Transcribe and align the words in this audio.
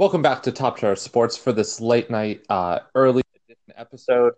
Welcome 0.00 0.22
back 0.22 0.42
to 0.44 0.50
Top 0.50 0.78
Cheddar 0.78 0.96
Sports 0.96 1.36
for 1.36 1.52
this 1.52 1.78
late 1.78 2.08
night, 2.10 2.40
uh, 2.48 2.78
early 2.94 3.22
edition 3.34 3.74
episode. 3.76 4.32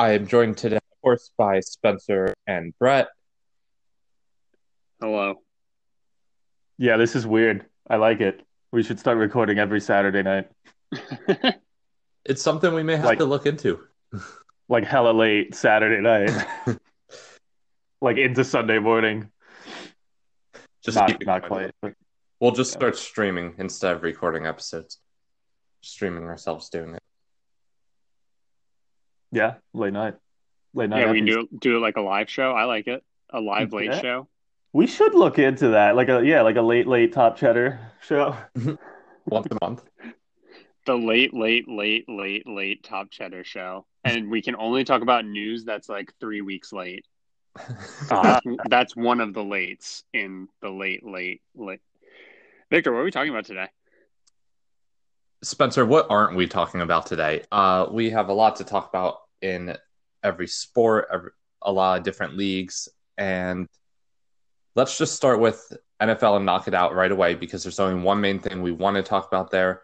I 0.00 0.14
am 0.14 0.26
joined 0.26 0.56
today, 0.56 0.78
of 0.78 1.00
course, 1.00 1.30
by 1.38 1.60
Spencer 1.60 2.34
and 2.44 2.76
Brett. 2.76 3.06
Hello. 5.00 5.36
Yeah, 6.76 6.96
this 6.96 7.14
is 7.14 7.24
weird. 7.24 7.66
I 7.88 7.98
like 7.98 8.20
it. 8.20 8.44
We 8.72 8.82
should 8.82 8.98
start 8.98 9.18
recording 9.18 9.60
every 9.60 9.80
Saturday 9.80 10.24
night, 10.24 10.50
It's 12.24 12.42
something 12.42 12.74
we 12.74 12.82
may 12.82 12.96
have 12.96 13.04
Like- 13.04 13.18
to 13.18 13.26
look 13.26 13.46
into. 13.46 13.78
like 14.68 14.82
hella 14.82 15.12
late 15.12 15.54
Saturday 15.54 16.00
night, 16.02 16.46
like 18.00 18.16
into 18.16 18.42
Sunday 18.42 18.80
morning. 18.80 19.30
Just 20.82 20.96
not 20.98 21.06
keep 21.10 21.20
it 21.20 21.26
not 21.28 21.42
going. 21.48 21.70
quite. 21.70 21.74
But 21.80 21.92
We'll 22.40 22.52
just 22.52 22.72
Yeah. 22.72 22.78
start 22.78 22.96
streaming 22.96 23.54
instead 23.58 23.94
of 23.96 24.02
recording 24.02 24.46
episodes. 24.46 24.98
Streaming 25.80 26.24
ourselves 26.24 26.68
doing 26.70 26.94
it. 26.94 27.02
yeah, 29.30 29.54
late 29.74 29.92
night. 29.92 30.14
Late 30.74 30.90
night. 30.90 31.00
yeah, 31.00 31.10
we 31.10 31.18
can 31.18 31.26
do 31.26 31.48
do 31.58 31.76
it 31.76 31.80
like 31.80 31.96
a 31.96 32.00
live 32.00 32.30
show. 32.30 32.52
I 32.52 32.64
like 32.64 32.86
it. 32.88 33.04
A 33.30 33.40
live 33.40 33.72
late 33.72 33.90
Yeah. 33.90 34.00
show. 34.00 34.28
We 34.72 34.86
should 34.86 35.14
look 35.14 35.38
into 35.38 35.68
that, 35.68 35.96
like 35.96 36.08
a 36.08 36.24
yeah, 36.24 36.42
like 36.42 36.56
a 36.56 36.62
late 36.62 36.86
late 36.86 37.12
top 37.12 37.36
cheddar 37.36 37.80
show. 38.00 38.36
Mm-hmm. 38.56 38.74
Once 39.26 39.46
a 39.50 39.64
month. 39.64 39.82
The 40.86 40.96
late, 40.96 41.34
late, 41.34 41.68
late, 41.68 42.08
late, 42.08 42.46
late 42.48 42.82
top 42.82 43.10
cheddar 43.10 43.44
show. 43.44 43.84
And 44.04 44.30
we 44.30 44.40
can 44.40 44.56
only 44.56 44.84
talk 44.84 45.02
about 45.02 45.26
news 45.26 45.66
that's 45.66 45.86
like 45.86 46.14
three 46.18 46.40
weeks 46.40 46.72
late. 46.72 47.04
That's, 48.08 48.46
that's 48.70 48.96
one 48.96 49.20
of 49.20 49.34
the 49.34 49.42
lates 49.42 50.02
in 50.14 50.48
the 50.62 50.70
late, 50.70 51.04
late, 51.04 51.42
late. 51.54 51.80
Victor, 52.70 52.92
what 52.92 53.00
are 53.00 53.04
we 53.04 53.10
talking 53.10 53.30
about 53.30 53.46
today? 53.46 53.68
Spencer, 55.42 55.86
what 55.86 56.06
aren't 56.10 56.36
we 56.36 56.46
talking 56.46 56.80
about 56.80 57.06
today? 57.06 57.42
Uh, 57.50 57.86
we 57.90 58.10
have 58.10 58.28
a 58.28 58.32
lot 58.32 58.56
to 58.56 58.64
talk 58.64 58.88
about 58.88 59.18
in 59.40 59.76
every 60.22 60.48
sport, 60.48 61.08
every, 61.12 61.30
a 61.62 61.72
lot 61.72 61.98
of 61.98 62.04
different 62.04 62.36
leagues, 62.36 62.88
and 63.16 63.68
let's 64.74 64.98
just 64.98 65.14
start 65.14 65.40
with 65.40 65.72
NFL 66.02 66.36
and 66.36 66.46
knock 66.46 66.68
it 66.68 66.74
out 66.74 66.94
right 66.94 67.10
away 67.10 67.34
because 67.34 67.62
there's 67.62 67.80
only 67.80 68.02
one 68.02 68.20
main 68.20 68.38
thing 68.38 68.60
we 68.60 68.72
want 68.72 68.96
to 68.96 69.02
talk 69.02 69.28
about 69.28 69.50
there. 69.50 69.82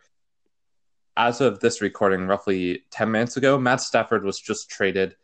As 1.16 1.40
of 1.40 1.60
this 1.60 1.80
recording, 1.80 2.26
roughly 2.26 2.82
10 2.90 3.10
minutes 3.10 3.36
ago, 3.36 3.58
Matt 3.58 3.80
Stafford 3.80 4.24
was 4.24 4.38
just 4.38 4.68
traded. 4.68 5.16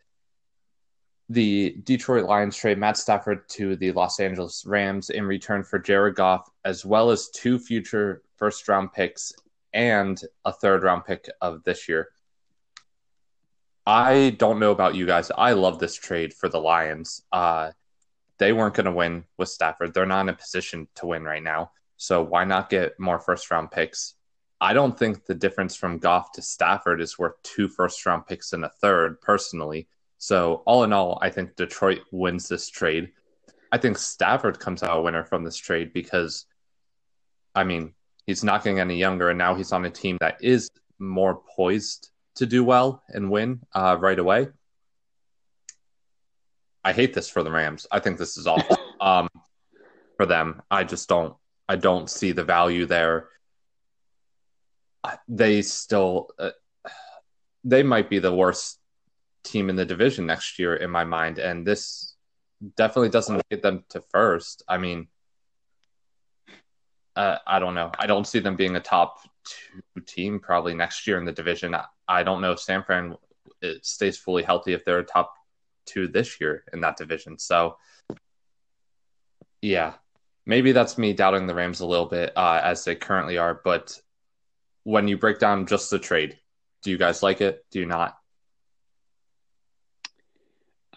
The 1.31 1.77
Detroit 1.85 2.25
Lions 2.25 2.57
trade 2.57 2.77
Matt 2.77 2.97
Stafford 2.97 3.47
to 3.51 3.77
the 3.77 3.93
Los 3.93 4.19
Angeles 4.19 4.65
Rams 4.65 5.09
in 5.09 5.23
return 5.23 5.63
for 5.63 5.79
Jared 5.79 6.15
Goff, 6.15 6.49
as 6.65 6.85
well 6.85 7.09
as 7.09 7.29
two 7.29 7.57
future 7.57 8.21
first 8.35 8.67
round 8.67 8.91
picks 8.91 9.31
and 9.73 10.21
a 10.43 10.51
third 10.51 10.83
round 10.83 11.05
pick 11.05 11.29
of 11.39 11.63
this 11.63 11.87
year. 11.87 12.09
I 13.87 14.35
don't 14.37 14.59
know 14.59 14.71
about 14.71 14.95
you 14.95 15.05
guys. 15.05 15.31
I 15.31 15.53
love 15.53 15.79
this 15.79 15.95
trade 15.95 16.33
for 16.33 16.49
the 16.49 16.59
Lions. 16.59 17.23
Uh, 17.31 17.71
they 18.37 18.51
weren't 18.51 18.75
going 18.75 18.87
to 18.87 18.91
win 18.91 19.23
with 19.37 19.47
Stafford. 19.47 19.93
They're 19.93 20.05
not 20.05 20.23
in 20.23 20.29
a 20.29 20.33
position 20.33 20.89
to 20.95 21.05
win 21.05 21.23
right 21.23 21.41
now. 21.41 21.71
So 21.95 22.23
why 22.23 22.43
not 22.43 22.69
get 22.69 22.99
more 22.99 23.19
first 23.19 23.49
round 23.49 23.71
picks? 23.71 24.15
I 24.59 24.73
don't 24.73 24.99
think 24.99 25.25
the 25.25 25.33
difference 25.33 25.77
from 25.77 25.97
Goff 25.97 26.33
to 26.33 26.41
Stafford 26.41 26.99
is 26.99 27.17
worth 27.17 27.41
two 27.41 27.69
first 27.69 28.05
round 28.05 28.27
picks 28.27 28.51
and 28.51 28.65
a 28.65 28.69
third, 28.81 29.21
personally. 29.21 29.87
So 30.21 30.61
all 30.67 30.83
in 30.83 30.93
all, 30.93 31.17
I 31.19 31.31
think 31.31 31.55
Detroit 31.55 32.01
wins 32.11 32.47
this 32.47 32.69
trade. 32.69 33.11
I 33.71 33.79
think 33.79 33.97
Stafford 33.97 34.59
comes 34.59 34.83
out 34.83 34.99
a 34.99 35.01
winner 35.01 35.23
from 35.23 35.43
this 35.43 35.57
trade 35.57 35.93
because, 35.93 36.45
I 37.55 37.63
mean, 37.63 37.95
he's 38.27 38.43
not 38.43 38.63
getting 38.63 38.79
any 38.79 38.97
younger, 38.97 39.29
and 39.29 39.39
now 39.39 39.55
he's 39.55 39.71
on 39.71 39.83
a 39.83 39.89
team 39.89 40.19
that 40.19 40.37
is 40.39 40.69
more 40.99 41.41
poised 41.55 42.11
to 42.35 42.45
do 42.45 42.63
well 42.63 43.01
and 43.09 43.31
win 43.31 43.61
uh, 43.73 43.97
right 43.99 44.19
away. 44.19 44.49
I 46.83 46.93
hate 46.93 47.15
this 47.15 47.27
for 47.27 47.41
the 47.41 47.51
Rams. 47.51 47.87
I 47.91 47.99
think 47.99 48.19
this 48.19 48.37
is 48.37 48.45
awful 48.45 48.77
um, 49.01 49.27
for 50.17 50.27
them. 50.27 50.61
I 50.69 50.83
just 50.83 51.09
don't. 51.09 51.35
I 51.67 51.77
don't 51.77 52.07
see 52.07 52.31
the 52.31 52.43
value 52.43 52.85
there. 52.85 53.29
They 55.27 55.63
still, 55.63 56.27
uh, 56.37 56.51
they 57.63 57.81
might 57.81 58.07
be 58.07 58.19
the 58.19 58.33
worst 58.33 58.80
team 59.43 59.69
in 59.69 59.75
the 59.75 59.85
division 59.85 60.25
next 60.25 60.59
year 60.59 60.75
in 60.75 60.89
my 60.89 61.03
mind, 61.03 61.39
and 61.39 61.65
this 61.65 62.15
definitely 62.75 63.09
doesn't 63.09 63.41
get 63.49 63.61
them 63.61 63.83
to 63.89 64.01
first. 64.11 64.63
I 64.67 64.77
mean, 64.77 65.07
uh, 67.15 67.37
I 67.45 67.59
don't 67.59 67.75
know. 67.75 67.91
I 67.97 68.07
don't 68.07 68.27
see 68.27 68.39
them 68.39 68.55
being 68.55 68.75
a 68.75 68.79
top 68.79 69.19
two 69.43 70.01
team 70.05 70.39
probably 70.39 70.73
next 70.73 71.07
year 71.07 71.17
in 71.17 71.25
the 71.25 71.31
division. 71.31 71.75
I, 72.07 72.23
don't 72.23 72.41
know 72.41 72.53
if 72.53 72.59
San 72.59 72.83
Fran 72.83 73.15
stays 73.81 74.17
fully 74.17 74.43
healthy 74.43 74.73
if 74.73 74.85
they're 74.85 74.99
a 74.99 75.03
top 75.03 75.33
two 75.85 76.07
this 76.07 76.39
year 76.39 76.63
in 76.73 76.81
that 76.81 76.97
division. 76.97 77.37
So, 77.37 77.77
yeah, 79.61 79.93
maybe 80.45 80.71
that's 80.71 80.97
me 80.97 81.13
doubting 81.13 81.47
the 81.47 81.55
Rams 81.55 81.81
a 81.81 81.85
little 81.85 82.05
bit 82.05 82.33
uh, 82.35 82.61
as 82.63 82.85
they 82.85 82.95
currently 82.95 83.37
are. 83.37 83.59
But 83.63 83.99
when 84.83 85.07
you 85.07 85.17
break 85.17 85.39
down 85.39 85.65
just 85.65 85.89
the 85.89 85.99
trade, 85.99 86.37
do 86.83 86.91
you 86.91 86.97
guys 86.97 87.21
like 87.21 87.41
it? 87.41 87.65
Do 87.71 87.79
you 87.79 87.85
not? 87.85 88.17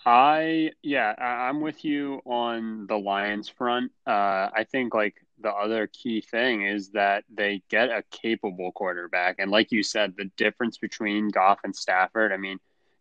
I 0.07 0.73
yeah, 0.83 1.15
I- 1.19 1.49
I'm 1.49 1.61
with 1.61 1.85
you 1.85 2.21
on 2.27 2.87
the 2.87 2.99
Lions 2.99 3.49
front. 3.49 3.93
Uh, 4.07 4.51
I 4.55 4.67
think 4.71 4.95
like 4.95 5.17
the 5.39 5.51
other 5.53 5.87
key 5.89 6.21
thing 6.21 6.63
is 6.63 6.91
that 6.93 7.25
they 7.31 7.63
get 7.71 7.91
a 7.91 8.03
capable 8.11 8.73
quarterback, 8.73 9.37
and 9.39 9.51
like 9.51 9.73
you 9.73 9.83
said, 9.83 10.15
the 10.17 10.27
difference 10.37 10.79
between 10.79 11.29
Goff 11.29 11.61
and 11.65 11.75
Stafford. 11.75 12.33
I 12.33 12.37
mean, 12.37 12.59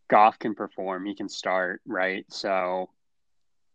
Goff 0.10 0.40
can 0.40 0.56
perform; 0.56 1.06
he 1.06 1.16
can 1.16 1.30
start, 1.30 1.82
right? 1.86 2.26
So, 2.32 2.90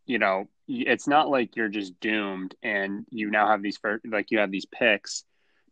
you 0.07 0.19
know, 0.19 0.49
it's 0.69 1.07
not 1.09 1.29
like 1.31 1.57
you're 1.57 1.69
just 1.69 1.99
doomed, 2.01 2.55
and 2.63 3.07
you 3.11 3.31
now 3.31 3.49
have 3.49 3.63
these 3.63 3.79
first, 3.79 4.07
like 4.07 4.31
you 4.31 4.39
have 4.39 4.51
these 4.51 4.67
picks, 4.67 5.25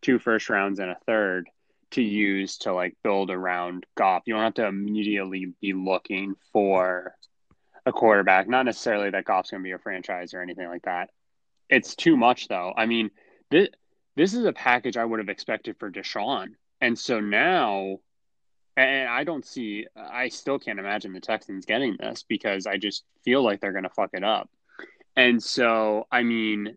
two 0.03 0.19
first 0.19 0.49
rounds 0.51 0.79
and 0.79 0.91
a 0.91 0.99
third 1.07 1.49
to 1.93 2.03
use 2.03 2.59
to 2.59 2.73
like 2.75 2.97
build 3.03 3.31
around 3.31 3.87
Goff. 3.97 4.23
You 4.27 4.35
don't 4.35 4.43
have 4.45 4.55
to 4.55 4.67
immediately 4.67 5.53
be 5.61 5.73
looking 5.73 6.35
for 6.53 7.15
a 7.87 7.93
quarterback. 7.93 8.49
Not 8.49 8.65
necessarily 8.65 9.11
that 9.11 9.25
Goff's 9.25 9.51
going 9.51 9.63
to 9.63 9.67
be 9.67 9.73
a 9.73 9.79
franchise 9.79 10.35
or 10.35 10.43
anything 10.43 10.69
like 10.69 10.83
that. 10.83 11.11
It's 11.71 11.95
too 11.95 12.17
much, 12.17 12.49
though. 12.49 12.75
I 12.77 12.87
mean, 12.87 13.11
this 13.51 13.69
this 14.17 14.35
is 14.35 14.45
a 14.45 14.53
package 14.53 14.97
I 14.97 15.05
would 15.05 15.21
have 15.21 15.29
expected 15.29 15.77
for 15.79 15.91
Deshaun, 15.91 16.55
and 16.81 16.99
so 16.99 17.21
now, 17.21 17.99
and 18.77 19.09
I 19.09 19.25
don't 19.25 19.45
see. 19.45 19.87
I 19.97 20.29
still 20.29 20.59
can't 20.59 20.79
imagine 20.79 21.13
the 21.13 21.21
Texans 21.21 21.67
getting 21.67 21.97
this 21.99 22.25
because 22.29 22.67
I 22.67 22.77
just 22.77 23.05
feel 23.25 23.43
like 23.43 23.61
they're 23.61 23.73
going 23.73 23.85
to 23.85 23.91
fuck 23.91 24.11
it 24.13 24.25
up. 24.25 24.51
And 25.17 25.43
so, 25.43 26.07
I 26.11 26.23
mean, 26.23 26.77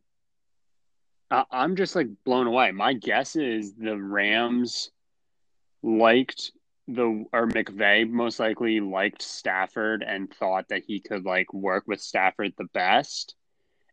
I, 1.29 1.43
I'm 1.51 1.75
just 1.75 1.95
like 1.95 2.07
blown 2.25 2.47
away. 2.47 2.71
My 2.71 2.93
guess 2.93 3.35
is 3.35 3.73
the 3.73 3.97
Rams 3.97 4.91
liked 5.83 6.51
the 6.89 7.25
or 7.31 7.47
McVay 7.47 8.09
most 8.09 8.39
likely 8.39 8.79
liked 8.79 9.21
Stafford 9.21 10.03
and 10.03 10.33
thought 10.33 10.69
that 10.69 10.83
he 10.87 10.99
could 10.99 11.23
like 11.23 11.53
work 11.53 11.83
with 11.87 12.01
Stafford 12.01 12.53
the 12.57 12.65
best. 12.73 13.35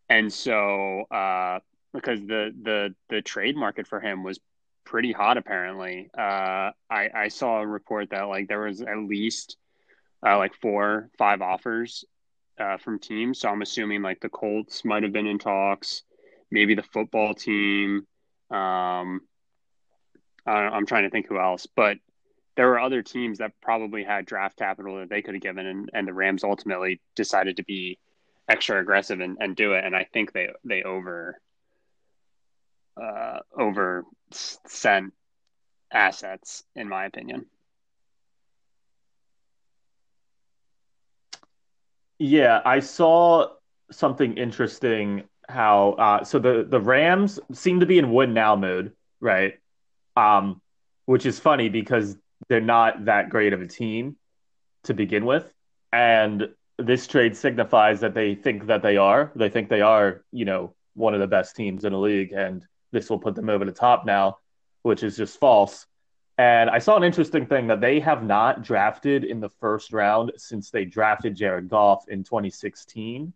And 0.09 0.33
so 0.33 1.03
uh 1.11 1.59
because 1.93 2.21
the 2.21 2.53
the 2.63 2.95
the 3.11 3.21
trade 3.21 3.57
market 3.57 3.87
for 3.87 4.01
him 4.01 4.23
was 4.25 4.41
pretty 4.85 5.13
hot 5.13 5.37
apparently. 5.37 6.09
Uh 6.17 6.71
I 6.91 7.11
I 7.15 7.29
saw 7.29 7.61
a 7.61 7.67
report 7.67 8.11
that 8.11 8.23
like 8.23 8.49
there 8.49 8.61
was 8.61 8.81
at 8.81 8.99
least 8.99 9.59
uh 10.27 10.39
like 10.39 10.55
four 10.55 11.11
five 11.19 11.43
offers 11.43 12.05
uh 12.59 12.79
from 12.79 12.99
teams. 12.99 13.41
So 13.41 13.51
I'm 13.51 13.63
assuming 13.63 14.01
like 14.01 14.21
the 14.21 14.31
Colts 14.31 14.87
might 14.87 15.03
have 15.03 15.13
been 15.13 15.27
in 15.27 15.39
talks, 15.39 16.03
maybe 16.51 16.75
the 16.75 16.83
football 16.83 17.35
team 17.35 18.07
um 18.51 19.21
I 20.47 20.53
I'm 20.53 20.87
trying 20.87 21.05
to 21.05 21.11
think 21.11 21.27
who 21.27 21.39
else, 21.39 21.67
but 21.77 21.99
there 22.57 22.69
were 22.69 22.81
other 22.81 23.03
teams 23.03 23.39
that 23.39 23.53
probably 23.61 24.03
had 24.03 24.25
draft 24.25 24.57
capital 24.57 24.99
that 24.99 25.11
they 25.11 25.23
could 25.23 25.35
have 25.35 25.43
given, 25.43 25.67
and, 25.67 25.91
and 25.93 26.09
the 26.09 26.13
Rams 26.13 26.43
ultimately 26.43 27.01
decided 27.15 27.59
to 27.59 27.65
be 27.65 27.99
extra 28.49 28.81
aggressive 28.81 29.21
and, 29.21 29.37
and 29.41 29.55
do 29.55 29.75
it. 29.75 29.85
And 29.85 29.95
I 29.95 30.05
think 30.05 30.33
they 30.33 30.49
they 30.65 30.83
over 30.83 31.41
uh, 33.01 33.41
over 33.57 34.05
sent 34.33 35.13
assets, 35.93 36.65
in 36.75 36.89
my 36.89 37.05
opinion. 37.05 37.47
Yeah, 42.19 42.63
I 42.65 42.81
saw 42.81 43.49
something 43.91 44.39
interesting. 44.39 45.25
How 45.49 45.91
uh, 45.93 46.25
so 46.25 46.39
the 46.39 46.67
the 46.69 46.81
Rams 46.81 47.39
seem 47.53 47.81
to 47.81 47.87
be 47.87 47.99
in 47.99 48.11
win 48.11 48.33
now 48.33 48.57
mode, 48.57 48.93
right? 49.21 49.59
Um, 50.17 50.63
which 51.05 51.27
is 51.27 51.39
funny 51.39 51.69
because 51.69 52.17
they're 52.49 52.61
not 52.61 53.07
that 53.07 53.31
great 53.31 53.53
of 53.53 53.61
a 53.61 53.67
team 53.67 54.17
to 54.85 54.95
begin 54.95 55.25
with, 55.27 55.53
and 55.93 56.49
this 56.79 57.07
trade 57.07 57.37
signifies 57.37 58.01
that 58.01 58.15
they 58.15 58.35
think 58.35 58.67
that 58.67 58.83
they 58.83 58.97
are. 58.99 59.33
They 59.35 59.49
think 59.49 59.69
they 59.69 59.81
are, 59.81 60.25
you 60.33 60.45
know, 60.45 60.75
one 60.95 61.15
of 61.15 61.21
the 61.21 61.27
best 61.27 61.57
teams 61.57 61.85
in 61.85 61.93
the 61.93 61.99
league, 61.99 62.33
and 62.33 62.65
this 62.93 63.09
will 63.11 63.19
put 63.19 63.35
them 63.35 63.49
over 63.49 63.65
the 63.65 63.73
top 63.73 64.05
now. 64.07 64.39
which 64.87 65.03
is 65.03 65.17
just 65.17 65.41
false. 65.41 65.85
And 66.39 66.71
I 66.71 66.79
saw 66.79 66.97
an 66.97 67.03
interesting 67.03 67.45
thing 67.47 67.67
that 67.67 67.81
they 67.81 67.99
have 67.99 68.23
not 68.23 68.63
drafted 68.63 69.25
in 69.25 69.41
the 69.41 69.49
first 69.49 69.93
round 69.93 70.31
since 70.37 70.71
they 70.71 70.85
drafted 70.85 71.35
Jared 71.35 71.69
Goff 71.69 72.05
in 72.09 72.23
2016. 72.23 73.33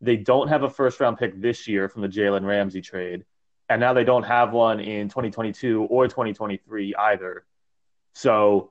They 0.00 0.16
don't 0.16 0.48
have 0.48 0.62
a 0.62 0.70
first 0.70 0.98
round 1.00 1.18
pick 1.18 1.38
this 1.38 1.68
year 1.68 1.90
from 1.90 2.00
the 2.00 2.08
Jalen 2.08 2.46
Ramsey 2.46 2.80
trade. 2.80 3.26
And 3.68 3.80
now 3.80 3.92
they 3.92 4.04
don't 4.04 4.22
have 4.22 4.52
one 4.52 4.80
in 4.80 5.10
2022 5.10 5.82
or 5.90 6.08
2023 6.08 6.94
either. 6.94 7.44
So, 8.14 8.70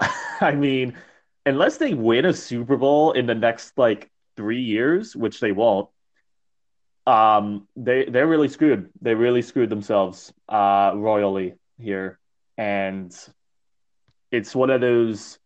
I 0.40 0.52
mean, 0.52 0.96
unless 1.46 1.78
they 1.78 1.94
win 1.94 2.24
a 2.24 2.32
Super 2.32 2.76
Bowl 2.76 3.12
in 3.12 3.26
the 3.26 3.34
next 3.34 3.76
like 3.78 4.10
three 4.36 4.62
years, 4.62 5.14
which 5.14 5.40
they 5.40 5.52
won't, 5.52 5.88
um, 7.06 7.66
they 7.76 8.04
they're 8.04 8.26
really 8.26 8.48
screwed. 8.48 8.90
They 9.00 9.14
really 9.14 9.42
screwed 9.42 9.70
themselves 9.70 10.32
uh, 10.48 10.92
royally 10.94 11.54
here, 11.78 12.18
and 12.56 13.16
it's 14.30 14.54
one 14.54 14.70
of 14.70 14.80
those. 14.80 15.38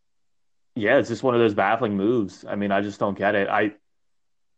Yeah, 0.75 0.97
it's 0.97 1.11
just 1.11 1.23
one 1.23 1.35
of 1.35 1.41
those 1.41 1.55
baffling 1.55 1.97
moves. 1.97 2.45
I 2.49 2.57
mean, 2.57 2.73
I 2.73 2.81
just 2.81 2.99
don't 2.99 3.17
get 3.17 3.35
it. 3.35 3.49
I 3.49 3.75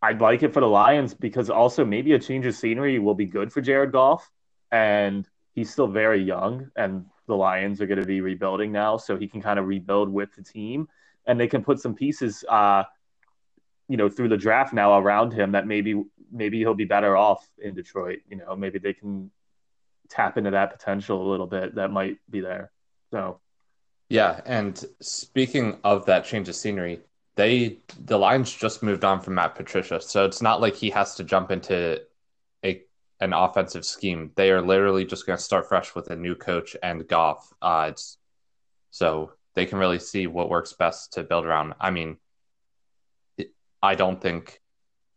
I'd 0.00 0.20
like 0.20 0.42
it 0.42 0.52
for 0.52 0.60
the 0.60 0.68
Lions 0.68 1.12
because 1.14 1.50
also 1.50 1.84
maybe 1.84 2.12
a 2.12 2.18
change 2.18 2.46
of 2.46 2.54
scenery 2.54 2.98
will 2.98 3.14
be 3.14 3.26
good 3.26 3.52
for 3.52 3.60
Jared 3.60 3.92
Goff, 3.92 4.30
and 4.70 5.28
he's 5.54 5.70
still 5.70 5.88
very 5.88 6.22
young, 6.22 6.70
and 6.76 7.06
the 7.26 7.36
Lions 7.36 7.80
are 7.80 7.86
going 7.86 8.00
to 8.00 8.06
be 8.06 8.20
rebuilding 8.20 8.72
now, 8.72 8.96
so 8.96 9.16
he 9.16 9.28
can 9.28 9.40
kind 9.40 9.58
of 9.58 9.66
rebuild 9.66 10.12
with 10.12 10.34
the 10.34 10.42
team, 10.42 10.88
and 11.26 11.38
they 11.38 11.46
can 11.46 11.64
put 11.64 11.80
some 11.80 11.94
pieces, 11.94 12.44
uh, 12.48 12.84
you 13.88 13.96
know, 13.96 14.08
through 14.08 14.28
the 14.28 14.36
draft 14.36 14.72
now 14.72 14.98
around 14.98 15.32
him 15.32 15.52
that 15.52 15.66
maybe 15.66 16.02
maybe 16.30 16.58
he'll 16.58 16.74
be 16.74 16.84
better 16.84 17.16
off 17.16 17.48
in 17.58 17.74
Detroit. 17.74 18.20
You 18.28 18.36
know, 18.36 18.56
maybe 18.56 18.78
they 18.78 18.92
can 18.92 19.30
tap 20.08 20.36
into 20.36 20.50
that 20.50 20.72
potential 20.72 21.26
a 21.26 21.28
little 21.30 21.46
bit 21.46 21.76
that 21.76 21.90
might 21.90 22.18
be 22.28 22.40
there. 22.40 22.70
So, 23.10 23.40
yeah. 24.08 24.40
And 24.44 24.82
speaking 25.00 25.78
of 25.84 26.06
that 26.06 26.24
change 26.24 26.48
of 26.48 26.56
scenery, 26.56 27.00
they 27.36 27.78
the 28.04 28.18
Lions 28.18 28.52
just 28.52 28.82
moved 28.82 29.04
on 29.04 29.20
from 29.20 29.34
Matt 29.34 29.54
Patricia, 29.54 30.00
so 30.00 30.24
it's 30.24 30.42
not 30.42 30.60
like 30.60 30.74
he 30.74 30.90
has 30.90 31.14
to 31.16 31.24
jump 31.24 31.50
into 31.50 32.02
an 33.20 33.32
offensive 33.32 33.84
scheme. 33.84 34.30
They 34.34 34.50
are 34.50 34.62
literally 34.62 35.04
just 35.04 35.26
going 35.26 35.36
to 35.36 35.42
start 35.42 35.68
fresh 35.68 35.94
with 35.94 36.10
a 36.10 36.16
new 36.16 36.34
coach 36.34 36.76
and 36.82 37.06
Goff. 37.06 37.52
Uh, 37.62 37.92
so 38.90 39.32
they 39.54 39.66
can 39.66 39.78
really 39.78 39.98
see 39.98 40.26
what 40.26 40.48
works 40.48 40.72
best 40.72 41.14
to 41.14 41.22
build 41.22 41.44
around. 41.44 41.74
I 41.80 41.90
mean, 41.90 42.16
I 43.82 43.94
don't 43.94 44.20
think 44.20 44.60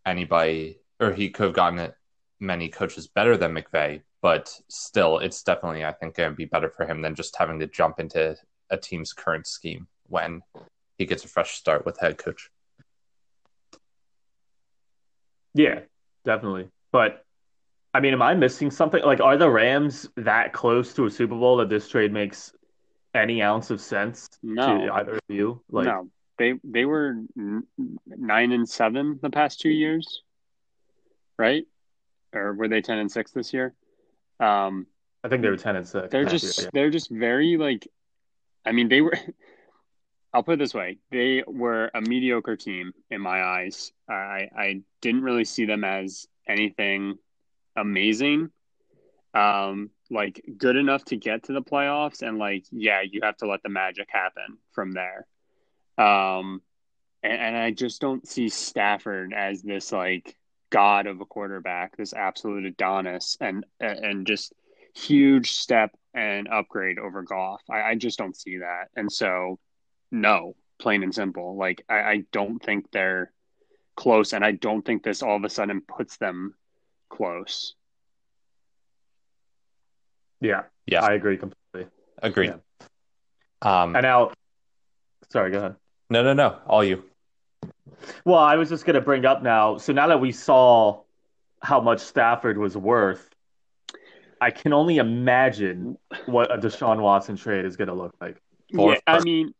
anybody 0.06 0.80
or 1.00 1.14
he 1.14 1.30
could 1.30 1.46
have 1.46 1.56
gotten 1.56 1.92
many 2.40 2.70
coaches 2.70 3.08
better 3.08 3.38
than 3.38 3.54
McVay, 3.54 4.02
but 4.22 4.54
still, 4.68 5.20
it's 5.20 5.44
definitely 5.44 5.86
I 5.86 5.92
think 5.92 6.16
going 6.16 6.32
to 6.32 6.36
be 6.36 6.46
better 6.46 6.70
for 6.70 6.86
him 6.86 7.02
than 7.02 7.16
just 7.16 7.36
having 7.36 7.60
to 7.60 7.68
jump 7.68 8.00
into 8.00 8.36
a 8.70 8.78
team's 8.78 9.14
current 9.14 9.48
scheme 9.48 9.88
when 10.08 10.42
he 10.98 11.06
gets 11.06 11.24
a 11.24 11.28
fresh 11.28 11.56
start 11.58 11.86
with 11.86 12.00
head 12.00 12.18
coach. 12.18 12.50
Yeah, 15.54 15.80
definitely. 16.26 16.70
But 16.92 17.26
I 17.98 18.00
mean, 18.00 18.14
am 18.14 18.22
I 18.22 18.34
missing 18.34 18.70
something? 18.70 19.04
Like, 19.04 19.22
are 19.22 19.38
the 19.38 19.50
Rams 19.50 20.10
that 20.16 20.54
close 20.54 20.94
to 20.94 21.06
a 21.06 21.12
Super 21.12 21.36
Bowl 21.36 21.58
that 21.58 21.70
this 21.70 21.90
trade 21.90 22.14
makes 22.14 22.54
any 23.14 23.42
ounce 23.42 23.72
of 23.72 23.82
sense 23.82 24.28
no. 24.44 24.86
to 24.86 24.94
either 24.94 25.16
of 25.16 25.22
you? 25.28 25.62
Like, 25.70 25.86
no, 25.86 26.10
they 26.38 26.54
they 26.64 26.86
were 26.86 27.16
nine 27.36 28.52
and 28.52 28.68
seven 28.70 29.20
the 29.22 29.30
past 29.30 29.60
two 29.60 29.70
years 29.70 30.22
right? 31.38 31.66
Or 32.34 32.54
were 32.54 32.68
they 32.68 32.82
ten 32.82 32.98
and 32.98 33.12
six 33.12 33.32
this 33.32 33.54
year? 33.54 33.74
Um, 34.40 34.88
I 35.24 35.30
think 35.30 35.42
they 35.42 35.50
were 35.50 35.58
ten 35.58 35.76
and 35.76 35.88
six. 35.88 36.08
They're 36.12 36.26
just 36.26 36.58
year, 36.58 36.66
yeah. 36.66 36.70
they're 36.74 36.90
just 36.90 37.10
very 37.10 37.58
like, 37.58 37.88
I 38.66 38.72
mean, 38.72 38.90
they 38.90 39.02
were. 39.02 39.18
I'll 40.34 40.44
put 40.44 40.54
it 40.54 40.60
this 40.60 40.74
way: 40.74 40.98
they 41.10 41.44
were 41.48 41.90
a 41.94 42.02
mediocre 42.02 42.58
team 42.58 42.92
in 43.10 43.22
my 43.22 43.42
eyes. 43.42 43.92
I 44.10 44.50
I 44.56 44.82
didn't 45.02 45.24
really 45.24 45.46
see 45.46 45.66
them 45.66 45.84
as 45.84 46.28
anything 46.48 47.18
amazing, 47.78 48.50
um, 49.34 49.92
like 50.10 50.44
good 50.58 50.76
enough 50.76 51.06
to 51.06 51.16
get 51.16 51.44
to 51.44 51.54
the 51.54 51.62
playoffs, 51.62 52.22
and 52.22 52.38
like 52.38 52.66
yeah, 52.72 53.02
you 53.02 53.22
have 53.24 53.38
to 53.38 53.48
let 53.48 53.64
the 53.64 53.70
magic 53.70 54.08
happen 54.12 54.58
from 54.72 54.92
there. 54.92 55.26
Um, 55.98 56.62
and, 57.24 57.42
and 57.42 57.58
I 57.58 57.72
just 57.72 58.02
don't 58.02 58.28
see 58.28 58.50
Stafford 58.50 59.34
as 59.34 59.62
this 59.62 59.92
like 59.92 60.36
god 60.70 61.08
of 61.08 61.22
a 61.22 61.26
quarterback, 61.26 61.96
this 61.96 62.14
absolute 62.14 62.66
Adonis, 62.66 63.38
and 63.40 63.66
and 63.80 64.28
just 64.28 64.54
huge 64.96 65.52
step 65.52 65.92
and 66.14 66.48
upgrade 66.48 66.98
over 66.98 67.22
Goff. 67.22 67.62
I, 67.70 67.82
I 67.82 67.96
just 67.96 68.18
don't 68.18 68.36
see 68.36 68.58
that, 68.58 68.90
and 68.96 69.12
so 69.12 69.60
no, 70.12 70.56
plain 70.80 71.04
and 71.04 71.14
simple. 71.14 71.58
Like 71.58 71.84
I, 71.90 71.96
I 71.96 72.24
don't 72.32 72.60
think 72.60 72.92
they're 72.92 73.32
close, 73.96 74.34
and 74.34 74.46
I 74.46 74.52
don't 74.52 74.86
think 74.86 75.04
this 75.04 75.22
all 75.22 75.36
of 75.36 75.44
a 75.44 75.50
sudden 75.50 75.82
puts 75.82 76.18
them 76.18 76.56
close. 77.10 77.76
Yeah, 80.40 80.64
yeah, 80.86 81.04
I 81.04 81.14
agree 81.14 81.38
completely. 81.38 81.92
Agreed. 82.22 82.54
Yeah. 82.54 82.58
Um, 83.62 83.96
and 83.96 84.04
now, 84.04 84.32
sorry, 85.30 85.52
go 85.52 85.58
ahead. 85.58 85.76
No, 86.10 86.24
no, 86.24 86.34
no. 86.34 86.60
All 86.68 86.84
you. 86.84 87.04
Well, 88.24 88.40
I 88.40 88.56
was 88.56 88.70
just 88.70 88.86
going 88.86 88.96
to 88.96 89.02
bring 89.02 89.26
up 89.26 89.42
now. 89.42 89.78
So 89.78 89.94
now 89.94 90.08
that 90.08 90.22
we 90.22 90.32
saw 90.32 91.02
how 91.62 91.82
much 91.82 92.00
Stafford 92.00 92.58
was 92.58 92.78
worth, 92.78 93.30
I 94.40 94.52
can 94.52 94.74
only 94.74 94.98
imagine 94.98 95.98
what 96.28 96.54
a 96.54 96.58
Deshaun 96.58 97.02
Watson 97.02 97.36
trade 97.36 97.66
is 97.66 97.76
going 97.76 97.88
to 97.88 97.96
look 97.96 98.16
like. 98.22 98.38
Yeah, 98.70 99.00
I 99.08 99.22
mean, 99.22 99.54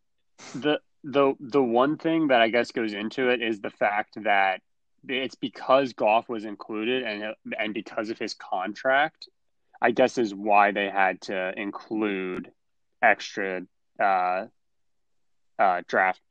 the 0.54 0.80
the 1.04 1.34
the 1.40 1.64
one 1.64 1.98
thing 1.98 2.28
that 2.28 2.42
I 2.42 2.50
guess 2.50 2.72
goes 2.72 2.94
into 2.94 3.30
it 3.30 3.42
is 3.42 3.60
the 3.62 3.70
fact 3.70 4.24
that 4.24 4.62
it's 5.08 5.36
because 5.36 5.94
Goff 5.94 6.30
was 6.30 6.46
included 6.46 7.04
and 7.04 7.34
and 7.58 7.74
because 7.74 8.10
of 8.10 8.18
his 8.18 8.34
contract, 8.34 9.28
I 9.82 9.92
guess 9.92 10.18
is 10.18 10.34
why 10.34 10.72
they 10.72 10.90
had 10.90 11.22
to 11.22 11.54
include 11.60 12.52
extra 13.02 13.62
uh, 14.00 14.46
uh, 15.60 15.82
draft 15.88 16.22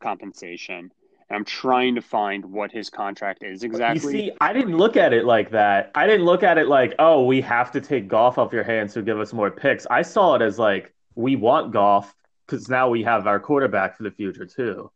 compensation. 0.00 0.92
And 1.30 1.36
I'm 1.36 1.44
trying 1.44 1.94
to 1.94 2.02
find 2.02 2.44
what 2.44 2.70
his 2.70 2.90
contract 2.90 3.42
is 3.42 3.62
exactly. 3.62 4.12
You 4.12 4.18
see, 4.26 4.32
I 4.40 4.52
didn't 4.52 4.76
look 4.76 4.96
at 4.96 5.14
it 5.14 5.24
like 5.24 5.50
that. 5.52 5.90
I 5.94 6.06
didn't 6.06 6.26
look 6.26 6.42
at 6.42 6.58
it 6.58 6.68
like, 6.68 6.94
oh, 6.98 7.24
we 7.24 7.40
have 7.40 7.72
to 7.72 7.80
take 7.80 8.08
Goff 8.08 8.36
off 8.36 8.52
your 8.52 8.64
hands 8.64 8.92
to 8.94 9.02
give 9.02 9.18
us 9.18 9.32
more 9.32 9.50
picks. 9.50 9.86
I 9.90 10.02
saw 10.02 10.34
it 10.34 10.42
as 10.42 10.58
like, 10.58 10.92
we 11.14 11.36
want 11.36 11.72
Goff 11.72 12.14
because 12.46 12.68
now 12.68 12.90
we 12.90 13.02
have 13.04 13.26
our 13.26 13.40
quarterback 13.40 13.96
for 13.96 14.02
the 14.02 14.10
future 14.10 14.44
too. 14.44 14.90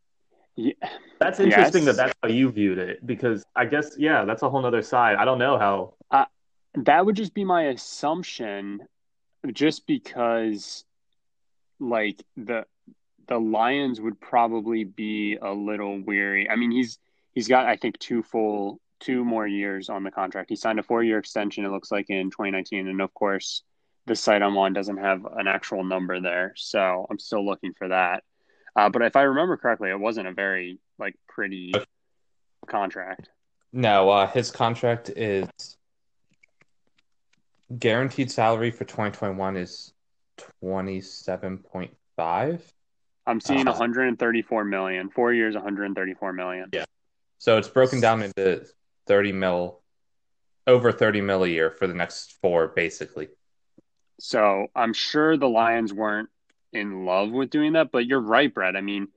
Yeah. 0.58 0.72
That's 1.20 1.38
interesting 1.38 1.84
yes. 1.84 1.96
that 1.96 2.06
that's 2.06 2.18
how 2.20 2.28
you 2.28 2.50
viewed 2.50 2.78
it 2.78 3.06
because 3.06 3.44
I 3.54 3.64
guess 3.64 3.94
yeah, 3.96 4.24
that's 4.24 4.42
a 4.42 4.50
whole 4.50 4.66
other 4.66 4.82
side. 4.82 5.14
I 5.14 5.24
don't 5.24 5.38
know 5.38 5.56
how. 5.56 5.94
Uh, 6.10 6.24
that 6.74 7.06
would 7.06 7.14
just 7.14 7.32
be 7.32 7.44
my 7.44 7.66
assumption, 7.66 8.80
just 9.52 9.86
because, 9.86 10.84
like 11.78 12.24
the 12.36 12.66
the 13.28 13.38
Lions 13.38 14.00
would 14.00 14.20
probably 14.20 14.82
be 14.82 15.36
a 15.40 15.52
little 15.52 16.00
weary. 16.02 16.50
I 16.50 16.56
mean, 16.56 16.72
he's 16.72 16.98
he's 17.36 17.46
got 17.46 17.66
I 17.66 17.76
think 17.76 17.96
two 18.00 18.24
full 18.24 18.80
two 18.98 19.24
more 19.24 19.46
years 19.46 19.88
on 19.88 20.02
the 20.02 20.10
contract. 20.10 20.50
He 20.50 20.56
signed 20.56 20.80
a 20.80 20.82
four 20.82 21.04
year 21.04 21.18
extension. 21.18 21.64
It 21.66 21.70
looks 21.70 21.92
like 21.92 22.10
in 22.10 22.30
2019, 22.30 22.88
and 22.88 23.00
of 23.00 23.14
course, 23.14 23.62
the 24.06 24.16
site 24.16 24.42
I'm 24.42 24.58
on 24.58 24.72
doesn't 24.72 24.96
have 24.96 25.24
an 25.24 25.46
actual 25.46 25.84
number 25.84 26.20
there, 26.20 26.52
so 26.56 27.06
I'm 27.08 27.20
still 27.20 27.46
looking 27.46 27.74
for 27.74 27.86
that. 27.88 28.24
Uh, 28.78 28.88
but 28.88 29.02
if 29.02 29.16
I 29.16 29.22
remember 29.22 29.56
correctly, 29.56 29.90
it 29.90 29.98
wasn't 29.98 30.28
a 30.28 30.32
very 30.32 30.78
like 31.00 31.16
pretty 31.28 31.72
contract. 32.68 33.28
No, 33.72 34.08
uh, 34.08 34.28
his 34.28 34.52
contract 34.52 35.10
is 35.10 35.48
guaranteed 37.76 38.30
salary 38.30 38.70
for 38.70 38.84
2021 38.84 39.56
is 39.56 39.92
27.5 40.62 42.60
I'm 43.26 43.40
seeing 43.40 43.66
uh, 43.66 43.72
134 43.72 44.64
million. 44.64 45.10
Four 45.10 45.32
years, 45.32 45.56
134 45.56 46.32
million. 46.32 46.70
Yeah. 46.72 46.84
So 47.38 47.58
it's 47.58 47.68
broken 47.68 47.98
down 48.00 48.22
into 48.22 48.64
30 49.08 49.32
mil, 49.32 49.80
over 50.68 50.92
30 50.92 51.20
mil 51.20 51.42
a 51.42 51.48
year 51.48 51.72
for 51.72 51.88
the 51.88 51.94
next 51.94 52.36
four, 52.40 52.68
basically. 52.68 53.26
So 54.20 54.68
I'm 54.76 54.92
sure 54.92 55.36
the 55.36 55.48
Lions 55.48 55.92
weren't 55.92 56.28
in 56.72 57.04
love 57.04 57.30
with 57.30 57.50
doing 57.50 57.74
that, 57.74 57.90
but 57.90 58.06
you're 58.06 58.20
right, 58.20 58.52
Brett. 58.52 58.76
I 58.76 58.80
mean, 58.80 59.08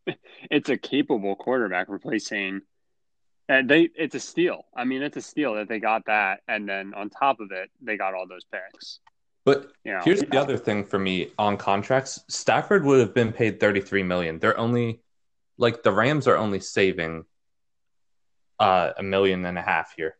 it's 0.50 0.68
a 0.68 0.76
capable 0.76 1.36
quarterback 1.36 1.88
replacing. 1.88 2.62
And 3.48 3.70
they, 3.70 3.90
it's 3.94 4.16
a 4.16 4.20
steal. 4.20 4.64
I 4.76 4.84
mean, 4.84 5.02
it's 5.02 5.16
a 5.16 5.22
steal 5.22 5.54
that 5.54 5.68
they 5.68 5.78
got 5.78 6.06
that, 6.06 6.40
and 6.48 6.68
then 6.68 6.94
on 6.94 7.10
top 7.10 7.38
of 7.38 7.52
it, 7.52 7.70
they 7.80 7.96
got 7.96 8.12
all 8.12 8.26
those 8.26 8.44
picks. 8.44 8.98
But 9.44 9.70
yeah. 9.84 10.02
here's 10.04 10.20
the 10.20 10.36
other 10.36 10.58
thing 10.58 10.84
for 10.84 10.98
me 10.98 11.30
on 11.38 11.56
contracts. 11.56 12.24
Stafford 12.28 12.84
would 12.84 12.98
have 12.98 13.14
been 13.14 13.32
paid 13.32 13.60
33 13.60 14.02
million. 14.02 14.40
They're 14.40 14.58
only 14.58 15.00
like 15.56 15.84
the 15.84 15.92
Rams 15.92 16.26
are 16.26 16.36
only 16.36 16.58
saving 16.58 17.24
uh, 18.58 18.90
a 18.98 19.02
million 19.04 19.44
and 19.44 19.56
a 19.56 19.62
half 19.62 19.94
here. 19.96 20.16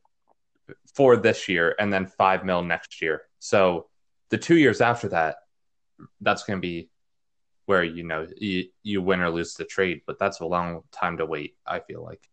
for 0.94 1.16
this 1.16 1.48
year 1.48 1.74
and 1.78 1.92
then 1.92 2.06
five 2.06 2.44
mil 2.44 2.62
next 2.62 3.02
year. 3.02 3.22
So 3.38 3.88
the 4.30 4.38
two 4.38 4.56
years 4.56 4.80
after 4.80 5.08
that, 5.08 5.36
that's 6.20 6.44
going 6.44 6.58
to 6.58 6.60
be 6.60 6.88
where 7.66 7.82
you 7.84 8.04
know 8.04 8.26
you, 8.36 8.64
you 8.82 9.02
win 9.02 9.20
or 9.20 9.30
lose 9.30 9.54
the 9.54 9.64
trade, 9.64 10.02
but 10.06 10.18
that's 10.18 10.40
a 10.40 10.46
long 10.46 10.82
time 10.92 11.18
to 11.18 11.26
wait. 11.26 11.56
I 11.66 11.80
feel 11.80 12.02
like. 12.02 12.28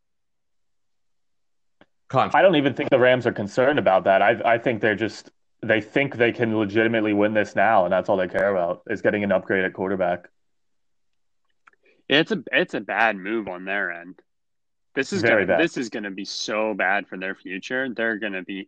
Contract. 2.07 2.35
I 2.35 2.41
don't 2.41 2.55
even 2.55 2.73
think 2.73 2.89
the 2.89 2.99
Rams 2.99 3.25
are 3.25 3.33
concerned 3.33 3.79
about 3.79 4.03
that. 4.03 4.21
I 4.21 4.39
I 4.45 4.57
think 4.57 4.81
they're 4.81 4.95
just 4.95 5.31
they 5.61 5.81
think 5.81 6.17
they 6.17 6.31
can 6.31 6.57
legitimately 6.57 7.13
win 7.13 7.33
this 7.33 7.55
now, 7.55 7.85
and 7.85 7.93
that's 7.93 8.09
all 8.09 8.17
they 8.17 8.27
care 8.27 8.55
about 8.55 8.83
is 8.89 9.01
getting 9.01 9.23
an 9.23 9.31
upgrade 9.31 9.63
at 9.63 9.73
quarterback. 9.73 10.29
It's 12.09 12.31
a 12.31 12.43
it's 12.51 12.73
a 12.73 12.81
bad 12.81 13.17
move 13.17 13.47
on 13.47 13.65
their 13.65 13.91
end. 13.91 14.19
This 14.93 15.13
is 15.13 15.21
Very 15.21 15.45
gonna, 15.45 15.57
bad. 15.57 15.63
this 15.63 15.77
is 15.77 15.89
going 15.89 16.03
to 16.03 16.11
be 16.11 16.25
so 16.25 16.73
bad 16.73 17.07
for 17.07 17.17
their 17.17 17.33
future. 17.33 17.89
They're 17.89 18.17
going 18.17 18.33
to 18.33 18.43
be, 18.43 18.67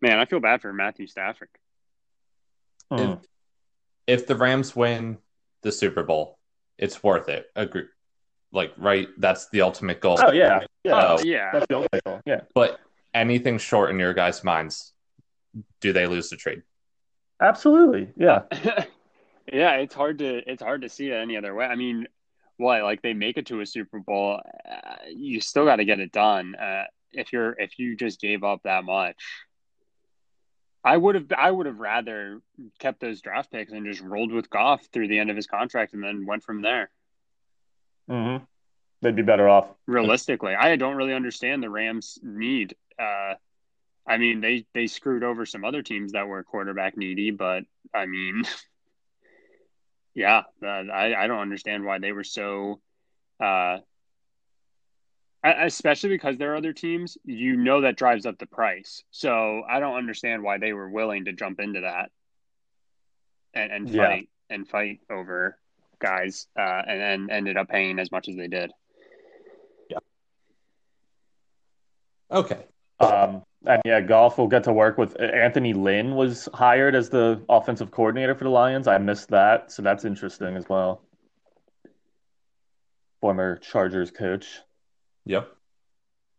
man. 0.00 0.18
I 0.18 0.24
feel 0.26 0.38
bad 0.38 0.62
for 0.62 0.72
Matthew 0.72 1.08
Stafford. 1.08 1.48
If, 2.92 3.00
hmm. 3.00 3.14
If 4.06 4.26
the 4.26 4.36
Rams 4.36 4.74
win 4.74 5.18
the 5.62 5.72
Super 5.72 6.02
Bowl, 6.02 6.38
it's 6.78 7.02
worth 7.02 7.28
it. 7.28 7.46
Agree. 7.56 7.84
Like, 8.52 8.72
right? 8.76 9.08
That's 9.18 9.48
the 9.50 9.62
ultimate 9.62 10.00
goal. 10.00 10.18
Oh 10.22 10.32
yeah, 10.32 10.60
yeah, 10.84 10.94
oh, 10.94 11.22
yeah. 11.22 11.50
That's 11.52 11.66
the 11.68 11.76
ultimate 11.76 12.04
goal. 12.04 12.20
Yeah. 12.26 12.40
But 12.54 12.80
anything 13.14 13.58
short 13.58 13.90
in 13.90 13.98
your 13.98 14.14
guys' 14.14 14.44
minds, 14.44 14.92
do 15.80 15.92
they 15.92 16.06
lose 16.06 16.28
the 16.28 16.36
trade? 16.36 16.62
Absolutely. 17.40 18.08
Yeah. 18.16 18.42
yeah, 19.52 19.76
it's 19.76 19.94
hard 19.94 20.18
to 20.18 20.48
it's 20.50 20.62
hard 20.62 20.82
to 20.82 20.88
see 20.88 21.10
it 21.10 21.14
any 21.14 21.36
other 21.36 21.54
way. 21.54 21.66
I 21.66 21.74
mean, 21.76 22.06
what 22.56 22.82
like 22.82 23.02
they 23.02 23.14
make 23.14 23.36
it 23.36 23.46
to 23.46 23.60
a 23.60 23.66
Super 23.66 24.00
Bowl, 24.00 24.40
uh, 24.70 24.96
you 25.08 25.40
still 25.40 25.64
got 25.64 25.76
to 25.76 25.84
get 25.84 26.00
it 26.00 26.12
done. 26.12 26.54
Uh, 26.54 26.84
if 27.12 27.32
you're 27.32 27.54
if 27.58 27.78
you 27.78 27.96
just 27.96 28.20
gave 28.20 28.44
up 28.44 28.60
that 28.64 28.84
much, 28.84 29.16
I 30.84 30.96
would 30.96 31.14
have 31.14 31.32
I 31.36 31.50
would 31.50 31.66
have 31.66 31.78
rather 31.78 32.40
kept 32.78 33.00
those 33.00 33.20
draft 33.20 33.52
picks 33.52 33.72
and 33.72 33.86
just 33.86 34.00
rolled 34.00 34.32
with 34.32 34.50
Goff 34.50 34.86
through 34.92 35.08
the 35.08 35.18
end 35.18 35.30
of 35.30 35.36
his 35.36 35.46
contract 35.46 35.94
and 35.94 36.02
then 36.02 36.26
went 36.26 36.42
from 36.42 36.62
there. 36.62 36.90
Mm-hmm. 38.10 38.44
They'd 39.00 39.16
be 39.16 39.22
better 39.22 39.48
off. 39.48 39.68
Realistically, 39.86 40.54
I 40.54 40.76
don't 40.76 40.96
really 40.96 41.14
understand 41.14 41.62
the 41.62 41.70
Rams' 41.70 42.18
need. 42.22 42.76
Uh, 42.98 43.34
I 44.06 44.18
mean, 44.18 44.40
they 44.40 44.66
they 44.74 44.86
screwed 44.86 45.22
over 45.22 45.46
some 45.46 45.64
other 45.64 45.82
teams 45.82 46.12
that 46.12 46.26
were 46.26 46.42
quarterback 46.42 46.96
needy, 46.96 47.30
but 47.30 47.64
I 47.94 48.06
mean, 48.06 48.42
yeah, 50.14 50.42
uh, 50.62 50.66
I 50.66 51.14
I 51.14 51.26
don't 51.26 51.40
understand 51.40 51.84
why 51.84 51.98
they 51.98 52.12
were 52.12 52.24
so. 52.24 52.80
Uh, 53.40 53.78
especially 55.44 56.10
because 56.10 56.38
there 56.38 56.52
are 56.52 56.56
other 56.56 56.72
teams, 56.72 57.18
you 57.24 57.56
know 57.56 57.80
that 57.80 57.96
drives 57.96 58.26
up 58.26 58.38
the 58.38 58.46
price. 58.46 59.02
So 59.10 59.62
I 59.68 59.80
don't 59.80 59.96
understand 59.96 60.42
why 60.42 60.58
they 60.58 60.72
were 60.72 60.88
willing 60.88 61.24
to 61.24 61.32
jump 61.32 61.60
into 61.60 61.80
that 61.80 62.10
and, 63.54 63.72
and 63.72 63.94
fight 63.94 64.28
yeah. 64.48 64.54
and 64.54 64.68
fight 64.68 65.00
over 65.10 65.58
guys 65.98 66.46
uh, 66.58 66.82
and 66.86 67.00
then 67.00 67.30
ended 67.30 67.56
up 67.56 67.68
paying 67.68 67.98
as 67.98 68.10
much 68.12 68.28
as 68.28 68.36
they 68.36 68.48
did. 68.48 68.70
Yeah. 69.90 69.98
Okay. 72.30 72.64
Um, 73.00 73.42
and 73.64 73.82
yeah, 73.84 74.00
Goff 74.00 74.38
will 74.38 74.48
get 74.48 74.64
to 74.64 74.72
work 74.72 74.98
with 74.98 75.20
Anthony 75.20 75.72
Lynn 75.72 76.14
was 76.14 76.48
hired 76.54 76.94
as 76.94 77.10
the 77.10 77.42
offensive 77.48 77.90
coordinator 77.90 78.34
for 78.34 78.44
the 78.44 78.50
Lions. 78.50 78.86
I 78.86 78.98
missed 78.98 79.28
that, 79.30 79.72
so 79.72 79.82
that's 79.82 80.04
interesting 80.04 80.56
as 80.56 80.68
well. 80.68 81.02
Former 83.20 83.56
Chargers 83.56 84.10
coach. 84.10 84.60
Yep. 85.26 85.52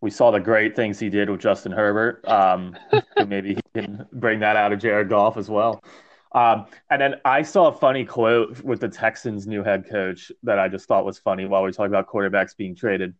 We 0.02 0.12
saw 0.12 0.32
the 0.32 0.40
great 0.40 0.76
things 0.76 1.00
he 1.00 1.10
did 1.10 1.30
with 1.30 1.40
Justin 1.40 1.72
Herbert. 1.72 2.28
Um, 2.28 2.76
maybe 3.28 3.56
he 3.56 3.62
can 3.74 4.06
bring 4.12 4.40
that 4.40 4.56
out 4.56 4.74
of 4.74 4.80
Jared 4.80 5.10
Goff 5.10 5.38
as 5.38 5.50
well. 5.50 5.82
Um, 6.34 6.66
and 6.90 7.02
then 7.02 7.16
I 7.24 7.44
saw 7.44 7.68
a 7.68 7.72
funny 7.72 8.06
quote 8.06 8.62
with 8.62 8.80
the 8.80 8.90
Texans' 8.90 9.46
new 9.46 9.64
head 9.64 9.88
coach 9.90 10.32
that 10.44 10.60
I 10.60 10.68
just 10.68 10.88
thought 10.88 11.06
was 11.06 11.20
funny 11.20 11.46
while 11.46 11.62
we 11.62 11.68
were 11.68 11.72
talking 11.72 11.92
about 11.92 12.08
quarterbacks 12.08 12.58
being 12.58 12.76
traded. 12.76 13.14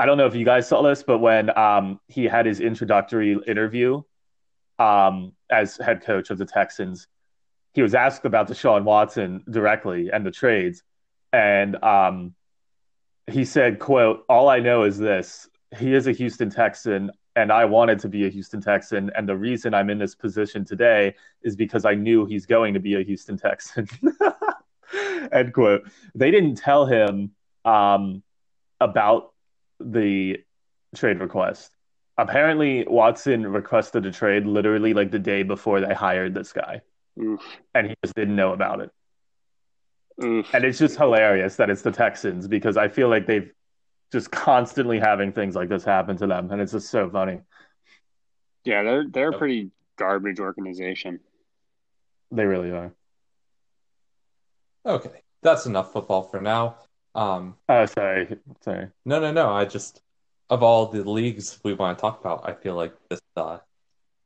I 0.00 0.06
don't 0.06 0.16
know 0.16 0.26
if 0.26 0.34
you 0.34 0.44
guys 0.44 0.66
saw 0.66 0.80
this, 0.82 1.02
but 1.02 1.18
when 1.18 1.56
um, 1.58 2.00
he 2.08 2.24
had 2.24 2.46
his 2.46 2.60
introductory 2.60 3.36
interview 3.46 4.02
um, 4.78 5.32
as 5.50 5.76
head 5.76 6.02
coach 6.02 6.30
of 6.30 6.38
the 6.38 6.46
Texans, 6.46 7.06
he 7.74 7.82
was 7.82 7.94
asked 7.94 8.24
about 8.24 8.48
Deshaun 8.48 8.84
Watson 8.84 9.44
directly 9.50 10.10
and 10.10 10.24
the 10.24 10.30
trades, 10.30 10.82
and 11.32 11.82
um, 11.82 12.34
he 13.30 13.44
said, 13.44 13.78
quote, 13.78 14.24
all 14.28 14.48
I 14.48 14.58
know 14.58 14.84
is 14.84 14.98
this. 14.98 15.48
He 15.76 15.94
is 15.94 16.06
a 16.06 16.12
Houston 16.12 16.50
Texan 16.50 17.10
and 17.36 17.52
I 17.52 17.64
wanted 17.66 18.00
to 18.00 18.08
be 18.08 18.26
a 18.26 18.28
Houston 18.28 18.60
Texan. 18.60 19.12
And 19.14 19.28
the 19.28 19.36
reason 19.36 19.72
I'm 19.72 19.90
in 19.90 19.98
this 19.98 20.14
position 20.14 20.64
today 20.64 21.14
is 21.42 21.54
because 21.54 21.84
I 21.84 21.94
knew 21.94 22.26
he's 22.26 22.46
going 22.46 22.74
to 22.74 22.80
be 22.80 22.96
a 22.96 23.02
Houston 23.02 23.36
Texan. 23.36 23.88
End 25.32 25.52
quote. 25.52 25.88
They 26.16 26.32
didn't 26.32 26.56
tell 26.56 26.86
him 26.86 27.30
um, 27.64 28.24
about 28.80 29.34
the 29.78 30.38
trade 30.96 31.20
request. 31.20 31.76
Apparently, 32.16 32.84
Watson 32.88 33.46
requested 33.46 34.04
a 34.04 34.10
trade 34.10 34.44
literally 34.44 34.92
like 34.92 35.12
the 35.12 35.20
day 35.20 35.44
before 35.44 35.80
they 35.80 35.94
hired 35.94 36.34
this 36.34 36.52
guy. 36.52 36.80
Oof. 37.22 37.40
And 37.74 37.88
he 37.88 37.94
just 38.02 38.16
didn't 38.16 38.34
know 38.34 38.52
about 38.52 38.80
it. 38.80 38.90
Oof. 40.22 40.52
And 40.52 40.64
it's 40.64 40.78
just 40.78 40.96
hilarious 40.96 41.56
that 41.56 41.70
it's 41.70 41.82
the 41.82 41.92
Texans 41.92 42.48
because 42.48 42.76
I 42.76 42.88
feel 42.88 43.08
like 43.08 43.26
they've 43.26 43.52
just 44.10 44.30
constantly 44.30 44.98
having 44.98 45.32
things 45.32 45.54
like 45.54 45.68
this 45.68 45.84
happen 45.84 46.16
to 46.16 46.26
them, 46.26 46.50
and 46.50 46.60
it's 46.60 46.72
just 46.72 46.90
so 46.90 47.08
funny. 47.08 47.40
Yeah, 48.64 48.82
they're 48.82 49.04
they're 49.08 49.30
a 49.30 49.38
pretty 49.38 49.70
garbage 49.96 50.40
organization. 50.40 51.20
They 52.32 52.44
really 52.44 52.70
are. 52.70 52.92
Okay, 54.84 55.22
that's 55.42 55.66
enough 55.66 55.92
football 55.92 56.22
for 56.22 56.40
now. 56.40 56.76
Um, 57.14 57.56
oh, 57.68 57.86
sorry, 57.86 58.38
sorry. 58.60 58.88
No, 59.04 59.20
no, 59.20 59.30
no. 59.30 59.50
I 59.50 59.66
just 59.66 60.02
of 60.50 60.62
all 60.62 60.86
the 60.86 61.08
leagues 61.08 61.60
we 61.62 61.74
want 61.74 61.96
to 61.96 62.00
talk 62.00 62.20
about, 62.20 62.48
I 62.48 62.54
feel 62.54 62.74
like 62.74 62.94
this 63.08 63.20
uh, 63.36 63.58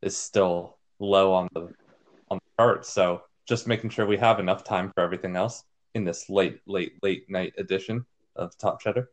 is 0.00 0.16
still 0.16 0.78
low 1.00 1.34
on 1.34 1.48
the 1.52 1.72
on 2.30 2.38
the 2.38 2.62
chart. 2.62 2.86
So 2.86 3.22
just 3.46 3.66
making 3.66 3.90
sure 3.90 4.06
we 4.06 4.16
have 4.16 4.38
enough 4.40 4.64
time 4.64 4.90
for 4.94 5.02
everything 5.02 5.36
else 5.36 5.64
in 5.94 6.04
this 6.04 6.28
late, 6.28 6.60
late, 6.66 6.94
late 7.02 7.28
night 7.28 7.54
edition 7.58 8.04
of 8.36 8.56
Top 8.58 8.80
Cheddar. 8.80 9.10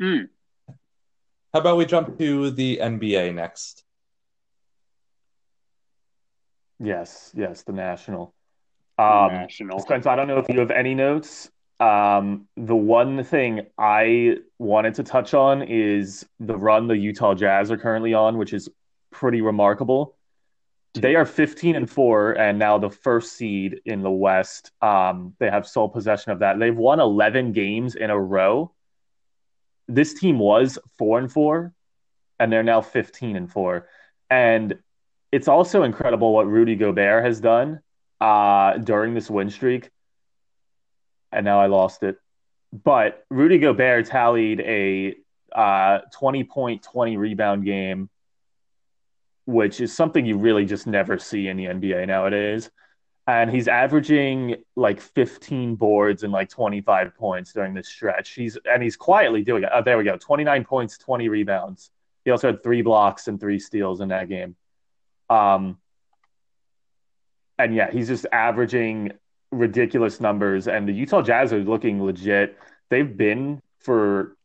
Mm. 0.00 0.28
How 1.54 1.60
about 1.60 1.76
we 1.76 1.86
jump 1.86 2.18
to 2.18 2.50
the 2.50 2.78
NBA 2.82 3.34
next? 3.34 3.84
Yes, 6.78 7.32
yes, 7.34 7.62
the 7.62 7.72
national. 7.72 8.34
Um, 8.98 9.32
national. 9.32 9.78
Spence, 9.80 10.06
I 10.06 10.16
don't 10.16 10.28
know 10.28 10.38
if 10.38 10.48
you 10.48 10.60
have 10.60 10.70
any 10.70 10.94
notes. 10.94 11.50
Um, 11.80 12.48
the 12.56 12.76
one 12.76 13.22
thing 13.24 13.66
I 13.78 14.38
wanted 14.58 14.94
to 14.94 15.02
touch 15.02 15.34
on 15.34 15.62
is 15.62 16.26
the 16.40 16.56
run 16.56 16.86
the 16.86 16.96
Utah 16.96 17.34
Jazz 17.34 17.70
are 17.70 17.76
currently 17.76 18.14
on, 18.14 18.38
which 18.38 18.52
is 18.52 18.68
pretty 19.10 19.42
remarkable. 19.42 20.15
They 20.96 21.14
are 21.14 21.26
15 21.26 21.76
and 21.76 21.90
4 21.90 22.32
and 22.32 22.58
now 22.58 22.78
the 22.78 22.90
first 22.90 23.32
seed 23.34 23.80
in 23.84 24.02
the 24.02 24.10
West. 24.10 24.72
Um, 24.80 25.34
they 25.38 25.50
have 25.50 25.66
sole 25.66 25.88
possession 25.88 26.32
of 26.32 26.38
that. 26.40 26.58
They've 26.58 26.76
won 26.76 27.00
11 27.00 27.52
games 27.52 27.94
in 27.94 28.10
a 28.10 28.18
row. 28.18 28.72
This 29.88 30.14
team 30.14 30.38
was 30.38 30.78
4 30.98 31.18
and 31.18 31.32
4 31.32 31.72
and 32.38 32.52
they're 32.52 32.62
now 32.62 32.80
15 32.80 33.36
and 33.36 33.50
4. 33.50 33.88
And 34.30 34.78
it's 35.32 35.48
also 35.48 35.82
incredible 35.82 36.32
what 36.32 36.46
Rudy 36.46 36.76
Gobert 36.76 37.24
has 37.24 37.40
done 37.40 37.80
uh, 38.20 38.78
during 38.78 39.14
this 39.14 39.30
win 39.30 39.50
streak. 39.50 39.90
And 41.30 41.44
now 41.44 41.60
I 41.60 41.66
lost 41.66 42.02
it. 42.02 42.16
But 42.72 43.24
Rudy 43.30 43.58
Gobert 43.58 44.06
tallied 44.06 44.60
a 44.60 45.16
uh, 45.52 46.00
20 46.18 46.44
point, 46.44 46.82
20 46.82 47.16
rebound 47.16 47.64
game 47.64 48.08
which 49.46 49.80
is 49.80 49.94
something 49.94 50.26
you 50.26 50.36
really 50.36 50.64
just 50.64 50.86
never 50.86 51.18
see 51.18 51.48
in 51.48 51.56
the 51.56 51.64
NBA 51.64 52.06
nowadays. 52.06 52.70
And 53.28 53.50
he's 53.50 53.66
averaging 53.66 54.56
like 54.76 55.00
15 55.00 55.74
boards 55.74 56.22
and 56.22 56.32
like 56.32 56.48
25 56.48 57.16
points 57.16 57.52
during 57.52 57.74
this 57.74 57.88
stretch. 57.88 58.30
He's 58.34 58.56
and 58.64 58.82
he's 58.82 58.96
quietly 58.96 59.42
doing 59.42 59.64
it. 59.64 59.70
Oh, 59.72 59.82
there 59.82 59.98
we 59.98 60.04
go. 60.04 60.16
29 60.16 60.64
points, 60.64 60.98
20 60.98 61.28
rebounds. 61.28 61.90
He 62.24 62.30
also 62.30 62.48
had 62.48 62.62
three 62.62 62.82
blocks 62.82 63.26
and 63.28 63.40
three 63.40 63.58
steals 63.58 64.00
in 64.00 64.08
that 64.08 64.28
game. 64.28 64.54
Um, 65.28 65.78
and 67.58 67.74
yeah, 67.74 67.90
he's 67.90 68.08
just 68.08 68.26
averaging 68.30 69.12
ridiculous 69.50 70.20
numbers. 70.20 70.68
And 70.68 70.88
the 70.88 70.92
Utah 70.92 71.22
Jazz 71.22 71.52
are 71.52 71.58
looking 71.58 72.02
legit. 72.02 72.58
They've 72.90 73.16
been 73.16 73.60
for 73.80 74.36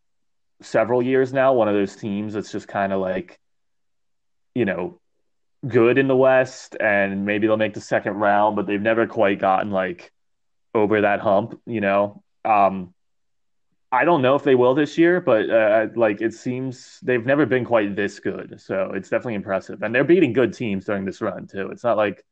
several 0.62 1.02
years 1.02 1.34
now 1.34 1.54
one 1.54 1.68
of 1.68 1.74
those 1.74 1.96
teams 1.96 2.34
that's 2.34 2.52
just 2.52 2.68
kind 2.68 2.94
of 2.94 3.02
like 3.02 3.40
you 4.54 4.66
know, 4.66 5.00
good 5.68 5.98
in 5.98 6.08
the 6.08 6.16
West 6.16 6.76
and 6.80 7.26
maybe 7.26 7.48
they'll 7.48 7.58
make 7.58 7.74
the 7.74 7.82
second 7.82 8.14
round, 8.14 8.56
but 8.56 8.66
they've 8.66 8.82
never 8.82 9.08
quite 9.08 9.40
gotten 9.40 9.72
like 9.72 10.12
over 10.74 11.02
that 11.02 11.20
hump, 11.20 11.60
you 11.66 11.82
know. 11.82 12.24
Um 12.44 12.94
I 13.94 14.06
don't 14.06 14.22
know 14.22 14.36
if 14.36 14.44
they 14.44 14.56
will 14.56 14.74
this 14.74 14.98
year, 14.98 15.20
but 15.20 15.50
uh, 15.50 15.88
like 15.96 16.22
it 16.22 16.34
seems 16.34 16.98
they've 17.04 17.26
never 17.26 17.46
been 17.46 17.66
quite 17.66 17.94
this 17.94 18.22
good. 18.22 18.62
So 18.62 18.92
it's 18.96 19.10
definitely 19.10 19.36
impressive, 19.36 19.84
and 19.84 19.94
they're 19.94 20.06
beating 20.06 20.32
good 20.32 20.54
teams 20.54 20.86
during 20.86 21.04
this 21.04 21.22
run 21.22 21.46
too. 21.46 21.70
It's 21.72 21.84
not 21.84 21.98
like 21.98 22.24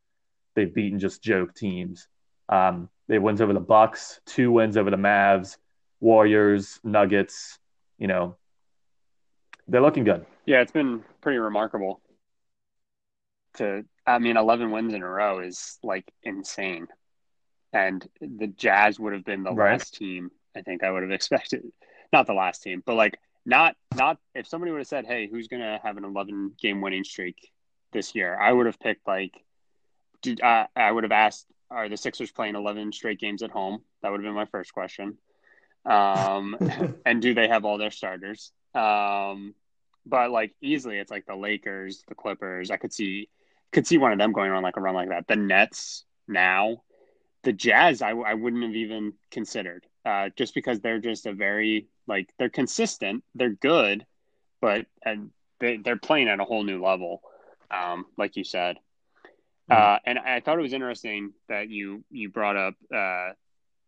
they've 0.56 0.74
beaten 0.74 1.00
just 1.00 1.22
joke 1.22 1.54
teams. 1.54 2.08
Um, 2.48 2.90
they 3.10 3.20
wins 3.20 3.42
over 3.42 3.52
the 3.52 3.60
Bucks, 3.60 4.22
two 4.26 4.54
wins 4.54 4.78
over 4.78 4.90
the 4.90 4.98
Mavs, 4.98 5.58
Warriors, 6.00 6.80
Nuggets. 6.84 7.60
You 7.98 8.08
know, 8.08 8.38
they're 9.68 9.82
looking 9.82 10.06
good. 10.06 10.26
Yeah, 10.46 10.62
it's 10.62 10.72
been 10.72 11.04
pretty 11.20 11.40
remarkable. 11.40 12.00
To 13.58 13.84
I 14.06 14.20
mean, 14.20 14.38
eleven 14.38 14.72
wins 14.72 14.94
in 14.94 15.01
a 15.01 15.10
row 15.10 15.39
is 15.39 15.77
like 15.84 16.12
insane, 16.24 16.88
and 17.74 18.08
the 18.22 18.48
Jazz 18.48 19.00
would 19.00 19.13
have 19.13 19.25
been 19.25 19.44
the 19.44 19.51
Right. 19.51 19.74
last 19.74 19.96
team 19.96 20.32
I 20.56 20.62
think 20.62 20.84
I 20.84 20.91
would 20.91 21.03
have 21.03 21.12
expected. 21.20 21.63
Not 22.12 22.27
the 22.27 22.34
last 22.34 22.62
team, 22.63 22.82
but 22.86 22.96
like 22.96 23.20
not 23.46 23.75
not 23.96 24.18
if 24.36 24.48
somebody 24.48 24.72
would 24.72 24.79
have 24.79 24.88
said, 24.88 25.06
"Hey, 25.06 25.27
who's 25.27 25.48
gonna 25.48 25.79
have 25.84 25.98
an 25.98 26.03
eleven 26.06 26.53
game 26.62 26.82
winning 26.82 27.03
streak 27.03 27.51
this 27.91 28.15
year?" 28.15 28.38
I 28.39 28.51
would 28.51 28.65
have 28.65 28.79
picked 28.79 29.08
like, 29.08 29.34
did, 30.22 30.41
uh, 30.41 30.68
I 30.75 30.91
would 30.91 31.03
have 31.03 31.12
asked, 31.12 31.48
"Are 31.70 31.89
the 31.89 31.98
Sixers 31.98 32.32
playing 32.32 32.56
eleven 32.56 32.91
straight 32.91 33.20
games 33.20 33.44
at 33.44 33.51
home?" 33.51 33.84
That 34.01 34.12
would 34.12 34.20
have 34.20 34.25
been 34.25 34.34
my 34.36 34.46
first 34.46 34.74
question. 34.74 35.18
Um, 35.86 36.58
and 37.06 37.22
do 37.22 37.34
they 37.34 37.48
have 37.48 37.65
all 37.65 37.77
their 37.77 37.91
starters? 37.91 38.51
Um, 38.74 39.56
but 40.06 40.32
like 40.32 40.53
easily, 40.62 40.98
it's 40.98 41.12
like 41.12 41.25
the 41.25 41.36
Lakers, 41.36 42.03
the 42.08 42.15
Clippers. 42.15 42.72
I 42.72 42.77
could 42.77 42.94
see 42.94 43.29
could 43.72 43.88
see 43.88 43.98
one 43.98 44.12
of 44.12 44.18
them 44.18 44.32
going 44.32 44.52
on 44.52 44.64
like 44.64 44.78
a 44.78 44.82
run 44.82 44.96
like 44.96 45.10
that. 45.10 45.28
The 45.28 45.36
Nets 45.36 46.04
now, 46.28 46.84
the 47.44 47.54
Jazz, 47.54 48.02
I, 48.02 48.12
I 48.12 48.34
wouldn't 48.34 48.64
have 48.64 48.76
even 48.76 49.14
considered, 49.32 49.86
uh, 50.06 50.30
just 50.36 50.54
because 50.54 50.80
they're 50.80 51.00
just 51.00 51.26
a 51.26 51.34
very 51.34 51.88
like 52.08 52.30
they're 52.38 52.50
consistent, 52.50 53.24
they're 53.36 53.50
good, 53.50 54.06
but 54.62 54.86
and 55.04 55.32
they 55.60 55.78
they're 55.78 55.98
playing 55.98 56.28
at 56.28 56.40
a 56.40 56.46
whole 56.46 56.64
new 56.64 56.84
level, 56.84 57.22
um, 57.72 58.06
like 58.18 58.36
you 58.36 58.44
said. 58.44 58.78
Uh, 59.70 60.00
and 60.04 60.18
I 60.18 60.40
thought 60.40 60.58
it 60.58 60.64
was 60.64 60.74
interesting 60.74 61.34
that 61.48 61.70
you 61.70 62.04
you 62.10 62.30
brought 62.30 62.58
up 62.58 62.74
uh, 62.94 63.30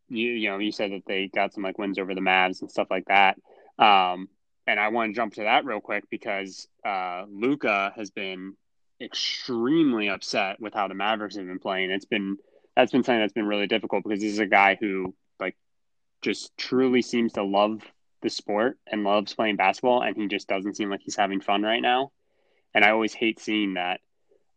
you 0.10 0.30
you 0.30 0.50
know 0.50 0.60
you 0.60 0.72
said 0.72 0.92
that 0.92 1.06
they 1.08 1.28
got 1.28 1.54
some 1.54 1.64
like 1.64 1.80
wins 1.80 1.98
over 1.98 2.14
the 2.14 2.22
Mavs 2.22 2.62
and 2.62 2.70
stuff 2.70 2.88
like 2.92 3.06
that. 3.06 3.38
Um, 3.80 4.30
and 4.68 4.80
I 4.80 4.90
want 4.90 5.10
to 5.10 5.16
jump 5.16 5.34
to 5.36 5.44
that 5.44 5.66
real 5.66 5.82
quick 5.82 6.04
because 6.12 6.68
uh, 6.86 7.26
Luka 7.28 7.94
has 7.96 8.12
been 8.12 8.56
extremely 9.02 10.10
upset 10.10 10.60
with 10.60 10.74
how 10.74 10.88
the 10.88 10.94
Mavericks 10.94 11.36
have 11.36 11.48
been 11.48 11.60
playing. 11.60 11.92
It's 11.92 12.06
been 12.06 12.38
that's 12.76 12.92
been 12.92 13.04
something 13.04 13.20
that's 13.20 13.34
been 13.34 13.48
really 13.48 13.68
difficult 13.68 14.04
because 14.04 14.22
this 14.22 14.34
is 14.34 14.40
a 14.40 14.46
guy 14.46 14.78
who 14.80 15.14
like 15.40 15.56
just 16.22 16.56
truly 16.58 17.02
seems 17.02 17.34
to 17.34 17.44
love 17.44 17.82
the 18.22 18.30
sport 18.30 18.78
and 18.88 19.04
loves 19.04 19.34
playing 19.34 19.56
basketball, 19.56 20.02
and 20.02 20.16
he 20.16 20.28
just 20.28 20.48
doesn't 20.48 20.76
seem 20.76 20.90
like 20.90 21.02
he's 21.02 21.16
having 21.16 21.42
fun 21.42 21.64
right 21.64 21.82
now. 21.82 22.12
And 22.74 22.86
I 22.86 22.92
always 22.92 23.14
hate 23.14 23.40
seeing 23.40 23.74
that. 23.74 24.00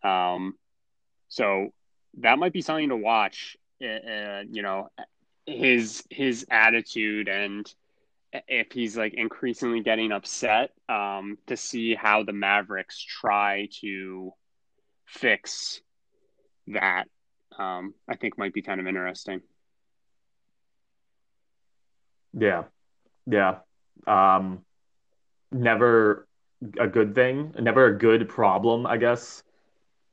Um, 0.03 0.55
so 1.29 1.73
that 2.19 2.39
might 2.39 2.53
be 2.53 2.63
something 2.63 2.91
to 2.91 2.97
watch. 2.97 3.57
Uh, 3.83 4.43
you 4.51 4.63
know, 4.63 4.89
his 5.47 6.05
his 6.11 6.47
attitude 6.51 7.29
and 7.29 7.73
if 8.49 8.73
he's 8.73 8.97
like 8.97 9.15
increasingly 9.15 9.81
getting 9.81 10.13
upset 10.13 10.71
um, 10.89 11.39
to 11.47 11.57
see 11.57 11.95
how 11.95 12.25
the 12.25 12.33
Mavericks 12.33 13.01
try 13.01 13.69
to 13.81 14.33
fix 15.07 15.81
that. 16.69 17.05
Um, 17.57 17.95
I 18.09 18.17
think 18.17 18.37
might 18.37 18.53
be 18.53 18.63
kind 18.63 18.81
of 18.81 18.87
interesting. 18.87 19.41
Yeah, 22.37 22.65
yeah. 23.27 23.59
Um, 24.07 24.65
never 25.53 26.27
a 26.79 26.89
good 26.89 27.15
thing, 27.15 27.55
never 27.61 27.87
a 27.87 27.99
good 27.99 28.29
problem, 28.29 28.87
I 28.87 28.97
guess. 28.97 29.43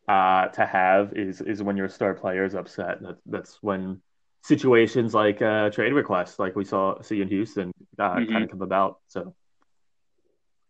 Uh, 0.07 0.47
to 0.47 0.65
have 0.65 1.13
is 1.13 1.41
is 1.41 1.63
when 1.63 1.77
your 1.77 1.87
star 1.87 2.13
player 2.13 2.43
is 2.43 2.53
upset. 2.53 3.01
That, 3.01 3.17
that's 3.25 3.59
when 3.61 4.01
situations 4.41 5.13
like 5.13 5.41
uh, 5.41 5.69
trade 5.69 5.93
requests, 5.93 6.39
like 6.39 6.55
we 6.55 6.65
saw 6.65 7.01
see 7.01 7.21
in 7.21 7.27
Houston, 7.27 7.71
uh, 7.99 8.15
Mhm. 8.15 8.31
kind 8.31 8.43
of 8.43 8.49
come 8.49 8.61
about. 8.61 8.99
So, 9.07 9.35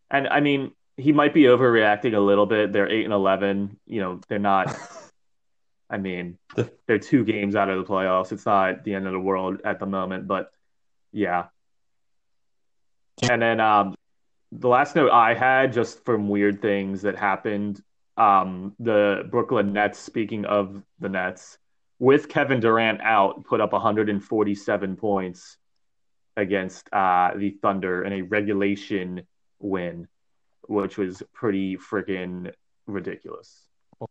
and 0.10 0.28
I 0.28 0.40
mean, 0.42 0.72
he 0.98 1.12
might 1.14 1.34
be 1.34 1.44
overreacting 1.44 2.14
a 2.16 2.20
little 2.20 2.46
bit. 2.46 2.74
They're 2.74 2.90
eight 2.90 3.06
and 3.06 3.14
eleven. 3.14 3.80
You 3.86 4.02
know, 4.02 4.22
they're 4.28 4.40
not. 4.40 4.68
I 5.90 5.98
mean, 5.98 6.38
they're 6.88 7.00
two 7.00 7.26
games 7.26 7.56
out 7.56 7.70
of 7.70 7.78
the 7.78 7.92
playoffs. 7.92 8.32
It's 8.32 8.46
not 8.46 8.86
the 8.86 8.94
end 8.94 9.08
of 9.08 9.12
the 9.12 9.20
world 9.20 9.60
at 9.66 9.80
the 9.80 9.86
moment, 9.86 10.26
but 10.26 10.52
yeah. 11.12 11.48
And 13.30 13.42
then 13.42 13.60
um, 13.60 13.96
the 14.54 14.70
last 14.70 14.96
note 14.96 15.12
I 15.12 15.34
had, 15.34 15.74
just 15.74 16.06
from 16.06 16.30
weird 16.30 16.62
things 16.62 17.02
that 17.02 17.18
happened, 17.18 17.84
um, 18.16 18.74
the 18.80 19.28
Brooklyn 19.30 19.74
Nets, 19.74 20.00
speaking 20.00 20.46
of 20.46 20.82
the 21.00 21.10
Nets, 21.10 21.58
with 22.02 22.28
Kevin 22.30 22.60
Durant 22.60 23.00
out, 23.02 23.46
put 23.46 23.62
up 23.62 23.74
147 23.74 24.96
points 24.96 25.58
against 26.36 26.92
uh, 26.92 27.30
the 27.36 27.52
Thunder 27.62 28.04
in 28.04 28.12
a 28.12 28.24
regulation 28.24 29.22
win, 29.60 30.08
which 30.68 30.98
was 30.98 31.22
pretty 31.32 31.78
freaking 31.78 32.52
ridiculous. 32.88 33.68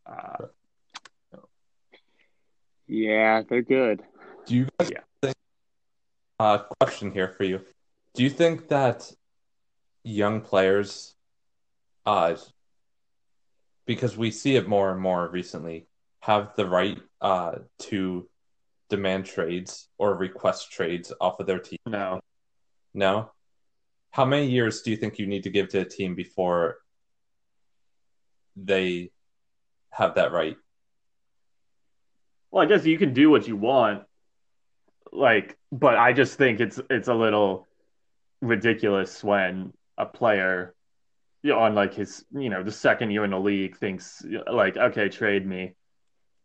Uh, 0.07 0.47
Yeah, 2.87 3.43
they're 3.49 3.63
good. 3.63 4.03
Do 4.47 4.55
you 4.55 4.69
guys 4.79 4.91
Yeah. 4.91 5.01
think? 5.23 5.37
Uh, 6.39 6.59
question 6.81 7.11
here 7.11 7.29
for 7.29 7.43
you. 7.43 7.61
Do 8.15 8.23
you 8.23 8.31
think 8.31 8.69
that 8.69 9.13
young 10.05 10.41
players, 10.43 11.17
uh, 12.07 12.37
because 13.85 14.17
we 14.17 14.31
see 14.31 14.55
it 14.55 14.69
more 14.69 14.93
and 14.93 15.01
more 15.01 15.29
recently, 15.29 15.87
have 16.31 16.55
the 16.57 16.67
right 16.67 16.99
uh 17.21 17.57
to 17.79 18.29
demand 18.89 19.25
trades 19.25 19.89
or 19.99 20.15
request 20.17 20.71
trades 20.71 21.13
off 21.21 21.41
of 21.41 21.47
their 21.47 21.59
team? 21.59 21.79
no, 21.87 22.21
No. 22.95 23.33
How 24.13 24.25
many 24.25 24.47
years 24.51 24.83
do 24.83 24.91
you 24.91 24.97
think 24.97 25.19
you 25.19 25.27
need 25.27 25.45
to 25.45 25.51
give 25.51 25.69
to 25.71 25.81
a 25.81 25.85
team 25.85 26.15
before 26.15 26.79
they 28.57 29.11
have 29.91 30.15
that 30.17 30.33
right? 30.33 30.57
Well, 32.51 32.65
I 32.65 32.67
guess 32.67 32.85
you 32.85 32.99
can 32.99 33.13
do 33.15 33.31
what 33.31 33.47
you 33.47 33.57
want, 33.57 34.03
like, 35.13 35.57
but 35.71 35.97
I 35.97 36.13
just 36.13 36.37
think 36.37 36.61
it's 36.61 36.81
it's 36.91 37.09
a 37.09 37.15
little 37.15 37.69
ridiculous 38.41 39.23
when 39.23 39.73
a 39.97 40.07
player, 40.07 40.75
you 41.43 41.51
know, 41.51 41.61
on 41.61 41.75
like 41.77 41.95
his, 41.95 42.25
you 42.33 42.51
know, 42.51 42.63
the 42.65 42.73
second 42.73 43.13
year 43.13 43.25
in 43.25 43.31
the 43.31 43.39
league 43.39 43.77
thinks 43.77 44.25
like, 44.53 44.77
okay, 44.77 45.09
trade 45.09 45.47
me. 45.47 45.75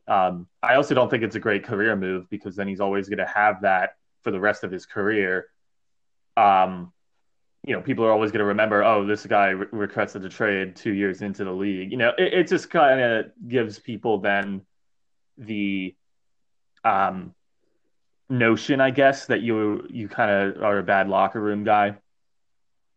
Um, 0.08 0.48
I 0.62 0.76
also 0.76 0.94
don't 0.94 1.10
think 1.10 1.24
it's 1.24 1.36
a 1.36 1.39
great 1.39 1.63
career 1.63 1.96
move 1.96 2.30
because 2.30 2.56
then 2.56 2.68
he's 2.68 2.80
always 2.80 3.10
going 3.10 3.20
to 3.20 3.28
have 3.28 3.62
that 3.62 3.96
for 4.24 4.32
the 4.32 4.39
rest 4.39 4.63
of 4.63 4.72
his 4.72 4.86
career. 4.86 5.48
Um, 6.38 6.91
you 7.65 7.74
know, 7.74 7.82
people 7.82 8.06
are 8.06 8.12
always 8.12 8.32
going 8.32 8.39
to 8.39 8.46
remember, 8.46 8.84
oh, 8.84 9.06
this 9.06 9.26
guy 9.26 9.48
re- 9.50 9.68
requested 9.72 10.24
a 10.24 10.30
trade 10.30 10.76
two 10.76 10.94
years 10.94 11.22
into 11.22 11.44
the 11.44 11.52
league. 11.52 11.91
You 11.91 11.98
know, 11.98 12.12
it, 12.18 12.34
it 12.34 12.48
just 12.48 12.70
kind 12.70 13.02
of 13.02 13.26
gives 13.48 13.80
people 13.80 14.20
then 14.20 14.62
the 15.38 15.96
um, 16.84 17.34
notion, 18.30 18.82
I 18.82 18.91
guess, 18.91 19.26
that 19.26 19.41
you 19.41 19.88
you 19.89 20.08
kind 20.08 20.30
of 20.30 20.63
are 20.63 20.78
a 20.78 20.84
bad 20.84 21.10
locker 21.10 21.41
room 21.41 21.63
guy. 21.63 21.98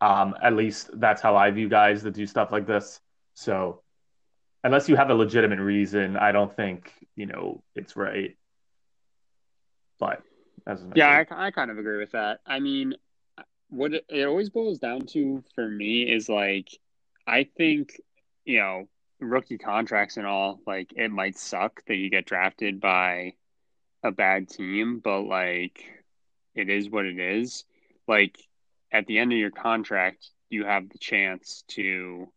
Um, 0.01 0.35
at 0.41 0.55
least 0.55 0.91
that's 0.93 1.21
how 1.21 1.35
I 1.35 1.49
view 1.51 1.67
guys 1.67 2.03
that 2.03 2.13
do 2.13 2.27
stuff 2.27 2.51
like 2.51 2.67
this. 2.67 3.01
So, 3.33 3.81
unless 4.63 4.89
you 4.89 4.95
have 4.95 5.09
a 5.09 5.15
legitimate 5.15 5.59
reason, 5.59 6.17
I 6.17 6.31
don't 6.31 6.55
think 6.55 6.93
you 7.15 7.25
know 7.25 7.63
it's 7.75 7.95
right. 7.95 8.35
But 9.99 10.21
as 10.65 10.83
Yeah, 10.95 11.23
I, 11.29 11.47
I 11.47 11.51
kind 11.51 11.71
of 11.71 11.77
agree 11.77 11.97
with 11.97 12.11
that. 12.11 12.39
I 12.45 12.59
mean, 12.59 12.95
what 13.69 13.93
it, 13.93 14.05
it 14.09 14.25
always 14.25 14.49
boils 14.49 14.79
down 14.79 15.01
to 15.07 15.43
for 15.55 15.67
me 15.67 16.03
is 16.03 16.29
like, 16.29 16.69
I 17.27 17.47
think, 17.57 17.99
you 18.45 18.59
know, 18.59 18.87
rookie 19.19 19.57
contracts 19.57 20.17
and 20.17 20.25
all, 20.25 20.59
like, 20.65 20.93
it 20.95 21.11
might 21.11 21.37
suck 21.37 21.81
that 21.87 21.95
you 21.95 22.09
get 22.09 22.25
drafted 22.25 22.79
by 22.79 23.33
a 24.03 24.11
bad 24.11 24.49
team, 24.49 24.99
but 25.03 25.21
like, 25.21 25.83
it 26.55 26.69
is 26.69 26.89
what 26.89 27.05
it 27.05 27.19
is. 27.19 27.65
Like, 28.07 28.37
at 28.91 29.05
the 29.05 29.19
end 29.19 29.31
of 29.31 29.37
your 29.37 29.51
contract, 29.51 30.29
you 30.49 30.65
have 30.65 30.89
the 30.89 30.97
chance 30.97 31.63
to 31.69 32.31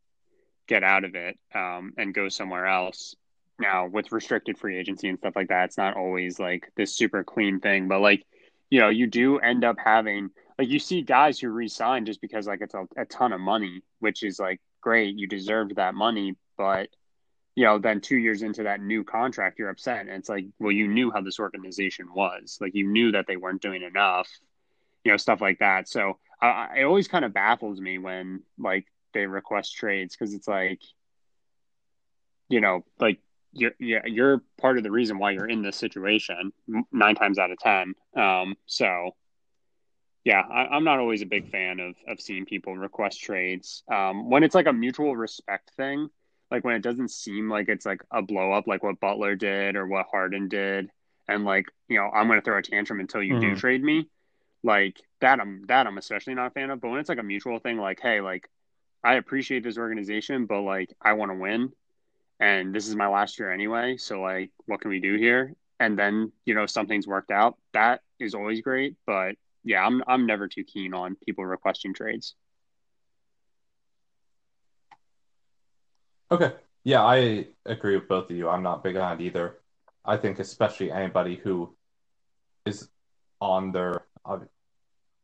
get 0.72 0.82
out 0.82 1.04
of 1.04 1.14
it 1.14 1.38
um, 1.54 1.92
and 1.98 2.14
go 2.14 2.30
somewhere 2.30 2.66
else. 2.66 3.14
Now, 3.58 3.86
with 3.86 4.10
restricted 4.10 4.56
free 4.56 4.78
agency 4.78 5.06
and 5.08 5.18
stuff 5.18 5.36
like 5.36 5.48
that, 5.48 5.66
it's 5.66 5.76
not 5.76 5.98
always 5.98 6.38
like 6.38 6.72
this 6.76 6.96
super 6.96 7.22
clean 7.22 7.60
thing, 7.60 7.88
but 7.88 8.00
like, 8.00 8.24
you 8.70 8.80
know, 8.80 8.88
you 8.88 9.06
do 9.06 9.38
end 9.38 9.64
up 9.64 9.76
having 9.84 10.30
like 10.58 10.68
you 10.68 10.78
see 10.78 11.02
guys 11.02 11.38
who 11.38 11.50
resign 11.50 12.06
just 12.06 12.22
because 12.22 12.46
like 12.46 12.62
it's 12.62 12.72
a, 12.72 12.86
a 12.96 13.04
ton 13.04 13.34
of 13.34 13.40
money, 13.40 13.82
which 14.00 14.22
is 14.22 14.38
like 14.38 14.60
great, 14.80 15.14
you 15.18 15.26
deserved 15.26 15.76
that 15.76 15.94
money, 15.94 16.36
but 16.56 16.88
you 17.54 17.64
know, 17.66 17.78
then 17.78 18.00
two 18.00 18.16
years 18.16 18.40
into 18.42 18.62
that 18.62 18.80
new 18.80 19.04
contract, 19.04 19.58
you're 19.58 19.68
upset, 19.68 20.00
and 20.00 20.10
it's 20.10 20.30
like, 20.30 20.46
well, 20.58 20.72
you 20.72 20.88
knew 20.88 21.10
how 21.12 21.20
this 21.20 21.38
organization 21.38 22.06
was, 22.14 22.56
like 22.62 22.74
you 22.74 22.88
knew 22.88 23.12
that 23.12 23.26
they 23.28 23.36
weren't 23.36 23.60
doing 23.60 23.82
enough, 23.82 24.28
you 25.04 25.10
know, 25.10 25.18
stuff 25.18 25.42
like 25.42 25.58
that. 25.58 25.86
So 25.86 26.18
I, 26.40 26.78
it 26.78 26.84
always 26.84 27.08
kind 27.08 27.26
of 27.26 27.34
baffles 27.34 27.78
me 27.78 27.98
when 27.98 28.40
like 28.58 28.86
they 29.12 29.26
request 29.26 29.76
trades 29.76 30.16
because 30.16 30.34
it's 30.34 30.48
like, 30.48 30.80
you 32.48 32.60
know, 32.60 32.84
like 32.98 33.18
you're 33.52 33.72
yeah 33.78 34.06
you're 34.06 34.40
part 34.60 34.78
of 34.78 34.82
the 34.82 34.90
reason 34.90 35.18
why 35.18 35.32
you're 35.32 35.48
in 35.48 35.62
this 35.62 35.76
situation 35.76 36.52
nine 36.90 37.14
times 37.14 37.38
out 37.38 37.50
of 37.50 37.58
ten. 37.58 37.94
Um, 38.16 38.56
so 38.66 39.12
yeah, 40.24 40.40
I, 40.40 40.76
am 40.76 40.84
not 40.84 41.00
always 41.00 41.22
a 41.22 41.26
big 41.26 41.50
fan 41.50 41.80
of 41.80 41.96
of 42.06 42.20
seeing 42.20 42.46
people 42.46 42.76
request 42.76 43.20
trades 43.20 43.82
um, 43.90 44.30
when 44.30 44.42
it's 44.42 44.54
like 44.54 44.66
a 44.66 44.72
mutual 44.72 45.16
respect 45.16 45.72
thing. 45.76 46.08
Like 46.50 46.64
when 46.64 46.74
it 46.74 46.82
doesn't 46.82 47.10
seem 47.10 47.50
like 47.50 47.68
it's 47.68 47.86
like 47.86 48.02
a 48.10 48.22
blow 48.22 48.52
up, 48.52 48.66
like 48.66 48.82
what 48.82 49.00
Butler 49.00 49.34
did 49.34 49.74
or 49.74 49.86
what 49.86 50.06
Harden 50.10 50.48
did, 50.48 50.90
and 51.26 51.44
like 51.44 51.66
you 51.88 51.96
know 51.96 52.10
I'm 52.12 52.26
going 52.28 52.38
to 52.38 52.44
throw 52.44 52.58
a 52.58 52.62
tantrum 52.62 53.00
until 53.00 53.22
you 53.22 53.34
mm-hmm. 53.34 53.54
do 53.54 53.56
trade 53.56 53.82
me. 53.82 54.08
Like 54.62 55.00
that, 55.20 55.40
I'm 55.40 55.64
that 55.66 55.86
I'm 55.86 55.98
especially 55.98 56.34
not 56.34 56.48
a 56.48 56.50
fan 56.50 56.70
of. 56.70 56.80
But 56.80 56.90
when 56.90 57.00
it's 57.00 57.08
like 57.08 57.18
a 57.18 57.24
mutual 57.24 57.58
thing, 57.58 57.78
like 57.78 58.00
hey, 58.00 58.20
like 58.20 58.48
I 59.04 59.14
appreciate 59.14 59.64
this 59.64 59.78
organization, 59.78 60.46
but 60.46 60.60
like 60.60 60.94
I 61.00 61.14
want 61.14 61.30
to 61.32 61.36
win, 61.36 61.72
and 62.40 62.74
this 62.74 62.88
is 62.88 62.94
my 62.96 63.08
last 63.08 63.38
year 63.38 63.50
anyway. 63.50 63.96
So 63.96 64.20
like, 64.20 64.50
what 64.66 64.80
can 64.80 64.90
we 64.90 65.00
do 65.00 65.16
here? 65.16 65.54
And 65.80 65.98
then 65.98 66.32
you 66.44 66.54
know 66.54 66.66
something's 66.66 67.06
worked 67.06 67.30
out. 67.30 67.56
That 67.72 68.00
is 68.20 68.34
always 68.34 68.60
great, 68.60 68.96
but 69.06 69.36
yeah, 69.64 69.84
I'm 69.84 70.02
I'm 70.06 70.26
never 70.26 70.48
too 70.48 70.64
keen 70.64 70.94
on 70.94 71.16
people 71.16 71.44
requesting 71.44 71.94
trades. 71.94 72.34
Okay. 76.30 76.52
Yeah, 76.84 77.02
I 77.04 77.46
agree 77.66 77.94
with 77.94 78.08
both 78.08 78.30
of 78.30 78.36
you. 78.36 78.48
I'm 78.48 78.62
not 78.62 78.82
big 78.82 78.96
on 78.96 79.20
it 79.20 79.24
either. 79.24 79.58
I 80.04 80.16
think 80.16 80.38
especially 80.38 80.90
anybody 80.90 81.36
who 81.36 81.76
is 82.64 82.88
on 83.40 83.70
their 83.70 84.06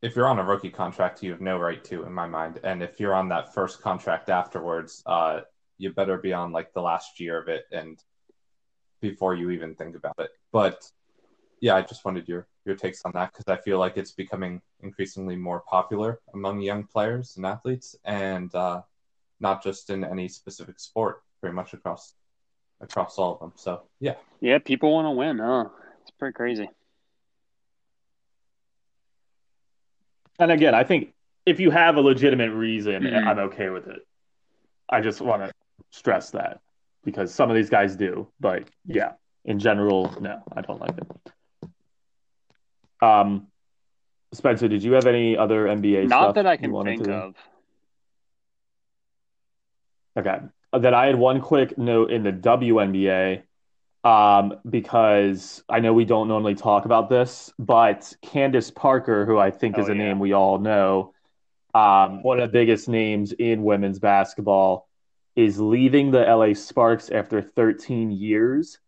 if 0.01 0.15
you're 0.15 0.27
on 0.27 0.39
a 0.39 0.43
rookie 0.43 0.69
contract, 0.69 1.21
you 1.21 1.31
have 1.31 1.41
no 1.41 1.57
right 1.57 1.83
to, 1.85 2.03
in 2.03 2.13
my 2.13 2.27
mind. 2.27 2.59
And 2.63 2.81
if 2.81 2.99
you're 2.99 3.13
on 3.13 3.29
that 3.29 3.53
first 3.53 3.81
contract 3.81 4.29
afterwards, 4.29 5.03
uh, 5.05 5.41
you 5.77 5.91
better 5.91 6.17
be 6.17 6.33
on 6.33 6.51
like 6.51 6.73
the 6.73 6.81
last 6.81 7.19
year 7.19 7.41
of 7.41 7.47
it 7.47 7.65
and 7.71 8.01
before 9.01 9.35
you 9.35 9.49
even 9.49 9.75
think 9.75 9.95
about 9.95 10.15
it. 10.19 10.29
But 10.51 10.89
yeah, 11.61 11.75
I 11.75 11.81
just 11.81 12.05
wanted 12.05 12.27
your 12.27 12.47
your 12.65 12.75
takes 12.75 13.01
on 13.03 13.11
that 13.13 13.31
because 13.33 13.47
I 13.47 13.61
feel 13.61 13.79
like 13.79 13.97
it's 13.97 14.11
becoming 14.11 14.61
increasingly 14.81 15.35
more 15.35 15.61
popular 15.61 16.19
among 16.33 16.61
young 16.61 16.83
players 16.83 17.35
and 17.37 17.45
athletes, 17.45 17.95
and 18.05 18.53
uh, 18.55 18.81
not 19.39 19.63
just 19.63 19.89
in 19.89 20.03
any 20.03 20.27
specific 20.27 20.79
sport, 20.79 21.23
pretty 21.41 21.55
much 21.55 21.73
across 21.73 22.13
across 22.81 23.17
all 23.17 23.33
of 23.33 23.39
them. 23.39 23.53
So 23.55 23.83
yeah, 23.99 24.15
yeah, 24.39 24.59
people 24.59 24.93
want 24.93 25.05
to 25.05 25.11
win. 25.11 25.41
Oh, 25.41 25.71
it's 26.01 26.11
pretty 26.11 26.33
crazy. 26.33 26.69
And 30.39 30.51
again, 30.51 30.73
I 30.73 30.83
think 30.83 31.13
if 31.45 31.59
you 31.59 31.69
have 31.69 31.97
a 31.97 32.01
legitimate 32.01 32.51
reason, 32.51 33.03
mm-hmm. 33.03 33.27
I'm 33.27 33.39
okay 33.39 33.69
with 33.69 33.87
it. 33.87 34.07
I 34.89 35.01
just 35.01 35.21
want 35.21 35.43
to 35.43 35.51
stress 35.91 36.31
that 36.31 36.61
because 37.03 37.33
some 37.33 37.49
of 37.49 37.55
these 37.55 37.69
guys 37.69 37.95
do, 37.95 38.27
but 38.39 38.63
yeah, 38.85 39.13
in 39.45 39.59
general, 39.59 40.13
no, 40.19 40.41
I 40.55 40.61
don't 40.61 40.79
like 40.79 40.91
it. 40.97 41.71
Um, 43.01 43.47
Spencer, 44.33 44.67
did 44.67 44.83
you 44.83 44.93
have 44.93 45.05
any 45.05 45.37
other 45.37 45.65
NBA? 45.65 46.07
Not 46.07 46.35
that 46.35 46.45
I 46.45 46.57
can 46.57 46.71
think 46.83 47.03
to... 47.03 47.13
of. 47.13 47.35
Okay, 50.17 50.39
that 50.73 50.93
I 50.93 51.07
had 51.07 51.15
one 51.15 51.41
quick 51.41 51.77
note 51.77 52.11
in 52.11 52.23
the 52.23 52.31
WNBA, 52.31 53.43
um, 54.03 54.55
because 54.69 55.63
I 55.67 55.79
know 55.79 55.93
we 55.93 56.05
don't 56.05 56.27
normally 56.27 56.55
talk 56.55 56.85
about 56.85 57.09
this, 57.09 57.51
but 57.59 58.13
Candace 58.21 58.71
Parker, 58.71 59.25
who 59.25 59.37
I 59.37 59.51
think 59.51 59.77
oh, 59.77 59.81
is 59.81 59.89
a 59.89 59.93
yeah. 59.93 60.03
name 60.03 60.19
we 60.19 60.33
all 60.33 60.57
know, 60.57 61.13
um, 61.73 62.23
one 62.23 62.39
of 62.39 62.49
the 62.49 62.53
biggest 62.53 62.87
names 62.87 63.33
in 63.33 63.63
women's 63.63 63.99
basketball 63.99 64.87
is 65.35 65.59
leaving 65.59 66.11
the 66.11 66.21
LA 66.21 66.53
Sparks 66.53 67.09
after 67.09 67.41
13 67.41 68.11
years 68.11 68.79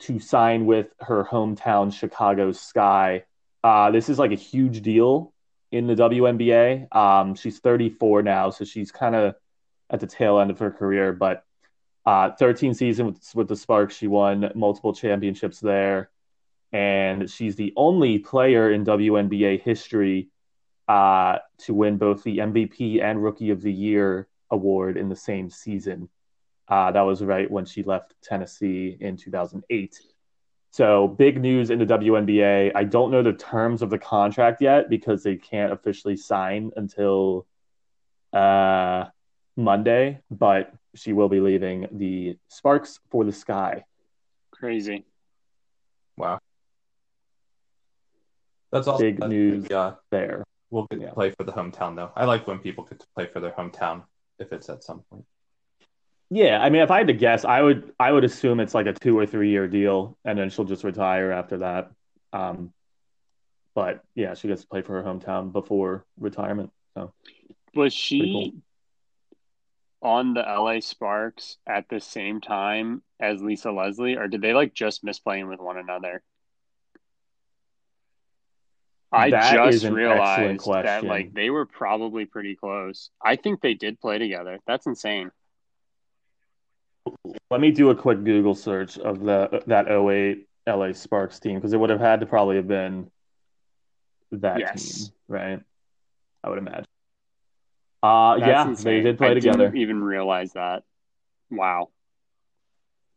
to 0.00 0.20
sign 0.20 0.64
with 0.66 0.88
her 1.00 1.24
hometown 1.24 1.92
Chicago 1.92 2.52
Sky. 2.52 3.24
Uh, 3.64 3.90
this 3.90 4.08
is 4.08 4.18
like 4.18 4.30
a 4.30 4.36
huge 4.36 4.82
deal 4.82 5.32
in 5.72 5.86
the 5.86 5.94
WNBA. 5.94 6.94
Um, 6.94 7.34
she's 7.34 7.58
34 7.58 8.22
now, 8.22 8.50
so 8.50 8.64
she's 8.64 8.92
kind 8.92 9.14
of 9.14 9.34
at 9.90 10.00
the 10.00 10.06
tail 10.06 10.38
end 10.38 10.50
of 10.50 10.58
her 10.60 10.70
career, 10.70 11.12
but 11.12 11.44
uh, 12.06 12.30
13 12.32 12.74
seasons 12.74 13.06
with, 13.06 13.34
with 13.34 13.48
the 13.48 13.56
Sparks, 13.56 13.96
she 13.96 14.06
won 14.06 14.50
multiple 14.54 14.94
championships 14.94 15.60
there, 15.60 16.10
and 16.72 17.30
she's 17.30 17.56
the 17.56 17.72
only 17.76 18.18
player 18.18 18.72
in 18.72 18.84
WNBA 18.84 19.60
history 19.62 20.28
uh, 20.88 21.38
to 21.58 21.74
win 21.74 21.98
both 21.98 22.22
the 22.22 22.38
MVP 22.38 23.02
and 23.02 23.22
Rookie 23.22 23.50
of 23.50 23.60
the 23.60 23.72
Year 23.72 24.28
award 24.50 24.96
in 24.96 25.08
the 25.08 25.16
same 25.16 25.50
season. 25.50 26.08
Uh, 26.66 26.92
that 26.92 27.02
was 27.02 27.22
right 27.22 27.50
when 27.50 27.64
she 27.64 27.82
left 27.82 28.14
Tennessee 28.22 28.96
in 29.00 29.16
2008. 29.16 30.00
So 30.70 31.08
big 31.08 31.40
news 31.40 31.70
in 31.70 31.78
the 31.78 31.86
WNBA. 31.86 32.72
I 32.74 32.84
don't 32.84 33.10
know 33.10 33.22
the 33.22 33.32
terms 33.32 33.82
of 33.82 33.90
the 33.90 33.98
contract 33.98 34.60
yet 34.60 34.90
because 34.90 35.22
they 35.22 35.36
can't 35.36 35.72
officially 35.72 36.16
sign 36.16 36.70
until 36.76 37.46
uh, 38.32 39.06
Monday, 39.56 40.20
but 40.30 40.74
she 40.94 41.12
will 41.12 41.28
be 41.28 41.40
leaving 41.40 41.86
the 41.92 42.36
Sparks 42.48 43.00
for 43.10 43.24
the 43.24 43.32
Sky. 43.32 43.84
Crazy. 44.50 45.04
Wow. 46.16 46.38
That's 48.72 48.86
all 48.86 48.98
big 48.98 49.18
news 49.20 49.66
yeah. 49.70 49.92
there. 50.10 50.44
We'll 50.70 50.86
get 50.90 51.00
yeah. 51.00 51.08
to 51.08 51.14
play 51.14 51.30
for 51.30 51.44
the 51.44 51.52
hometown 51.52 51.96
though. 51.96 52.10
I 52.14 52.24
like 52.24 52.46
when 52.46 52.58
people 52.58 52.84
get 52.84 53.00
to 53.00 53.06
play 53.14 53.26
for 53.26 53.40
their 53.40 53.52
hometown 53.52 54.02
if 54.38 54.52
it's 54.52 54.68
at 54.68 54.84
some 54.84 55.02
point. 55.10 55.24
Yeah, 56.30 56.60
I 56.60 56.68
mean, 56.68 56.82
if 56.82 56.90
I 56.90 56.98
had 56.98 57.06
to 57.06 57.14
guess, 57.14 57.46
I 57.46 57.62
would 57.62 57.92
I 57.98 58.12
would 58.12 58.24
assume 58.24 58.60
it's 58.60 58.74
like 58.74 58.86
a 58.86 58.92
two 58.92 59.18
or 59.18 59.24
three 59.24 59.50
year 59.50 59.66
deal, 59.66 60.18
and 60.24 60.38
then 60.38 60.50
she'll 60.50 60.66
just 60.66 60.84
retire 60.84 61.32
after 61.32 61.58
that. 61.58 61.90
Um, 62.34 62.74
but 63.74 64.02
yeah, 64.14 64.34
she 64.34 64.48
gets 64.48 64.62
to 64.62 64.68
play 64.68 64.82
for 64.82 65.02
her 65.02 65.08
hometown 65.08 65.52
before 65.52 66.04
retirement. 66.18 66.70
So 66.94 67.14
was 67.74 67.94
she 67.94 68.20
cool. 68.20 68.62
On 70.02 70.34
the 70.34 70.40
LA 70.40 70.80
Sparks 70.80 71.58
at 71.66 71.88
the 71.88 72.00
same 72.00 72.40
time 72.40 73.02
as 73.20 73.42
Lisa 73.42 73.70
Leslie, 73.70 74.16
or 74.16 74.28
did 74.28 74.40
they 74.40 74.54
like 74.54 74.74
just 74.74 75.02
miss 75.02 75.18
playing 75.18 75.48
with 75.48 75.60
one 75.60 75.78
another? 75.78 76.22
I 79.10 79.30
that 79.30 79.70
just 79.70 79.86
realized 79.86 80.66
that 80.66 81.04
like 81.04 81.32
they 81.32 81.50
were 81.50 81.64
probably 81.64 82.26
pretty 82.26 82.54
close. 82.56 83.10
I 83.24 83.36
think 83.36 83.60
they 83.60 83.74
did 83.74 84.00
play 84.00 84.18
together. 84.18 84.58
That's 84.66 84.86
insane. 84.86 85.30
Let 87.50 87.60
me 87.60 87.70
do 87.70 87.88
a 87.88 87.94
quick 87.94 88.22
Google 88.22 88.54
search 88.54 88.98
of 88.98 89.20
the 89.20 89.62
that 89.66 89.90
08 89.90 90.46
LA 90.66 90.92
Sparks 90.92 91.40
team 91.40 91.54
because 91.54 91.72
it 91.72 91.80
would 91.80 91.90
have 91.90 92.00
had 92.00 92.20
to 92.20 92.26
probably 92.26 92.56
have 92.56 92.68
been 92.68 93.10
that 94.32 94.60
yes. 94.60 94.98
team, 94.98 95.08
right? 95.28 95.60
I 96.44 96.50
would 96.50 96.58
imagine. 96.58 96.84
Uh 98.02 98.36
That's 98.38 98.46
yeah, 98.46 98.68
insane. 98.68 98.84
they 98.84 99.00
did 99.02 99.18
play 99.18 99.30
I 99.30 99.34
together. 99.34 99.64
Didn't 99.64 99.78
even 99.78 100.02
realize 100.02 100.52
that. 100.52 100.82
Wow. 101.50 101.88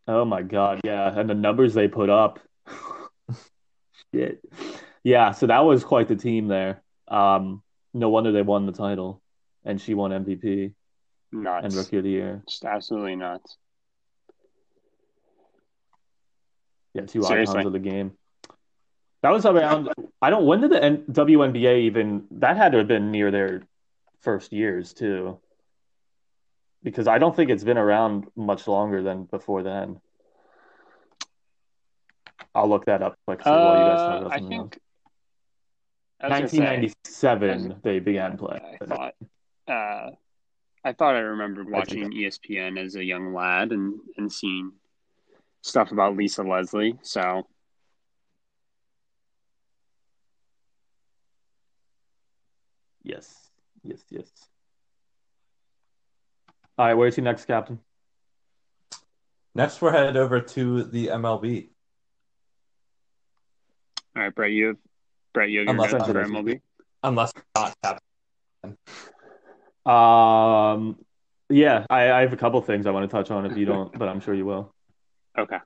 Oh 0.08 0.26
my 0.26 0.42
god, 0.42 0.82
yeah, 0.84 1.18
and 1.18 1.30
the 1.30 1.36
numbers 1.36 1.74
they 1.74 1.88
put 1.88 2.10
up. 2.10 2.40
Shit. 4.14 4.44
Yeah, 5.04 5.32
so 5.32 5.48
that 5.48 5.60
was 5.60 5.84
quite 5.84 6.08
the 6.08 6.16
team 6.16 6.48
there. 6.48 6.82
Um, 7.08 7.62
no 7.94 8.10
wonder 8.10 8.32
they 8.32 8.42
won 8.42 8.66
the 8.66 8.72
title, 8.72 9.22
and 9.64 9.80
she 9.80 9.94
won 9.94 10.12
MVP 10.12 10.74
nuts. 11.32 11.66
and 11.66 11.74
Rookie 11.74 11.98
of 11.98 12.04
the 12.04 12.10
Year. 12.10 12.44
Just 12.48 12.66
absolutely 12.66 13.16
nuts. 13.16 13.58
Yeah, 16.94 17.06
two 17.06 17.24
Seriously. 17.24 17.54
icons 17.60 17.68
of 17.68 17.74
the 17.74 17.80
game. 17.80 18.14
That 19.24 19.30
was 19.32 19.46
around. 19.46 19.90
I 20.22 20.30
don't. 20.30 20.46
When 20.46 20.62
did 20.62 20.72
the 20.72 21.04
WNBA 21.12 21.82
even? 21.82 22.26
That 22.32 22.58
had 22.58 22.72
to 22.74 22.80
have 22.80 22.88
been 22.88 23.12
near 23.12 23.30
their 23.32 23.62
first 24.22 24.54
years 24.54 24.94
too, 24.94 25.40
because 26.84 27.08
I 27.08 27.18
don't 27.18 27.36
think 27.36 27.50
it's 27.50 27.64
been 27.64 27.78
around 27.78 28.28
much 28.36 28.68
longer 28.68 29.04
than 29.04 29.24
before 29.26 29.64
then. 29.64 30.00
I'll 32.54 32.70
look 32.70 32.86
that 32.86 33.02
up 33.02 33.18
quick. 33.26 33.42
Uh, 33.46 33.50
you 33.50 33.86
guys 33.86 34.00
talk 34.00 34.32
I 34.32 34.40
think 34.40 34.78
1997 36.20 37.70
say, 37.72 37.76
they 37.84 38.00
began 38.00 38.38
playing. 38.38 38.62
I 38.82 38.86
thought, 38.86 39.14
uh, 39.68 40.10
I 40.84 40.94
thought 40.94 41.16
I 41.16 41.20
remembered 41.20 41.70
watching 41.70 42.12
ESPN 42.12 42.78
as 42.78 42.96
a 42.96 43.04
young 43.04 43.34
lad 43.34 43.72
and 43.72 44.00
and 44.18 44.32
seeing 44.32 44.74
stuff 45.62 45.92
about 45.92 46.16
Lisa 46.16 46.44
Leslie. 46.44 46.98
So. 47.02 47.48
Yes, 53.04 53.51
yes, 53.84 54.00
yes. 54.10 54.28
All 56.78 56.86
right, 56.86 56.94
where's 56.94 57.18
your 57.18 57.24
next, 57.24 57.46
Captain? 57.46 57.80
Next, 59.54 59.82
we're 59.82 59.92
headed 59.92 60.18
over 60.18 60.40
to 60.40 60.84
the 60.84 61.08
MLB. 61.08 61.70
All 64.16 64.24
right, 64.24 64.34
Brett, 64.34 64.52
you 64.52 64.68
have 64.68 64.78
Brett, 65.34 65.50
you 65.50 65.60
have 65.60 65.68
unless, 65.70 65.92
your 65.92 66.00
notes 66.00 66.12
for 66.12 66.26
MLB? 66.26 66.62
Unless 67.04 67.34
not 67.56 67.74
Um, 69.86 70.98
yeah, 71.50 71.86
I, 71.90 72.12
I 72.12 72.22
have 72.22 72.34
a 72.34 72.38
couple 72.38 72.62
things 72.62 72.86
I 72.86 72.92
want 72.92 73.10
to 73.10 73.16
touch 73.16 73.32
on 73.32 73.46
if 73.46 73.58
you 73.58 73.66
don't, 73.66 73.98
but 73.98 74.08
I'm 74.08 74.20
sure 74.20 74.34
you 74.34 74.46
will. 74.46 74.74
Okay. 75.38 75.58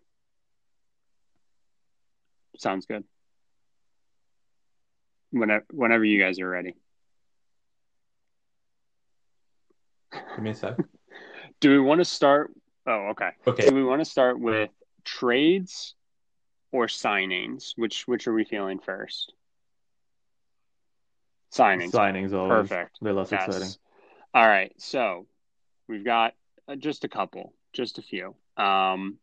Sounds 2.58 2.86
good. 2.86 3.04
Whenever, 5.32 5.66
whenever 5.72 6.06
you 6.06 6.20
guys 6.20 6.40
are 6.40 6.48
ready. 6.48 6.76
Give 10.36 10.44
me 10.44 10.52
a 10.52 10.56
sec. 10.56 10.78
Do 11.62 11.72
we 11.72 11.80
want 11.80 12.02
to 12.02 12.06
start? 12.06 12.52
Oh, 12.86 13.08
okay. 13.12 13.30
Okay. 13.48 13.68
Do 13.68 13.74
we 13.74 13.84
want 13.84 14.02
to 14.02 14.06
start 14.06 14.40
with 14.40 14.70
trades 15.06 15.96
or 16.72 16.88
signings? 16.88 17.74
Which 17.78 18.08
which 18.08 18.28
are 18.28 18.34
we 18.34 18.44
feeling 18.44 18.80
first? 18.80 19.34
Signings. 21.54 21.92
Signings 21.92 22.34
always. 22.34 22.70
Perfect. 22.70 22.98
They're 23.02 23.14
less 23.14 23.32
Yes. 23.32 23.48
exciting. 23.48 23.70
All 24.34 24.48
right. 24.48 24.74
So 24.78 25.26
we've 25.88 26.04
got 26.04 26.34
uh, 26.68 26.76
just 26.76 27.06
a 27.06 27.08
couple, 27.08 27.54
just 27.74 27.98
a 27.98 28.02
few. 28.02 28.36
Um, 28.58 29.18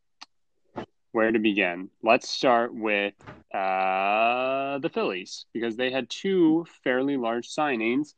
where 1.13 1.31
to 1.31 1.39
begin? 1.39 1.91
Let's 2.03 2.29
start 2.29 2.75
with 2.75 3.15
uh, 3.55 4.79
the 4.79 4.91
Phillies 4.93 5.45
because 5.53 5.77
they 5.77 5.91
had 5.91 6.09
two 6.09 6.65
fairly 6.83 7.19
large 7.19 7.49
signings. 7.49 8.15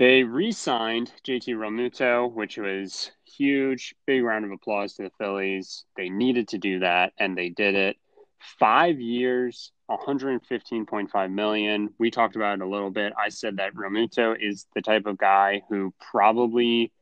They 0.00 0.22
re 0.22 0.50
signed 0.50 1.12
JT 1.26 1.56
Realmuto, 1.56 2.32
which 2.32 2.56
was 2.56 3.10
huge. 3.26 3.94
Big 4.06 4.22
round 4.22 4.46
of 4.46 4.50
applause 4.50 4.94
to 4.94 5.02
the 5.02 5.10
Phillies. 5.18 5.84
They 5.94 6.08
needed 6.08 6.48
to 6.48 6.58
do 6.58 6.78
that, 6.78 7.12
and 7.18 7.36
they 7.36 7.50
did 7.50 7.74
it. 7.74 7.98
Five 8.38 8.98
years, 8.98 9.72
115.5 9.90 11.30
million. 11.30 11.90
We 11.98 12.10
talked 12.10 12.34
about 12.34 12.54
it 12.54 12.62
a 12.62 12.66
little 12.66 12.90
bit. 12.90 13.12
I 13.18 13.28
said 13.28 13.58
that 13.58 13.74
Realmuto 13.74 14.34
is 14.40 14.64
the 14.74 14.80
type 14.80 15.04
of 15.04 15.18
guy 15.18 15.60
who 15.68 15.92
probably 16.00 16.92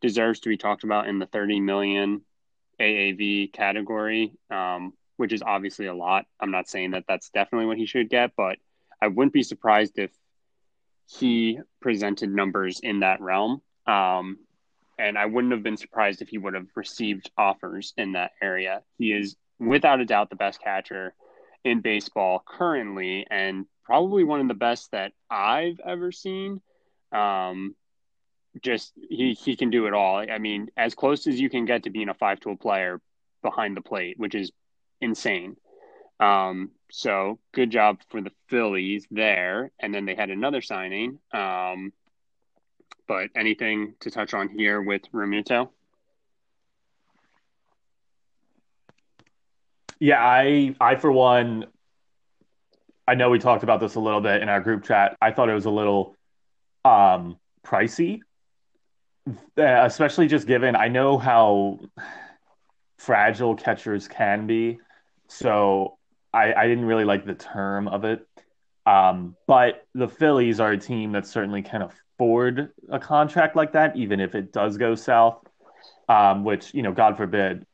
deserves 0.00 0.40
to 0.40 0.48
be 0.48 0.56
talked 0.56 0.82
about 0.82 1.08
in 1.08 1.18
the 1.18 1.26
30 1.26 1.60
million 1.60 2.22
AAV 2.80 3.52
category, 3.52 4.32
um, 4.50 4.94
which 5.18 5.34
is 5.34 5.42
obviously 5.42 5.88
a 5.88 5.94
lot. 5.94 6.24
I'm 6.40 6.52
not 6.52 6.70
saying 6.70 6.92
that 6.92 7.04
that's 7.06 7.28
definitely 7.28 7.66
what 7.66 7.76
he 7.76 7.84
should 7.84 8.08
get, 8.08 8.32
but 8.34 8.56
I 9.02 9.08
wouldn't 9.08 9.34
be 9.34 9.42
surprised 9.42 9.98
if 9.98 10.10
he 11.06 11.60
presented 11.80 12.30
numbers 12.30 12.80
in 12.80 13.00
that 13.00 13.20
realm. 13.20 13.62
Um, 13.86 14.38
and 14.98 15.18
I 15.18 15.26
wouldn't 15.26 15.52
have 15.52 15.62
been 15.62 15.76
surprised 15.76 16.22
if 16.22 16.28
he 16.28 16.38
would 16.38 16.54
have 16.54 16.66
received 16.74 17.30
offers 17.36 17.92
in 17.96 18.12
that 18.12 18.32
area. 18.42 18.82
He 18.98 19.12
is 19.12 19.36
without 19.58 20.00
a 20.00 20.04
doubt 20.04 20.30
the 20.30 20.36
best 20.36 20.60
catcher 20.62 21.14
in 21.64 21.80
baseball 21.80 22.42
currently, 22.46 23.26
and 23.30 23.66
probably 23.84 24.24
one 24.24 24.40
of 24.40 24.48
the 24.48 24.54
best 24.54 24.90
that 24.92 25.12
I've 25.30 25.80
ever 25.84 26.12
seen. 26.12 26.60
Um, 27.12 27.74
just 28.62 28.92
he 29.08 29.34
he 29.34 29.56
can 29.56 29.70
do 29.70 29.86
it 29.86 29.92
all. 29.92 30.18
I 30.18 30.38
mean, 30.38 30.68
as 30.76 30.94
close 30.94 31.26
as 31.26 31.38
you 31.38 31.50
can 31.50 31.66
get 31.66 31.82
to 31.82 31.90
being 31.90 32.08
a 32.08 32.14
five 32.14 32.40
tool 32.40 32.56
player 32.56 33.00
behind 33.42 33.76
the 33.76 33.82
plate, 33.82 34.18
which 34.18 34.34
is 34.34 34.50
insane. 35.00 35.56
Um, 36.20 36.70
so 36.90 37.38
good 37.52 37.70
job 37.70 38.00
for 38.10 38.20
the 38.20 38.30
Phillies 38.48 39.06
there. 39.10 39.70
And 39.78 39.94
then 39.94 40.04
they 40.04 40.14
had 40.14 40.30
another 40.30 40.60
signing. 40.60 41.18
Um, 41.32 41.92
but 43.06 43.30
anything 43.36 43.94
to 44.00 44.10
touch 44.10 44.34
on 44.34 44.48
here 44.48 44.80
with 44.82 45.02
Realmuto? 45.12 45.70
Yeah, 49.98 50.22
I 50.22 50.74
I 50.80 50.96
for 50.96 51.10
one, 51.10 51.66
I 53.08 53.14
know 53.14 53.30
we 53.30 53.38
talked 53.38 53.62
about 53.62 53.80
this 53.80 53.94
a 53.94 54.00
little 54.00 54.20
bit 54.20 54.42
in 54.42 54.48
our 54.48 54.60
group 54.60 54.84
chat. 54.84 55.16
I 55.22 55.30
thought 55.30 55.48
it 55.48 55.54
was 55.54 55.64
a 55.64 55.70
little 55.70 56.16
um 56.84 57.38
pricey, 57.64 58.20
uh, 59.28 59.32
especially 59.56 60.26
just 60.26 60.46
given 60.46 60.76
I 60.76 60.88
know 60.88 61.16
how 61.16 61.80
fragile 62.98 63.54
catchers 63.54 64.08
can 64.08 64.46
be. 64.46 64.78
So 65.28 65.96
I, 66.32 66.54
I 66.54 66.66
didn't 66.66 66.84
really 66.84 67.04
like 67.04 67.24
the 67.24 67.34
term 67.34 67.88
of 67.88 68.04
it. 68.04 68.26
Um, 68.84 69.36
but 69.46 69.86
the 69.94 70.08
Phillies 70.08 70.60
are 70.60 70.72
a 70.72 70.78
team 70.78 71.12
that 71.12 71.26
certainly 71.26 71.62
can 71.62 71.82
afford 71.82 72.70
a 72.90 72.98
contract 72.98 73.56
like 73.56 73.72
that, 73.72 73.96
even 73.96 74.20
if 74.20 74.34
it 74.34 74.52
does 74.52 74.76
go 74.76 74.94
south. 74.94 75.38
Um, 76.08 76.44
which, 76.44 76.72
you 76.72 76.82
know, 76.82 76.92
God 76.92 77.16
forbid 77.16 77.66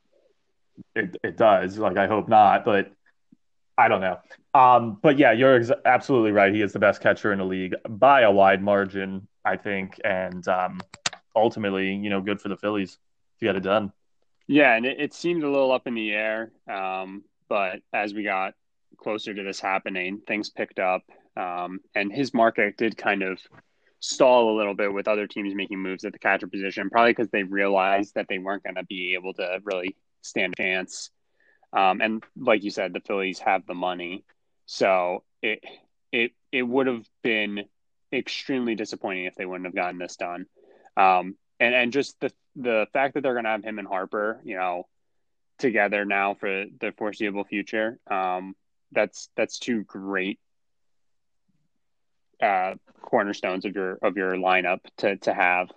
it, 0.94 1.16
it 1.22 1.36
does. 1.36 1.76
Like, 1.76 1.98
I 1.98 2.06
hope 2.06 2.28
not, 2.28 2.64
but 2.64 2.90
I 3.76 3.88
don't 3.88 4.00
know. 4.00 4.20
Um, 4.54 4.98
but 5.02 5.18
yeah, 5.18 5.32
you're 5.32 5.56
ex- 5.56 5.70
absolutely 5.84 6.32
right. 6.32 6.54
He 6.54 6.62
is 6.62 6.72
the 6.72 6.78
best 6.78 7.02
catcher 7.02 7.30
in 7.30 7.38
the 7.38 7.44
league 7.44 7.74
by 7.86 8.22
a 8.22 8.30
wide 8.30 8.62
margin, 8.62 9.28
I 9.44 9.56
think. 9.58 10.00
And 10.02 10.46
um, 10.48 10.80
ultimately, 11.36 11.94
you 11.94 12.08
know, 12.08 12.22
good 12.22 12.40
for 12.40 12.48
the 12.48 12.56
Phillies 12.56 12.96
to 13.40 13.44
get 13.44 13.56
it 13.56 13.60
done. 13.60 13.92
Yeah, 14.46 14.74
and 14.74 14.86
it, 14.86 14.98
it 14.98 15.14
seemed 15.14 15.44
a 15.44 15.50
little 15.50 15.72
up 15.72 15.86
in 15.86 15.94
the 15.94 16.12
air. 16.12 16.52
Um, 16.66 17.24
but 17.52 17.80
as 17.92 18.14
we 18.14 18.22
got 18.22 18.54
closer 18.96 19.34
to 19.34 19.42
this 19.42 19.60
happening, 19.60 20.22
things 20.26 20.48
picked 20.48 20.78
up. 20.78 21.02
Um, 21.36 21.80
and 21.94 22.10
his 22.10 22.32
market 22.32 22.78
did 22.78 22.96
kind 22.96 23.22
of 23.22 23.38
stall 24.00 24.54
a 24.54 24.56
little 24.56 24.72
bit 24.72 24.90
with 24.90 25.06
other 25.06 25.26
teams 25.26 25.54
making 25.54 25.78
moves 25.78 26.06
at 26.06 26.14
the 26.14 26.18
catcher 26.18 26.46
position, 26.46 26.88
probably 26.88 27.10
because 27.10 27.28
they 27.28 27.42
realized 27.42 28.14
that 28.14 28.24
they 28.26 28.38
weren't 28.38 28.62
going 28.62 28.76
to 28.76 28.84
be 28.84 29.12
able 29.12 29.34
to 29.34 29.60
really 29.64 29.94
stand 30.22 30.54
a 30.54 30.62
chance. 30.62 31.10
Um, 31.74 32.00
and 32.00 32.24
like 32.38 32.64
you 32.64 32.70
said, 32.70 32.94
the 32.94 33.00
Phillies 33.00 33.40
have 33.40 33.66
the 33.66 33.74
money, 33.74 34.24
so 34.64 35.22
it 35.42 35.62
it 36.10 36.32
it 36.52 36.62
would 36.62 36.86
have 36.86 37.06
been 37.22 37.64
extremely 38.14 38.76
disappointing 38.76 39.26
if 39.26 39.34
they 39.34 39.44
wouldn't 39.44 39.66
have 39.66 39.74
gotten 39.74 39.98
this 39.98 40.16
done. 40.16 40.46
Um, 40.96 41.36
and 41.60 41.74
and 41.74 41.92
just 41.92 42.18
the 42.20 42.32
the 42.56 42.86
fact 42.94 43.12
that 43.12 43.22
they're 43.22 43.34
going 43.34 43.44
to 43.44 43.50
have 43.50 43.62
him 43.62 43.78
and 43.78 43.88
Harper, 43.88 44.40
you 44.42 44.56
know, 44.56 44.86
together 45.62 46.04
now 46.04 46.34
for 46.34 46.66
the 46.80 46.92
foreseeable 46.98 47.44
future, 47.44 47.98
um, 48.10 48.54
that's 48.92 49.30
that's 49.36 49.58
two 49.58 49.84
great 49.84 50.38
uh, 52.42 52.74
cornerstones 53.00 53.64
of 53.64 53.74
your 53.74 53.98
of 54.02 54.18
your 54.18 54.34
lineup 54.34 54.80
to 54.98 55.16
to 55.16 55.32
have. 55.32 55.70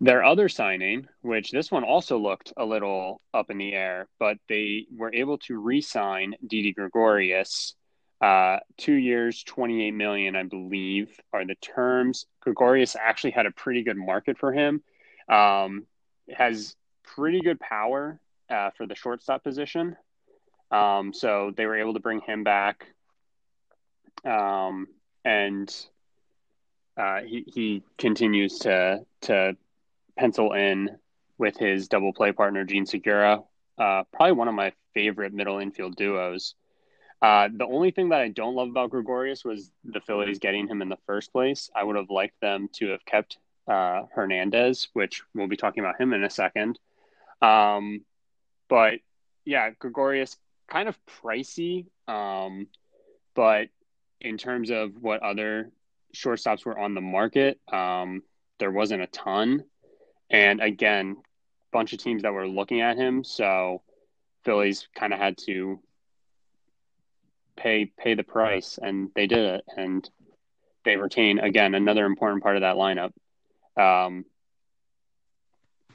Their 0.00 0.24
other 0.24 0.48
signing, 0.48 1.08
which 1.22 1.50
this 1.50 1.70
one 1.70 1.84
also 1.84 2.18
looked 2.18 2.52
a 2.56 2.64
little 2.64 3.20
up 3.32 3.50
in 3.50 3.58
the 3.58 3.72
air, 3.72 4.06
but 4.18 4.36
they 4.48 4.86
were 4.94 5.14
able 5.14 5.38
to 5.46 5.58
re-sign 5.58 6.34
Didi 6.46 6.72
Gregorius. 6.72 7.74
Uh, 8.20 8.58
two 8.76 8.94
years, 8.94 9.42
twenty-eight 9.44 9.94
million, 9.94 10.36
I 10.36 10.44
believe, 10.44 11.08
are 11.32 11.44
the 11.44 11.56
terms. 11.56 12.26
Gregorius 12.40 12.96
actually 12.96 13.32
had 13.32 13.46
a 13.46 13.50
pretty 13.50 13.82
good 13.82 13.96
market 13.96 14.38
for 14.38 14.52
him. 14.52 14.82
Um, 15.28 15.86
has 16.30 16.76
pretty 17.16 17.40
good 17.40 17.60
power 17.60 18.18
uh, 18.50 18.70
for 18.76 18.86
the 18.86 18.94
shortstop 18.94 19.42
position. 19.42 19.96
Um, 20.70 21.12
so 21.12 21.52
they 21.56 21.66
were 21.66 21.78
able 21.78 21.94
to 21.94 22.00
bring 22.00 22.20
him 22.20 22.44
back. 22.44 22.86
Um, 24.24 24.88
and 25.24 25.74
uh, 26.96 27.22
he, 27.22 27.44
he 27.46 27.82
continues 27.98 28.60
to 28.60 29.04
to 29.22 29.56
pencil 30.16 30.52
in 30.52 30.90
with 31.38 31.56
his 31.56 31.88
double 31.88 32.12
play 32.12 32.32
partner 32.32 32.64
Jean 32.64 32.86
Segura. 32.86 33.42
Uh, 33.76 34.04
probably 34.12 34.32
one 34.32 34.48
of 34.48 34.54
my 34.54 34.72
favorite 34.94 35.32
middle 35.32 35.58
infield 35.58 35.96
duos. 35.96 36.54
Uh, 37.20 37.48
the 37.52 37.66
only 37.66 37.90
thing 37.90 38.10
that 38.10 38.20
I 38.20 38.28
don't 38.28 38.54
love 38.54 38.68
about 38.68 38.90
Gregorius 38.90 39.44
was 39.44 39.70
the 39.84 40.00
Phillies 40.00 40.38
getting 40.38 40.68
him 40.68 40.82
in 40.82 40.88
the 40.88 40.98
first 41.06 41.32
place. 41.32 41.70
I 41.74 41.82
would 41.82 41.96
have 41.96 42.10
liked 42.10 42.40
them 42.40 42.68
to 42.74 42.88
have 42.88 43.04
kept 43.04 43.38
uh, 43.66 44.02
Hernandez, 44.14 44.88
which 44.92 45.22
we'll 45.34 45.48
be 45.48 45.56
talking 45.56 45.82
about 45.82 46.00
him 46.00 46.12
in 46.12 46.22
a 46.22 46.30
second. 46.30 46.78
Um, 47.40 48.02
but 48.68 48.94
yeah, 49.44 49.70
Gregorius 49.78 50.36
kind 50.68 50.88
of 50.88 50.98
pricey, 51.06 51.86
um, 52.08 52.66
but 53.34 53.68
in 54.20 54.38
terms 54.38 54.70
of 54.70 54.92
what 55.00 55.22
other 55.22 55.70
shortstops 56.14 56.64
were 56.64 56.78
on 56.78 56.94
the 56.94 57.00
market, 57.00 57.60
um, 57.70 58.22
there 58.58 58.70
wasn't 58.70 59.02
a 59.02 59.06
ton. 59.08 59.64
And 60.30 60.60
again, 60.60 61.16
bunch 61.72 61.92
of 61.92 61.98
teams 61.98 62.22
that 62.22 62.32
were 62.32 62.48
looking 62.48 62.80
at 62.80 62.96
him, 62.96 63.24
so 63.24 63.82
Phillies 64.44 64.88
kind 64.94 65.12
of 65.12 65.18
had 65.18 65.36
to 65.38 65.80
pay 67.56 67.86
pay 67.86 68.14
the 68.14 68.22
price, 68.22 68.78
and 68.80 69.10
they 69.14 69.26
did 69.26 69.44
it, 69.56 69.64
and 69.76 70.08
they 70.84 70.96
retain 70.96 71.38
again 71.38 71.74
another 71.74 72.06
important 72.06 72.42
part 72.42 72.56
of 72.56 72.62
that 72.62 72.76
lineup. 72.76 73.12
Um, 73.76 74.24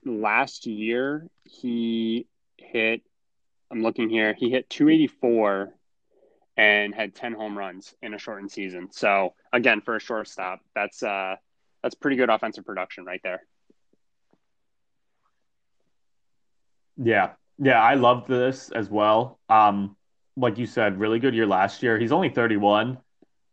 last 0.05 0.65
year, 0.65 1.27
he 1.45 2.27
hit. 2.59 3.01
I'm 3.71 3.81
looking 3.83 4.09
here. 4.09 4.33
He 4.33 4.49
hit 4.49 4.69
284 4.69 5.73
and 6.57 6.93
had 6.93 7.15
10 7.15 7.33
home 7.33 7.57
runs 7.57 7.93
in 8.01 8.13
a 8.13 8.19
shortened 8.19 8.51
season. 8.51 8.89
So 8.91 9.33
again, 9.53 9.81
for 9.81 9.95
a 9.95 9.99
shortstop, 9.99 10.61
that's 10.75 11.03
uh 11.03 11.35
that's 11.83 11.95
pretty 11.95 12.17
good 12.17 12.29
offensive 12.29 12.65
production 12.65 13.05
right 13.05 13.21
there. 13.23 13.41
Yeah. 16.97 17.31
Yeah, 17.57 17.81
I 17.81 17.95
love 17.95 18.27
this 18.27 18.69
as 18.71 18.89
well. 18.89 19.39
Um, 19.49 19.97
like 20.37 20.57
you 20.57 20.65
said, 20.65 20.99
really 20.99 21.19
good 21.19 21.35
year 21.35 21.45
last 21.45 21.83
year. 21.83 21.99
He's 21.99 22.13
only 22.13 22.29
31, 22.29 22.97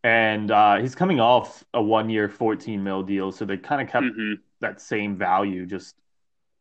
and 0.05 0.51
uh, 0.51 0.77
he's 0.77 0.95
coming 0.95 1.19
off 1.21 1.65
a 1.75 1.83
one 1.83 2.09
year, 2.09 2.29
14 2.29 2.83
mil 2.85 3.03
deal. 3.03 3.33
So 3.33 3.45
they 3.45 3.57
kind 3.57 3.83
of 3.83 3.89
kept 3.89 4.13
hmm 4.15 4.35
that 4.61 4.81
same 4.81 5.17
value, 5.17 5.67
just 5.67 5.97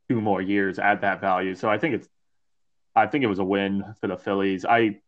two 0.10 0.21
more 0.21 0.41
years 0.41 0.79
at 0.79 1.01
that 1.01 1.21
value. 1.21 1.55
So 1.55 1.69
I 1.69 1.77
think 1.77 1.95
it's, 1.95 2.10
I 2.95 3.08
think 3.08 3.23
it 3.23 3.27
was 3.27 3.39
a 3.39 3.43
win 3.43 3.84
for 3.99 4.08
the 4.08 4.17
Phillies. 4.17 4.65
I 4.65 4.99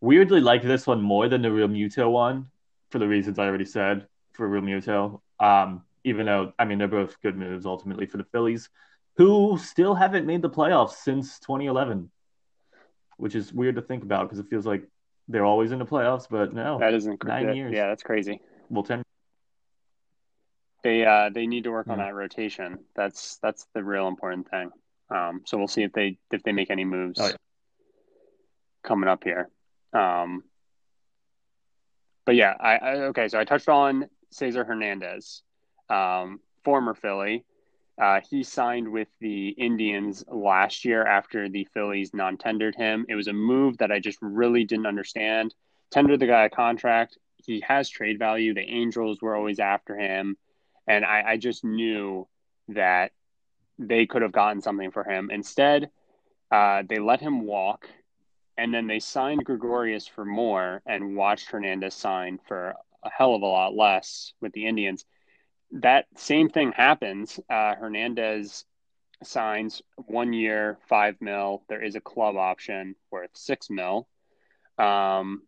weirdly 0.00 0.40
like 0.40 0.62
this 0.62 0.86
one 0.86 1.02
more 1.02 1.28
than 1.28 1.42
the 1.42 1.48
Realmuto 1.48 2.10
one 2.10 2.46
for 2.90 2.98
the 2.98 3.08
reasons 3.08 3.38
I 3.38 3.46
already 3.46 3.64
said 3.64 4.06
for 4.32 4.48
Realmuto. 4.48 5.20
Um, 5.38 5.82
even 6.04 6.26
though, 6.26 6.52
I 6.58 6.64
mean, 6.64 6.78
they're 6.78 6.88
both 6.88 7.20
good 7.20 7.36
moves 7.36 7.66
ultimately 7.66 8.06
for 8.06 8.16
the 8.16 8.24
Phillies, 8.24 8.68
who 9.16 9.58
still 9.58 9.94
haven't 9.94 10.26
made 10.26 10.40
the 10.40 10.50
playoffs 10.50 10.92
since 10.92 11.38
2011, 11.40 12.10
which 13.16 13.34
is 13.34 13.52
weird 13.52 13.76
to 13.76 13.82
think 13.82 14.02
about 14.02 14.24
because 14.28 14.38
it 14.38 14.46
feels 14.48 14.66
like 14.66 14.88
they're 15.28 15.44
always 15.44 15.72
in 15.72 15.78
the 15.78 15.84
playoffs, 15.86 16.26
but 16.30 16.54
no, 16.54 16.78
That 16.78 16.94
isn't 16.94 17.22
nine 17.24 17.46
that- 17.46 17.56
years. 17.56 17.74
Yeah, 17.74 17.88
that's 17.88 18.02
crazy. 18.02 18.40
Well, 18.70 18.82
10. 18.84 19.02
They 20.82 21.04
uh 21.04 21.30
they 21.30 21.48
need 21.48 21.64
to 21.64 21.72
work 21.72 21.88
on 21.88 21.98
that 21.98 22.14
rotation. 22.14 22.78
That's 22.94 23.38
that's 23.38 23.66
the 23.74 23.82
real 23.82 24.06
important 24.06 24.48
thing. 24.48 24.70
Um, 25.10 25.42
so 25.46 25.56
we'll 25.58 25.68
see 25.68 25.82
if 25.82 25.92
they 25.92 26.18
if 26.32 26.42
they 26.42 26.52
make 26.52 26.70
any 26.70 26.84
moves 26.84 27.20
Oh, 27.20 27.26
yeah. 27.28 27.36
coming 28.82 29.08
up 29.08 29.22
here. 29.24 29.48
Um, 29.92 30.42
but 32.24 32.34
yeah, 32.34 32.54
I, 32.58 32.76
I 32.76 32.92
okay. 33.08 33.28
So 33.28 33.38
I 33.38 33.44
touched 33.44 33.68
on 33.68 34.08
Cesar 34.30 34.64
Hernandez, 34.64 35.42
um, 35.88 36.40
former 36.64 36.94
Philly. 36.94 37.44
Uh, 38.00 38.20
he 38.28 38.42
signed 38.42 38.88
with 38.92 39.08
the 39.20 39.48
Indians 39.50 40.22
last 40.28 40.84
year 40.84 41.06
after 41.06 41.48
the 41.48 41.66
Phillies 41.72 42.12
non-tendered 42.12 42.74
him. 42.74 43.06
It 43.08 43.14
was 43.14 43.26
a 43.28 43.32
move 43.32 43.78
that 43.78 43.90
I 43.90 44.00
just 44.00 44.18
really 44.20 44.64
didn't 44.64 44.86
understand. 44.86 45.54
Tendered 45.90 46.20
the 46.20 46.26
guy 46.26 46.44
a 46.44 46.50
contract. 46.50 47.16
He 47.38 47.62
has 47.66 47.88
trade 47.88 48.18
value. 48.18 48.52
The 48.52 48.60
Angels 48.68 49.22
were 49.22 49.34
always 49.34 49.60
after 49.60 49.96
him, 49.96 50.36
and 50.86 51.04
I, 51.06 51.22
I 51.26 51.36
just 51.38 51.64
knew 51.64 52.26
that 52.68 53.12
they 53.78 54.06
could 54.06 54.22
have 54.22 54.32
gotten 54.32 54.60
something 54.60 54.90
for 54.90 55.04
him. 55.04 55.30
Instead, 55.30 55.90
uh, 56.50 56.82
they 56.88 56.98
let 56.98 57.20
him 57.20 57.42
walk, 57.42 57.88
and 58.56 58.72
then 58.72 58.86
they 58.86 59.00
signed 59.00 59.44
Gregorius 59.44 60.06
for 60.06 60.24
more 60.24 60.82
and 60.86 61.16
watched 61.16 61.50
Hernandez 61.50 61.94
sign 61.94 62.38
for 62.46 62.74
a 63.02 63.10
hell 63.10 63.34
of 63.34 63.42
a 63.42 63.46
lot 63.46 63.74
less 63.74 64.32
with 64.40 64.52
the 64.52 64.66
Indians. 64.66 65.04
That 65.72 66.06
same 66.16 66.48
thing 66.48 66.72
happens. 66.72 67.40
Uh, 67.50 67.74
Hernandez 67.74 68.64
signs 69.22 69.82
one 69.96 70.32
year, 70.32 70.78
five 70.88 71.16
mil. 71.20 71.62
There 71.68 71.82
is 71.82 71.96
a 71.96 72.00
club 72.00 72.36
option 72.36 72.94
worth 73.10 73.30
six 73.34 73.68
mil. 73.70 74.08
Um, 74.78 75.42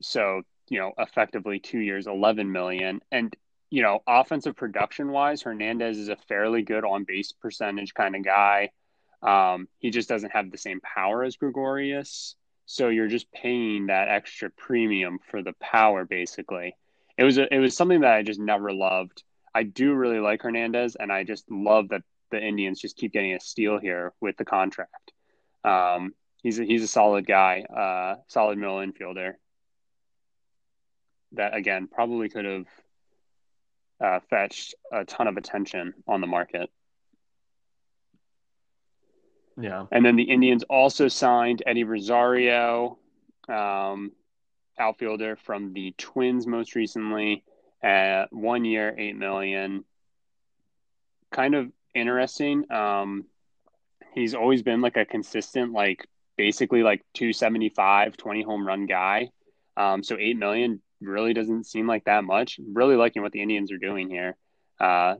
so, 0.00 0.42
you 0.68 0.78
know, 0.78 0.92
effectively 0.98 1.58
two 1.58 1.78
years, 1.78 2.06
11 2.06 2.50
million. 2.50 3.00
And, 3.10 3.34
you 3.70 3.82
know, 3.82 4.00
offensive 4.06 4.56
production 4.56 5.10
wise, 5.10 5.42
Hernandez 5.42 5.98
is 5.98 6.08
a 6.08 6.16
fairly 6.28 6.62
good 6.62 6.84
on 6.84 7.04
base 7.04 7.32
percentage 7.32 7.94
kind 7.94 8.14
of 8.14 8.24
guy. 8.24 8.70
Um, 9.22 9.68
he 9.78 9.90
just 9.90 10.08
doesn't 10.08 10.32
have 10.32 10.50
the 10.50 10.58
same 10.58 10.80
power 10.80 11.24
as 11.24 11.36
Gregorius. 11.36 12.36
So 12.66 12.88
you're 12.88 13.08
just 13.08 13.30
paying 13.32 13.86
that 13.86 14.08
extra 14.08 14.50
premium 14.50 15.18
for 15.30 15.42
the 15.42 15.54
power, 15.60 16.04
basically. 16.04 16.76
It 17.18 17.24
was 17.24 17.38
a, 17.38 17.52
it 17.52 17.58
was 17.58 17.76
something 17.76 18.00
that 18.00 18.14
I 18.14 18.22
just 18.22 18.40
never 18.40 18.72
loved. 18.72 19.22
I 19.54 19.62
do 19.62 19.94
really 19.94 20.18
like 20.18 20.42
Hernandez, 20.42 20.96
and 20.96 21.12
I 21.12 21.24
just 21.24 21.50
love 21.50 21.88
that 21.90 22.02
the 22.30 22.42
Indians 22.42 22.80
just 22.80 22.96
keep 22.96 23.12
getting 23.12 23.34
a 23.34 23.40
steal 23.40 23.78
here 23.78 24.12
with 24.20 24.36
the 24.36 24.44
contract. 24.44 25.12
Um, 25.62 26.14
he's 26.42 26.58
a, 26.58 26.64
he's 26.64 26.82
a 26.82 26.88
solid 26.88 27.26
guy, 27.26 27.62
uh, 27.62 28.20
solid 28.28 28.58
middle 28.58 28.78
infielder. 28.78 29.34
That 31.32 31.54
again 31.54 31.88
probably 31.88 32.28
could 32.28 32.44
have 32.44 32.66
uh, 34.04 34.20
fetched 34.28 34.74
a 34.92 35.04
ton 35.04 35.26
of 35.26 35.36
attention 35.36 35.94
on 36.06 36.20
the 36.20 36.26
market. 36.26 36.68
Yeah. 39.58 39.86
And 39.90 40.04
then 40.04 40.16
the 40.16 40.24
Indians 40.24 40.62
also 40.64 41.08
signed 41.08 41.62
Eddie 41.64 41.84
Rosario, 41.84 42.98
um, 43.48 44.12
outfielder 44.78 45.36
from 45.36 45.72
the 45.72 45.94
Twins 45.96 46.46
most 46.46 46.74
recently, 46.74 47.44
at 47.82 48.32
one 48.32 48.64
year, 48.64 48.94
eight 48.98 49.16
million. 49.16 49.84
Kind 51.30 51.54
of 51.54 51.70
interesting. 51.94 52.70
Um, 52.70 53.24
he's 54.14 54.34
always 54.34 54.62
been 54.62 54.80
like 54.80 54.96
a 54.96 55.04
consistent, 55.04 55.72
like 55.72 56.06
basically 56.36 56.82
like 56.82 57.02
275, 57.14 58.16
20 58.16 58.42
home 58.42 58.66
run 58.66 58.86
guy. 58.86 59.30
Um, 59.76 60.02
so 60.02 60.16
eight 60.18 60.36
million 60.36 60.82
really 61.06 61.34
doesn't 61.34 61.64
seem 61.66 61.86
like 61.86 62.04
that 62.04 62.24
much. 62.24 62.58
Really 62.72 62.96
liking 62.96 63.22
what 63.22 63.32
the 63.32 63.42
Indians 63.42 63.72
are 63.72 63.78
doing 63.78 64.08
here. 64.08 64.36
Uh, 64.80 65.16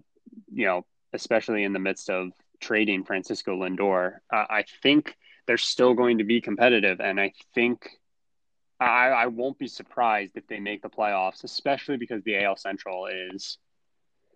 you 0.53 0.66
know, 0.66 0.85
especially 1.12 1.64
in 1.64 1.73
the 1.73 1.79
midst 1.79 2.11
of 2.11 2.31
trading 2.61 3.05
Francisco 3.05 3.57
Lindor. 3.57 4.18
Uh, 4.33 4.44
I 4.49 4.64
think 4.83 5.16
they're 5.47 5.57
still 5.57 5.94
going 5.94 6.18
to 6.18 6.25
be 6.25 6.40
competitive, 6.40 7.01
and 7.01 7.20
I 7.20 7.33
think 7.55 7.88
I, 8.81 9.09
I 9.09 9.27
won't 9.27 9.59
be 9.59 9.68
surprised 9.68 10.33
if 10.37 10.47
they 10.47 10.61
make 10.61 10.83
the 10.83 10.88
playoffs, 10.88 11.44
especially 11.44 11.97
because 11.97 12.23
the 12.25 12.42
AL 12.42 12.57
Central 12.57 13.07
is 13.07 13.59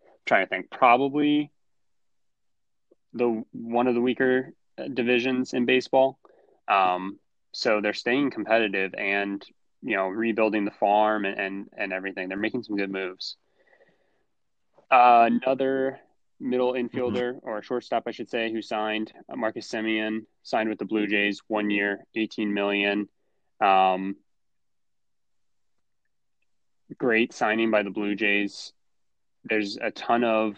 I'm 0.05 0.13
trying 0.27 0.45
to 0.45 0.49
think 0.49 0.71
probably 0.71 1.51
the 3.15 3.43
one 3.53 3.87
of 3.87 3.95
the 3.95 4.01
weaker 4.01 4.53
divisions 4.93 5.55
in 5.55 5.67
baseball. 5.67 6.19
Um, 6.69 7.19
so 7.53 7.81
they're 7.81 7.95
staying 7.95 8.31
competitive 8.31 8.95
and 8.95 9.43
you 9.83 9.97
know 9.97 10.09
rebuilding 10.09 10.65
the 10.65 10.71
farm 10.73 11.25
and 11.25 11.39
and, 11.39 11.69
and 11.77 11.93
everything. 11.93 12.29
They're 12.29 12.39
making 12.39 12.63
some 12.63 12.77
good 12.77 12.91
moves. 12.91 13.37
Uh, 14.91 15.29
another 15.31 16.01
middle 16.41 16.73
infielder 16.73 17.39
or 17.43 17.63
shortstop, 17.63 18.05
I 18.07 18.11
should 18.13 18.31
say, 18.31 18.51
who 18.53 18.63
signed 18.63 19.13
uh, 19.29 19.37
Marcus 19.37 19.69
Semien 19.69 20.25
signed 20.43 20.69
with 20.69 20.79
the 20.79 20.85
Blue 20.85 21.07
Jays, 21.07 21.43
one 21.49 21.71
year, 21.71 22.05
eighteen 22.15 22.55
million. 22.55 23.09
Um, 23.61 24.17
great 26.97 27.33
signing 27.33 27.71
by 27.71 27.83
the 27.83 27.91
Blue 27.91 28.15
Jays. 28.15 28.73
There's 29.45 29.77
a 29.77 29.91
ton 29.91 30.25
of 30.25 30.57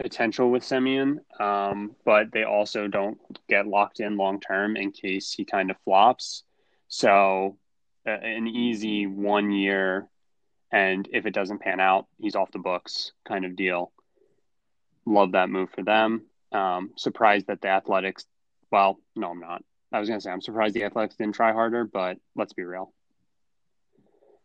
potential 0.00 0.50
with 0.50 0.62
Semien, 0.62 1.18
um, 1.38 1.94
but 2.04 2.32
they 2.32 2.44
also 2.44 2.88
don't 2.88 3.18
get 3.48 3.66
locked 3.66 4.00
in 4.00 4.16
long 4.16 4.40
term 4.40 4.76
in 4.76 4.92
case 4.92 5.32
he 5.32 5.44
kind 5.44 5.70
of 5.70 5.76
flops. 5.84 6.44
So, 6.88 7.56
an 8.04 8.46
easy 8.46 9.06
one 9.06 9.50
year, 9.50 10.08
and 10.72 11.08
if 11.12 11.26
it 11.26 11.34
doesn't 11.34 11.60
pan 11.60 11.80
out, 11.80 12.06
he's 12.18 12.36
off 12.36 12.52
the 12.52 12.58
books 12.58 13.12
kind 13.26 13.44
of 13.44 13.56
deal. 13.56 13.92
Love 15.06 15.32
that 15.32 15.50
move 15.50 15.70
for 15.70 15.82
them. 15.82 16.22
Um, 16.52 16.90
surprised 16.96 17.46
that 17.46 17.60
the 17.60 17.68
Athletics, 17.68 18.26
well, 18.70 18.98
no, 19.16 19.30
I'm 19.30 19.40
not. 19.40 19.62
I 19.92 19.98
was 19.98 20.08
going 20.08 20.20
to 20.20 20.22
say, 20.22 20.30
I'm 20.30 20.40
surprised 20.40 20.74
the 20.74 20.84
Athletics 20.84 21.16
didn't 21.16 21.34
try 21.34 21.52
harder, 21.52 21.84
but 21.84 22.18
let's 22.36 22.52
be 22.52 22.64
real. 22.64 22.92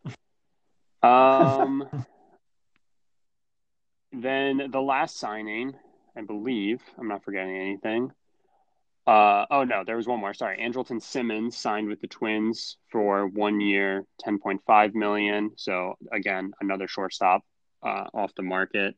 Um, 1.02 1.88
then 4.12 4.70
the 4.72 4.80
last 4.80 5.18
signing, 5.18 5.74
I 6.16 6.22
believe, 6.22 6.82
I'm 6.98 7.06
not 7.06 7.22
forgetting 7.22 7.54
anything. 7.54 8.10
Uh, 9.06 9.46
oh 9.50 9.62
no, 9.62 9.84
there 9.84 9.96
was 9.96 10.08
one 10.08 10.20
more. 10.20 10.34
Sorry, 10.34 10.58
Andrelton 10.58 11.00
Simmons 11.00 11.56
signed 11.56 11.88
with 11.88 12.00
the 12.00 12.08
Twins 12.08 12.76
for 12.90 13.26
one 13.28 13.60
year, 13.60 14.04
10.5 14.26 14.94
million. 14.94 15.52
So 15.56 15.94
again, 16.10 16.52
another 16.60 16.88
shortstop 16.88 17.42
uh, 17.84 18.06
off 18.12 18.34
the 18.34 18.42
market. 18.42 18.96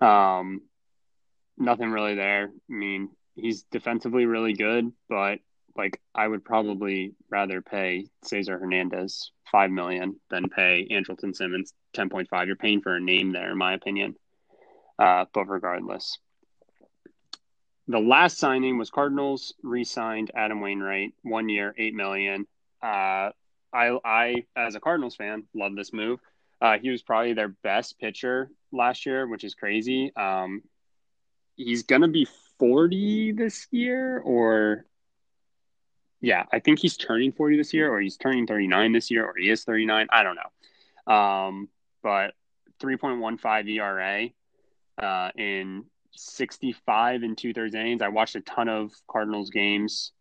Um, 0.00 0.62
nothing 1.58 1.90
really 1.90 2.14
there. 2.14 2.44
I 2.44 2.72
mean, 2.72 3.10
he's 3.34 3.64
defensively 3.64 4.24
really 4.24 4.54
good, 4.54 4.90
but 5.08 5.40
like 5.76 6.00
I 6.14 6.26
would 6.26 6.44
probably 6.44 7.14
rather 7.30 7.60
pay 7.60 8.06
Cesar 8.24 8.58
Hernandez 8.58 9.30
five 9.50 9.70
million 9.70 10.20
than 10.30 10.48
pay 10.48 10.86
Andrelton 10.90 11.34
Simmons 11.34 11.74
ten 11.92 12.08
point 12.08 12.28
five. 12.28 12.46
You're 12.46 12.56
paying 12.56 12.80
for 12.80 12.96
a 12.96 13.00
name 13.00 13.32
there, 13.32 13.50
in 13.50 13.58
my 13.58 13.74
opinion. 13.74 14.14
Uh, 14.98 15.24
but 15.34 15.48
regardless, 15.48 16.18
the 17.88 17.98
last 17.98 18.38
signing 18.38 18.78
was 18.78 18.90
Cardinals 18.90 19.54
re-signed 19.62 20.30
Adam 20.34 20.60
Wainwright, 20.60 21.12
one 21.22 21.48
year, 21.48 21.74
eight 21.76 21.94
million. 21.94 22.46
Uh, 22.82 23.30
I, 23.72 23.98
I, 24.04 24.44
as 24.56 24.74
a 24.74 24.80
Cardinals 24.80 25.16
fan, 25.16 25.44
love 25.54 25.74
this 25.76 25.92
move. 25.92 26.20
Uh, 26.60 26.78
he 26.78 26.90
was 26.90 27.02
probably 27.02 27.34
their 27.34 27.48
best 27.48 27.98
pitcher 27.98 28.50
last 28.72 29.04
year, 29.04 29.26
which 29.26 29.44
is 29.44 29.54
crazy. 29.54 30.12
Um, 30.16 30.62
he's 31.56 31.82
gonna 31.82 32.08
be 32.08 32.26
forty 32.58 33.32
this 33.32 33.66
year, 33.70 34.18
or 34.20 34.86
yeah, 36.24 36.44
I 36.50 36.60
think 36.60 36.78
he's 36.78 36.96
turning 36.96 37.32
40 37.32 37.58
this 37.58 37.74
year, 37.74 37.92
or 37.92 38.00
he's 38.00 38.16
turning 38.16 38.46
39 38.46 38.92
this 38.92 39.10
year, 39.10 39.26
or 39.26 39.34
he 39.36 39.50
is 39.50 39.64
39. 39.64 40.06
I 40.10 40.22
don't 40.22 40.36
know. 40.36 41.12
Um, 41.14 41.68
but 42.02 42.32
3.15 42.80 43.68
ERA 43.68 44.28
uh, 44.96 45.30
in 45.36 45.84
65 46.16 47.22
and 47.22 47.36
two 47.36 47.52
thirds 47.52 47.74
innings. 47.74 48.02
I 48.02 48.08
watched 48.08 48.36
a 48.36 48.40
ton 48.40 48.68
of 48.68 48.92
Cardinals 49.10 49.50
games, 49.50 50.12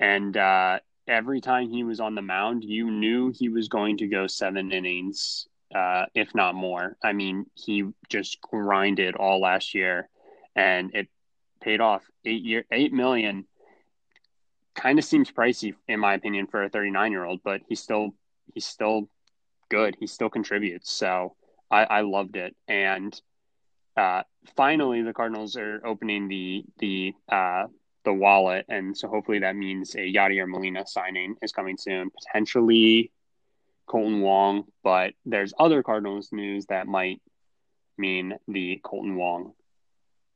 and 0.00 0.36
uh, 0.36 0.78
every 1.06 1.40
time 1.40 1.68
he 1.68 1.84
was 1.84 2.00
on 2.00 2.14
the 2.14 2.22
mound, 2.22 2.64
you 2.64 2.90
knew 2.90 3.32
he 3.34 3.48
was 3.48 3.68
going 3.68 3.98
to 3.98 4.06
go 4.06 4.26
seven 4.26 4.72
innings, 4.72 5.46
uh, 5.74 6.06
if 6.14 6.34
not 6.34 6.54
more. 6.54 6.96
I 7.02 7.12
mean, 7.12 7.46
he 7.54 7.84
just 8.08 8.40
grinded 8.40 9.16
all 9.16 9.40
last 9.40 9.74
year, 9.74 10.08
and 10.54 10.94
it 10.94 11.08
paid 11.60 11.80
off. 11.80 12.02
Eight 12.24 12.42
year, 12.42 12.64
eight 12.70 12.92
million 12.92 13.46
kind 14.74 14.98
of 14.98 15.04
seems 15.04 15.30
pricey 15.30 15.74
in 15.86 16.00
my 16.00 16.14
opinion 16.14 16.46
for 16.46 16.64
a 16.64 16.68
39 16.68 17.12
year 17.12 17.24
old, 17.24 17.40
but 17.44 17.60
he's 17.68 17.80
still 17.80 18.14
he's 18.54 18.66
still 18.66 19.08
good. 19.68 19.96
He 19.98 20.06
still 20.06 20.30
contributes. 20.30 20.90
So 20.90 21.34
I, 21.70 21.84
I 21.84 22.00
loved 22.02 22.36
it. 22.36 22.54
And 22.68 23.18
uh, 23.96 24.22
finally, 24.56 25.02
the 25.02 25.12
Cardinals 25.12 25.56
are 25.56 25.80
opening 25.84 26.28
the 26.28 26.64
the 26.78 27.14
uh, 27.28 27.66
the 28.04 28.12
wallet, 28.12 28.66
and 28.68 28.96
so 28.96 29.08
hopefully 29.08 29.40
that 29.40 29.56
means 29.56 29.94
a 29.94 30.00
Yadier 30.00 30.48
Molina 30.48 30.86
signing 30.86 31.36
is 31.42 31.52
coming 31.52 31.76
soon, 31.76 32.10
potentially 32.10 33.10
Kolten 33.88 34.20
Wong. 34.20 34.64
But 34.82 35.14
there's 35.24 35.54
other 35.58 35.82
Cardinals 35.82 36.30
news 36.32 36.66
that 36.66 36.86
might 36.86 37.20
mean 37.96 38.34
the 38.48 38.80
Kolten 38.84 39.16
Wong 39.16 39.52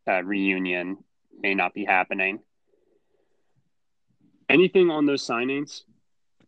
uh, 0.08 0.22
reunion 0.22 0.98
may 1.40 1.54
not 1.54 1.74
be 1.74 1.84
happening. 1.84 2.40
Anything 4.48 4.90
on 4.90 5.04
those 5.04 5.26
signings? 5.26 5.82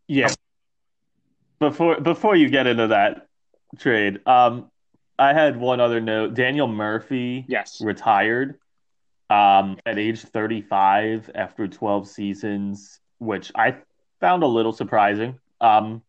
Yeah. 0.08 0.32
Before 1.58 2.00
before 2.00 2.36
you 2.36 2.48
get 2.48 2.66
into 2.66 2.88
that 2.88 3.26
trade, 3.78 4.26
um, 4.26 4.70
I 5.20 5.34
had 5.34 5.58
one 5.58 5.80
other 5.80 6.00
note. 6.00 6.32
Daniel 6.32 6.66
Murphy, 6.66 7.44
yes, 7.46 7.82
retired, 7.82 8.58
um, 9.28 9.76
at 9.84 9.98
age 9.98 10.22
35 10.22 11.30
after 11.34 11.68
12 11.68 12.08
seasons, 12.08 13.00
which 13.18 13.52
I 13.54 13.76
found 14.18 14.42
a 14.42 14.46
little 14.46 14.72
surprising. 14.72 15.38
Um, 15.60 16.00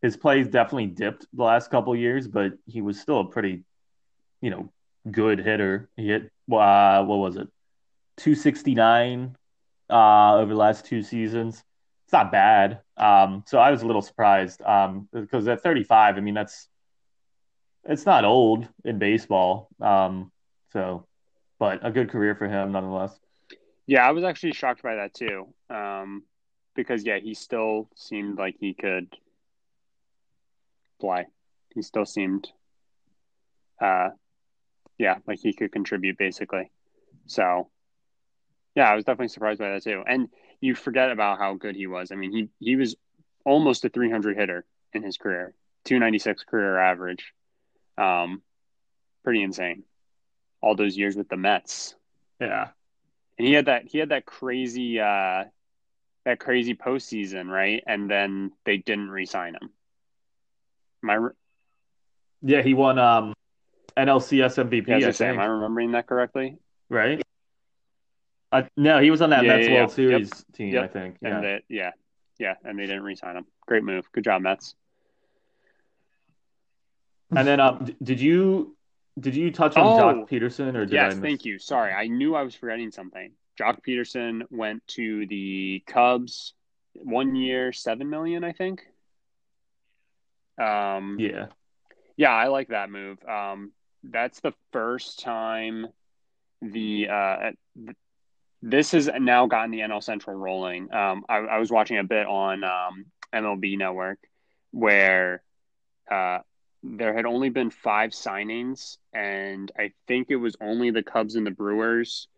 his 0.00 0.16
plays 0.16 0.46
definitely 0.46 0.86
dipped 0.86 1.26
the 1.32 1.42
last 1.42 1.72
couple 1.72 1.96
years, 1.96 2.28
but 2.28 2.52
he 2.66 2.82
was 2.82 3.00
still 3.00 3.18
a 3.18 3.24
pretty, 3.24 3.64
you 4.40 4.50
know, 4.50 4.70
good 5.10 5.40
hitter. 5.40 5.88
He 5.96 6.06
hit 6.06 6.30
uh, 6.50 7.02
what 7.02 7.16
was 7.16 7.34
it, 7.34 7.48
269 8.18 9.36
uh, 9.90 10.36
over 10.36 10.52
the 10.52 10.58
last 10.58 10.86
two 10.86 11.02
seasons. 11.02 11.64
It's 12.04 12.12
not 12.12 12.30
bad. 12.30 12.78
Um, 12.96 13.42
so 13.48 13.58
I 13.58 13.72
was 13.72 13.82
a 13.82 13.86
little 13.86 14.02
surprised 14.02 14.62
um, 14.62 15.08
because 15.12 15.48
at 15.48 15.64
35, 15.64 16.16
I 16.16 16.20
mean 16.20 16.34
that's 16.34 16.68
it's 17.88 18.06
not 18.06 18.24
old 18.24 18.68
in 18.84 18.98
baseball. 18.98 19.68
Um, 19.80 20.30
so, 20.72 21.06
but 21.58 21.80
a 21.86 21.90
good 21.90 22.10
career 22.10 22.34
for 22.34 22.48
him 22.48 22.72
nonetheless. 22.72 23.18
Yeah, 23.86 24.06
I 24.06 24.10
was 24.10 24.24
actually 24.24 24.52
shocked 24.52 24.82
by 24.82 24.96
that 24.96 25.14
too. 25.14 25.46
Um, 25.70 26.24
because 26.74 27.04
yeah, 27.04 27.18
he 27.18 27.34
still 27.34 27.88
seemed 27.96 28.38
like 28.38 28.56
he 28.58 28.74
could 28.74 29.08
play. 31.00 31.26
He 31.74 31.82
still 31.82 32.06
seemed, 32.06 32.48
uh, 33.80 34.10
yeah, 34.98 35.16
like 35.26 35.38
he 35.40 35.52
could 35.52 35.72
contribute 35.72 36.18
basically. 36.18 36.70
So, 37.26 37.70
yeah, 38.74 38.90
I 38.90 38.94
was 38.94 39.04
definitely 39.04 39.28
surprised 39.28 39.58
by 39.58 39.70
that 39.70 39.84
too. 39.84 40.02
And 40.06 40.28
you 40.60 40.74
forget 40.74 41.10
about 41.10 41.38
how 41.38 41.54
good 41.54 41.76
he 41.76 41.86
was. 41.86 42.12
I 42.12 42.16
mean, 42.16 42.32
he 42.32 42.48
he 42.58 42.76
was 42.76 42.96
almost 43.44 43.84
a 43.84 43.88
300 43.88 44.36
hitter 44.36 44.64
in 44.92 45.02
his 45.02 45.16
career, 45.16 45.54
296 45.84 46.44
career 46.44 46.78
average. 46.78 47.32
Um, 47.98 48.42
pretty 49.24 49.42
insane. 49.42 49.84
All 50.60 50.74
those 50.74 50.96
years 50.96 51.16
with 51.16 51.28
the 51.28 51.36
Mets. 51.36 51.94
Yeah. 52.40 52.68
And 53.38 53.46
he 53.46 53.52
had 53.52 53.66
that 53.66 53.84
he 53.86 53.98
had 53.98 54.08
that 54.10 54.24
crazy 54.26 55.00
uh 55.00 55.44
that 56.24 56.40
crazy 56.40 56.74
postseason, 56.74 57.48
right? 57.48 57.82
And 57.86 58.10
then 58.10 58.52
they 58.64 58.78
didn't 58.78 59.10
re-sign 59.10 59.54
him. 59.54 59.70
Am 61.04 61.10
I 61.10 61.14
re- 61.14 61.32
yeah, 62.42 62.62
he 62.62 62.74
won 62.74 62.98
um 62.98 63.34
NLCS 63.96 64.68
MVP. 64.68 64.88
Yeah, 64.88 65.06
I, 65.06 65.08
I 65.08 65.10
say, 65.12 65.28
am 65.28 65.38
I 65.38 65.46
remembering 65.46 65.92
that 65.92 66.06
correctly? 66.06 66.58
Right. 66.88 67.22
Uh, 68.52 68.62
no, 68.76 69.00
he 69.00 69.10
was 69.10 69.22
on 69.22 69.30
that 69.30 69.44
Yeah, 69.44 69.56
Mets 69.56 69.68
yeah, 69.68 69.74
World 69.74 69.90
yeah. 69.90 69.94
Series 69.94 70.28
Yep. 70.30 70.56
team, 70.56 70.72
Yep. 70.74 70.84
I 70.84 70.88
think. 70.88 71.16
And 71.22 71.32
Yeah. 71.32 71.40
they, 71.40 71.62
yeah, 71.68 71.90
yeah, 72.38 72.54
and 72.64 72.78
they 72.78 72.86
didn't 72.86 73.02
re-sign 73.02 73.36
him. 73.36 73.46
Great 73.66 73.82
move. 73.82 74.10
Good 74.12 74.24
job, 74.24 74.42
Mets. 74.42 74.74
And 77.34 77.46
then, 77.46 77.60
um, 77.60 77.86
did 78.02 78.20
you 78.20 78.76
did 79.18 79.34
you 79.34 79.50
touch 79.50 79.76
on 79.76 79.84
Oh, 79.84 79.98
Joc 79.98 80.28
Pederson 80.28 80.74
or 80.76 80.84
did 80.84 80.98
I 80.98 81.04
Yes, 81.04 81.14
miss? 81.14 81.22
thank 81.22 81.44
you. 81.46 81.58
Sorry, 81.58 81.92
I 81.92 82.06
knew 82.06 82.34
I 82.34 82.42
was 82.42 82.54
forgetting 82.54 82.90
something. 82.90 83.32
Joc 83.58 83.78
Pederson 83.82 84.42
went 84.50 84.86
to 84.88 85.26
the 85.26 85.82
Cubs 85.86 86.52
one 86.94 87.34
year, 87.34 87.72
seven 87.72 88.10
million, 88.10 88.44
I 88.44 88.52
think. 88.52 88.82
Um, 90.60 91.16
Yeah, 91.18 91.46
yeah, 92.16 92.32
I 92.32 92.48
like 92.48 92.68
that 92.68 92.90
move. 92.90 93.18
Um, 93.26 93.72
that's 94.04 94.40
the 94.40 94.52
first 94.72 95.20
time 95.20 95.86
the 96.62 97.08
uh, 97.08 97.50
th- 97.74 97.96
this 98.62 98.92
has 98.92 99.08
now 99.18 99.46
gotten 99.46 99.70
the 99.70 99.80
NL 99.80 100.02
Central 100.02 100.36
rolling. 100.36 100.92
Um, 100.92 101.24
I, 101.28 101.38
I 101.38 101.58
was 101.58 101.70
watching 101.70 101.98
a 101.98 102.04
bit 102.04 102.26
on 102.26 102.64
um, 102.64 103.06
MLB 103.34 103.76
Network 103.78 104.18
where 104.72 105.42
uh, 106.10 106.38
there 106.82 107.14
had 107.14 107.26
only 107.26 107.50
been 107.50 107.70
five 107.70 108.10
signings, 108.10 108.98
and 109.12 109.70
I 109.78 109.92
think 110.06 110.30
it 110.30 110.36
was 110.36 110.56
only 110.60 110.90
the 110.90 111.02
Cubs 111.02 111.36
and 111.36 111.46
the 111.46 111.50
Brewers, 111.50 112.28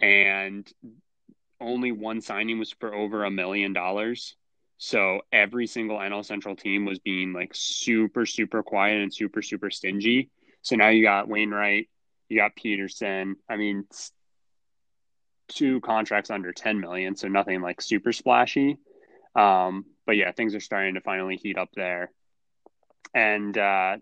and 0.00 0.70
only 1.60 1.92
one 1.92 2.20
signing 2.20 2.58
was 2.58 2.72
for 2.72 2.94
over 2.94 3.24
a 3.24 3.30
million 3.30 3.72
dollars. 3.72 4.36
So 4.78 5.22
every 5.32 5.66
single 5.66 5.98
NL 5.98 6.24
Central 6.24 6.54
team 6.54 6.84
was 6.84 7.00
being 7.00 7.32
like 7.32 7.50
super, 7.52 8.26
super 8.26 8.62
quiet 8.62 9.02
and 9.02 9.12
super, 9.12 9.42
super 9.42 9.70
stingy. 9.70 10.30
So 10.62 10.76
now 10.76 10.88
you 10.88 11.02
got 11.02 11.28
Wainwright, 11.28 11.88
you 12.28 12.36
got 12.38 12.56
Pederson. 12.56 13.34
I 13.48 13.56
mean, 13.56 13.86
two 15.48 15.80
contracts 15.80 16.30
under 16.30 16.52
10 16.52 16.78
million, 16.78 17.16
so 17.16 17.26
nothing 17.26 17.60
like 17.60 17.80
super 17.80 18.12
splashy. 18.12 18.78
Um, 19.34 19.84
but 20.06 20.16
yeah, 20.16 20.32
things 20.32 20.54
are 20.54 20.60
starting 20.60 20.94
to 20.94 21.00
finally 21.00 21.36
heat 21.36 21.58
up 21.58 21.70
there. 21.74 22.12
And 23.14 23.56
uh, 23.56 23.98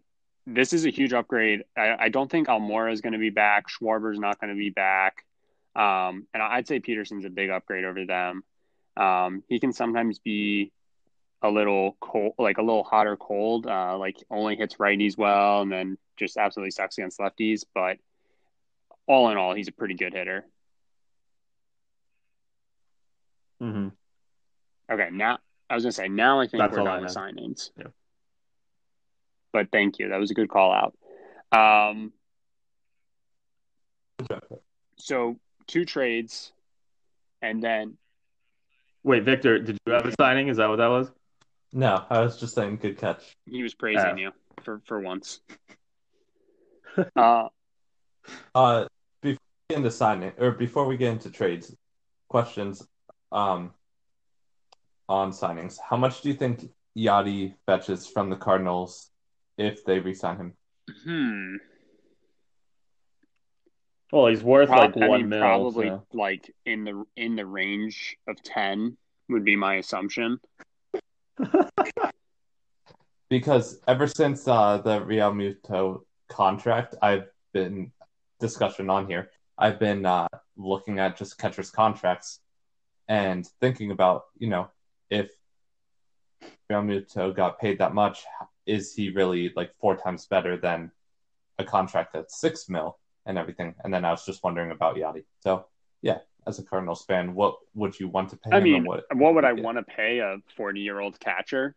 this 0.46 0.72
is 0.72 0.86
a 0.86 0.90
huge 0.90 1.12
upgrade. 1.12 1.64
I, 1.76 1.96
I 1.98 2.08
don't 2.08 2.30
think 2.30 2.48
Almora 2.48 2.92
is 2.92 3.00
going 3.00 3.12
to 3.12 3.18
be 3.18 3.30
back. 3.30 3.66
Schwarber's 3.68 4.18
not 4.18 4.40
going 4.40 4.52
to 4.52 4.58
be 4.58 4.70
back. 4.70 5.24
Um, 5.74 6.26
and 6.32 6.42
I'd 6.42 6.66
say 6.66 6.80
Pederson's 6.80 7.24
a 7.24 7.30
big 7.30 7.50
upgrade 7.50 7.84
over 7.84 8.06
them. 8.06 8.42
Um, 8.96 9.42
he 9.48 9.60
can 9.60 9.72
sometimes 9.72 10.18
be 10.18 10.72
a 11.42 11.50
little 11.50 11.96
cold, 12.00 12.34
like 12.38 12.58
a 12.58 12.62
little 12.62 12.82
hot 12.82 13.06
or 13.06 13.16
cold, 13.16 13.66
uh, 13.66 13.96
like 13.98 14.16
only 14.30 14.56
hits 14.56 14.76
righties 14.76 15.18
well 15.18 15.60
and 15.60 15.70
then 15.70 15.98
just 16.16 16.38
absolutely 16.38 16.70
sucks 16.70 16.96
against 16.96 17.18
lefties. 17.18 17.64
But 17.74 17.98
all 19.06 19.30
in 19.30 19.36
all, 19.36 19.54
he's 19.54 19.68
a 19.68 19.72
pretty 19.72 19.94
good 19.94 20.14
hitter. 20.14 20.46
hmm 23.60 23.88
Okay, 24.90 25.08
now 25.10 25.38
I 25.68 25.74
was 25.74 25.82
gonna 25.82 25.92
say 25.92 26.08
now 26.08 26.40
I 26.40 26.46
think 26.46 26.62
That's 26.62 26.76
we're 26.76 26.84
done 26.84 27.02
with 27.02 27.14
signings. 27.14 27.70
Yeah. 27.76 27.86
But 29.56 29.72
thank 29.72 29.98
you. 29.98 30.10
That 30.10 30.20
was 30.20 30.30
a 30.30 30.34
good 30.34 30.50
call 30.50 30.70
out. 30.70 30.92
Um, 31.50 32.12
so 34.98 35.38
two 35.66 35.86
trades, 35.86 36.52
and 37.40 37.62
then 37.62 37.96
Wait, 39.02 39.22
Victor, 39.22 39.58
did 39.58 39.78
you 39.86 39.94
have 39.94 40.04
a 40.04 40.12
signing? 40.20 40.48
Is 40.48 40.58
that 40.58 40.68
what 40.68 40.76
that 40.76 40.88
was? 40.88 41.10
No, 41.72 42.04
I 42.10 42.20
was 42.20 42.38
just 42.38 42.54
saying 42.54 42.80
good 42.82 42.98
catch. 42.98 43.22
he 43.46 43.62
was 43.62 43.72
praising 43.72 44.12
Oh. 44.12 44.16
you 44.16 44.32
for 44.62 44.82
for 44.84 45.00
once. 45.00 45.40
uh, 47.16 47.48
Uh, 48.54 48.84
before 49.22 49.40
we 49.40 49.70
get 49.70 49.78
into 49.78 49.90
signing, 49.90 50.32
or 50.36 50.50
before 50.50 50.84
we 50.84 50.98
get 50.98 51.12
into 51.12 51.30
trades, 51.30 51.74
questions, 52.28 52.86
um, 53.32 53.72
on 55.08 55.30
signings. 55.30 55.78
How 55.80 55.96
much 55.96 56.20
do 56.20 56.28
you 56.28 56.34
think 56.34 56.70
Yadi 56.94 57.54
fetches 57.66 58.06
from 58.06 58.28
the 58.30 58.36
Cardinals 58.36 59.10
if 59.58 59.84
they 59.84 59.98
re-sign 59.98 60.36
him? 60.36 60.52
hmm. 61.04 61.56
Well, 64.12 64.28
he's 64.28 64.42
worth 64.42 64.68
Prob- 64.68 64.94
like 64.96 65.02
I 65.04 65.08
one 65.08 65.20
mean, 65.22 65.28
mil. 65.30 65.40
probably 65.40 65.88
so- 65.88 66.06
like 66.12 66.54
in 66.64 66.84
the 66.84 67.04
in 67.16 67.34
the 67.36 67.44
range 67.44 68.16
of 68.28 68.40
ten 68.42 68.96
would 69.28 69.44
be 69.44 69.56
my 69.56 69.76
assumption. 69.76 70.38
Because 73.28 73.80
ever 73.88 74.06
since 74.06 74.46
uh, 74.46 74.78
the 74.78 75.00
Realmuto 75.00 76.02
contract, 76.28 76.94
I've 77.02 77.26
been 77.52 77.90
discussion 78.38 78.88
on 78.88 79.08
here. 79.08 79.30
I've 79.58 79.80
been 79.80 80.06
uh, 80.06 80.28
looking 80.56 81.00
at 81.00 81.16
just 81.16 81.36
catchers' 81.36 81.70
contracts 81.72 82.38
and 83.08 83.44
thinking 83.60 83.90
about, 83.90 84.26
you 84.38 84.48
know, 84.48 84.68
if 85.10 85.30
Realmuto 86.70 87.34
got 87.34 87.58
paid 87.58 87.78
that 87.80 87.94
much, 87.94 88.22
is 88.66 88.94
he 88.94 89.10
really 89.10 89.52
like 89.56 89.72
four 89.80 89.96
times 89.96 90.26
better 90.26 90.56
than 90.56 90.90
a 91.58 91.64
contract 91.64 92.12
that's 92.12 92.40
six 92.40 92.68
mil 92.68 92.98
and 93.24 93.38
everything? 93.38 93.74
And 93.84 93.92
then 93.92 94.04
I 94.04 94.10
was 94.10 94.24
just 94.24 94.42
wondering 94.42 94.70
about 94.70 94.96
Yadi. 94.96 95.24
So 95.40 95.66
yeah, 96.02 96.18
as 96.46 96.58
a 96.58 96.62
Cardinals 96.62 97.04
fan, 97.04 97.34
what 97.34 97.56
would 97.74 97.98
you 97.98 98.08
want 98.08 98.30
to 98.30 98.36
pay 98.36 98.50
I 98.52 98.58
him? 98.58 98.64
mean, 98.64 98.84
what, 98.84 99.04
what 99.14 99.34
would 99.34 99.44
I 99.44 99.52
yeah. 99.52 99.62
want 99.62 99.78
to 99.78 99.82
pay 99.82 100.18
a 100.18 100.38
40 100.56 100.80
year 100.80 101.00
old 101.00 101.18
catcher 101.18 101.74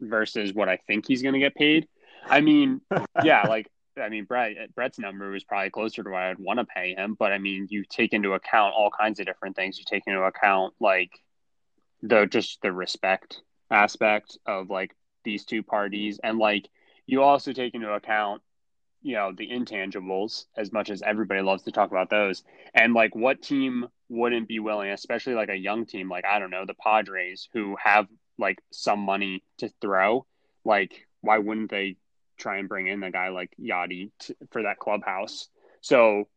versus 0.00 0.52
what 0.52 0.68
I 0.68 0.78
think 0.86 1.06
he's 1.06 1.22
going 1.22 1.34
to 1.34 1.40
get 1.40 1.54
paid? 1.54 1.88
I 2.26 2.40
mean, 2.40 2.80
yeah, 3.24 3.42
like, 3.42 3.68
I 4.00 4.08
mean, 4.08 4.24
Brett, 4.24 4.74
Brett's 4.74 4.98
number 4.98 5.30
was 5.30 5.44
probably 5.44 5.70
closer 5.70 6.02
to 6.02 6.10
what 6.10 6.22
I'd 6.22 6.38
want 6.38 6.58
to 6.58 6.64
pay 6.64 6.94
him. 6.94 7.14
But 7.18 7.32
I 7.32 7.38
mean, 7.38 7.68
you 7.70 7.84
take 7.88 8.12
into 8.12 8.32
account 8.32 8.74
all 8.76 8.90
kinds 8.90 9.20
of 9.20 9.26
different 9.26 9.56
things. 9.56 9.78
You 9.78 9.84
take 9.86 10.04
into 10.06 10.22
account, 10.22 10.74
like, 10.80 11.10
the 12.04 12.26
just 12.26 12.60
the 12.60 12.70
respect 12.70 13.40
aspect 13.70 14.38
of 14.46 14.68
like 14.68 14.94
these 15.24 15.44
two 15.44 15.62
parties. 15.62 16.20
And 16.22 16.38
like, 16.38 16.68
you 17.06 17.22
also 17.22 17.52
take 17.52 17.74
into 17.74 17.92
account 17.92 18.42
you 19.02 19.14
know 19.14 19.32
the 19.36 19.46
intangibles 19.50 20.46
as 20.56 20.72
much 20.72 20.88
as 20.88 21.02
everybody 21.02 21.42
loves 21.42 21.62
to 21.64 21.72
talk 21.72 21.90
about 21.90 22.08
those. 22.08 22.42
And 22.74 22.94
like 22.94 23.14
what 23.14 23.42
team 23.42 23.86
wouldn't 24.08 24.48
be 24.48 24.60
willing 24.60 24.90
especially 24.90 25.34
like 25.34 25.48
a 25.48 25.56
young 25.56 25.86
team 25.86 26.10
like 26.10 26.26
i 26.26 26.38
don't 26.38 26.50
know 26.50 26.66
the 26.66 26.74
padres 26.74 27.48
who 27.54 27.74
have 27.82 28.06
like 28.38 28.58
some 28.70 29.00
money 29.00 29.42
to 29.56 29.70
throw 29.80 30.26
like 30.64 31.06
why 31.20 31.38
wouldn't 31.38 31.70
they 31.70 31.96
try 32.36 32.58
and 32.58 32.68
bring 32.68 32.86
in 32.86 33.02
a 33.02 33.10
guy 33.10 33.28
like 33.28 33.50
yadi 33.60 34.10
for 34.50 34.62
that 34.62 34.78
clubhouse? 34.78 35.48
So 35.80 36.28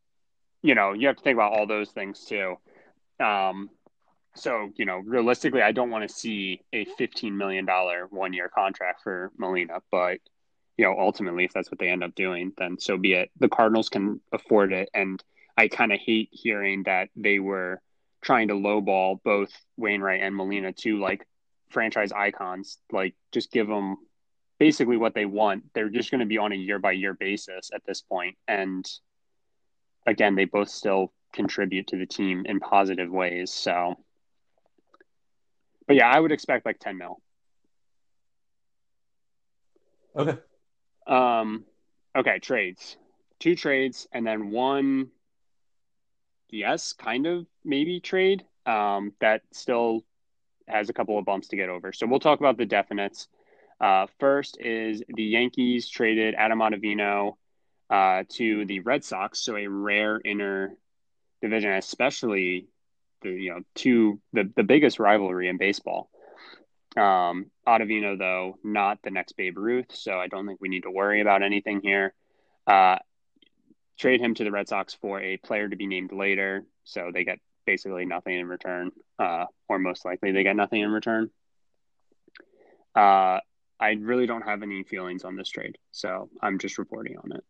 you 0.61 0.75
know 0.75 0.93
you 0.93 1.07
have 1.07 1.17
to 1.17 1.23
think 1.23 1.35
about 1.35 1.53
all 1.53 1.67
those 1.67 1.91
things 1.91 2.25
too. 2.25 2.55
Um 3.19 3.69
so 4.37 4.69
you 4.75 4.85
know 4.85 4.97
realistically 4.99 5.61
i 5.61 5.71
don't 5.71 5.89
want 5.89 6.07
to 6.07 6.13
see 6.13 6.61
a 6.73 6.85
15 6.85 7.35
million 7.35 7.65
dollar 7.65 8.07
one 8.09 8.33
year 8.33 8.49
contract 8.49 9.01
for 9.03 9.31
molina 9.37 9.81
but 9.91 10.19
you 10.77 10.85
know, 10.85 10.95
ultimately, 10.97 11.43
if 11.43 11.53
that's 11.53 11.71
what 11.71 11.79
they 11.79 11.89
end 11.89 12.03
up 12.03 12.13
doing, 12.13 12.53
then 12.57 12.79
so 12.79 12.97
be 12.97 13.13
it. 13.13 13.31
The 13.39 13.49
Cardinals 13.49 13.89
can 13.89 14.21
afford 14.31 14.71
it. 14.71 14.89
And 14.93 15.21
I 15.57 15.67
kind 15.67 15.91
of 15.91 15.99
hate 15.99 16.29
hearing 16.31 16.83
that 16.83 17.09
they 17.15 17.39
were 17.39 17.81
trying 18.21 18.49
to 18.49 18.53
lowball 18.53 19.21
both 19.23 19.51
Wainwright 19.75 20.21
and 20.21 20.35
Molina 20.35 20.73
to 20.73 20.99
like 20.99 21.25
franchise 21.69 22.11
icons. 22.11 22.77
Like, 22.91 23.15
just 23.31 23.51
give 23.51 23.67
them 23.67 23.97
basically 24.59 24.97
what 24.97 25.15
they 25.15 25.25
want. 25.25 25.63
They're 25.73 25.89
just 25.89 26.11
going 26.11 26.19
to 26.19 26.27
be 26.27 26.37
on 26.37 26.51
a 26.51 26.55
year 26.55 26.77
by 26.77 26.91
year 26.91 27.15
basis 27.15 27.71
at 27.73 27.83
this. 27.85 28.03
And 28.47 28.87
again, 30.05 30.35
they 30.35 30.45
both 30.45 30.69
still 30.69 31.11
contribute 31.33 31.87
to 31.87 31.97
the 31.97 32.05
team 32.05 32.43
in 32.45 32.59
positive 32.59 33.09
ways. 33.09 33.51
So, 33.51 33.95
but 35.87 35.95
yeah, 35.95 36.09
I 36.09 36.19
would 36.19 36.31
expect 36.31 36.65
like 36.65 36.79
10 36.79 36.97
mil. 36.97 37.21
Okay. 40.15 40.37
Um, 41.07 41.63
okay, 42.15 42.39
trades. 42.39 42.97
Two 43.39 43.55
trades, 43.55 44.07
and 44.11 44.25
then 44.25 44.49
one, 44.51 45.09
yes, 46.49 46.93
kind 46.93 47.25
of 47.27 47.45
maybe 47.63 47.99
trade 47.99 48.43
um, 48.65 49.13
that 49.21 49.41
still 49.51 50.03
has 50.67 50.89
a 50.89 50.93
couple 50.93 51.17
of 51.17 51.25
bumps 51.25 51.47
to 51.49 51.55
get 51.55 51.69
over. 51.69 51.93
So 51.93 52.05
we'll 52.07 52.19
talk 52.19 52.39
about 52.39 52.57
the 52.57 52.65
definites. 52.65 53.27
Uh, 53.79 54.07
first 54.19 54.57
is 54.59 55.03
the 55.07 55.23
Yankees 55.23 55.87
traded 55.87 56.33
Adam 56.35 56.59
Ottavino 56.59 57.37
uh, 57.89 58.23
to 58.29 58.65
the 58.65 58.79
Red 58.81 59.03
Sox, 59.03 59.39
so 59.39 59.55
a 59.55 59.67
rare 59.67 60.19
inner 60.25 60.73
division, 61.41 61.71
especially 61.73 62.67
you 63.23 63.51
know 63.51 63.61
two 63.75 64.19
the 64.33 64.51
the 64.55 64.63
biggest 64.63 64.99
rivalry 64.99 65.47
in 65.47 65.57
baseball. 65.57 66.09
Um, 66.95 67.51
Ottavino, 67.67 68.17
though, 68.17 68.57
not 68.63 68.99
the 69.03 69.11
next 69.11 69.33
Babe 69.33 69.57
Ruth, 69.57 69.93
so 69.93 70.17
I 70.19 70.27
don't 70.27 70.47
think 70.47 70.59
we 70.59 70.69
need 70.69 70.83
to 70.83 70.91
worry 70.91 71.21
about 71.21 71.43
anything 71.43 71.81
here. 71.81 72.13
Uh, 72.65 72.97
trade 73.99 74.19
him 74.19 74.33
to 74.33 74.43
the 74.43 74.51
Red 74.51 74.67
Sox 74.67 74.95
for 74.95 75.21
a 75.21 75.37
player 75.37 75.69
to 75.69 75.75
be 75.75 75.85
named 75.85 76.11
later, 76.11 76.63
so 76.85 77.11
they 77.13 77.23
get 77.23 77.39
basically 77.65 78.05
nothing 78.05 78.39
in 78.39 78.47
return, 78.47 78.91
uh, 79.19 79.45
or 79.67 79.77
most 79.77 80.05
likely 80.05 80.31
they 80.31 80.43
get 80.43 80.55
nothing 80.55 80.81
in 80.81 80.91
return. 80.91 81.29
Uh, 82.95 83.39
I 83.79 83.91
really 83.99 84.25
don't 84.25 84.41
have 84.41 84.63
any 84.63 84.83
feelings 84.83 85.23
on 85.23 85.35
this 85.35 85.49
trade, 85.49 85.77
so 85.91 86.29
I'm 86.41 86.57
just 86.57 86.79
reporting 86.79 87.17
on 87.17 87.31
it. 87.31 87.43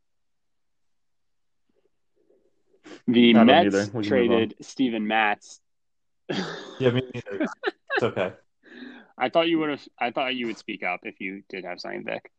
The 3.08 3.34
Mets 3.34 3.90
traded 4.04 4.56
Steven 4.62 5.08
Matz. 5.08 5.60
yeah, 6.80 6.92
me 6.92 7.04
neither. 7.14 7.48
It's 7.96 8.04
okay. 8.04 8.34
I 9.18 9.30
thought 9.30 9.48
you 9.48 9.60
would 9.60 9.70
have. 9.70 9.88
I 10.00 10.12
thought 10.12 10.36
you 10.36 10.48
would 10.48 10.58
speak 10.58 10.84
up 10.84 11.02
if 11.04 11.20
you 11.20 11.44
did 11.50 11.66
have 11.66 11.80
something, 11.80 12.04
Vic. 12.04 12.32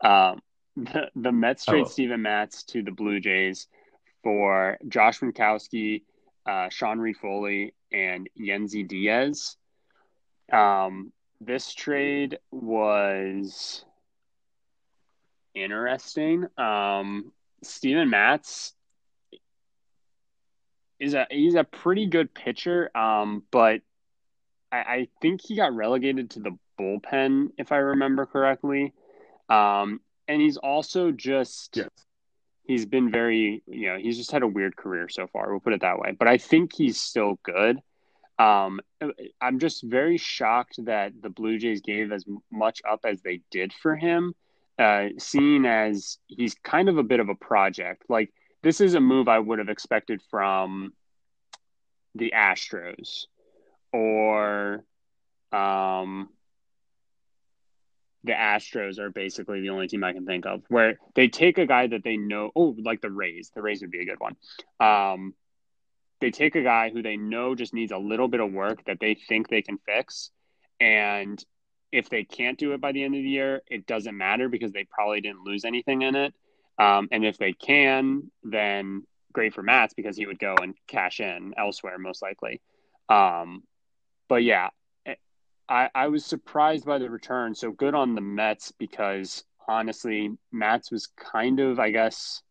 Um, 0.00 0.40
the, 0.76 1.10
the 1.14 1.32
Mets 1.32 1.64
trade 1.64 1.84
oh. 1.86 1.88
Steven 1.88 2.22
Matz 2.22 2.62
to 2.64 2.82
the 2.82 2.90
Blue 2.90 3.20
Jays 3.20 3.66
for 4.22 4.78
Josh 4.88 5.20
Winckowski, 5.20 6.02
uh, 6.46 6.68
Sean 6.70 6.98
Reid-Foley, 6.98 7.74
and 7.92 8.28
Yennsy 8.40 8.86
Diaz. 8.86 9.56
Um, 10.50 11.12
this 11.40 11.74
trade 11.74 12.38
was 12.50 13.84
interesting. 15.54 16.46
Um, 16.56 17.32
Steven 17.62 18.10
Matz 18.10 18.72
is 21.02 21.14
a 21.14 21.26
he's 21.30 21.56
a 21.56 21.64
pretty 21.64 22.06
good 22.06 22.32
pitcher, 22.32 22.96
um, 22.96 23.42
but 23.50 23.80
I, 24.70 24.76
I 24.76 25.08
think 25.20 25.40
he 25.42 25.56
got 25.56 25.74
relegated 25.74 26.30
to 26.30 26.40
the 26.40 26.56
bullpen, 26.80 27.48
if 27.58 27.72
I 27.72 27.78
remember 27.78 28.24
correctly. 28.24 28.94
Um, 29.48 30.00
and 30.28 30.40
he's 30.40 30.56
also 30.56 31.10
just 31.10 31.76
yes. 31.76 31.88
he's 32.64 32.86
been 32.86 33.10
very 33.10 33.64
you 33.66 33.88
know 33.88 33.98
he's 33.98 34.16
just 34.16 34.30
had 34.30 34.44
a 34.44 34.46
weird 34.46 34.76
career 34.76 35.08
so 35.08 35.26
far. 35.26 35.50
We'll 35.50 35.58
put 35.58 35.72
it 35.72 35.80
that 35.80 35.98
way. 35.98 36.12
But 36.16 36.28
I 36.28 36.38
think 36.38 36.72
he's 36.72 37.00
still 37.00 37.36
good. 37.42 37.80
Um, 38.38 38.80
I'm 39.40 39.58
just 39.58 39.82
very 39.82 40.18
shocked 40.18 40.84
that 40.84 41.20
the 41.20 41.30
Blue 41.30 41.58
Jays 41.58 41.80
gave 41.80 42.12
as 42.12 42.24
much 42.50 42.80
up 42.88 43.00
as 43.04 43.22
they 43.22 43.40
did 43.50 43.72
for 43.72 43.96
him, 43.96 44.34
uh, 44.78 45.08
seeing 45.18 45.66
as 45.66 46.18
he's 46.28 46.54
kind 46.54 46.88
of 46.88 46.96
a 46.96 47.02
bit 47.02 47.18
of 47.18 47.28
a 47.28 47.34
project. 47.34 48.04
Like 48.08 48.32
this 48.62 48.80
is 48.80 48.94
a 48.94 49.00
move 49.00 49.28
I 49.28 49.38
would 49.38 49.58
have 49.58 49.68
expected 49.68 50.20
from 50.30 50.92
the 52.14 52.32
Astros 52.36 53.26
or 53.92 54.84
um, 55.52 56.28
the 58.24 58.32
Astros 58.32 58.98
are 58.98 59.10
basically 59.10 59.60
the 59.60 59.70
only 59.70 59.88
team 59.88 60.04
I 60.04 60.12
can 60.12 60.24
think 60.24 60.46
of 60.46 60.62
where 60.68 60.98
they 61.14 61.28
take 61.28 61.58
a 61.58 61.66
guy 61.66 61.88
that 61.88 62.04
they 62.04 62.16
know. 62.16 62.50
Oh, 62.54 62.76
like 62.78 63.00
the 63.00 63.10
Rays. 63.10 63.50
The 63.54 63.62
Rays 63.62 63.80
would 63.82 63.90
be 63.90 64.00
a 64.00 64.04
good 64.04 64.20
one. 64.20 64.36
Um, 64.80 65.34
they 66.20 66.30
take 66.30 66.54
a 66.54 66.62
guy 66.62 66.90
who 66.90 67.02
they 67.02 67.16
know 67.16 67.54
just 67.54 67.74
needs 67.74 67.90
a 67.90 67.98
little 67.98 68.28
bit 68.28 68.40
of 68.40 68.52
work 68.52 68.84
that 68.84 69.00
they 69.00 69.14
think 69.14 69.48
they 69.48 69.62
can 69.62 69.78
fix, 69.78 70.30
and 70.80 71.44
if 71.90 72.08
they 72.08 72.24
can't 72.24 72.58
do 72.58 72.72
it 72.72 72.80
by 72.80 72.92
the 72.92 73.02
end 73.02 73.14
of 73.14 73.22
the 73.22 73.28
year, 73.28 73.60
it 73.66 73.86
doesn't 73.86 74.16
matter 74.16 74.48
because 74.48 74.72
they 74.72 74.84
probably 74.84 75.20
didn't 75.20 75.44
lose 75.44 75.64
anything 75.64 76.02
in 76.02 76.14
it. 76.14 76.32
Um, 76.78 77.08
and 77.12 77.24
if 77.24 77.38
they 77.38 77.52
can, 77.52 78.30
then 78.42 79.04
great 79.32 79.54
for 79.54 79.62
Matz 79.62 79.94
because 79.94 80.16
he 80.16 80.26
would 80.26 80.38
go 80.38 80.54
and 80.60 80.74
cash 80.86 81.20
in 81.20 81.54
elsewhere 81.56 81.98
most 81.98 82.22
likely. 82.22 82.60
Um, 83.08 83.62
but 84.28 84.42
yeah, 84.42 84.68
eh, 85.06 85.14
I, 85.68 85.90
I 85.94 86.08
was 86.08 86.24
surprised 86.24 86.84
by 86.84 86.98
the 86.98 87.10
return. 87.10 87.54
So 87.54 87.72
good 87.72 87.94
on 87.94 88.14
the 88.14 88.20
Mets 88.20 88.72
because 88.72 89.44
honestly, 89.66 90.30
Matz 90.50 90.90
was 90.90 91.08
kind 91.16 91.60
of, 91.60 91.78
I 91.78 91.90
guess, 91.90 92.42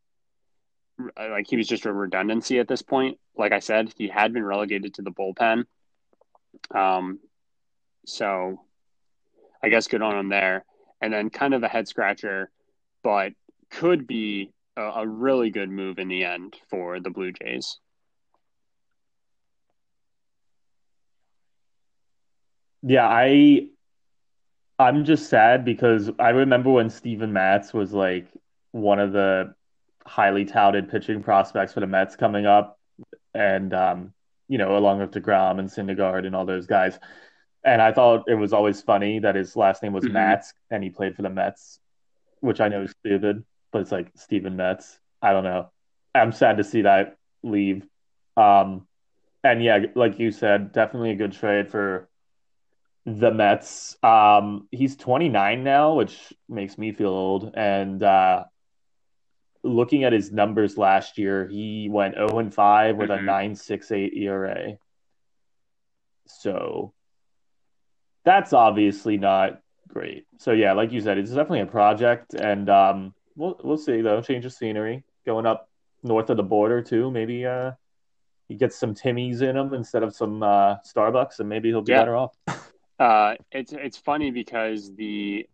like 1.17 1.47
he 1.47 1.57
was 1.57 1.67
just 1.67 1.85
a 1.85 1.93
redundancy 1.93 2.59
at 2.59 2.67
this 2.67 2.81
point. 2.81 3.17
Like 3.35 3.51
I 3.51 3.59
said, 3.59 3.93
he 3.97 4.07
had 4.07 4.33
been 4.33 4.45
relegated 4.45 4.95
to 4.95 5.01
the 5.01 5.11
bullpen. 5.11 5.65
Um, 6.73 7.19
so 8.05 8.61
I 9.63 9.69
guess 9.69 9.87
good 9.87 10.01
on 10.01 10.17
him 10.17 10.29
there. 10.29 10.65
And 11.01 11.11
then 11.11 11.29
kind 11.29 11.53
of 11.53 11.63
a 11.63 11.67
head 11.67 11.87
scratcher, 11.87 12.51
but 13.03 13.33
could 13.71 14.05
be 14.05 14.51
a, 14.77 14.81
a 14.81 15.07
really 15.07 15.49
good 15.49 15.69
move 15.69 15.97
in 15.99 16.07
the 16.07 16.23
end 16.23 16.55
for 16.69 16.99
the 16.99 17.09
Blue 17.09 17.31
Jays. 17.31 17.79
Yeah, 22.83 23.07
I 23.07 23.67
I'm 24.79 25.05
just 25.05 25.29
sad 25.29 25.63
because 25.63 26.09
I 26.17 26.29
remember 26.29 26.71
when 26.71 26.89
Steven 26.89 27.31
Matz 27.31 27.73
was 27.73 27.93
like 27.93 28.27
one 28.71 28.99
of 28.99 29.11
the 29.11 29.53
highly 30.05 30.45
touted 30.45 30.89
pitching 30.89 31.21
prospects 31.21 31.73
for 31.73 31.79
the 31.79 31.87
Mets 31.87 32.15
coming 32.15 32.47
up, 32.47 32.79
and 33.33 33.73
um, 33.73 34.13
you 34.47 34.57
know, 34.57 34.75
along 34.75 34.99
with 34.99 35.11
Degrom 35.11 35.59
and 35.59 35.69
Syndergaard 35.69 36.25
and 36.25 36.35
all 36.35 36.45
those 36.45 36.65
guys. 36.65 36.99
And 37.63 37.81
I 37.81 37.91
thought 37.91 38.23
it 38.27 38.35
was 38.35 38.53
always 38.53 38.81
funny 38.81 39.19
that 39.19 39.35
his 39.35 39.55
last 39.55 39.83
name 39.83 39.93
was 39.93 40.03
mm-hmm. 40.03 40.13
Matz 40.13 40.53
and 40.71 40.83
he 40.83 40.89
played 40.89 41.15
for 41.15 41.21
the 41.21 41.29
Mets, 41.29 41.79
which 42.39 42.59
I 42.59 42.67
know 42.67 42.81
is 42.81 42.93
stupid, 43.05 43.45
but 43.71 43.81
it's 43.81 43.91
like 43.91 44.11
Steven 44.15 44.55
Matz. 44.55 44.99
I 45.21 45.33
don't 45.33 45.43
know. 45.43 45.71
I'm 46.13 46.31
sad 46.31 46.57
to 46.57 46.63
see 46.63 46.81
that 46.83 47.15
leave. 47.43 47.87
Um, 48.37 48.87
and 49.43 49.63
yeah, 49.63 49.85
like 49.95 50.19
you 50.19 50.31
said, 50.31 50.71
definitely 50.71 51.11
a 51.11 51.15
good 51.15 51.31
trade 51.31 51.69
for 51.69 52.09
the 53.05 53.31
Mets. 53.31 53.97
Um, 54.03 54.67
he's 54.71 54.95
29 54.95 55.63
now, 55.63 55.93
which 55.93 56.33
makes 56.47 56.77
me 56.77 56.91
feel 56.91 57.09
old. 57.09 57.51
And 57.55 58.01
uh, 58.03 58.43
looking 59.63 60.03
at 60.03 60.13
his 60.13 60.31
numbers 60.31 60.77
last 60.77 61.17
year, 61.17 61.47
he 61.47 61.87
went 61.89 62.15
0 62.15 62.39
and 62.39 62.53
5 62.53 62.97
with 62.97 63.09
Mhm. 63.09 63.19
a 63.19 63.23
9.68 63.23 64.13
ERA. 64.17 64.73
So 66.27 66.93
that's 68.23 68.53
obviously 68.53 69.17
not 69.17 69.61
great. 69.87 70.25
So 70.37 70.51
yeah, 70.51 70.73
like 70.73 70.91
you 70.91 71.01
said, 71.01 71.17
it's 71.17 71.31
definitely 71.31 71.61
a 71.61 71.65
project, 71.65 72.33
and 72.33 72.69
um, 72.69 73.13
we'll 73.41 73.59
we'll 73.63 73.77
see 73.77 74.01
though. 74.01 74.21
Change 74.21 74.45
of 74.45 74.53
scenery, 74.53 75.03
going 75.25 75.45
up 75.45 75.69
north 76.03 76.29
of 76.29 76.37
the 76.37 76.43
border 76.43 76.81
too. 76.81 77.11
Maybe 77.11 77.45
uh, 77.45 77.71
he 78.47 78.55
gets 78.55 78.75
some 78.77 78.93
Timmys 78.93 79.41
in 79.41 79.57
him 79.57 79.73
instead 79.73 80.03
of 80.03 80.15
some 80.15 80.43
uh, 80.43 80.75
Starbucks, 80.79 81.39
and 81.39 81.49
maybe 81.49 81.69
he'll 81.69 81.81
be 81.81 81.91
Yeah. 81.91 82.01
better 82.01 82.15
off. 82.15 82.35
Uh, 82.99 83.33
it's 83.51 83.73
it's 83.73 83.97
funny 83.97 84.29
because 84.29 84.93
the 84.95 85.47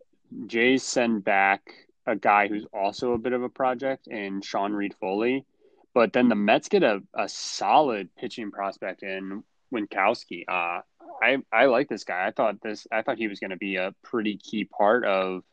Jays 0.48 0.84
send 0.84 1.24
back 1.24 1.62
a 2.06 2.14
guy 2.14 2.50
who's 2.50 2.66
also 2.74 3.14
a 3.14 3.18
bit 3.18 3.32
of 3.32 3.42
a 3.42 3.48
project 3.48 4.08
in 4.08 4.42
Sean 4.42 4.74
Reid-Foley, 4.74 5.46
but 5.94 6.12
then 6.12 6.28
the 6.28 6.36
Mets 6.36 6.68
get 6.68 6.84
a, 6.84 7.02
a 7.14 7.30
solid 7.30 8.10
pitching 8.18 8.52
prospect 8.52 9.02
in 9.02 9.46
Winckowski. 9.74 10.44
Uh, 10.46 10.82
I 11.24 11.38
I 11.54 11.68
like 11.68 11.88
this 11.88 12.04
guy. 12.04 12.28
I 12.28 12.32
thought 12.32 12.60
this. 12.62 12.86
I 12.92 13.02
thought 13.02 13.18
he 13.18 13.30
was 13.30 13.40
going 13.40 13.52
to 13.52 13.58
be 13.70 13.78
a 13.78 13.96
pretty 14.04 14.36
key 14.36 14.66
part 14.66 15.06
of 15.06 15.44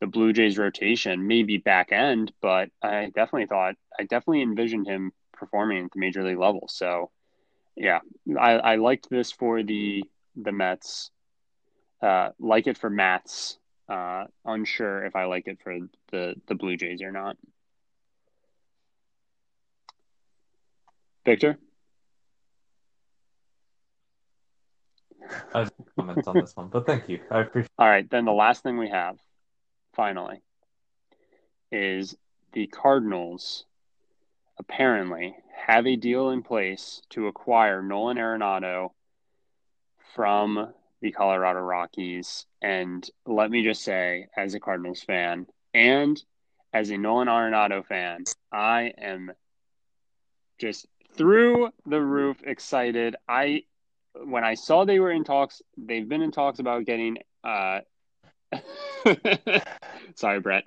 the 0.00 0.06
Blue 0.06 0.32
Jays 0.32 0.58
rotation, 0.58 1.26
maybe 1.26 1.56
back 1.58 1.92
end, 1.92 2.32
but 2.40 2.70
I 2.82 3.06
definitely 3.06 3.46
thought 3.46 3.74
I 3.98 4.04
definitely 4.04 4.42
envisioned 4.42 4.86
him 4.86 5.12
performing 5.32 5.84
at 5.84 5.92
the 5.92 6.00
major 6.00 6.22
league 6.22 6.38
level. 6.38 6.68
So, 6.68 7.10
yeah, 7.76 8.00
I, 8.38 8.52
I 8.52 8.76
liked 8.76 9.08
this 9.10 9.32
for 9.32 9.62
the 9.62 10.04
the 10.36 10.52
Mets. 10.52 11.10
Uh, 12.00 12.30
like 12.38 12.66
it 12.66 12.78
for 12.78 12.90
Matz. 12.90 13.58
Uh, 13.88 14.26
unsure 14.44 15.04
if 15.04 15.16
I 15.16 15.24
like 15.24 15.48
it 15.48 15.58
for 15.62 15.78
the 16.12 16.34
the 16.46 16.54
Blue 16.54 16.76
Jays 16.76 17.02
or 17.02 17.10
not. 17.10 17.36
Victor, 21.24 21.58
I 25.54 25.60
have 25.60 25.72
comments 25.96 26.28
on 26.28 26.36
this 26.36 26.54
one, 26.56 26.68
but 26.68 26.86
thank 26.86 27.08
you. 27.08 27.20
I 27.30 27.40
appreciate. 27.40 27.70
all 27.78 27.88
right. 27.88 28.08
Then 28.08 28.24
the 28.24 28.32
last 28.32 28.62
thing 28.62 28.78
we 28.78 28.88
have, 28.90 29.18
finally, 29.98 30.40
is 31.72 32.16
the 32.52 32.68
Cardinals. 32.68 33.64
Apparently, 34.56 35.34
have 35.66 35.88
a 35.88 35.96
deal 35.96 36.30
in 36.30 36.44
place 36.44 37.02
to 37.10 37.26
acquire 37.26 37.82
Nolan 37.82 38.16
Arenado 38.16 38.90
from 40.14 40.72
the 41.00 41.10
Colorado 41.10 41.58
Rockies. 41.58 42.46
And 42.62 43.04
let 43.26 43.50
me 43.50 43.64
just 43.64 43.82
say, 43.82 44.28
as 44.36 44.54
a 44.54 44.60
Cardinals 44.60 45.02
fan 45.02 45.48
and 45.74 46.22
as 46.72 46.90
a 46.90 46.96
Nolan 46.96 47.26
Arenado 47.26 47.84
fan, 47.84 48.22
I 48.52 48.92
am 48.98 49.32
just 50.60 50.86
through 51.16 51.70
the 51.86 52.00
roof 52.00 52.36
excited. 52.44 53.16
I 53.28 53.64
when 54.24 54.44
I 54.44 54.54
saw 54.54 54.84
they 54.84 55.00
were 55.00 55.10
in 55.10 55.24
talks, 55.24 55.60
they've 55.76 56.08
been 56.08 56.22
in 56.22 56.30
talks 56.30 56.60
about 56.60 56.86
getting 56.86 57.18
uh 57.42 57.80
sorry, 60.14 60.40
Brett. 60.40 60.64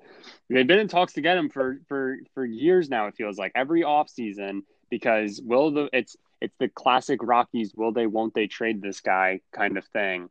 They've 0.49 0.67
been 0.67 0.79
in 0.79 0.87
talks 0.87 1.13
to 1.13 1.21
get 1.21 1.37
him 1.37 1.49
for 1.49 1.79
for 1.87 2.17
for 2.33 2.45
years 2.45 2.89
now, 2.89 3.07
it 3.07 3.15
feels 3.15 3.37
like 3.37 3.51
every 3.55 3.81
offseason 3.81 4.61
because 4.89 5.41
will 5.43 5.71
the 5.71 5.89
it's 5.93 6.15
it's 6.41 6.55
the 6.59 6.69
classic 6.69 7.19
Rockies 7.23 7.73
will 7.75 7.91
they 7.91 8.07
won't 8.07 8.33
they 8.33 8.47
trade 8.47 8.81
this 8.81 9.01
guy 9.01 9.41
kind 9.51 9.77
of 9.77 9.85
thing. 9.85 10.29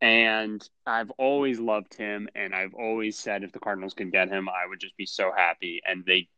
And 0.00 0.66
I've 0.86 1.10
always 1.12 1.60
loved 1.60 1.94
him 1.94 2.28
and 2.34 2.54
I've 2.54 2.74
always 2.74 3.18
said 3.18 3.42
if 3.42 3.52
the 3.52 3.60
Cardinals 3.60 3.94
could 3.94 4.12
get 4.12 4.28
him, 4.28 4.48
I 4.48 4.66
would 4.68 4.80
just 4.80 4.96
be 4.96 5.06
so 5.06 5.32
happy. 5.34 5.80
And 5.86 6.04
they 6.04 6.28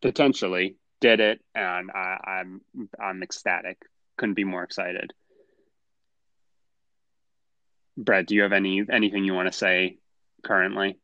potentially 0.00 0.76
did 1.00 1.20
it 1.20 1.40
and 1.54 1.90
I, 1.90 2.40
I'm 2.40 2.60
I'm 3.00 3.22
ecstatic. 3.22 3.78
Couldn't 4.16 4.34
be 4.34 4.44
more 4.44 4.62
excited. 4.62 5.12
Brett, 8.00 8.26
do 8.26 8.34
you 8.34 8.42
have 8.42 8.52
any 8.52 8.84
anything 8.90 9.24
you 9.24 9.34
want 9.34 9.46
to 9.52 9.56
say 9.56 9.98
currently? 10.42 10.98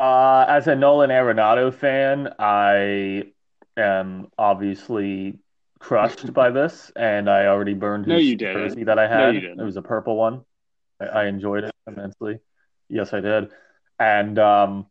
Uh, 0.00 0.44
as 0.48 0.66
a 0.66 0.74
Nolan 0.74 1.10
Arenado 1.10 1.72
fan, 1.72 2.32
I 2.38 3.24
am 3.76 4.28
obviously 4.38 5.38
crushed 5.78 6.32
by 6.32 6.50
this, 6.50 6.90
and 6.96 7.28
I 7.30 7.46
already 7.46 7.74
burned 7.74 8.06
No, 8.06 8.16
his 8.16 8.24
you 8.26 8.36
didn't. 8.36 8.54
jersey 8.54 8.84
that 8.84 8.98
I 8.98 9.06
No, 9.12 9.28
had. 9.28 9.30
you. 9.30 9.54
It 9.58 9.62
was 9.62 9.76
a 9.76 9.82
purple 9.82 10.16
one. 10.16 10.42
I, 11.00 11.06
I 11.06 11.24
enjoyed 11.26 11.64
it 11.64 11.72
immensely. 11.86 12.38
Yes, 12.88 13.12
I 13.12 13.20
did. 13.20 13.50
And 13.98 14.38
um, 14.38 14.86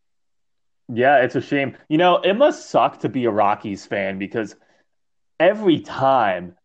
yeah, 0.93 1.18
it's 1.24 1.36
a 1.36 1.41
shame. 1.41 1.78
You 1.89 1.97
know, 1.97 2.18
it 2.18 2.34
must 2.36 2.70
suck 2.70 2.99
to 2.99 3.10
be 3.10 3.26
a 3.26 3.32
Rockies 3.32 3.86
fan 3.86 4.20
because 4.20 4.56
every 5.39 5.80
time 5.82 6.56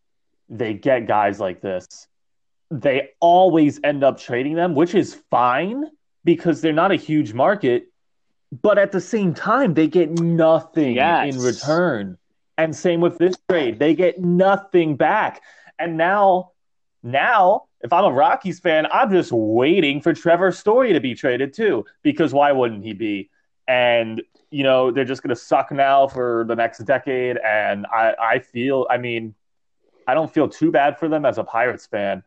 they 0.49 0.75
get 0.75 1.07
guys 1.07 1.41
like 1.41 1.61
this, 1.61 2.09
they 2.71 3.11
always 3.21 3.81
end 3.85 4.05
up 4.05 4.19
trading 4.19 4.55
them, 4.55 4.75
which 4.75 4.95
is 4.95 5.15
fine 5.31 5.85
because 6.25 6.61
they're 6.61 6.73
not 6.73 6.91
a 6.93 6.97
huge 6.97 7.33
market. 7.33 7.87
But 8.63 8.79
at 8.79 8.93
the 8.93 9.01
same 9.01 9.35
time, 9.35 9.75
they 9.75 9.89
get 9.89 10.11
nothing 10.11 10.97
Yes. 10.97 11.35
in 11.35 11.41
return. 11.43 12.17
And 12.57 12.75
same 12.75 13.01
with 13.01 13.19
this 13.19 13.37
trade, 13.49 13.79
they 13.79 13.95
get 13.95 14.19
nothing 14.19 14.97
back. 14.97 15.43
And 15.79 15.97
now, 15.97 16.53
now, 17.03 17.65
if 17.83 17.93
I'm 17.93 18.05
a 18.05 18.11
Rockies 18.13 18.59
fan, 18.59 18.87
I'm 18.93 19.11
just 19.11 19.31
waiting 19.33 20.01
for 20.01 20.13
Trevor 20.13 20.51
Story 20.51 20.93
to 20.93 21.01
be 21.01 21.15
traded 21.15 21.53
too, 21.53 21.85
because 22.03 22.33
why 22.35 22.51
wouldn't 22.53 22.85
he 22.85 22.95
be? 22.95 23.31
And 23.69 24.23
you 24.51 24.63
know, 24.63 24.91
they're 24.91 25.05
just 25.05 25.23
going 25.23 25.29
to 25.29 25.37
suck 25.37 25.71
now 25.71 26.09
for 26.09 26.47
the 26.49 26.57
next 26.57 26.79
decade. 26.79 27.37
And 27.37 27.87
I, 27.87 28.15
I 28.19 28.39
feel, 28.39 28.87
I 28.89 28.97
mean, 28.97 29.35
I 30.09 30.15
don't 30.15 30.33
feel 30.33 30.49
too 30.49 30.71
bad 30.73 30.99
for 30.99 31.07
them 31.09 31.25
as 31.27 31.37
a 31.37 31.45
Pirates 31.45 31.87
fan, 31.87 32.23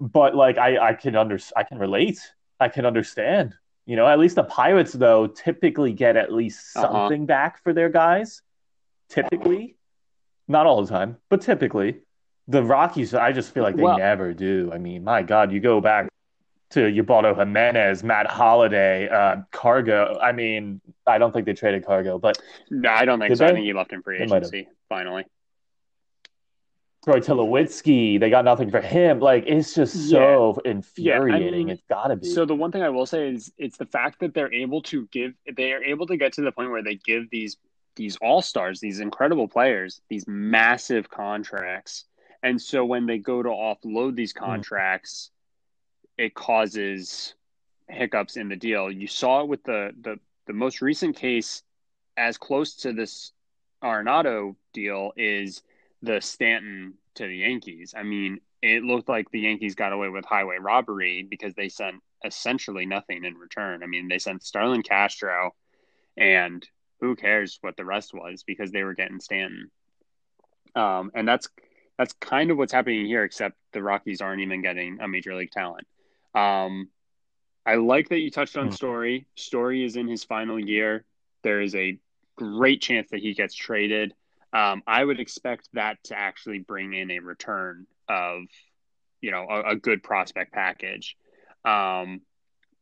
but 0.00 0.34
like 0.34 0.56
I, 0.56 0.78
I 0.88 0.94
can 0.94 1.14
under, 1.14 1.38
I 1.54 1.62
can 1.62 1.78
relate. 1.78 2.18
I 2.58 2.68
can 2.68 2.86
understand. 2.86 3.54
You 3.86 3.96
know, 3.96 4.06
at 4.06 4.18
least 4.18 4.36
the 4.36 4.44
Pirates 4.44 4.92
though 4.94 5.26
typically 5.26 5.92
get 5.92 6.16
at 6.16 6.32
least 6.32 6.76
Uh-huh. 6.76 6.90
something 6.90 7.26
back 7.26 7.62
for 7.62 7.72
their 7.74 7.90
guys. 7.90 8.42
Typically, 9.10 9.76
not 10.48 10.66
all 10.66 10.82
the 10.82 10.88
time, 10.88 11.18
but 11.28 11.40
typically. 11.42 12.00
The 12.50 12.62
Rockies, 12.62 13.12
I 13.14 13.32
just 13.32 13.52
feel 13.52 13.62
like 13.62 13.76
they 13.76 13.82
Well- 13.82 13.98
never 13.98 14.32
do. 14.32 14.70
I 14.72 14.78
mean, 14.78 15.04
my 15.04 15.22
God, 15.22 15.52
you 15.52 15.60
go 15.60 15.82
back 15.82 16.08
to 16.70 16.86
Ubaldo 16.88 17.34
Jimenez, 17.34 18.02
Matt 18.02 18.26
Holliday, 18.26 19.08
uh, 19.08 19.36
Cargo. 19.50 20.18
I 20.20 20.32
mean, 20.32 20.80
I 21.06 21.18
don't 21.18 21.32
think 21.32 21.44
they 21.44 21.52
traded 21.52 21.84
Cargo, 21.84 22.18
but 22.18 22.38
No, 22.70 22.90
I 22.90 23.04
don't 23.04 23.18
think 23.20 23.36
so. 23.36 23.44
I 23.46 23.52
think 23.52 23.64
he 23.66 23.72
left 23.74 23.92
in 23.92 24.02
free 24.02 24.18
They 24.18 24.24
agency 24.24 24.68
finally. 24.88 25.24
Troy 27.08 27.20
Tulowitzki, 27.20 28.20
they 28.20 28.28
got 28.28 28.44
nothing 28.44 28.70
for 28.70 28.82
him. 28.82 29.18
Like, 29.18 29.44
it's 29.46 29.74
just 29.74 30.10
so 30.10 30.60
infuriating. 30.66 31.52
mean, 31.52 31.70
it's 31.70 31.82
got 31.88 32.08
to 32.08 32.16
be. 32.16 32.28
So 32.28 32.44
the 32.44 32.54
one 32.54 32.70
thing 32.70 32.82
I 32.82 32.90
will 32.90 33.06
say 33.06 33.30
is 33.30 33.50
it's 33.56 33.78
the 33.78 33.86
fact 33.86 34.20
that 34.20 34.34
they're 34.34 34.52
able 34.52 34.82
to 34.82 35.08
give 35.10 35.32
they 35.56 35.72
are 35.72 35.82
able 35.82 36.06
to 36.08 36.18
get 36.18 36.34
to 36.34 36.42
the 36.42 36.52
point 36.52 36.70
where 36.70 36.82
they 36.82 36.96
give 36.96 37.30
these 37.30 37.56
these 37.96 38.18
all 38.20 38.42
stars, 38.42 38.78
these 38.80 39.00
incredible 39.00 39.48
players, 39.48 40.02
these 40.10 40.26
massive 40.28 41.08
contracts. 41.08 42.04
And 42.42 42.60
so 42.60 42.84
when 42.84 43.06
they 43.06 43.16
go 43.16 43.42
to 43.42 43.48
offload 43.48 44.14
these 44.14 44.34
hmm. 44.36 44.44
contracts, 44.44 45.30
it 46.18 46.34
causes 46.34 47.34
hiccups 47.88 48.36
in 48.36 48.50
the 48.50 48.56
deal. 48.56 48.92
You 48.92 49.06
saw 49.06 49.40
it 49.40 49.48
with 49.48 49.64
the 49.64 49.92
the 50.02 50.20
the 50.46 50.52
most 50.52 50.82
recent 50.82 51.16
case 51.16 51.62
as 52.18 52.36
close 52.36 52.74
to 52.74 52.92
this 52.92 53.32
Arenado 53.82 54.56
deal 54.74 55.12
is 55.16 55.62
the 56.02 56.20
Stanton 56.20 56.94
to 57.16 57.26
the 57.26 57.36
Yankees. 57.36 57.94
I 57.96 58.02
mean, 58.02 58.40
it 58.62 58.82
looked 58.82 59.08
like 59.08 59.30
the 59.30 59.40
Yankees 59.40 59.74
got 59.74 59.92
away 59.92 60.08
with 60.08 60.24
highway 60.24 60.58
robbery 60.60 61.26
because 61.28 61.54
they 61.54 61.68
sent 61.68 61.96
essentially 62.24 62.86
nothing 62.86 63.24
in 63.24 63.34
return. 63.34 63.82
I 63.82 63.86
mean, 63.86 64.08
they 64.08 64.18
sent 64.18 64.42
Starlin 64.42 64.82
Castro, 64.82 65.54
and 66.16 66.66
who 67.00 67.14
cares 67.14 67.58
what 67.60 67.76
the 67.76 67.84
rest 67.84 68.12
was 68.12 68.42
because 68.42 68.72
they 68.72 68.82
were 68.82 68.94
getting 68.94 69.20
Stanton. 69.20 69.70
Um, 70.74 71.10
and 71.14 71.26
that's 71.26 71.48
that's 71.96 72.12
kind 72.14 72.50
of 72.50 72.58
what's 72.58 72.72
happening 72.72 73.06
here, 73.06 73.24
except 73.24 73.56
the 73.72 73.82
Rockies 73.82 74.20
aren't 74.20 74.42
even 74.42 74.62
getting 74.62 74.98
a 75.00 75.08
major 75.08 75.34
league 75.34 75.50
talent. 75.50 75.86
Um, 76.34 76.88
I 77.66 77.74
like 77.76 78.08
that 78.10 78.20
you 78.20 78.30
touched 78.30 78.56
on 78.56 78.68
Hmm. 78.68 78.72
Story. 78.72 79.26
Story 79.34 79.84
is 79.84 79.96
in 79.96 80.08
his 80.08 80.24
final 80.24 80.58
year. 80.58 81.04
There 81.42 81.60
is 81.60 81.74
a 81.74 81.98
great 82.36 82.80
chance 82.80 83.10
that 83.10 83.20
he 83.20 83.34
gets 83.34 83.54
traded. 83.54 84.14
Um, 84.52 84.82
I 84.86 85.04
would 85.04 85.20
expect 85.20 85.68
that 85.74 86.02
to 86.04 86.18
actually 86.18 86.60
bring 86.60 86.94
in 86.94 87.10
a 87.10 87.18
return 87.18 87.86
of, 88.08 88.42
you 89.20 89.30
know, 89.30 89.46
a, 89.48 89.70
a 89.70 89.76
good 89.76 90.02
prospect 90.02 90.52
package. 90.52 91.16
Um, 91.64 92.22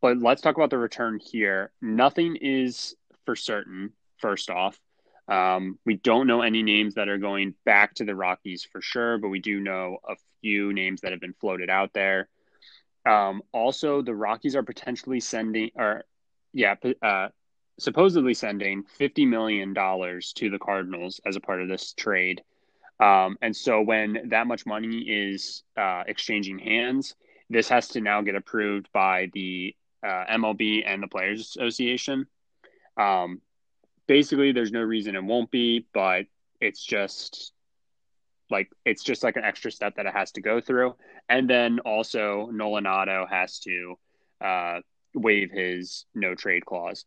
but 0.00 0.18
let's 0.18 0.42
talk 0.42 0.56
about 0.56 0.70
the 0.70 0.78
return 0.78 1.18
here. 1.18 1.72
Nothing 1.82 2.36
is 2.36 2.94
for 3.24 3.34
certain. 3.34 3.92
First 4.18 4.48
off, 4.48 4.78
um, 5.28 5.78
we 5.84 5.96
don't 5.96 6.26
know 6.26 6.42
any 6.42 6.62
names 6.62 6.94
that 6.94 7.08
are 7.08 7.18
going 7.18 7.54
back 7.64 7.94
to 7.94 8.04
the 8.04 8.14
Rockies 8.14 8.64
for 8.64 8.80
sure, 8.80 9.18
but 9.18 9.28
we 9.28 9.40
do 9.40 9.60
know 9.60 9.98
a 10.08 10.14
few 10.40 10.72
names 10.72 11.00
that 11.00 11.10
have 11.10 11.20
been 11.20 11.34
floated 11.34 11.68
out 11.68 11.92
there. 11.92 12.28
Um, 13.04 13.42
also, 13.52 14.02
the 14.02 14.14
Rockies 14.14 14.56
are 14.56 14.62
potentially 14.62 15.20
sending, 15.20 15.70
or 15.74 16.04
yeah, 16.52 16.76
uh, 17.02 17.28
supposedly 17.78 18.34
sending 18.34 18.84
fifty 18.84 19.26
million 19.26 19.72
dollars 19.74 20.32
to 20.34 20.50
the 20.50 20.58
Cardinals 20.58 21.20
as 21.26 21.36
a 21.36 21.40
part 21.40 21.62
of 21.62 21.68
this 21.68 21.92
trade. 21.92 22.42
Um, 22.98 23.36
and 23.42 23.54
so, 23.54 23.82
when 23.82 24.28
that 24.30 24.46
much 24.46 24.64
money 24.66 25.00
is 25.00 25.62
uh, 25.76 26.04
exchanging 26.06 26.58
hands, 26.58 27.14
this 27.50 27.68
has 27.68 27.88
to 27.88 28.00
now 28.00 28.22
get 28.22 28.34
approved 28.34 28.88
by 28.92 29.30
the 29.34 29.74
uh, 30.02 30.24
MLB 30.30 30.82
and 30.86 31.02
the 31.02 31.08
Players 31.08 31.40
Association. 31.40 32.26
Um, 32.96 33.40
basically, 34.06 34.52
there's 34.52 34.72
no 34.72 34.80
reason 34.82 35.16
it 35.16 35.24
won't 35.24 35.50
be, 35.50 35.86
but 35.92 36.26
it's 36.60 36.84
just 36.84 37.52
like 38.50 38.70
it's 38.84 39.02
just 39.02 39.22
like 39.22 39.36
an 39.36 39.44
extra 39.44 39.70
step 39.70 39.96
that 39.96 40.06
it 40.06 40.14
has 40.14 40.32
to 40.32 40.40
go 40.40 40.60
through. 40.60 40.94
And 41.28 41.50
then 41.50 41.80
also 41.80 42.48
Nolan 42.52 42.84
Arenado 42.84 43.28
has 43.28 43.58
to 43.60 43.98
uh, 44.40 44.80
waive 45.14 45.50
his 45.50 46.06
no 46.14 46.34
trade 46.34 46.64
clause, 46.64 47.04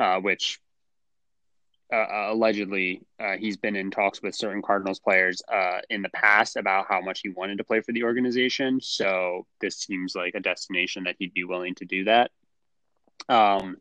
uh, 0.00 0.18
which 0.20 0.58
uh, 1.92 1.96
uh, 1.96 2.28
allegedly 2.30 3.02
uh, 3.18 3.36
he's 3.36 3.56
been 3.56 3.76
in 3.76 3.90
talks 3.90 4.22
with 4.22 4.34
certain 4.34 4.62
Cardinals 4.62 5.00
players 5.00 5.42
uh, 5.52 5.80
in 5.90 6.02
the 6.02 6.08
past 6.08 6.56
about 6.56 6.86
how 6.88 7.00
much 7.00 7.20
he 7.20 7.28
wanted 7.28 7.58
to 7.58 7.64
play 7.64 7.80
for 7.80 7.92
the 7.92 8.04
organization. 8.04 8.80
So 8.80 9.46
this 9.60 9.76
seems 9.76 10.14
like 10.14 10.34
a 10.34 10.40
destination 10.40 11.04
that 11.04 11.16
he'd 11.18 11.34
be 11.34 11.44
willing 11.44 11.74
to 11.76 11.84
do 11.84 12.04
that. 12.04 12.30
Um, 13.28 13.76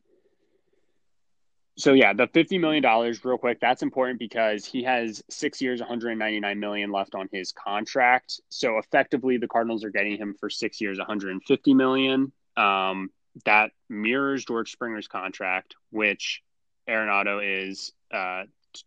so 1.77 1.93
yeah, 1.93 2.11
the 2.13 2.27
fifty 2.27 2.57
million 2.57 2.83
dollars, 2.83 3.23
real 3.23 3.37
quick. 3.37 3.59
That's 3.61 3.83
important 3.83 4.19
because 4.19 4.65
he 4.65 4.83
has 4.83 5.23
six 5.29 5.61
years, 5.61 5.79
one 5.79 5.87
hundred 5.87 6.13
ninety 6.17 6.41
nine 6.41 6.59
million 6.59 6.91
left 6.91 7.15
on 7.15 7.29
his 7.31 7.53
contract. 7.53 8.41
So 8.49 8.79
effectively, 8.79 9.37
the 9.37 9.47
Cardinals 9.47 9.85
are 9.85 9.89
getting 9.89 10.17
him 10.17 10.35
for 10.37 10.49
six 10.49 10.81
years, 10.81 10.97
one 10.97 11.07
hundred 11.07 11.41
fifty 11.47 11.73
million. 11.73 12.33
Um, 12.57 13.11
that 13.45 13.71
mirrors 13.89 14.45
George 14.45 14.71
Springer's 14.71 15.07
contract, 15.07 15.75
which 15.91 16.41
Arenado 16.87 17.41
is 17.43 17.91
uh, 18.11 18.43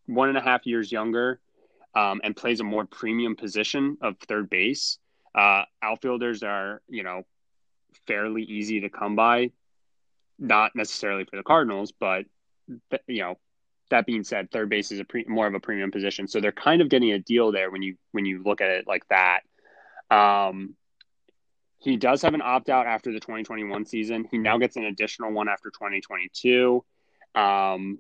one 0.06 0.28
and 0.28 0.38
a 0.38 0.40
half 0.40 0.66
years 0.66 0.90
younger 0.90 1.40
um, 1.94 2.20
and 2.24 2.36
plays 2.36 2.60
a 2.60 2.64
more 2.64 2.84
premium 2.84 3.36
position 3.36 3.98
of 4.00 4.16
third 4.28 4.48
base. 4.50 4.98
Uh, 5.34 5.62
outfielders 5.82 6.42
are, 6.42 6.82
you 6.88 7.02
know, 7.02 7.22
fairly 8.06 8.42
easy 8.42 8.80
to 8.80 8.88
come 8.88 9.16
by, 9.16 9.50
not 10.38 10.72
necessarily 10.74 11.24
for 11.24 11.36
the 11.36 11.42
Cardinals, 11.42 11.92
but 11.92 12.24
you 13.06 13.20
know, 13.20 13.38
that 13.90 14.06
being 14.06 14.24
said, 14.24 14.50
third 14.50 14.70
base 14.70 14.90
is 14.90 15.00
a 15.00 15.04
pre- 15.04 15.26
more 15.28 15.46
of 15.46 15.54
a 15.54 15.60
premium 15.60 15.90
position, 15.90 16.26
so 16.26 16.40
they're 16.40 16.52
kind 16.52 16.80
of 16.80 16.88
getting 16.88 17.12
a 17.12 17.18
deal 17.18 17.52
there 17.52 17.70
when 17.70 17.82
you 17.82 17.96
when 18.12 18.24
you 18.24 18.42
look 18.42 18.60
at 18.60 18.70
it 18.70 18.86
like 18.86 19.06
that. 19.08 19.40
Um, 20.10 20.74
he 21.82 21.96
does 21.96 22.22
have 22.22 22.34
an 22.34 22.42
opt 22.42 22.68
out 22.68 22.86
after 22.86 23.12
the 23.12 23.18
2021 23.18 23.86
season. 23.86 24.28
He 24.30 24.38
now 24.38 24.56
gets 24.56 24.76
an 24.76 24.84
additional 24.84 25.32
one 25.32 25.48
after 25.48 25.70
2022. 25.70 26.84
Um, 27.34 27.98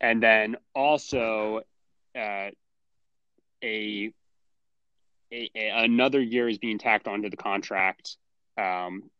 and 0.00 0.22
then 0.22 0.56
also 0.74 1.60
uh, 2.16 2.50
a, 3.62 4.12
a, 5.30 5.50
another 5.54 6.22
year 6.22 6.48
is 6.48 6.56
being 6.56 6.78
tacked 6.78 7.06
onto 7.06 7.28
the 7.28 7.36
contract 7.36 8.16
um, 8.56 9.10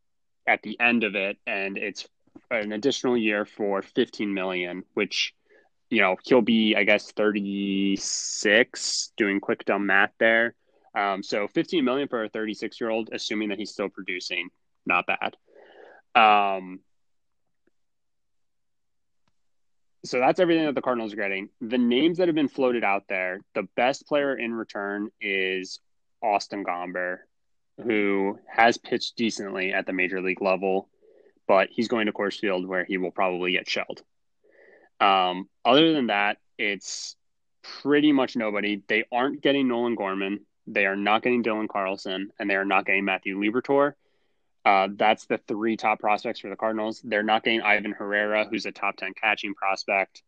at 0.47 0.63
the 0.63 0.81
end 0.81 1.05
of 1.05 1.15
it, 1.15 1.37
and 1.47 1.77
it's 1.77 2.09
an 2.51 2.73
additional 2.73 3.17
year 3.17 3.45
for 3.45 3.83
15 3.83 4.33
million, 4.33 4.85
which 4.95 5.35
you 5.91 6.01
know 6.01 6.17
he'll 6.25 6.41
be 6.41 6.77
I 6.77 6.85
guess 6.85 7.13
36 7.13 9.13
doing 9.19 9.41
quick 9.41 9.67
dumb 9.67 9.87
math 9.87 10.13
there. 10.19 10.55
Um, 10.95 11.23
so 11.23 11.49
15 11.49 11.85
million 11.85 12.09
for 12.09 12.25
a 12.25 12.29
36 12.29 12.81
year 12.81 12.91
old, 12.91 13.11
assuming 13.13 13.49
that 13.49 13.59
he's 13.59 13.71
still 13.71 13.89
producing, 13.89 14.49
not 14.87 15.07
bad. 15.07 15.37
Um, 16.15 16.81
so 20.05 20.19
that's 20.19 20.39
everything 20.39 20.67
that 20.67 20.75
the 20.75 20.83
Cardinals 20.83 21.13
are 21.13 21.17
getting. 21.17 21.49
The 21.61 21.79
names 21.79 22.19
that 22.19 22.29
have 22.29 22.35
been 22.35 22.49
floated 22.49 22.85
out 22.85 23.05
there, 23.09 23.41
the 23.55 23.67
best 23.75 24.07
player 24.07 24.37
in 24.37 24.55
return 24.55 25.09
is 25.21 25.81
Austin 26.23 26.65
Gomber, 26.65 27.19
who 27.83 28.39
has 28.47 28.79
pitched 28.79 29.17
decently 29.17 29.73
at 29.73 29.87
the 29.87 29.93
major 29.93 30.21
league 30.21 30.43
level 30.43 30.89
but 31.47 31.69
he's 31.71 31.89
going 31.89 32.07
to 32.07 32.13
Coors 32.13 32.39
Field 32.39 32.67
where 32.67 32.85
he 32.85 32.99
will 32.99 33.11
probably 33.11 33.53
get 33.53 33.69
shelled. 33.69 34.03
Um, 35.01 35.49
other 35.65 35.93
than 35.93 36.09
that, 36.09 36.39
it's 36.59 37.17
pretty 37.83 38.13
much 38.13 38.37
nobody. 38.37 38.83
They 38.89 39.05
aren't 39.13 39.43
getting 39.43 39.69
Nolan 39.69 39.95
Gorman. 39.95 40.41
They 40.67 40.87
are 40.87 40.97
not 40.97 41.23
getting 41.23 41.43
Dylan 41.43 41.69
Carlson, 41.69 42.31
and 42.39 42.49
they 42.49 42.57
are 42.57 42.65
not 42.65 42.87
getting 42.87 43.05
Matthew 43.05 43.39
Liberatore. 43.39 43.95
Uh, 44.65 44.89
that's 44.97 45.27
the 45.27 45.39
three 45.47 45.77
top 45.77 46.01
prospects 46.01 46.41
for 46.41 46.49
the 46.49 46.57
Cardinals. 46.57 47.03
They're 47.05 47.23
not 47.23 47.45
getting 47.45 47.61
Ivan 47.61 47.93
Herrera, 47.93 48.47
who's 48.49 48.65
a 48.65 48.73
top 48.73 48.97
10 48.97 49.13
catching 49.21 49.55
prospect. 49.55 50.23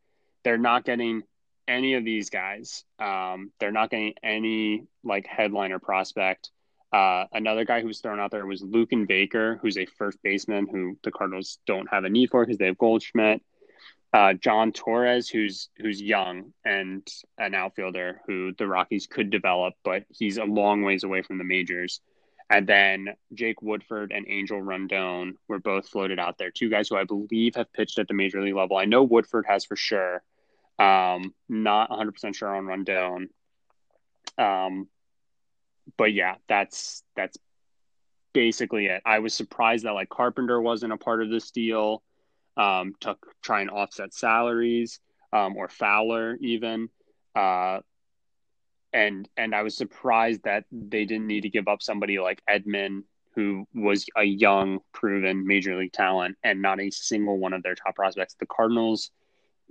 They're 0.44 0.58
not 0.58 0.84
getting 0.84 1.22
any 1.66 1.94
of 1.94 2.04
these 2.04 2.30
guys. 2.30 2.84
Um, 2.98 3.50
they're 3.58 3.72
not 3.72 3.90
getting 3.90 4.14
any 4.22 4.84
like 5.02 5.26
headliner 5.26 5.78
prospect. 5.78 6.50
Uh, 6.92 7.24
another 7.32 7.64
guy 7.64 7.80
who 7.80 7.88
was 7.88 8.00
thrown 8.00 8.20
out 8.20 8.30
there 8.30 8.46
was 8.46 8.62
Luken 8.62 9.08
Baker, 9.08 9.58
who's 9.60 9.76
a 9.76 9.86
first 9.86 10.18
baseman 10.22 10.66
who 10.70 10.96
the 11.02 11.10
Cardinals 11.10 11.58
don't 11.66 11.88
have 11.90 12.04
a 12.04 12.08
need 12.08 12.30
for 12.30 12.44
because 12.44 12.58
they 12.58 12.66
have 12.66 12.78
Goldschmidt. 12.78 13.42
Uh, 14.12 14.32
Jhon 14.32 14.72
Torres, 14.72 15.28
who's 15.28 15.68
who's 15.76 16.00
young 16.00 16.52
and 16.64 17.06
an 17.38 17.54
outfielder 17.54 18.22
who 18.26 18.52
the 18.56 18.66
Rockies 18.66 19.06
could 19.06 19.30
develop, 19.30 19.74
but 19.84 20.04
he's 20.10 20.38
a 20.38 20.44
long 20.44 20.82
ways 20.82 21.04
away 21.04 21.22
from 21.22 21.38
the 21.38 21.44
majors. 21.44 22.00
And 22.48 22.66
then 22.66 23.08
Jake 23.34 23.60
Woodford 23.60 24.12
and 24.12 24.24
Angel 24.28 24.62
Rondon 24.62 25.34
were 25.48 25.58
both 25.58 25.88
floated 25.88 26.20
out 26.20 26.38
there. 26.38 26.50
Two 26.50 26.70
guys 26.70 26.88
who 26.88 26.96
I 26.96 27.04
believe 27.04 27.56
have 27.56 27.72
pitched 27.72 27.98
at 27.98 28.06
the 28.06 28.14
major 28.14 28.40
league 28.40 28.54
level. 28.54 28.76
I 28.76 28.84
know 28.84 29.02
Woodford 29.02 29.46
has 29.48 29.64
for 29.64 29.74
sure. 29.74 30.22
Um, 30.78 31.34
not 31.48 31.90
100% 31.90 32.36
sure 32.36 32.54
on 32.54 32.66
Rondon. 32.66 33.30
Um, 34.38 34.88
but 35.96 36.12
yeah, 36.12 36.36
that's 36.48 37.02
that's 37.16 37.36
basically 38.32 38.86
it. 38.86 39.02
I 39.04 39.20
was 39.20 39.34
surprised 39.34 39.84
that 39.84 39.92
like 39.92 40.08
Carpenter 40.08 40.60
wasn't 40.60 40.92
a 40.92 40.98
part 40.98 41.22
of 41.22 41.30
this 41.30 41.50
deal 41.50 42.02
um, 42.56 42.94
to 43.00 43.16
try 43.42 43.60
and 43.60 43.70
offset 43.70 44.14
salaries 44.14 45.00
um, 45.32 45.56
or 45.56 45.68
Fowler 45.68 46.36
even. 46.40 46.88
Uh, 47.34 47.80
and 48.92 49.28
and 49.36 49.54
I 49.54 49.62
was 49.62 49.76
surprised 49.76 50.44
that 50.44 50.64
they 50.72 51.04
didn't 51.04 51.26
need 51.26 51.42
to 51.42 51.50
give 51.50 51.68
up 51.68 51.82
somebody 51.82 52.18
like 52.18 52.40
Edman, 52.48 53.02
who 53.34 53.66
was 53.74 54.06
a 54.16 54.24
young, 54.24 54.80
proven 54.92 55.46
major 55.46 55.76
league 55.76 55.92
talent, 55.92 56.36
and 56.42 56.62
not 56.62 56.80
a 56.80 56.90
single 56.90 57.38
one 57.38 57.52
of 57.52 57.62
their 57.62 57.74
top 57.74 57.96
prospects. 57.96 58.36
The 58.40 58.46
Cardinals, 58.46 59.10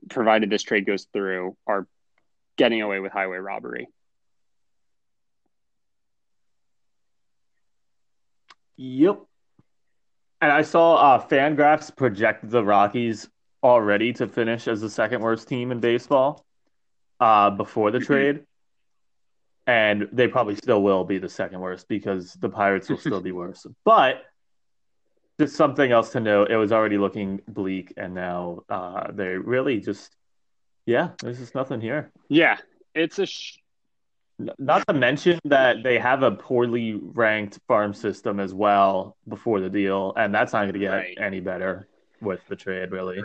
provided 0.09 0.49
this 0.49 0.63
trade 0.63 0.85
goes 0.85 1.07
through, 1.11 1.57
are 1.65 1.87
getting 2.57 2.81
away 2.81 2.99
with 2.99 3.11
highway 3.11 3.37
robbery. 3.37 3.87
Yep. 8.77 9.21
And 10.41 10.51
I 10.51 10.61
saw 10.61 10.95
uh, 10.95 11.27
Fangraphs 11.27 11.95
project 11.95 12.49
the 12.49 12.63
Rockies 12.63 13.29
already 13.63 14.13
to 14.13 14.27
finish 14.27 14.67
as 14.67 14.81
the 14.81 14.89
second 14.89 15.21
worst 15.21 15.47
team 15.47 15.71
in 15.71 15.79
baseball 15.79 16.45
uh, 17.19 17.49
before 17.49 17.91
the 17.91 17.99
mm-hmm. 17.99 18.05
trade. 18.05 18.43
And 19.67 20.07
they 20.11 20.27
probably 20.27 20.55
still 20.55 20.83
will 20.83 21.03
be 21.03 21.17
the 21.17 21.29
second 21.29 21.59
worst 21.59 21.87
because 21.87 22.33
the 22.33 22.49
Pirates 22.49 22.89
will 22.89 22.99
still 22.99 23.21
be 23.21 23.31
worse. 23.41 23.65
But 23.83 24.23
just 25.39 25.55
something 25.55 25.91
else 25.91 26.11
to 26.11 26.19
note, 26.19 26.51
it 26.51 26.57
was 26.57 26.71
already 26.71 26.97
looking 26.97 27.41
bleak, 27.47 27.93
and 27.97 28.13
now 28.13 28.63
uh, 28.69 29.11
they 29.11 29.29
really 29.29 29.79
just, 29.79 30.15
yeah, 30.85 31.09
there's 31.21 31.39
just 31.39 31.55
nothing 31.55 31.81
here. 31.81 32.11
Yeah, 32.29 32.57
it's 32.93 33.19
a 33.19 33.25
sh- 33.25 33.57
not 34.37 34.85
to 34.87 34.93
mention 34.93 35.39
that 35.45 35.83
they 35.83 35.97
have 35.97 36.23
a 36.23 36.31
poorly 36.31 36.93
ranked 36.93 37.59
farm 37.67 37.93
system 37.93 38.39
as 38.39 38.53
well 38.53 39.15
before 39.27 39.59
the 39.59 39.69
deal, 39.69 40.13
and 40.17 40.33
that's 40.33 40.53
not 40.53 40.63
going 40.63 40.73
to 40.73 40.79
get 40.79 40.91
right. 40.91 41.17
any 41.19 41.39
better 41.39 41.87
with 42.21 42.45
the 42.47 42.55
trade, 42.55 42.91
really. 42.91 43.23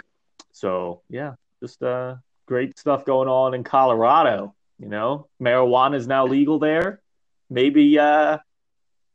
So 0.52 1.02
yeah, 1.08 1.34
just 1.61 1.82
uh, 1.82 2.16
great 2.46 2.78
stuff 2.78 3.04
going 3.04 3.28
on 3.28 3.54
in 3.54 3.64
Colorado. 3.64 4.54
You 4.78 4.88
know, 4.88 5.28
marijuana 5.40 5.96
is 5.96 6.06
now 6.06 6.26
legal 6.26 6.58
there. 6.58 7.00
Maybe, 7.48 7.98
uh, 7.98 8.38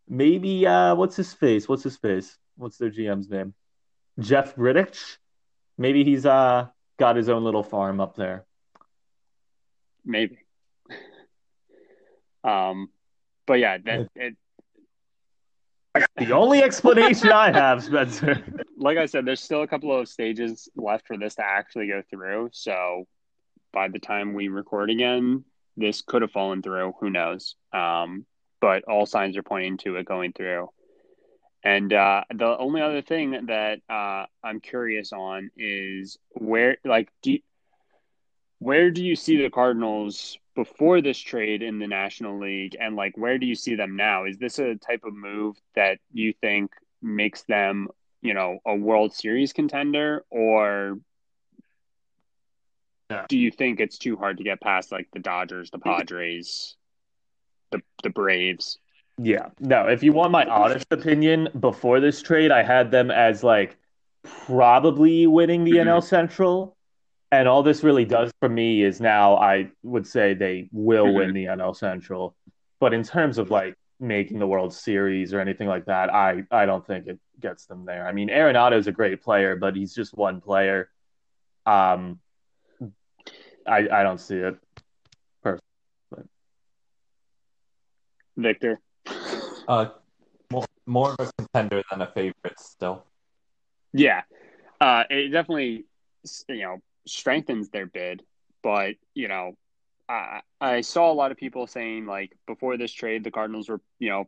maybe 0.07 0.67
uh, 0.67 0.95
what's 0.95 1.15
his 1.15 1.33
face? 1.33 1.67
What's 1.67 1.83
his 1.83 1.97
face? 1.97 2.37
What's 2.57 2.77
their 2.77 2.91
GM's 2.91 3.29
name? 3.29 3.53
Jeff 4.19 4.55
Bridich. 4.55 5.17
Maybe 5.77 6.03
he's 6.03 6.25
uh 6.25 6.67
got 6.97 7.15
his 7.15 7.29
own 7.29 7.43
little 7.43 7.63
farm 7.63 7.99
up 7.99 8.15
there. 8.15 8.45
Maybe. 10.05 10.44
Um, 12.45 12.89
but 13.47 13.59
yeah, 13.59 13.77
that 13.85 14.09
it, 14.15 14.35
the 16.17 16.31
only 16.31 16.61
explanation 16.61 17.31
I 17.31 17.51
have, 17.51 17.83
Spencer. 17.83 18.43
Like 18.77 18.97
I 18.97 19.05
said, 19.05 19.25
there's 19.25 19.41
still 19.41 19.63
a 19.63 19.67
couple 19.67 19.97
of 19.97 20.09
stages 20.09 20.67
left 20.75 21.07
for 21.07 21.17
this 21.17 21.35
to 21.35 21.45
actually 21.45 21.87
go 21.87 22.03
through. 22.09 22.49
So 22.51 23.07
by 23.71 23.87
the 23.87 23.99
time 23.99 24.33
we 24.33 24.49
record 24.49 24.89
again, 24.89 25.45
this 25.77 26.01
could 26.01 26.21
have 26.21 26.31
fallen 26.31 26.61
through. 26.61 26.93
Who 26.99 27.09
knows? 27.09 27.55
Um, 27.71 28.25
but 28.59 28.83
all 28.83 29.05
signs 29.05 29.37
are 29.37 29.43
pointing 29.43 29.77
to 29.77 29.95
it 29.95 30.05
going 30.05 30.33
through. 30.33 30.69
And 31.63 31.93
uh, 31.93 32.25
the 32.33 32.57
only 32.57 32.81
other 32.81 33.01
thing 33.01 33.45
that 33.47 33.79
uh, 33.89 34.25
I'm 34.43 34.59
curious 34.59 35.13
on 35.13 35.51
is 35.57 36.17
where, 36.33 36.77
like, 36.83 37.09
do 37.23 37.31
you, 37.31 37.39
where 38.59 38.91
do 38.91 39.03
you 39.03 39.15
see 39.15 39.41
the 39.41 39.49
Cardinals 39.49 40.37
before 40.55 41.01
this 41.01 41.19
trade 41.19 41.61
in 41.61 41.79
the 41.79 41.87
National 41.87 42.39
League, 42.39 42.75
and 42.79 42.95
like, 42.95 43.17
where 43.17 43.37
do 43.37 43.45
you 43.45 43.55
see 43.55 43.75
them 43.75 43.95
now? 43.95 44.25
Is 44.25 44.37
this 44.37 44.57
a 44.59 44.75
type 44.75 45.03
of 45.03 45.13
move 45.13 45.57
that 45.75 45.99
you 46.11 46.33
think 46.41 46.71
makes 47.01 47.43
them, 47.43 47.89
you 48.21 48.33
know, 48.33 48.59
a 48.65 48.75
World 48.75 49.13
Series 49.13 49.53
contender, 49.53 50.23
or 50.29 50.97
Yeah. 53.11 53.25
do 53.29 53.37
you 53.37 53.51
think 53.51 53.79
it's 53.79 53.97
too 53.97 54.15
hard 54.15 54.37
to 54.37 54.43
get 54.43 54.61
past 54.61 54.91
like 54.91 55.07
the 55.11 55.19
Dodgers, 55.19 55.69
the 55.69 55.79
Padres, 55.79 56.75
the 57.71 57.81
the 58.01 58.09
Braves? 58.09 58.79
Yeah. 59.17 59.49
No, 59.59 59.87
if 59.87 60.03
you 60.03 60.11
want 60.11 60.31
my 60.31 60.45
honest 60.45 60.87
opinion, 60.91 61.49
before 61.59 61.99
this 61.99 62.21
trade, 62.21 62.51
I 62.51 62.63
had 62.63 62.91
them 62.91 63.11
as 63.11 63.43
like 63.43 63.77
probably 64.23 65.27
winning 65.27 65.63
the 65.63 65.73
mm-hmm. 65.73 65.89
NL 65.89 66.03
Central. 66.03 66.74
And 67.35 67.49
all 67.49 67.63
this 67.63 67.83
really 67.83 68.05
does 68.05 68.31
for 68.39 68.47
me 68.47 68.81
is 68.81 69.01
now 69.01 69.35
I 69.35 69.69
would 69.83 70.07
say 70.07 70.33
they 70.33 70.69
will 70.71 71.13
win 71.13 71.33
the 71.33 71.45
NL 71.45 71.75
Central. 71.75 72.33
But 72.79 72.93
in 72.93 73.03
terms 73.03 73.37
of 73.37 73.51
like 73.51 73.75
making 73.99 74.39
the 74.39 74.47
World 74.47 74.73
Series 74.73 75.33
or 75.33 75.41
anything 75.41 75.67
like 75.67 75.85
that, 75.85 76.13
I, 76.13 76.43
I 76.49 76.65
don't 76.65 76.87
think 76.87 77.07
it 77.07 77.19
gets 77.41 77.65
them 77.65 77.83
there. 77.83 78.07
I 78.07 78.13
mean, 78.13 78.29
Arenado 78.29 78.77
is 78.77 78.87
a 78.87 78.93
great 78.93 79.21
player, 79.21 79.57
but 79.57 79.75
he's 79.75 79.93
just 79.93 80.15
one 80.15 80.39
player. 80.39 80.89
Um, 81.65 82.21
I 83.67 83.79
I 83.91 84.03
don't 84.03 84.19
see 84.19 84.37
it. 84.37 84.55
Victor. 88.37 88.79
Uh, 89.67 89.87
more, 90.51 90.65
more 90.85 91.15
of 91.17 91.27
a 91.27 91.31
contender 91.37 91.83
than 91.89 92.01
a 92.01 92.07
favorite 92.07 92.59
still. 92.59 93.03
Yeah, 93.93 94.21
uh, 94.79 95.03
it 95.09 95.29
definitely 95.29 95.85
you 96.49 96.61
know 96.61 96.81
strengthens 97.07 97.69
their 97.69 97.85
bid, 97.85 98.23
but 98.63 98.95
you 99.13 99.27
know, 99.27 99.53
I 100.07 100.41
I 100.61 100.81
saw 100.81 101.11
a 101.11 101.13
lot 101.13 101.31
of 101.31 101.37
people 101.37 101.67
saying 101.67 102.05
like 102.05 102.31
before 102.47 102.77
this 102.77 102.91
trade, 102.91 103.23
the 103.23 103.31
Cardinals 103.31 103.69
were 103.69 103.81
you 103.99 104.09
know 104.09 104.25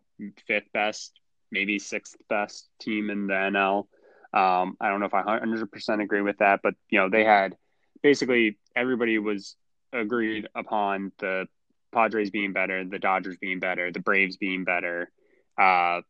fifth 0.48 0.72
best, 0.74 1.20
maybe 1.52 1.80
sixth 1.80 2.16
best 2.30 2.70
team 2.80 3.10
in 3.10 3.28
the 3.28 3.34
NL. 3.34 3.88
Um, 4.34 4.78
I 4.80 4.90
don't 4.90 5.00
know 5.00 5.06
if 5.06 5.14
I 5.14 5.22
hundred 5.22 5.72
percent 5.72 6.02
agree 6.02 6.22
with 6.22 6.40
that, 6.40 6.62
but 6.64 6.76
you 6.90 7.00
know 7.00 7.10
they 7.10 7.24
had 7.24 7.56
basically 8.02 8.58
everybody 8.76 9.20
was 9.20 9.56
agreed 9.94 10.48
upon 10.56 11.12
the 11.20 11.48
Padres 11.94 12.30
being 12.30 12.54
better, 12.54 12.84
the 12.84 13.00
Dodgers 13.00 13.38
being 13.38 13.60
better, 13.60 13.92
the 13.92 14.00
Braves 14.00 14.38
being 14.38 14.64
better, 14.64 15.12
uh, 15.58 16.02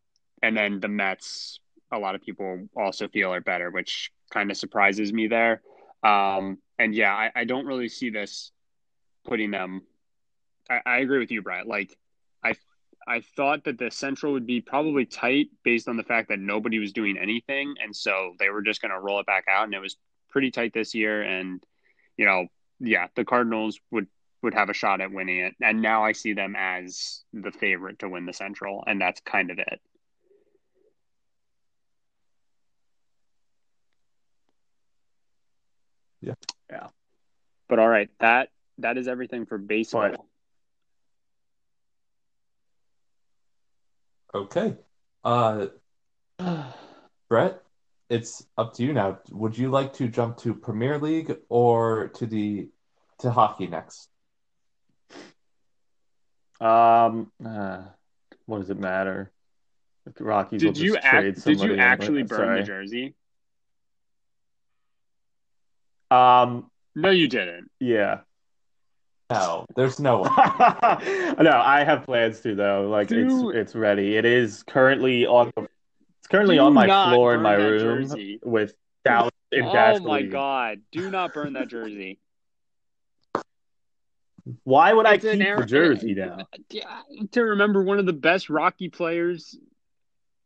and 0.41 0.57
then 0.57 0.80
the 0.80 0.88
Mets. 0.88 1.59
A 1.89 1.97
lot 1.97 2.15
of 2.15 2.22
people 2.22 2.68
also 2.76 3.07
feel 3.07 3.34
are 3.34 3.39
better, 3.39 3.72
which 3.72 4.11
kind 4.30 4.51
of 4.51 4.57
surprises 4.57 5.13
me 5.13 5.28
there. 5.28 5.61
Um, 6.03 6.59
and 6.77 6.93
yeah, 6.93 7.13
I, 7.13 7.31
I, 7.35 7.43
don't 7.45 7.65
really 7.65 7.89
see 7.89 8.09
this 8.09 8.51
putting 9.25 9.51
them. 9.51 9.81
I, 10.69 10.81
I, 10.85 10.97
agree 10.99 11.19
with 11.19 11.31
you, 11.31 11.41
Brett. 11.41 11.67
Like, 11.67 11.97
I 12.43 12.53
I 13.07 13.21
thought 13.35 13.63
that 13.63 13.79
the 13.79 13.89
Central 13.89 14.33
would 14.33 14.45
be 14.45 14.61
probably 14.61 15.05
tight 15.05 15.47
based 15.63 15.87
on 15.87 15.97
the 15.97 16.03
fact 16.03 16.29
that 16.29 16.39
nobody 16.39 16.77
was 16.77 16.93
doing 16.93 17.17
anything, 17.17 17.75
and 17.81 17.95
so 17.95 18.33
they 18.37 18.49
were 18.49 18.61
just 18.61 18.81
going 18.81 18.91
to 18.91 18.99
roll 18.99 19.19
it 19.19 19.25
back 19.25 19.45
out, 19.49 19.63
and 19.63 19.73
it 19.73 19.79
was 19.79 19.97
pretty 20.29 20.51
tight 20.51 20.73
this 20.73 20.93
year. 20.93 21.23
And 21.23 21.63
you 22.15 22.25
know, 22.25 22.47
yeah, 22.79 23.07
the 23.15 23.25
Cardinals 23.25 23.79
would 23.91 24.07
would 24.43 24.53
have 24.53 24.69
a 24.69 24.73
shot 24.73 25.01
at 25.01 25.11
winning 25.11 25.39
it, 25.39 25.55
and 25.61 25.81
now 25.81 26.03
I 26.03 26.11
see 26.11 26.33
them 26.33 26.55
as 26.55 27.23
the 27.33 27.51
favorite 27.51 27.99
to 27.99 28.09
win 28.09 28.25
the 28.25 28.33
Central, 28.33 28.83
and 28.85 29.01
that's 29.01 29.21
kind 29.21 29.49
of 29.49 29.57
it. 29.57 29.81
Yeah. 36.28 36.34
Yeah. 36.69 36.88
But 37.69 37.80
all 37.80 37.88
right, 37.88 38.09
that 38.19 38.49
that 38.80 38.97
is 38.97 39.07
everything 39.07 39.45
for 39.45 39.57
baseball. 39.57 40.09
But... 44.34 44.39
Okay. 44.39 44.75
Uh 45.23 45.67
Brett, 47.30 47.63
it's 48.09 48.45
up 48.57 48.73
to 48.75 48.84
you 48.84 48.93
now. 48.93 49.19
Would 49.32 49.57
you 49.57 49.69
like 49.69 49.93
to 49.93 50.07
jump 50.07 50.38
to 50.39 50.53
Premier 50.53 50.99
League 50.99 51.36
or 51.49 52.09
to 52.15 52.25
the 52.25 52.69
to 53.19 53.32
hockey 53.32 53.67
next? 53.67 54.09
Um 56.59 57.32
uh, 57.45 57.84
what 58.45 58.59
does 58.59 58.69
it 58.69 58.80
matter? 58.80 59.32
The 60.15 60.23
Rockies 60.23 60.61
did 60.61 60.78
you 60.78 60.95
act, 60.97 61.43
did 61.43 61.59
you 61.61 61.75
actually 61.75 62.23
burn 62.23 62.39
Sorry. 62.39 62.59
the 62.61 62.65
jersey? 62.65 63.15
Um, 66.11 66.69
no, 66.95 67.09
you 67.09 67.27
didn't. 67.27 67.69
Yeah. 67.79 68.19
No, 69.29 69.65
there's 69.75 69.99
no. 69.99 70.23
no, 70.23 70.29
I 70.29 71.83
have 71.85 72.05
plans 72.05 72.39
to 72.41 72.55
though. 72.55 72.87
Like 72.89 73.09
Do... 73.09 73.49
it's 73.49 73.57
it's 73.57 73.75
ready. 73.75 74.15
It 74.15 74.25
is 74.25 74.63
currently 74.63 75.25
on. 75.25 75.51
It's 75.57 76.27
currently 76.29 76.59
on 76.59 76.73
my 76.73 76.85
floor 76.85 77.35
in 77.35 77.41
my 77.41 77.55
room 77.55 78.03
jersey. 78.03 78.39
with 78.43 78.73
down 79.03 79.29
in 79.51 79.65
Oh 79.65 79.99
my 79.99 80.21
god! 80.21 80.79
Do 80.91 81.11
not 81.11 81.33
burn 81.33 81.53
that 81.53 81.67
jersey. 81.67 82.19
Why 84.63 84.93
would 84.93 85.05
it's 85.05 85.25
I 85.25 85.35
keep 85.35 85.57
the 85.57 85.65
jersey 85.65 86.13
now? 86.13 86.47
To 87.31 87.41
remember 87.41 87.83
one 87.83 87.99
of 87.99 88.05
the 88.05 88.13
best 88.13 88.49
Rocky 88.49 88.87
players 88.87 89.57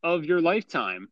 of 0.04 0.26
your 0.26 0.42
lifetime. 0.42 1.10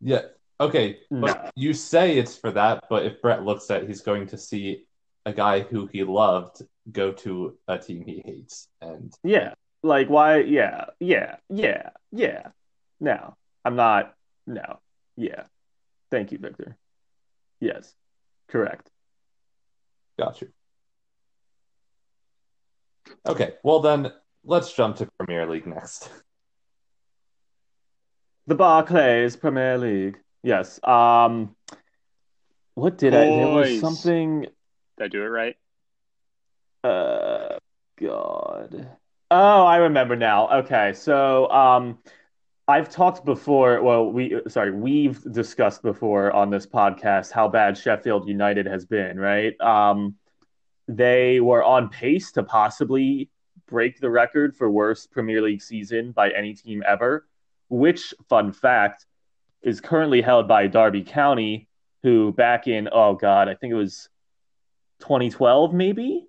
Yeah, 0.00 0.22
Okay, 0.60 0.98
hmm. 1.10 1.20
but 1.20 1.44
No. 1.44 1.50
you 1.54 1.72
say 1.72 2.18
it's 2.18 2.36
for 2.36 2.50
that, 2.52 2.84
but 2.90 3.04
if 3.06 3.22
Brett 3.22 3.44
looks 3.44 3.70
at, 3.70 3.86
he's 3.86 4.00
going 4.00 4.26
to 4.28 4.38
see 4.38 4.84
a 5.24 5.32
guy 5.32 5.60
who 5.60 5.86
he 5.86 6.02
loved 6.02 6.62
go 6.90 7.12
to 7.12 7.56
a 7.68 7.78
team 7.78 8.04
he 8.04 8.22
hates, 8.24 8.68
and 8.80 9.14
Yeah. 9.22 9.54
Like 9.82 10.08
why 10.08 10.38
yeah, 10.38 10.86
yeah, 10.98 11.36
yeah, 11.48 11.90
yeah. 12.10 12.48
No. 12.98 13.36
I'm 13.64 13.76
not 13.76 14.14
no. 14.46 14.80
Yeah. 15.16 15.44
Thank 16.10 16.32
you, 16.32 16.38
Victor. 16.38 16.76
Yes. 17.60 17.94
Correct. 18.48 18.90
got 20.18 20.40
you. 20.40 20.48
Okay, 23.26 23.54
well 23.62 23.80
then 23.80 24.12
let's 24.44 24.72
jump 24.72 24.96
to 24.96 25.08
Premier 25.18 25.46
League 25.46 25.66
next. 25.66 26.10
The 28.46 28.54
Barclays 28.54 29.36
Premier 29.36 29.76
League. 29.78 30.18
Yes. 30.42 30.80
Um 30.84 31.54
what 32.74 32.96
did 32.96 33.14
I 33.14 33.26
there 33.26 33.48
was 33.48 33.80
something 33.80 34.42
Did 34.42 35.04
I 35.04 35.08
do 35.08 35.22
it 35.22 35.26
right? 35.26 35.56
Uh, 36.84 37.58
God. 38.00 38.88
Oh, 39.30 39.64
I 39.64 39.76
remember 39.76 40.16
now. 40.16 40.60
Okay, 40.60 40.92
so 40.94 41.50
um, 41.50 41.98
I've 42.66 42.88
talked 42.88 43.24
before. 43.24 43.82
Well, 43.82 44.10
we 44.10 44.40
sorry, 44.48 44.70
we've 44.70 45.20
discussed 45.32 45.82
before 45.82 46.32
on 46.32 46.50
this 46.50 46.66
podcast 46.66 47.32
how 47.32 47.48
bad 47.48 47.76
Sheffield 47.76 48.28
United 48.28 48.66
has 48.66 48.86
been. 48.86 49.18
Right? 49.18 49.60
Um, 49.60 50.14
they 50.86 51.40
were 51.40 51.64
on 51.64 51.88
pace 51.88 52.32
to 52.32 52.42
possibly 52.42 53.28
break 53.66 54.00
the 54.00 54.08
record 54.08 54.56
for 54.56 54.70
worst 54.70 55.10
Premier 55.10 55.42
League 55.42 55.62
season 55.62 56.12
by 56.12 56.30
any 56.30 56.54
team 56.54 56.82
ever. 56.86 57.26
Which, 57.68 58.14
fun 58.30 58.52
fact, 58.52 59.04
is 59.62 59.80
currently 59.80 60.22
held 60.22 60.48
by 60.48 60.66
Derby 60.66 61.02
County, 61.02 61.68
who 62.02 62.32
back 62.32 62.66
in 62.68 62.88
oh 62.90 63.14
God, 63.14 63.48
I 63.48 63.54
think 63.54 63.72
it 63.72 63.76
was 63.76 64.08
2012 65.00 65.72
maybe 65.72 66.28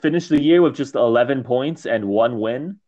finished 0.00 0.28
the 0.28 0.40
year 0.40 0.62
with 0.62 0.76
just 0.76 0.94
11 0.94 1.44
points 1.44 1.86
and 1.86 2.04
one 2.06 2.38
win. 2.38 2.78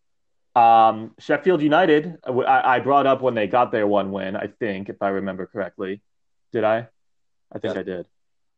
Um, 0.55 1.15
Sheffield 1.19 1.63
United, 1.63 2.19
I, 2.25 2.77
I, 2.77 2.81
brought 2.81 3.07
up 3.07 3.23
when 3.23 3.35
they 3.35 3.47
got 3.47 3.71
their 3.71 3.87
one 3.87 4.11
win, 4.11 4.35
I 4.37 4.49
think, 4.49 4.89
if 4.89 5.01
I 5.01 5.09
remember 5.09 5.47
correctly. 5.47 6.03
Did 6.53 6.65
I? 6.65 6.89
I 7.53 7.59
think 7.59 7.75
Yeah. 7.75 7.81
I 7.81 7.83
did 7.85 8.07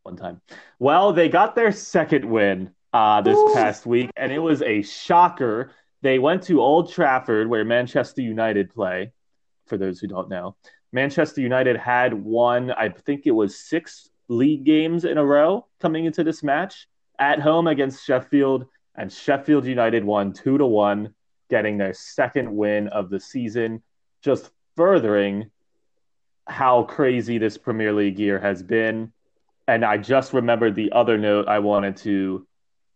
one 0.03 0.17
time. 0.17 0.41
Well, 0.79 1.13
they 1.13 1.29
got 1.29 1.55
their 1.55 1.71
second 1.71 2.25
win 2.25 2.71
uh, 2.95 3.21
this 3.21 3.37
Woo. 3.37 3.55
past 3.55 3.85
week, 3.85 4.11
and 4.17 4.33
it 4.33 4.39
was 4.39 4.63
a 4.63 4.83
shocker. 4.83 5.73
They 6.01 6.19
went 6.19 6.45
to 6.45 6.63
Old 6.63 6.91
Trafford, 6.91 7.49
where 7.49 7.65
Manchester 7.65 8.23
United 8.23 8.73
play, 8.73 9.13
for 9.73 9.79
those 9.79 9.99
who 9.99 10.07
don't 10.07 10.29
know. 10.29 10.55
Manchester 10.93 11.41
United 11.41 11.79
had 11.79 12.13
won, 12.13 12.71
I 12.73 12.91
think 12.91 13.23
it 13.25 13.31
was 13.31 13.59
six 13.59 14.11
league 14.29 14.65
games 14.65 15.07
in 15.07 15.17
a 15.17 15.25
row 15.25 15.67
coming 15.81 16.05
into 16.05 16.23
this 16.23 16.43
match 16.43 16.89
at 17.19 17.41
home 17.41 17.67
against 17.67 18.05
Sheffield, 18.05 18.67
and 18.95 19.11
Sheffield 19.11 19.65
United 19.65 20.05
won 20.05 20.35
two 20.35 20.59
to 20.59 20.67
one, 20.67 21.15
getting 21.49 21.79
their 21.79 21.95
second 21.95 22.55
win 22.55 22.89
of 22.89 23.09
the 23.09 23.19
season, 23.19 23.83
just 24.21 24.51
furthering 24.77 25.51
how 26.47 26.83
crazy 26.83 27.39
this 27.39 27.57
Premier 27.57 27.95
League 27.95 28.19
year 28.19 28.39
has 28.39 28.63
been. 28.63 29.11
And 29.67 29.87
I 29.87 29.97
just 29.97 30.35
remembered 30.35 30.75
the 30.75 30.93
other 30.93 31.17
note 31.17 31.49
I 31.49 31.61
wanted 31.61 31.97
to 31.99 32.47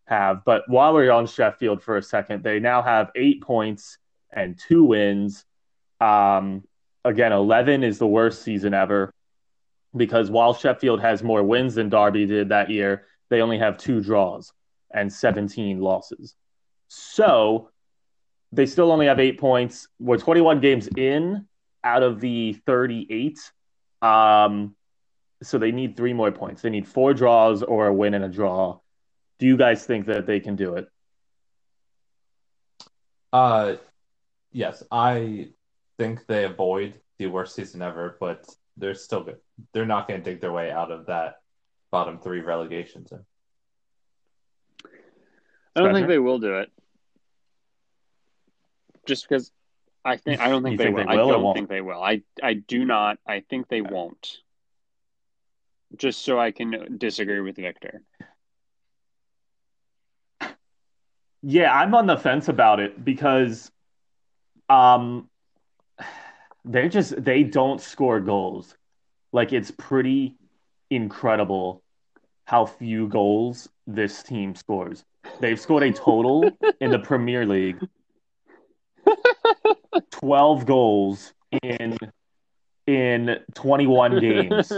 have. 0.09 0.45
But 0.45 0.69
while 0.69 0.93
we're 0.93 1.11
on 1.11 1.27
Sheffield 1.27 1.83
for 1.83 1.97
a 1.97 2.03
second, 2.03 2.43
they 2.43 2.61
now 2.61 2.83
have 2.83 3.13
eight 3.15 3.41
points 3.41 3.97
and 4.31 4.59
two 4.59 4.85
wins. 4.85 5.46
Um, 6.01 6.65
again, 7.05 7.33
11 7.33 7.83
is 7.85 7.99
the 7.99 8.07
worst 8.07 8.43
season 8.43 8.75
ever 8.75 9.13
because 9.97 10.31
while 10.31 10.55
Sheffield 10.55 11.01
has 11.01 11.23
more 11.23 11.43
wins 11.43 11.75
than 11.75 11.89
Derby 11.89 12.27
did 12.27 12.51
that 12.51 12.71
year, 12.71 13.07
they 13.31 13.41
only 13.41 13.59
have 13.59 13.79
two 13.79 14.01
draws 14.01 14.53
and 14.93 15.13
17 15.13 15.81
losses. 15.81 16.35
So 16.89 17.71
they 18.53 18.67
still 18.67 18.93
only 18.93 19.07
have 19.07 19.21
eight 19.21 19.39
points. 19.39 19.89
We're 19.99 20.19
21 20.19 20.61
games 20.61 20.89
in 20.97 21.47
out 21.83 22.03
of 22.03 22.21
the 22.21 22.55
38. 22.67 23.39
Um, 24.03 24.75
so 25.43 25.59
they 25.59 25.73
need 25.73 25.97
three 25.97 26.13
more 26.13 26.33
points. 26.33 26.63
They 26.63 26.71
need 26.71 26.87
four 26.87 27.15
draws 27.15 27.63
or 27.63 27.87
a 27.87 27.95
win 27.95 28.15
and 28.15 28.25
a 28.25 28.29
draw. 28.29 28.81
Do 29.39 29.47
you 29.47 29.57
guys 29.57 29.85
think 29.85 30.07
that 30.07 30.27
they 30.27 30.41
can 30.41 30.57
do 30.57 30.75
it? 30.75 30.89
Uh, 33.33 33.77
yes, 34.53 34.83
I 34.91 35.51
think 35.99 36.27
they 36.27 36.45
avoid 36.45 37.01
the 37.19 37.27
worst 37.27 37.55
season 37.55 37.83
ever, 37.83 38.17
but 38.21 38.47
they're 38.77 38.95
still 38.95 39.23
good. 39.23 39.39
They're 39.73 39.87
not 39.87 40.09
going 40.09 40.23
to 40.23 40.31
dig 40.31 40.41
their 40.41 40.53
way 40.53 40.71
out 40.71 40.91
of 40.91 41.07
that 41.07 41.37
bottom 41.91 42.19
three 42.19 42.41
relegation 42.41 43.07
zone. 43.07 43.25
I 45.75 45.81
don't 45.81 45.95
think 45.95 46.09
they 46.09 46.19
will 46.19 46.39
do 46.39 46.57
it. 46.57 46.71
Just 49.07 49.29
because 49.29 49.53
I 50.05 50.17
think 50.17 50.41
I 50.41 50.49
don't 50.49 50.63
think, 50.63 50.79
they, 50.79 50.85
think 50.85 50.97
will. 50.97 51.07
they 51.07 51.17
will 51.17 51.29
I 51.29 51.33
don't 51.33 51.43
won't? 51.43 51.57
think 51.57 51.69
they 51.69 51.81
will. 51.81 52.03
I 52.03 52.23
I 52.43 52.55
do 52.55 52.85
not. 52.85 53.19
I 53.27 53.41
think 53.41 53.69
they 53.69 53.83
won't. 53.83 54.39
Just 55.97 56.23
so 56.23 56.39
I 56.39 56.51
can 56.51 56.97
disagree 56.99 57.41
with 57.41 57.57
Victor. 57.57 58.03
Yeah, 61.43 61.73
I'm 61.73 61.95
on 61.95 62.07
the 62.07 62.17
fence 62.17 62.49
about 62.49 62.81
it 62.81 63.05
because 63.05 63.71
um 64.69 65.29
they're 66.67 66.89
just 66.89 67.23
they 67.23 67.43
don't 67.43 67.81
score 67.81 68.21
goals. 68.21 68.75
Like 69.33 69.53
it's 69.53 69.71
pretty 69.71 70.35
incredible 70.91 71.83
how 72.45 72.67
few 72.67 73.09
goals 73.09 73.69
this 73.87 74.23
team 74.23 74.55
scores. 74.55 75.05
They've 75.41 75.59
scored 75.59 75.85
a 75.85 75.93
total 75.93 76.51
in 76.81 76.91
the 76.91 76.99
Premier 76.99 77.47
League 77.47 77.79
12 80.11 80.67
goals 80.67 81.33
in 81.63 81.97
in 82.87 83.39
21 83.55 84.21
games. 84.21 84.73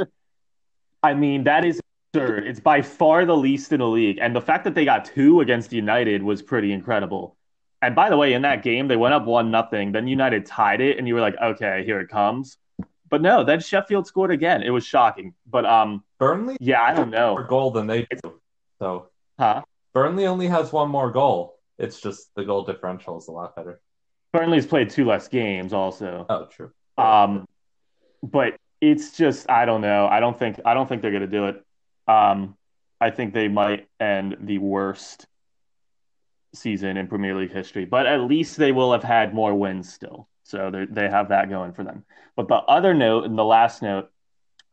I 1.02 1.14
mean, 1.14 1.44
that 1.44 1.64
is 1.64 1.80
absurd. 2.12 2.46
It's 2.46 2.60
by 2.60 2.82
far 2.82 3.24
the 3.24 3.36
least 3.36 3.72
in 3.72 3.80
the 3.80 3.86
league. 3.86 4.18
And 4.20 4.34
the 4.34 4.40
fact 4.40 4.64
that 4.64 4.74
they 4.74 4.84
got 4.84 5.04
two 5.04 5.40
against 5.40 5.72
United 5.72 6.22
was 6.22 6.42
pretty 6.42 6.72
incredible. 6.72 7.36
And 7.80 7.94
by 7.94 8.10
the 8.10 8.16
way, 8.16 8.32
in 8.32 8.42
that 8.42 8.62
game, 8.62 8.88
they 8.88 8.96
went 8.96 9.14
up 9.14 9.24
one 9.24 9.50
nothing. 9.50 9.92
Then 9.92 10.08
United 10.08 10.46
tied 10.46 10.80
it, 10.80 10.98
and 10.98 11.06
you 11.06 11.14
were 11.14 11.20
like, 11.20 11.36
okay, 11.40 11.84
here 11.84 12.00
it 12.00 12.08
comes. 12.08 12.58
But 13.08 13.22
no, 13.22 13.44
then 13.44 13.60
Sheffield 13.60 14.06
scored 14.06 14.30
again. 14.30 14.62
It 14.62 14.70
was 14.70 14.84
shocking. 14.84 15.34
But 15.46 15.64
um, 15.64 16.02
Burnley 16.18 16.56
yeah, 16.60 16.82
I 16.82 16.92
don't 16.92 17.10
more 17.10 17.40
know. 17.40 17.46
goal 17.48 17.70
than 17.70 17.86
they 17.86 18.02
do. 18.22 18.40
So 18.80 19.08
Huh? 19.38 19.62
Burnley 19.94 20.26
only 20.26 20.48
has 20.48 20.72
one 20.72 20.90
more 20.90 21.10
goal. 21.10 21.58
It's 21.78 22.00
just 22.00 22.34
the 22.34 22.44
goal 22.44 22.64
differential 22.64 23.18
is 23.18 23.28
a 23.28 23.32
lot 23.32 23.54
better. 23.54 23.80
Burnley's 24.32 24.66
played 24.66 24.90
two 24.90 25.04
less 25.06 25.28
games, 25.28 25.72
also. 25.72 26.26
Oh, 26.28 26.46
true. 26.46 26.72
Um, 26.98 27.46
but 28.22 28.56
it's 28.80 29.16
just 29.16 29.48
I 29.48 29.64
don't 29.64 29.80
know. 29.80 30.06
I 30.06 30.20
don't 30.20 30.38
think 30.38 30.60
I 30.64 30.74
don't 30.74 30.88
think 30.88 31.02
they're 31.02 31.12
gonna 31.12 31.26
do 31.26 31.46
it. 31.46 31.64
Um, 32.06 32.56
I 33.00 33.10
think 33.10 33.32
they 33.32 33.48
might 33.48 33.88
end 34.00 34.36
the 34.40 34.58
worst 34.58 35.26
season 36.54 36.96
in 36.96 37.08
Premier 37.08 37.34
League 37.34 37.52
history, 37.52 37.84
but 37.84 38.06
at 38.06 38.22
least 38.22 38.56
they 38.56 38.72
will 38.72 38.92
have 38.92 39.02
had 39.02 39.34
more 39.34 39.54
wins 39.54 39.92
still. 39.92 40.28
So 40.44 40.86
they 40.90 41.08
have 41.08 41.28
that 41.28 41.50
going 41.50 41.72
for 41.72 41.84
them. 41.84 42.04
But 42.34 42.48
the 42.48 42.54
other 42.54 42.94
note 42.94 43.24
and 43.24 43.36
the 43.36 43.44
last 43.44 43.82
note 43.82 44.10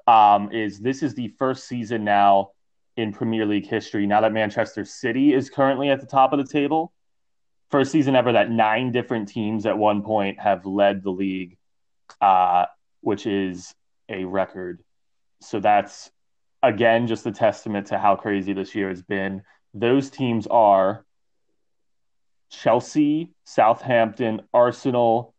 um, 0.08 0.52
is 0.52 0.80
this 0.80 1.04
is 1.04 1.16
the 1.16 1.30
first 1.38 1.68
season 1.68 2.04
now 2.04 2.52
in 2.96 3.12
Premier 3.12 3.46
League 3.46 3.68
history. 3.68 4.08
Now 4.08 4.22
that 4.22 4.32
Manchester 4.32 4.86
City 4.86 5.34
is 5.34 5.50
currently 5.50 5.90
at 5.90 6.00
the 6.00 6.08
top 6.08 6.32
of 6.32 6.40
the 6.40 6.52
table, 6.52 6.94
first 7.72 7.92
season 7.92 8.16
ever 8.16 8.34
that 8.34 8.50
nine 8.50 8.92
different 8.92 9.28
teams 9.28 9.66
at 9.66 9.78
one 9.78 10.02
point 10.02 10.40
have 10.40 10.66
led 10.66 11.04
the 11.04 11.10
league, 11.10 11.58
uh, 12.22 12.66
which 13.02 13.26
is 13.26 13.74
a 14.08 14.24
record. 14.24 14.82
So 15.42 15.60
that's 15.60 16.10
again 16.64 17.08
just 17.08 17.26
a 17.26 17.32
testament 17.32 17.88
to 17.88 17.98
how 17.98 18.16
crazy 18.16 18.54
this 18.54 18.76
year 18.76 18.90
has 18.90 19.02
been. 19.02 19.44
Those 19.74 20.10
teams 20.10 20.48
are 20.48 21.05
Chelsea, 22.50 23.32
Southampton, 23.44 24.42
Arsenal, 24.54 25.34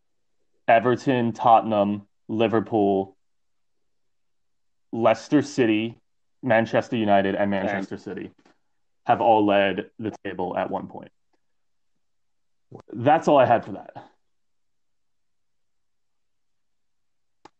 Everton, 0.69 1.33
Tottenham, 1.33 2.07
Liverpool, 2.29 3.17
Leicester 4.93 5.43
City, 5.43 5.99
Manchester 6.43 6.97
United, 6.97 7.35
and 7.35 7.51
Manchester 7.51 7.97
City 7.97 8.31
have 9.07 9.21
all 9.21 9.47
led 9.47 9.91
the 9.99 10.13
table 10.25 10.57
at 10.57 10.71
one 10.71 10.89
point. 10.89 11.11
That's 12.93 13.29
all 13.29 13.39
I 13.39 13.47
had 13.47 13.65
for 13.65 13.73
that. 13.73 14.11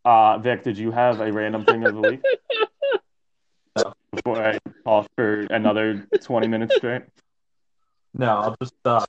Uh, 0.05 0.39
Vic, 0.39 0.63
did 0.63 0.79
you 0.79 0.91
have 0.93 1.21
a 1.21 1.33
random 1.33 1.65
thing 1.65 1.85
of 1.85 1.95
the 1.95 2.01
week? 2.01 2.23
No. 3.77 3.93
Before 4.13 4.43
I 4.43 4.59
talk 4.85 5.07
for 5.17 5.41
another 5.51 6.07
20 6.23 6.49
minutes 6.49 6.77
straight? 6.77 7.03
No, 8.15 8.39
I'll 8.39 8.57
just 8.63 8.75
uh, 8.85 9.05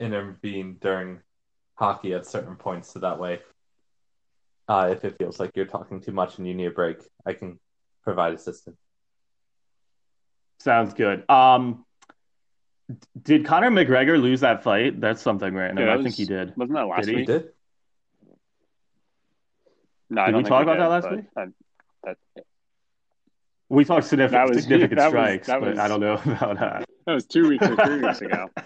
intervene 0.00 0.76
during 0.80 1.20
hockey 1.74 2.14
at 2.14 2.26
certain 2.26 2.56
points, 2.56 2.92
so 2.92 2.98
that 3.00 3.18
way, 3.18 3.40
uh, 4.68 4.88
if 4.90 5.04
it 5.04 5.16
feels 5.18 5.38
like 5.38 5.50
you're 5.54 5.66
talking 5.66 6.00
too 6.00 6.12
much 6.12 6.38
and 6.38 6.46
you 6.46 6.54
need 6.54 6.66
a 6.66 6.70
break, 6.70 6.98
I 7.24 7.32
can 7.34 7.58
provide 8.02 8.32
assistance. 8.34 8.76
Sounds 10.60 10.94
good. 10.94 11.28
Um, 11.30 11.84
did 13.22 13.44
Conor 13.44 13.70
McGregor 13.70 14.20
lose 14.20 14.40
that 14.40 14.62
fight? 14.62 15.00
That's 15.00 15.20
something 15.22 15.54
random. 15.54 15.84
Yeah, 15.86 15.94
I 15.94 15.96
that 15.96 16.02
think 16.02 16.14
he 16.14 16.24
did. 16.24 16.56
Wasn't 16.56 16.74
that 16.76 16.86
last 16.86 17.04
Did 17.04 17.08
he? 17.08 17.12
You 17.12 17.18
week? 17.18 17.26
did? 17.26 17.48
No, 20.08 20.22
I 20.22 20.26
Did 20.26 20.32
don't 20.32 20.42
we 20.44 20.48
talk 20.48 20.62
about 20.62 20.74
did, 20.74 20.82
that 20.82 20.88
last 20.88 21.10
week? 21.10 21.24
I- 21.36 21.46
that, 22.04 22.16
We 23.68 23.84
talked 23.84 24.06
significant, 24.06 24.46
That 24.46 24.54
was- 24.54 24.62
significant 24.62 24.98
that 24.98 25.06
was- 25.06 25.10
strikes, 25.12 25.46
that 25.48 25.60
but 25.60 25.70
was- 25.70 25.78
I 25.80 25.88
don't 25.88 26.00
know 26.00 26.14
about 26.24 26.58
that. 26.60 26.88
that 27.06 27.12
was 27.12 27.26
two 27.26 27.48
weeks 27.48 27.66
or 27.66 27.74
three 27.76 28.00
weeks 28.00 28.20
ago. 28.20 28.48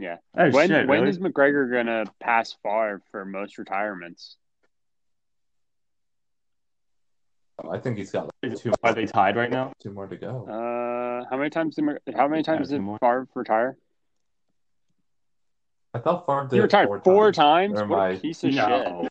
Yeah. 0.00 0.16
Oh, 0.34 0.50
when 0.50 0.68
shit, 0.68 0.88
when 0.88 1.00
really? 1.00 1.10
is 1.10 1.18
McGregor 1.18 1.70
gonna 1.70 2.06
pass 2.20 2.56
Favre 2.62 3.02
for 3.10 3.26
most 3.26 3.58
retirements? 3.58 4.36
I 7.70 7.76
think 7.78 7.98
he's 7.98 8.10
got 8.10 8.30
like, 8.42 8.56
two, 8.56 8.72
Are 8.82 8.94
they 8.94 9.04
tied 9.04 9.36
right 9.36 9.50
now? 9.50 9.72
two 9.82 9.90
more 9.90 10.06
to 10.06 10.16
go. 10.16 10.46
Uh, 10.48 11.28
how 11.28 11.36
many 11.36 11.50
times 11.50 11.74
did 11.76 11.84
Mc- 11.84 12.00
how 12.16 12.26
many 12.26 12.42
times 12.42 12.68
two 12.68 12.76
did 12.76 12.80
more. 12.80 12.96
Favre 12.98 13.28
retire? 13.34 13.76
I 15.92 15.98
thought 15.98 16.24
Favre 16.24 16.48
did 16.48 16.56
He 16.56 16.60
retired 16.62 16.86
four, 16.86 17.00
four, 17.00 17.32
times. 17.32 17.74
times. 17.78 17.90
What 17.90 18.10
am 18.12 18.20
piece 18.20 18.42
of 18.42 18.52
shit. 18.54 18.56
No. 18.66 19.08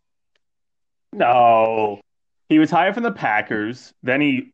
No. 1.13 2.01
He 2.47 2.57
retired 2.57 2.95
from 2.95 3.03
the 3.03 3.11
Packers, 3.11 3.93
then 4.01 4.21
he 4.21 4.53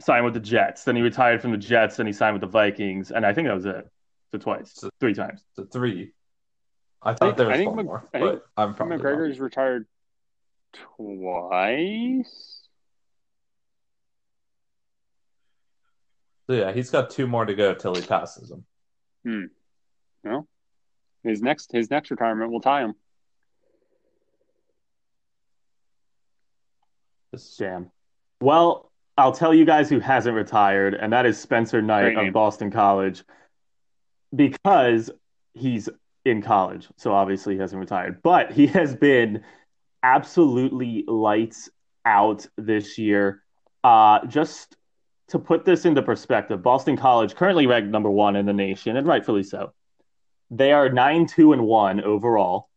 signed 0.00 0.26
with 0.26 0.34
the 0.34 0.40
Jets, 0.40 0.84
then 0.84 0.94
he 0.94 1.00
retired 1.00 1.40
from 1.40 1.52
the 1.52 1.56
Jets, 1.56 1.96
then 1.96 2.06
he 2.06 2.12
signed 2.12 2.34
with 2.34 2.42
the 2.42 2.46
Vikings, 2.48 3.10
and 3.10 3.24
I 3.24 3.32
think 3.32 3.48
that 3.48 3.54
was 3.54 3.64
it. 3.64 3.88
So 4.32 4.38
twice, 4.38 4.72
So- 4.74 4.90
three 5.00 5.14
times. 5.14 5.44
So 5.54 5.64
three. 5.64 6.12
I 7.02 7.14
thought 7.14 7.18
think- 7.18 7.36
there 7.38 7.46
was 7.46 7.54
I 7.54 7.58
think 7.58 7.68
one 7.70 7.76
Mc- 7.78 7.86
more, 7.86 8.08
I 8.14 8.18
think 8.18 8.24
but 8.24 8.46
I'm 8.56 8.74
probably 8.74 8.96
wrong. 8.98 9.04
McGregor's 9.18 9.40
retired 9.40 9.86
twice. 10.72 12.68
So 16.48 16.56
yeah, 16.56 16.72
he's 16.72 16.90
got 16.90 17.10
two 17.10 17.26
more 17.26 17.44
to 17.44 17.54
go 17.54 17.74
till 17.74 17.94
he 17.94 18.02
passes 18.06 18.50
him. 18.50 18.64
Hmm. 19.24 19.44
His 21.22 21.42
next 21.42 21.70
his 21.72 21.90
next 21.90 22.10
retirement 22.10 22.50
will 22.50 22.60
tie 22.62 22.82
him. 22.82 22.94
This- 27.32 27.50
is 27.50 27.56
jam. 27.56 27.90
Well, 28.40 28.90
I'll 29.18 29.32
tell 29.32 29.52
you 29.52 29.64
guys 29.66 29.90
who 29.90 30.00
hasn't 30.00 30.34
retired, 30.34 30.94
and 30.94 31.12
that 31.12 31.26
is 31.26 31.38
Spencer 31.38 31.82
Knight 31.82 32.02
Great 32.04 32.16
of 32.16 32.24
name. 32.24 32.32
Boston 32.32 32.70
College, 32.70 33.22
because 34.34 35.10
he's 35.54 35.88
in 36.24 36.42
college, 36.42 36.88
so 36.96 37.12
obviously 37.12 37.54
he 37.54 37.60
hasn't 37.60 37.80
retired. 37.80 38.22
But 38.22 38.52
he 38.52 38.66
has 38.68 38.94
been 38.94 39.42
absolutely 40.02 41.04
lights 41.06 41.70
out 42.04 42.46
this 42.56 42.98
year. 42.98 43.42
Uh, 43.82 44.26
just 44.26 44.76
to 45.28 45.38
put 45.38 45.64
this 45.64 45.84
into 45.84 46.02
perspective, 46.02 46.62
Boston 46.62 46.96
College 46.96 47.34
currently 47.34 47.66
ranked 47.66 47.90
number 47.90 48.10
one 48.10 48.36
in 48.36 48.46
the 48.46 48.52
nation, 48.52 48.96
and 48.96 49.06
rightfully 49.06 49.42
so. 49.42 49.72
They 50.50 50.72
are 50.72 50.88
nine 50.88 51.26
two 51.26 51.52
and 51.52 51.62
one 51.62 52.00
overall. 52.00 52.68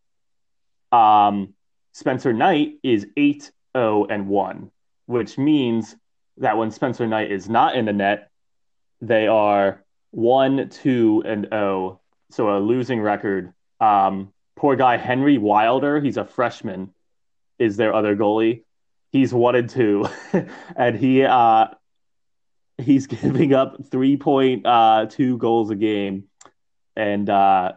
Um, 0.91 1.53
Spencer 1.93 2.33
Knight 2.33 2.75
is 2.83 3.07
eight 3.17 3.51
zero 3.75 4.05
and 4.05 4.27
one, 4.27 4.71
which 5.07 5.37
means 5.37 5.95
that 6.37 6.57
when 6.57 6.71
Spencer 6.71 7.07
Knight 7.07 7.31
is 7.31 7.49
not 7.49 7.75
in 7.75 7.85
the 7.85 7.93
net, 7.93 8.29
they 9.01 9.27
are 9.27 9.82
one 10.13 10.69
two 10.69 11.23
and 11.25 11.47
zero, 11.51 11.99
so 12.29 12.55
a 12.55 12.59
losing 12.59 13.01
record. 13.01 13.53
Um, 13.81 14.31
poor 14.55 14.75
guy 14.75 14.97
Henry 14.97 15.37
Wilder, 15.37 15.99
he's 15.99 16.17
a 16.17 16.23
freshman, 16.23 16.93
is 17.57 17.77
their 17.77 17.93
other 17.93 18.15
goalie. 18.15 18.63
He's 19.11 19.33
one 19.33 19.55
and 19.55 19.69
two, 19.69 20.07
and 20.75 20.95
he 20.95 21.23
uh, 21.23 21.67
he's 22.77 23.07
giving 23.21 23.53
up 23.53 23.81
3.2 23.89 24.63
uh, 24.65 25.37
goals 25.37 25.69
a 25.71 25.75
game. 25.75 26.25
And 26.95 27.27
uh, 27.29 27.73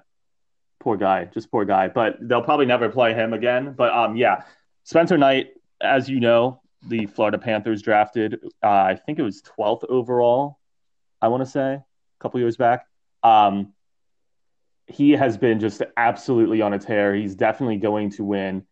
poor 0.81 0.97
guy, 0.97 1.25
just 1.25 1.51
poor 1.51 1.65
guy. 1.65 1.89
But 1.89 2.17
they'll 2.21 2.43
probably 2.43 2.67
never 2.67 2.89
play 2.91 3.15
him 3.15 3.33
again. 3.33 3.75
But 3.77 3.93
um, 3.93 4.17
yeah, 4.17 4.43
Spencer 4.85 5.17
Knight, 5.17 5.49
as 5.81 6.09
you 6.09 6.21
know, 6.21 6.61
the 6.87 7.07
Florida 7.07 7.39
Panthers 7.39 7.83
drafted, 7.83 8.41
uh, 8.63 8.69
I 8.69 9.01
think 9.07 9.19
it 9.19 9.23
was 9.23 9.43
12th 9.59 9.85
overall, 9.89 10.59
I 11.21 11.29
want 11.29 11.43
to 11.43 11.51
say, 11.51 11.79
a 12.19 12.23
couple 12.23 12.41
years 12.41 12.57
back. 12.57 12.87
Um, 13.23 13.73
he 14.87 15.13
has 15.13 15.37
been 15.37 15.61
just 15.61 15.83
absolutely 15.97 16.63
on 16.63 16.73
a 16.73 16.79
tear. 16.79 17.15
He's 17.15 17.35
definitely 17.35 17.79
going 17.79 18.11
to 18.11 18.25
win 18.25 18.65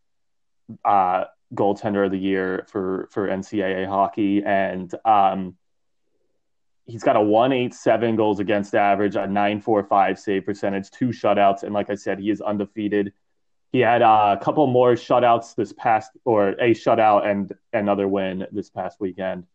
uh, 0.85 1.25
goaltender 1.55 2.07
of 2.07 2.13
the 2.13 2.19
year 2.19 2.67
for 2.71 3.09
for 3.11 3.29
NCAA 3.29 3.87
hockey, 3.87 4.43
and 4.45 4.93
um, 5.05 5.57
he's 6.87 7.03
got 7.03 7.17
a 7.17 7.21
187 7.21 8.17
goals 8.17 8.41
against 8.41 8.75
average, 8.75 9.17
a 9.17 9.27
945 9.27 10.19
save 10.19 10.45
percentage, 10.45 10.91
two 10.91 11.09
shutouts, 11.09 11.63
and 11.63 11.73
like 11.73 11.91
I 11.91 11.95
said, 11.95 12.19
he 12.19 12.31
is 12.31 12.41
undefeated. 12.41 13.13
He 13.73 13.81
had 13.81 14.03
uh, 14.03 14.37
a 14.41 14.45
couple 14.45 14.67
more 14.69 14.93
shutouts 14.93 15.57
this 15.57 15.73
past, 15.73 16.13
or 16.25 16.51
a 16.51 16.75
shutout 16.75 17.27
and 17.27 17.53
another 17.73 18.07
win 18.07 18.47
this 18.53 18.71
past 18.71 19.01
weekend. 19.01 19.47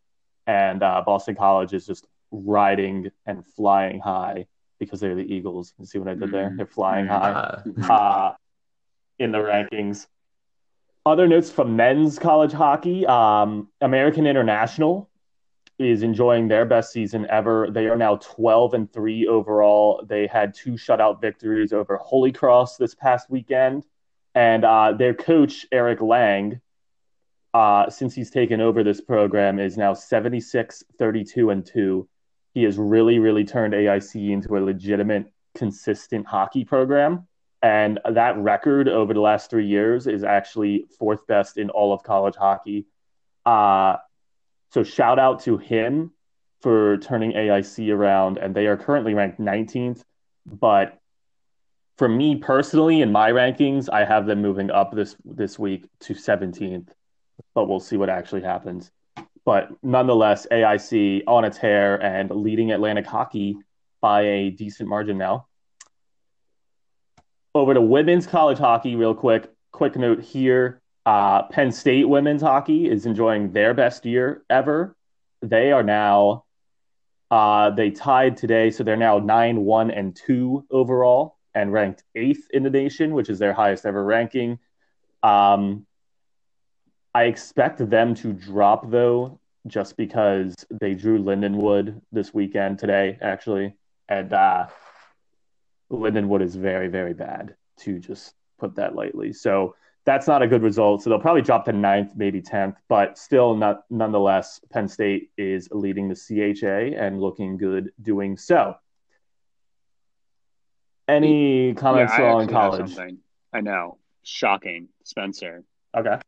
And 0.45 0.83
uh, 0.83 1.03
Boston 1.05 1.35
College 1.35 1.73
is 1.73 1.85
just 1.85 2.05
riding 2.31 3.11
and 3.25 3.45
flying 3.45 3.99
high 3.99 4.47
because 4.79 4.99
they're 4.99 5.15
the 5.15 5.33
Eagles. 5.33 5.73
You 5.77 5.85
see 5.85 5.99
what 5.99 6.07
I 6.07 6.15
did 6.15 6.31
there? 6.31 6.53
They're 6.55 6.65
flying 6.65 7.07
mm-hmm. 7.07 7.81
high 7.81 7.95
uh, 7.95 8.33
in 9.19 9.31
the 9.31 9.39
rankings. 9.39 10.07
Other 11.05 11.27
notes 11.27 11.49
from 11.49 11.75
men's 11.75 12.19
college 12.19 12.51
hockey: 12.51 13.05
um, 13.05 13.69
American 13.81 14.27
International 14.27 15.09
is 15.79 16.03
enjoying 16.03 16.47
their 16.47 16.65
best 16.65 16.91
season 16.91 17.25
ever. 17.29 17.69
They 17.71 17.87
are 17.87 17.95
now 17.95 18.17
12 18.17 18.73
and 18.73 18.91
3 18.91 19.27
overall. 19.27 20.03
They 20.07 20.27
had 20.27 20.53
two 20.53 20.71
shutout 20.71 21.21
victories 21.21 21.71
over 21.71 21.97
Holy 21.97 22.33
Cross 22.33 22.77
this 22.77 22.93
past 22.93 23.29
weekend. 23.29 23.85
And 24.35 24.65
uh, 24.65 24.91
their 24.91 25.13
coach, 25.13 25.65
Eric 25.71 26.01
Lang, 26.01 26.59
uh, 27.53 27.89
since 27.89 28.13
he's 28.13 28.29
taken 28.29 28.59
over 28.59 28.83
this 28.83 29.01
program, 29.01 29.57
is 29.57 29.77
now 29.77 29.93
76, 29.93 30.83
32, 30.97 31.49
and 31.49 31.65
2. 31.65 32.07
He 32.53 32.63
has 32.63 32.77
really, 32.77 33.19
really 33.19 33.45
turned 33.45 33.73
AIC 33.73 34.31
into 34.31 34.57
a 34.57 34.59
legitimate, 34.59 35.31
consistent 35.55 36.25
hockey 36.27 36.65
program. 36.65 37.27
And 37.61 37.99
that 38.09 38.37
record 38.37 38.87
over 38.87 39.13
the 39.13 39.19
last 39.19 39.49
three 39.49 39.67
years 39.67 40.07
is 40.07 40.23
actually 40.23 40.85
fourth 40.97 41.27
best 41.27 41.57
in 41.57 41.69
all 41.69 41.93
of 41.93 42.03
college 42.03 42.35
hockey. 42.35 42.85
Uh, 43.45 43.97
so 44.71 44.83
shout 44.83 45.19
out 45.19 45.41
to 45.41 45.57
him 45.57 46.11
for 46.61 46.97
turning 46.97 47.33
AIC 47.33 47.93
around, 47.93 48.37
and 48.37 48.55
they 48.55 48.67
are 48.67 48.77
currently 48.77 49.13
ranked 49.13 49.39
19th. 49.39 50.03
But 50.45 50.99
for 51.97 52.07
me 52.07 52.37
personally, 52.37 53.01
in 53.01 53.11
my 53.11 53.31
rankings, 53.31 53.89
I 53.91 54.05
have 54.05 54.25
them 54.25 54.41
moving 54.41 54.71
up 54.71 54.93
this 54.93 55.15
this 55.25 55.59
week 55.59 55.85
to 56.01 56.13
17th. 56.13 56.89
But 57.53 57.67
we'll 57.67 57.79
see 57.79 57.97
what 57.97 58.09
actually 58.09 58.41
happens. 58.41 58.91
But 59.49 59.71
nonetheless, 59.81 60.45
AIC 60.51 61.23
on 61.25 61.43
its 61.43 61.57
hair 61.57 61.95
and 62.03 62.29
leading 62.29 62.71
Atlantic 62.71 63.07
hockey 63.07 63.57
by 63.99 64.21
a 64.21 64.49
decent 64.51 64.87
margin 64.87 65.17
now. 65.17 65.47
Over 67.55 67.73
to 67.73 67.81
women's 67.81 68.27
college 68.27 68.59
hockey, 68.59 68.95
real 68.95 69.15
quick. 69.15 69.51
Quick 69.71 69.95
note 69.95 70.21
here 70.21 70.83
uh, 71.03 71.47
Penn 71.47 71.71
State 71.71 72.07
women's 72.07 72.43
hockey 72.43 72.87
is 72.87 73.07
enjoying 73.07 73.51
their 73.51 73.73
best 73.73 74.05
year 74.05 74.43
ever. 74.51 74.95
They 75.41 75.71
are 75.71 75.81
now, 75.81 76.43
uh, 77.31 77.71
they 77.71 77.89
tied 77.89 78.37
today, 78.37 78.69
so 78.69 78.83
they're 78.83 78.97
now 78.97 79.17
9 79.17 79.61
1 79.61 79.89
and 79.89 80.15
2 80.15 80.67
overall 80.69 81.37
and 81.55 81.73
ranked 81.73 82.03
eighth 82.13 82.47
in 82.51 82.61
the 82.61 82.69
nation, 82.69 83.15
which 83.15 83.31
is 83.31 83.39
their 83.39 83.53
highest 83.53 83.87
ever 83.87 84.03
ranking. 84.03 84.59
Um, 85.23 85.87
I 87.15 87.23
expect 87.23 87.89
them 87.89 88.13
to 88.15 88.31
drop, 88.31 88.91
though, 88.91 89.38
just 89.67 89.97
because 89.97 90.55
they 90.69 90.93
drew 90.93 91.21
Lindenwood 91.21 92.01
this 92.11 92.33
weekend 92.33 92.79
today, 92.79 93.17
actually. 93.21 93.75
And 94.07 94.33
uh, 94.33 94.67
Lindenwood 95.91 96.41
is 96.41 96.55
very, 96.55 96.87
very 96.87 97.13
bad, 97.13 97.55
to 97.79 97.99
just 97.99 98.33
put 98.57 98.75
that 98.75 98.95
lightly. 98.95 99.33
So, 99.33 99.75
that's 100.05 100.27
not 100.27 100.41
a 100.41 100.47
good 100.47 100.63
result. 100.63 101.03
So 101.03 101.09
they'll 101.11 101.19
probably 101.19 101.43
drop 101.43 101.65
to 101.65 101.71
ninth, 101.71 102.13
maybe 102.15 102.41
10th, 102.41 102.77
but 102.87 103.17
still, 103.17 103.55
not, 103.55 103.83
nonetheless, 103.91 104.59
Penn 104.71 104.87
State 104.87 105.29
is 105.37 105.67
leading 105.71 106.09
the 106.09 106.15
CHA 106.15 106.97
and 106.99 107.21
looking 107.21 107.57
good 107.57 107.91
doing 108.01 108.35
so. 108.35 108.75
Any 111.07 111.73
comments 111.73 112.13
yeah, 112.17 112.33
on 112.33 112.47
college? 112.47 112.97
I 113.53 113.61
know. 113.61 113.97
Shocking. 114.23 114.89
Spencer. 115.03 115.63
Okay. 115.95 116.19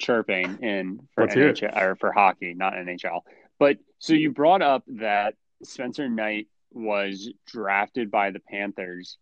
Chirping 0.00 0.58
in 0.62 1.00
for 1.14 1.26
NHL 1.26 1.80
or 1.80 1.94
for 1.96 2.10
hockey, 2.12 2.54
not 2.54 2.72
NHL. 2.72 3.20
But 3.58 3.76
so 3.98 4.14
you 4.14 4.32
brought 4.32 4.62
up 4.62 4.82
that 4.88 5.34
Spencer 5.62 6.08
Knight 6.08 6.48
was 6.72 7.30
drafted 7.46 8.10
by 8.10 8.30
the 8.30 8.40
Panthers. 8.40 9.18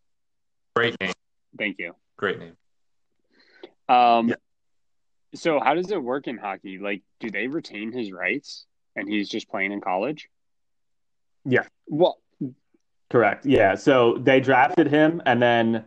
Great 0.76 0.98
name. 1.00 1.12
Thank 1.58 1.78
you. 1.78 1.94
Great 2.16 2.38
name. 2.38 2.56
Um, 3.88 4.28
yeah. 4.28 4.34
So 5.34 5.60
how 5.60 5.74
does 5.74 5.90
it 5.90 6.02
work 6.02 6.26
in 6.26 6.38
hockey? 6.38 6.78
Like, 6.78 7.02
do 7.20 7.30
they 7.30 7.48
retain 7.48 7.92
his 7.92 8.12
rights 8.12 8.66
and 8.96 9.08
he's 9.08 9.28
just 9.28 9.48
playing 9.48 9.72
in 9.72 9.80
college? 9.80 10.28
Yeah. 11.44 11.64
Well, 11.86 12.18
correct. 13.10 13.46
Yeah. 13.46 13.74
So 13.74 14.18
they 14.18 14.40
drafted 14.40 14.88
him, 14.88 15.22
and 15.26 15.40
then 15.42 15.84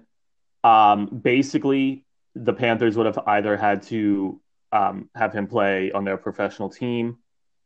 um, 0.64 1.08
basically 1.08 2.06
the 2.36 2.54
Panthers 2.54 2.98
would 2.98 3.06
have 3.06 3.20
either 3.28 3.58
had 3.58 3.84
to 3.84 4.40
um, 4.72 5.10
have 5.16 5.34
him 5.34 5.48
play 5.48 5.92
on 5.92 6.06
their 6.06 6.18
professional 6.18 6.70
team 6.70 7.18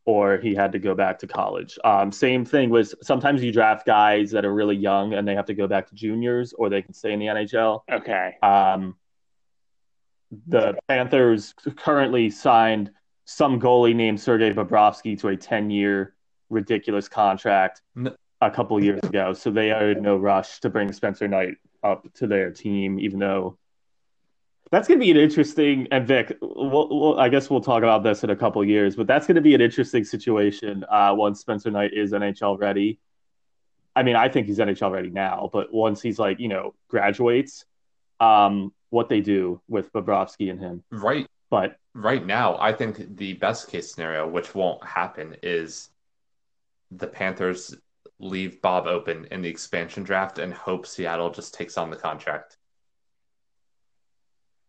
or 0.06 0.38
he 0.38 0.54
had 0.54 0.72
to 0.72 0.80
go 0.80 0.94
back 0.94 1.20
to 1.20 1.28
college. 1.28 1.80
Um, 1.84 2.12
same 2.12 2.46
thing 2.46 2.70
was 2.70 2.94
sometimes 3.02 3.44
you 3.44 3.52
draft 3.52 3.86
guys 3.86 4.32
that 4.32 4.46
are 4.46 4.54
really 4.54 4.76
young 4.76 5.14
and 5.14 5.28
they 5.28 5.34
have 5.34 5.48
to 5.48 5.56
go 5.56 5.68
back 5.68 5.88
to 5.90 5.96
juniors 5.96 6.54
or 6.54 6.70
they 6.70 6.82
can 6.82 6.94
stay 6.94 7.12
in 7.12 7.20
the 7.20 7.26
NHL. 7.26 7.82
Okay. 7.92 8.36
Um, 8.44 8.96
the 10.48 10.78
Panthers 10.88 11.54
currently 11.78 12.30
signed 12.30 12.92
some 13.26 13.60
goalie 13.60 13.96
named 13.96 14.22
Sergei 14.22 14.54
Bobrovsky 14.54 15.20
to 15.20 15.30
a 15.30 15.38
10 15.38 15.72
year 15.72 16.16
ridiculous 16.50 17.10
contract 17.10 17.82
a 18.42 18.52
couple 18.52 18.82
years 18.84 19.02
ago. 19.04 19.34
So 19.34 19.50
they 19.50 19.72
are 19.72 19.92
in 19.92 20.04
no 20.04 20.18
rush 20.18 20.60
to 20.60 20.70
bring 20.70 20.92
Spencer 20.94 21.28
Knight 21.28 21.56
up 21.84 22.06
to 22.16 22.28
their 22.28 22.52
team, 22.52 23.00
even 23.00 23.20
though 23.20 23.58
that's 24.72 24.88
going 24.88 25.00
to 25.00 25.06
be 25.06 25.12
an 25.12 25.18
interesting. 25.18 25.88
And 25.92 26.08
Vic, 26.08 26.38
we'll, 26.42 26.90
we'll, 26.90 27.20
I 27.20 27.30
guess 27.30 27.50
we'll 27.50 27.62
talk 27.62 27.84
about 27.84 28.04
this 28.04 28.24
in 28.24 28.30
a 28.30 28.36
couple 28.36 28.64
years, 28.64 28.96
but 28.96 29.08
that's 29.08 29.28
going 29.28 29.36
to 29.36 29.42
be 29.42 29.56
an 29.56 29.62
interesting 29.62 30.04
situation 30.04 30.84
uh, 30.90 31.14
once 31.16 31.40
Spencer 31.40 31.72
Knight 31.72 31.94
is 31.94 32.12
NHL 32.12 32.60
ready. 32.60 33.00
I 33.96 34.04
mean, 34.04 34.16
I 34.16 34.28
think 34.28 34.48
he's 34.48 34.60
NHL 34.60 34.92
ready 34.92 35.10
now, 35.10 35.50
but 35.54 35.74
once 35.74 36.02
he's 36.02 36.20
like, 36.20 36.40
you 36.40 36.50
know, 36.50 36.74
graduates, 36.90 37.66
um, 38.20 38.74
what 38.90 39.10
they 39.10 39.22
do 39.22 39.62
with 39.68 39.92
Bobrovsky 39.94 40.50
and 40.50 40.60
him. 40.60 40.84
Right. 40.92 41.28
But 41.50 41.78
right 41.94 42.26
now, 42.26 42.58
I 42.60 42.74
think 42.74 43.18
the 43.18 43.34
best 43.34 43.70
case 43.70 43.94
scenario, 43.94 44.28
which 44.28 44.56
won't 44.56 44.84
happen, 44.84 45.36
is 45.44 45.90
the 46.92 47.08
Panthers 47.08 47.76
leave 48.20 48.62
Bob 48.62 48.88
open 48.88 49.28
in 49.32 49.42
the 49.42 49.50
expansion 49.50 50.04
draft 50.04 50.40
and 50.40 50.54
hope 50.54 50.88
Seattle 50.88 51.30
just 51.30 51.54
takes 51.54 51.78
on 51.78 51.90
the 51.90 51.96
contract. 51.96 52.58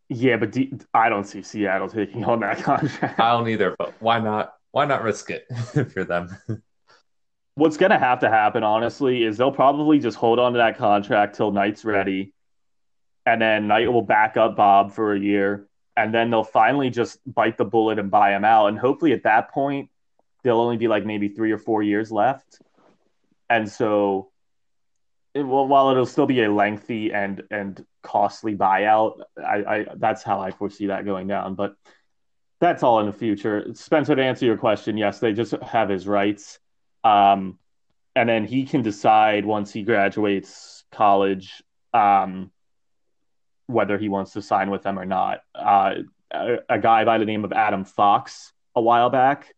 Yeah, 0.09 0.37
but 0.37 0.57
I 0.95 1.09
don't 1.09 1.25
see 1.25 1.43
Seattle 1.43 1.89
taking 1.89 2.25
on 2.25 2.41
that 2.41 2.59
contract. 2.63 3.19
I 3.19 3.33
don't 3.33 3.49
either, 3.49 3.75
but 3.79 3.95
why 4.01 4.21
not? 4.21 4.55
Why 4.71 4.85
not 4.85 5.03
risk 5.03 5.31
it 5.31 5.47
for 5.93 6.05
them? 6.05 6.37
What's 7.55 7.79
going 7.79 7.91
to 7.91 7.99
have 7.99 8.21
to 8.21 8.29
happen, 8.29 8.63
honestly, 8.63 9.25
is 9.25 9.39
they'll 9.39 9.51
probably 9.51 9.99
just 9.99 10.19
hold 10.19 10.39
on 10.39 10.53
to 10.53 10.59
that 10.59 10.77
contract 10.77 11.37
till 11.37 11.51
Knight's 11.51 11.85
ready 11.85 12.35
and 13.27 13.43
then 13.43 13.67
Knight 13.67 13.93
will 13.93 14.03
back 14.03 14.37
up 14.37 14.57
Bob 14.57 14.93
for 14.93 15.13
a 15.13 15.19
year, 15.19 15.67
and 15.97 16.15
then 16.15 16.31
they'll 16.31 16.45
finally 16.45 16.91
just 16.91 17.19
bite 17.27 17.59
the 17.59 17.65
bullet 17.65 17.99
and 17.99 18.11
buy 18.11 18.35
him 18.35 18.45
out. 18.45 18.69
And 18.69 18.79
hopefully, 18.79 19.13
at 19.13 19.25
that 19.25 19.51
point, 19.51 19.91
there'll 20.45 20.61
only 20.61 20.77
be 20.77 20.87
like 20.87 21.05
maybe 21.05 21.29
three 21.29 21.51
or 21.51 21.59
four 21.59 21.83
years 21.83 22.13
left. 22.13 22.63
And 23.51 23.69
so, 23.69 24.31
it, 25.37 25.43
well, 25.43 25.67
while 25.67 25.91
it'll 25.91 26.07
still 26.07 26.27
be 26.27 26.43
a 26.43 26.53
lengthy 26.53 27.13
and 27.13 27.43
and 27.51 27.85
costly 28.03 28.57
buyout, 28.57 29.21
I, 29.39 29.65
I 29.65 29.87
that's 29.97 30.23
how 30.23 30.41
I 30.41 30.51
foresee 30.51 30.87
that 30.87 31.05
going 31.05 31.27
down. 31.27 31.55
But 31.55 31.75
that's 32.61 32.83
all 32.83 33.01
in 33.01 33.07
the 33.07 33.13
future. 33.13 33.67
Spencer, 33.75 34.17
to 34.17 34.23
answer 34.23 34.47
your 34.47 34.57
question, 34.57 34.97
yes, 34.97 35.21
they 35.21 35.33
just 35.33 35.53
have 35.63 35.89
his 35.89 36.07
rights, 36.07 36.59
um, 37.05 37.59
and 38.15 38.29
then 38.29 38.45
he 38.45 38.65
can 38.65 38.83
decide 38.83 39.45
once 39.45 39.73
he 39.73 39.83
graduates 39.83 40.85
college. 40.91 41.63
Um, 41.93 42.51
whether 43.67 43.99
he 43.99 44.09
wants 44.09 44.33
to 44.33 44.43
sign 44.43 44.71
with 44.71 44.83
them 44.83 44.99
or 44.99 45.05
not. 45.05 45.41
Uh, 45.55 45.95
a, 46.31 46.59
a, 46.69 46.79
guy 46.79 47.05
by 47.05 47.19
the 47.19 47.25
name 47.25 47.45
of 47.45 47.53
Adam 47.53 47.85
Fox 47.85 48.53
a 48.77 48.81
while 48.81 49.11
back, 49.11 49.55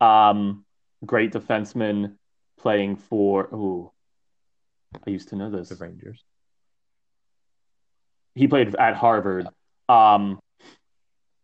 um, 0.00 0.64
great 1.04 1.32
defenseman 1.32 2.16
playing 2.58 2.96
for. 2.96 3.44
Ooh, 3.54 3.92
I 5.06 5.10
used 5.10 5.28
to 5.30 5.36
know 5.36 5.50
this. 5.50 5.68
The 5.68 5.76
Rangers. 5.76 6.22
He 8.34 8.48
played 8.48 8.74
at 8.76 8.96
Harvard. 8.96 9.46
Um, 9.88 10.40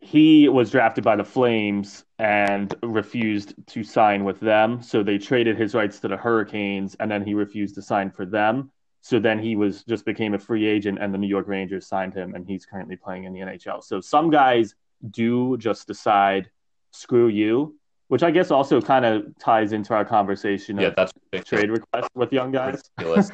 he 0.01 0.49
was 0.49 0.71
drafted 0.71 1.05
by 1.05 1.17
the 1.17 1.25
Flames 1.25 2.05
and 2.19 2.75
refused 2.83 3.55
to 3.69 3.85
sign 3.85 4.25
with 4.25 4.41
them. 4.41 4.83
So 4.83 5.03
they 5.03 5.19
traded 5.19 5.57
his 5.57 5.75
rights 5.75 6.01
to 6.01 6.09
the 6.09 6.17
Hurricanes, 6.17 6.97
and 6.99 7.11
then 7.11 7.25
he 7.25 7.35
refused 7.35 7.75
to 7.77 7.83
sign 7.83 8.11
for 8.11 8.25
them. 8.25 8.73
So 9.03 9.19
then 9.19 9.39
he 9.39 9.57
was 9.57 9.85
just 9.85 10.05
became 10.05 10.35
a 10.35 10.39
free 10.39 10.67
agent, 10.67 10.99
and 11.01 11.13
the 11.13 11.19
New 11.19 11.29
York 11.29 11.49
Rangers 11.49 11.87
signed 11.87 12.15
him, 12.15 12.35
and 12.35 12.47
he's 12.47 12.67
currently 12.67 12.97
playing 12.97 13.25
in 13.25 13.33
the 13.33 13.41
NHL. 13.41 13.83
So 13.85 14.01
some 14.01 14.31
guys 14.31 14.75
do 15.11 15.57
just 15.59 15.87
decide, 15.87 16.51
screw 16.93 17.29
you, 17.29 17.79
which 18.11 18.25
I 18.25 18.33
guess 18.33 18.51
also 18.51 18.81
kind 18.81 19.05
of 19.05 19.25
ties 19.39 19.73
into 19.73 19.95
our 19.95 20.05
conversation 20.05 20.77
yeah, 20.77 20.91
that's 20.97 21.13
trade 21.45 21.71
requests 21.71 22.09
with 22.17 22.33
young 22.33 22.51
guys. 22.51 22.83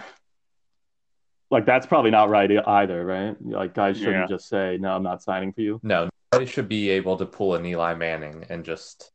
like 1.51 1.65
that's 1.65 1.86
probably 1.86 2.11
not 2.11 2.28
right 2.28 2.51
either, 2.69 3.07
right? 3.07 3.35
Like 3.40 3.73
guys 3.73 3.97
shouldn't 3.97 4.28
yeah. 4.28 4.36
just 4.36 4.51
say, 4.51 4.77
"No, 4.78 4.94
I'm 4.94 5.03
not 5.03 5.23
signing 5.23 5.55
for 5.55 5.62
you." 5.62 5.81
No, 5.82 6.11
nobody 6.31 6.51
should 6.51 6.69
be 6.69 6.90
able 6.90 7.16
to 7.16 7.24
pull 7.24 7.55
an 7.55 7.65
Eli 7.65 7.94
Manning 7.94 8.44
and 8.51 8.66
just 8.66 9.12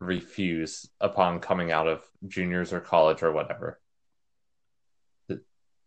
refuse 0.00 0.90
upon 1.00 1.38
coming 1.38 1.70
out 1.70 1.86
of 1.86 2.02
juniors 2.26 2.72
or 2.72 2.80
college 2.80 3.22
or 3.22 3.30
whatever. 3.30 3.78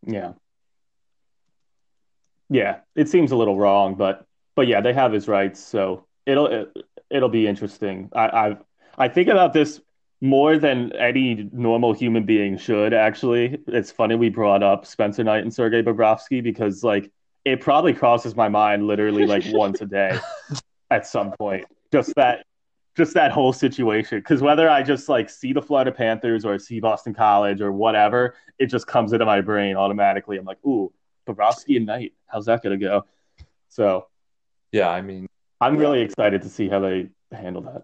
Yeah. 0.07 0.31
Yeah, 2.49 2.77
it 2.95 3.10
seems 3.10 3.34
a 3.34 3.35
little 3.35 3.57
wrong, 3.57 3.95
but 3.95 4.26
but 4.56 4.68
yeah, 4.68 4.80
they 4.80 4.93
have 4.93 5.11
his 5.11 5.27
rights, 5.27 5.60
so 5.60 6.06
it'll 6.26 6.47
it, 6.47 6.77
it'll 7.10 7.27
be 7.27 7.45
interesting. 7.45 8.10
I 8.15 8.30
I've 8.30 8.64
I 8.98 9.07
think 9.07 9.28
about 9.30 9.53
this 9.53 9.82
more 10.22 10.57
than 10.57 10.91
any 10.94 11.49
normal 11.53 11.94
human 11.94 12.26
being 12.26 12.57
should. 12.57 12.94
Actually, 12.94 13.60
it's 13.68 13.91
funny 13.91 14.16
we 14.16 14.30
brought 14.30 14.64
up 14.64 14.86
Spencer 14.86 15.24
Knight 15.24 15.44
and 15.44 15.53
Sergei 15.53 15.82
Bobrovsky 15.82 16.44
because 16.44 16.84
like 16.84 17.11
it 17.45 17.61
probably 17.61 17.94
crosses 17.94 18.36
my 18.36 18.49
mind 18.49 18.86
literally 18.86 19.26
like 19.26 19.44
once 19.49 19.82
a 19.82 19.86
day 19.86 20.20
at 20.91 21.07
some 21.07 21.32
point. 21.32 21.66
Just 21.91 22.14
that 22.16 22.45
just 22.98 23.14
that 23.14 23.32
whole 23.32 23.53
situation. 23.53 24.20
Because 24.20 24.41
whether 24.41 24.70
I 24.70 24.84
just 24.84 25.07
like 25.07 25.30
see 25.30 25.53
the 25.53 25.61
Florida 25.61 25.91
Panthers 25.91 26.44
or 26.44 26.60
see 26.60 26.82
Boston 26.82 27.14
College 27.14 27.61
or 27.61 27.72
whatever, 27.72 28.36
it 28.57 28.66
just 28.68 28.88
comes 28.88 29.14
into 29.14 29.26
my 29.26 29.40
brain 29.40 29.78
automatically. 29.78 30.38
I'm 30.38 30.45
like, 30.45 30.64
ooh, 30.66 30.91
Bobrovsky 31.26 31.78
and 31.78 31.86
Knight, 31.86 32.14
how's 32.28 32.45
that 32.48 32.61
gonna 32.61 32.78
go? 32.78 33.06
So, 33.70 34.07
yeah, 34.72 34.90
I 34.90 35.02
mean, 35.02 35.28
I'm 35.61 35.78
really 35.78 36.02
excited 36.02 36.41
to 36.41 36.49
see 36.49 36.68
how 36.68 36.80
they 36.80 37.10
handle 37.32 37.61
that. 37.64 37.84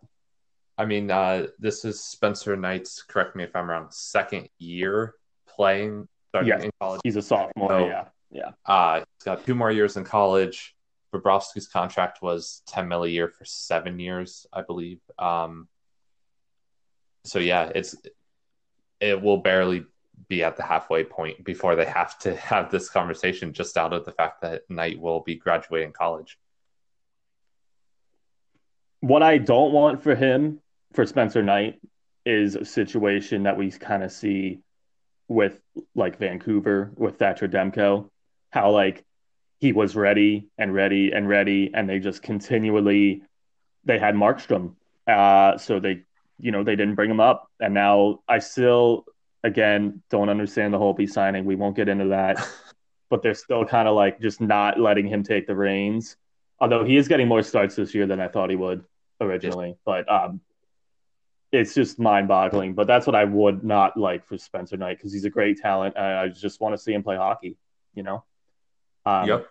I 0.78 0.86
mean, 0.86 1.10
uh, 1.10 1.48
this 1.58 1.86
is 1.86 2.04
Spencer 2.04 2.56
Knight's. 2.56 3.02
Correct 3.02 3.36
me 3.36 3.44
if 3.44 3.56
I'm 3.56 3.70
wrong. 3.70 3.88
Second 3.92 4.50
year 4.58 5.16
playing, 5.48 6.08
starting 6.30 6.50
yeah, 6.50 6.66
in 6.66 6.72
college. 6.80 7.02
He's 7.04 7.16
a 7.16 7.22
sophomore. 7.22 7.70
So, 7.70 7.88
yeah, 7.88 8.06
yeah. 8.30 8.52
Uh, 8.66 8.98
he's 8.98 9.24
got 9.24 9.46
two 9.46 9.56
more 9.56 9.72
years 9.72 9.96
in 9.96 10.04
college. 10.04 10.76
Bobrovsky's 11.14 11.68
contract 11.68 12.22
was 12.22 12.62
10 12.68 12.88
mil 12.88 13.06
a 13.06 13.08
year 13.08 13.30
for 13.30 13.46
seven 13.46 14.00
years, 14.00 14.46
I 14.52 14.62
believe. 14.62 15.00
Um, 15.18 15.70
so 17.24 17.40
yeah, 17.40 17.72
it's 17.74 17.96
it 19.00 19.22
will 19.22 19.38
barely 19.38 19.86
be 20.28 20.44
at 20.44 20.58
the 20.58 20.64
halfway 20.64 21.04
point 21.04 21.44
before 21.44 21.76
they 21.76 21.86
have 21.86 22.18
to 22.20 22.36
have 22.36 22.72
this 22.72 22.90
conversation 22.90 23.54
just 23.54 23.78
out 23.78 23.94
of 23.94 24.06
the 24.06 24.12
fact 24.12 24.42
that 24.42 24.64
Knight 24.70 25.00
will 25.00 25.22
be 25.22 25.36
graduating 25.36 25.92
college. 25.92 26.38
What 29.02 29.22
I 29.22 29.38
don't 29.38 29.72
want 29.72 30.02
for 30.02 30.16
him, 30.16 30.62
for 30.94 31.06
Spencer 31.06 31.44
Knight, 31.44 31.80
is 32.26 32.56
a 32.56 32.66
situation 32.66 33.44
that 33.44 33.58
we 33.58 33.72
kind 33.72 34.04
of 34.04 34.12
see 34.12 34.60
with 35.28 35.60
like 35.94 36.18
Vancouver 36.18 36.92
with 36.96 37.18
Thatcher 37.18 37.48
Demko, 37.48 38.10
how 38.50 38.72
like 38.72 39.04
he 39.60 39.72
was 39.72 39.96
ready 39.96 40.48
and 40.58 40.74
ready 40.74 41.12
and 41.12 41.28
ready, 41.28 41.72
and 41.74 41.90
they 41.90 42.00
just 42.00 42.22
continually 42.22 43.24
they 43.84 44.00
had 44.00 44.16
Markstrom, 44.16 44.76
uh, 45.08 45.58
so 45.58 45.80
they 45.80 46.02
you 46.40 46.52
know 46.52 46.64
they 46.64 46.76
didn't 46.76 46.96
bring 46.96 47.10
him 47.10 47.20
up, 47.20 47.50
and 47.60 47.74
now 47.74 48.20
I 48.28 48.40
still 48.40 49.06
again 49.44 50.02
don't 50.10 50.30
understand 50.30 50.74
the 50.74 50.80
Holtby 50.80 51.10
signing. 51.10 51.46
We 51.46 51.56
won't 51.56 51.76
get 51.76 51.88
into 51.88 52.10
that, 52.10 52.46
but 53.10 53.22
they're 53.22 53.34
still 53.34 53.66
kind 53.66 53.88
of 53.88 53.96
like 53.96 54.20
just 54.20 54.42
not 54.42 54.80
letting 54.80 55.08
him 55.08 55.24
take 55.24 55.48
the 55.48 55.56
reins. 55.56 56.18
Although 56.60 56.86
he 56.86 56.98
is 56.98 57.08
getting 57.08 57.28
more 57.28 57.44
starts 57.44 57.76
this 57.76 57.94
year 57.94 58.08
than 58.08 58.20
I 58.20 58.28
thought 58.28 58.50
he 58.50 58.56
would 58.56 58.84
originally, 59.20 59.78
but 59.86 60.10
um, 60.12 60.42
it's 61.60 61.74
just 61.74 62.00
mind-boggling. 62.00 62.74
But 62.74 62.88
that's 62.88 63.08
what 63.08 63.16
I 63.16 63.24
would 63.24 63.64
not 63.64 63.98
like 63.98 64.26
for 64.28 64.38
Spencer 64.38 64.78
Knight 64.78 64.98
because 64.98 65.14
he's 65.14 65.26
a 65.26 65.30
great 65.30 65.58
talent. 65.58 65.98
I 65.98 66.28
just 66.28 66.62
want 66.62 66.74
to 66.74 66.78
see 66.78 66.94
him 66.94 67.04
play 67.04 67.16
hockey. 67.16 67.58
You 67.94 68.04
know. 68.04 68.24
Um, 69.06 69.28
yep. 69.28 69.48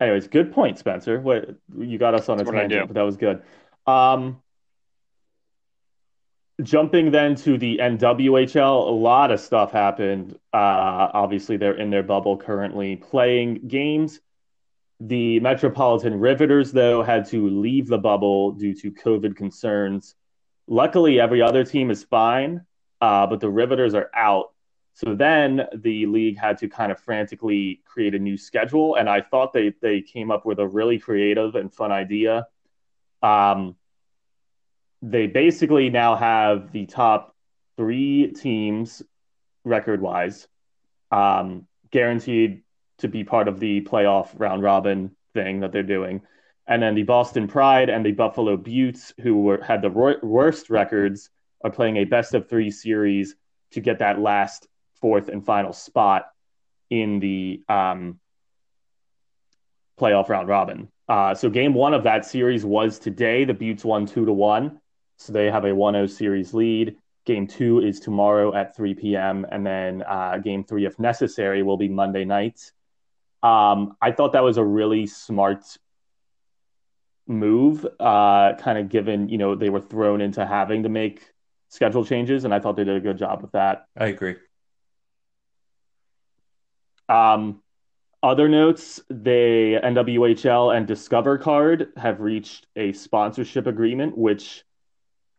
Anyways, 0.00 0.26
good 0.26 0.52
point, 0.52 0.78
Spencer. 0.78 1.20
What 1.20 1.54
you 1.78 1.96
got 1.96 2.14
us 2.14 2.28
on 2.28 2.40
a 2.40 2.44
tangent, 2.44 2.88
but 2.88 2.94
that 2.94 3.02
was 3.02 3.16
good. 3.16 3.42
Um, 3.86 4.42
jumping 6.60 7.12
then 7.12 7.36
to 7.36 7.56
the 7.56 7.78
NWHL, 7.78 8.88
a 8.88 8.90
lot 8.90 9.30
of 9.30 9.40
stuff 9.40 9.70
happened. 9.70 10.38
Uh, 10.52 11.08
obviously, 11.14 11.56
they're 11.56 11.76
in 11.76 11.90
their 11.90 12.02
bubble 12.02 12.36
currently 12.36 12.96
playing 12.96 13.68
games. 13.68 14.20
The 15.04 15.40
Metropolitan 15.40 16.20
Riveters, 16.20 16.70
though, 16.70 17.02
had 17.02 17.26
to 17.30 17.48
leave 17.48 17.88
the 17.88 17.98
bubble 17.98 18.52
due 18.52 18.72
to 18.74 18.92
COVID 18.92 19.34
concerns. 19.34 20.14
Luckily, 20.68 21.18
every 21.18 21.42
other 21.42 21.64
team 21.64 21.90
is 21.90 22.04
fine, 22.04 22.64
uh, 23.00 23.26
but 23.26 23.40
the 23.40 23.50
Riveters 23.50 23.94
are 23.94 24.10
out. 24.14 24.52
So 24.94 25.16
then 25.16 25.66
the 25.74 26.06
league 26.06 26.38
had 26.38 26.58
to 26.58 26.68
kind 26.68 26.92
of 26.92 27.00
frantically 27.00 27.82
create 27.84 28.14
a 28.14 28.18
new 28.20 28.36
schedule, 28.36 28.94
and 28.94 29.08
I 29.08 29.22
thought 29.22 29.52
they 29.52 29.74
they 29.82 30.02
came 30.02 30.30
up 30.30 30.46
with 30.46 30.60
a 30.60 30.68
really 30.68 31.00
creative 31.00 31.56
and 31.56 31.74
fun 31.74 31.90
idea. 31.90 32.46
Um, 33.22 33.74
they 35.00 35.26
basically 35.26 35.90
now 35.90 36.14
have 36.14 36.70
the 36.70 36.86
top 36.86 37.34
three 37.76 38.28
teams 38.28 39.02
record 39.64 40.00
wise 40.00 40.46
um, 41.10 41.66
guaranteed 41.90 42.62
to 42.98 43.08
be 43.08 43.24
part 43.24 43.48
of 43.48 43.60
the 43.60 43.80
playoff 43.82 44.28
round 44.38 44.62
robin 44.62 45.14
thing 45.34 45.60
that 45.60 45.72
they're 45.72 45.82
doing. 45.82 46.22
And 46.66 46.82
then 46.82 46.94
the 46.94 47.02
Boston 47.02 47.48
Pride 47.48 47.90
and 47.90 48.06
the 48.06 48.12
Buffalo 48.12 48.56
Beauts, 48.56 49.12
who 49.20 49.42
were, 49.42 49.62
had 49.62 49.82
the 49.82 49.90
ro- 49.90 50.20
worst 50.22 50.70
records, 50.70 51.30
are 51.64 51.70
playing 51.70 51.96
a 51.96 52.04
best 52.04 52.34
of 52.34 52.48
three 52.48 52.70
series 52.70 53.34
to 53.72 53.80
get 53.80 53.98
that 53.98 54.20
last 54.20 54.68
fourth 55.00 55.28
and 55.28 55.44
final 55.44 55.72
spot 55.72 56.26
in 56.90 57.18
the 57.18 57.62
um, 57.68 58.20
playoff 59.98 60.28
round 60.28 60.48
robin. 60.48 60.88
Uh, 61.08 61.34
so 61.34 61.50
game 61.50 61.74
one 61.74 61.94
of 61.94 62.04
that 62.04 62.24
series 62.24 62.64
was 62.64 62.98
today. 62.98 63.44
The 63.44 63.54
Beauts 63.54 63.84
won 63.84 64.06
two 64.06 64.24
to 64.24 64.32
one, 64.32 64.80
so 65.16 65.32
they 65.32 65.50
have 65.50 65.64
a 65.64 65.70
1-0 65.70 66.08
series 66.10 66.54
lead. 66.54 66.96
Game 67.24 67.46
two 67.46 67.80
is 67.80 68.00
tomorrow 68.00 68.54
at 68.54 68.76
3 68.76 68.94
p.m. 68.94 69.46
and 69.50 69.64
then 69.64 70.02
uh, 70.02 70.38
game 70.38 70.64
three, 70.64 70.86
if 70.86 70.98
necessary, 70.98 71.62
will 71.62 71.76
be 71.76 71.88
Monday 71.88 72.24
night. 72.24 72.72
Um, 73.42 73.96
I 74.00 74.12
thought 74.12 74.32
that 74.32 74.44
was 74.44 74.56
a 74.56 74.64
really 74.64 75.06
smart 75.06 75.64
move, 77.26 77.86
uh, 77.98 78.54
kind 78.54 78.78
of 78.78 78.88
given 78.88 79.28
you 79.28 79.38
know 79.38 79.54
they 79.54 79.70
were 79.70 79.80
thrown 79.80 80.20
into 80.20 80.46
having 80.46 80.84
to 80.84 80.88
make 80.88 81.32
schedule 81.68 82.04
changes, 82.04 82.44
and 82.44 82.54
I 82.54 82.60
thought 82.60 82.76
they 82.76 82.84
did 82.84 82.96
a 82.96 83.00
good 83.00 83.18
job 83.18 83.42
with 83.42 83.52
that. 83.52 83.86
I 83.96 84.06
agree. 84.06 84.36
Um, 87.08 87.62
other 88.22 88.48
notes: 88.48 89.00
the 89.08 89.80
NWHL 89.82 90.76
and 90.76 90.86
Discover 90.86 91.38
Card 91.38 91.88
have 91.96 92.20
reached 92.20 92.66
a 92.76 92.92
sponsorship 92.92 93.66
agreement, 93.66 94.16
which 94.16 94.64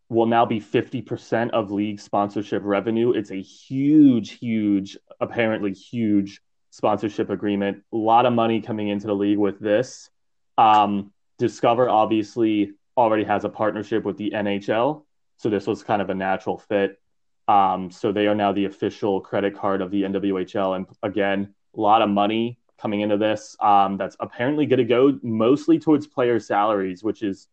will 0.09 0.25
now 0.25 0.45
be 0.45 0.59
50% 0.59 1.51
of 1.51 1.71
league 1.71 1.99
sponsorship 1.99 2.61
revenue. 2.63 3.11
It's 3.11 3.31
a 3.31 3.41
huge, 3.41 4.31
huge, 4.31 4.97
apparently 5.19 5.73
huge 5.73 6.39
sponsorship 6.73 7.29
agreement. 7.29 7.83
A 7.93 7.95
lot 7.95 8.25
of 8.25 8.33
money 8.33 8.59
coming 8.59 8.87
into 8.87 9.05
the 9.05 9.13
league 9.13 9.37
with 9.37 9.59
this. 9.59 10.09
Um, 10.57 11.11
Discover 11.37 11.87
obviously 11.87 12.71
already 12.97 13.23
has 13.25 13.43
a 13.43 13.49
partnership 13.49 14.03
with 14.03 14.17
the 14.17 14.31
NHL, 14.31 15.03
so 15.37 15.49
this 15.51 15.67
was 15.67 15.83
kind 15.83 16.01
of 16.01 16.09
a 16.09 16.15
natural 16.15 16.57
fit. 16.57 16.99
Um, 17.47 17.91
so 17.91 18.11
they 18.11 18.25
are 18.25 18.33
now 18.33 18.53
the 18.53 18.65
official 18.65 19.21
credit 19.21 19.55
card 19.55 19.81
of 19.81 19.91
the 19.91 20.01
NWHL, 20.01 20.75
and 20.75 20.87
again, 21.03 21.53
a 21.77 21.79
lot 21.79 22.01
of 22.01 22.09
money 22.09 22.57
coming 22.79 23.01
into 23.01 23.17
this. 23.17 23.55
Um, 23.59 23.97
that's 23.97 24.17
apparently 24.19 24.65
going 24.65 24.79
to 24.79 24.83
go 24.83 25.19
mostly 25.21 25.77
towards 25.77 26.07
player 26.07 26.39
salaries, 26.39 27.03
which 27.03 27.21
is 27.21 27.49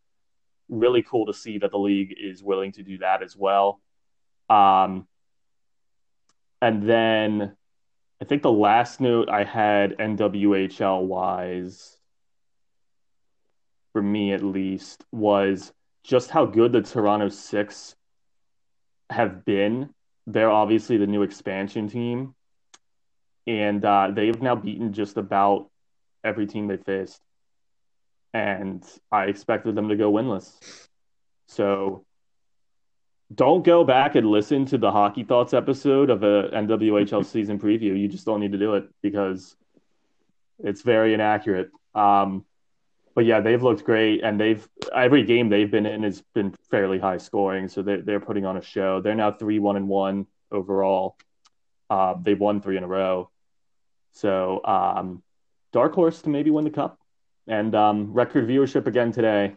really 0.71 1.03
cool 1.03 1.27
to 1.27 1.35
see 1.35 1.59
that 1.59 1.73
the 1.73 1.79
league 1.79 2.15
is 2.19 2.43
willing 2.43 2.73
to 2.73 2.83
do 2.83 2.97
that 2.99 3.23
as 3.23 3.37
well. 3.37 3.83
Um, 4.49 5.07
and 6.63 6.89
then 6.89 7.57
I 8.21 8.27
think 8.27 8.43
the 8.43 8.53
last 8.53 9.01
note 9.01 9.31
I 9.31 9.45
had 9.45 9.97
NWHL 9.97 11.05
wise, 11.05 11.97
for 13.93 14.03
me 14.03 14.33
at 14.33 14.43
least, 14.43 15.05
was 15.11 15.73
just 16.05 16.31
how 16.31 16.45
good 16.45 16.73
the 16.73 16.83
Toronto 16.83 17.31
Six 17.31 17.97
have 19.09 19.45
been. 19.45 19.95
They're 20.27 20.51
obviously 20.51 20.99
the 20.99 21.07
new 21.07 21.23
expansion 21.23 21.89
team, 21.89 22.35
and 23.47 23.83
uh, 23.83 24.11
they've 24.13 24.41
now 24.43 24.55
beaten 24.55 24.93
just 24.93 25.17
about 25.17 25.71
every 26.23 26.47
team 26.47 26.69
they 26.69 26.77
faced. 26.77 27.21
And 28.35 28.85
I 29.11 29.25
expected 29.25 29.75
them 29.75 29.89
to 29.89 29.97
go 29.97 30.13
winless. 30.13 30.89
So 31.49 32.05
don't 33.33 33.65
go 33.65 33.85
back 33.85 34.17
and 34.17 34.27
listen 34.27 34.67
to 34.67 34.79
the 34.79 34.91
Hockey 34.91 35.23
Thoughts 35.23 35.55
episode 35.55 36.11
of 36.11 36.23
a 36.23 36.49
NWHL 36.53 37.25
season 37.31 37.59
preview. 37.59 37.99
You 37.99 38.09
just 38.09 38.27
don't 38.27 38.41
need 38.41 38.53
to 38.53 38.59
do 38.59 38.75
it 38.75 38.89
because 39.03 39.57
it's 40.59 40.83
very 40.83 41.15
inaccurate. 41.15 41.71
Um, 41.95 42.45
but 43.15 43.25
yeah, 43.25 43.41
they've 43.41 43.63
looked 43.63 43.85
great, 43.85 44.23
and 44.23 44.41
they've 44.41 44.67
every 44.95 45.25
game 45.25 45.49
they've 45.49 45.71
been 45.71 45.87
in 45.87 46.03
has 46.05 46.23
been 46.35 46.55
fairly 46.71 46.99
high 46.99 47.19
scoring. 47.19 47.69
So 47.69 47.83
they're 47.83 48.03
they're 48.03 48.21
putting 48.21 48.47
on 48.47 48.57
a 48.57 48.63
show. 48.63 49.01
They're 49.01 49.15
now 49.15 49.33
three 49.33 49.59
one 49.59 49.77
and 49.77 49.89
one 49.89 50.27
overall. 50.51 51.17
Uh, 51.89 52.15
they've 52.21 52.39
won 52.39 52.61
three 52.61 52.77
in 52.77 52.85
a 52.85 52.89
row. 52.89 53.31
So 54.13 54.65
um, 54.65 55.23
dark 55.73 55.95
horse 55.95 56.23
to 56.23 56.29
maybe 56.29 56.51
win 56.51 56.65
the 56.65 56.71
cup, 56.71 56.99
and 57.47 57.75
um, 57.75 58.13
record 58.13 58.47
viewership 58.47 58.87
again 58.87 59.13
today. 59.13 59.57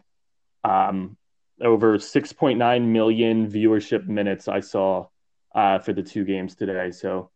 Um, 0.64 1.16
over 1.62 1.98
6.9 1.98 2.86
million 2.86 3.50
viewership 3.50 4.08
minutes 4.08 4.48
I 4.48 4.60
saw 4.60 5.08
uh, 5.54 5.80
for 5.80 5.94
the 5.94 6.04
two 6.04 6.26
games 6.26 6.56
today. 6.56 6.92
So 6.92 7.30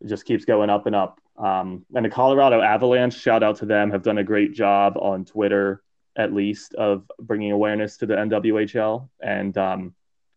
it 0.00 0.08
just 0.08 0.24
keeps 0.24 0.44
going 0.44 0.70
up 0.70 0.86
and 0.86 0.94
up. 0.96 1.20
Um, 1.36 1.84
and 1.94 2.04
the 2.04 2.10
Colorado 2.10 2.60
Avalanche, 2.60 3.18
shout 3.18 3.42
out 3.42 3.56
to 3.56 3.66
them, 3.66 3.90
have 3.90 4.02
done 4.02 4.18
a 4.18 4.24
great 4.24 4.52
job 4.52 4.96
on 4.96 5.24
Twitter, 5.24 5.82
at 6.16 6.32
least, 6.32 6.74
of 6.74 7.10
bringing 7.18 7.52
awareness 7.52 7.96
to 7.98 8.06
the 8.06 8.14
NWHL. 8.14 9.08
And 9.20 9.56
um, 9.58 9.94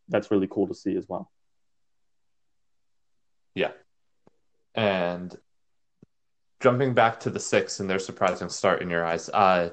that's 0.10 0.31
really 0.31 0.48
cool 0.48 0.68
to 0.68 0.73
see 0.73 0.95
as 0.95 1.07
well. 1.07 1.31
Yeah. 3.53 3.72
And 4.76 5.35
jumping 6.60 6.94
back 6.94 7.19
to 7.22 7.30
the 7.30 7.39
six 7.39 7.80
and 7.80 7.89
their 7.89 7.99
surprising 7.99 8.49
start 8.49 8.81
in 8.81 8.89
your 8.89 9.06
eyes, 9.06 9.30
uh, 9.30 9.72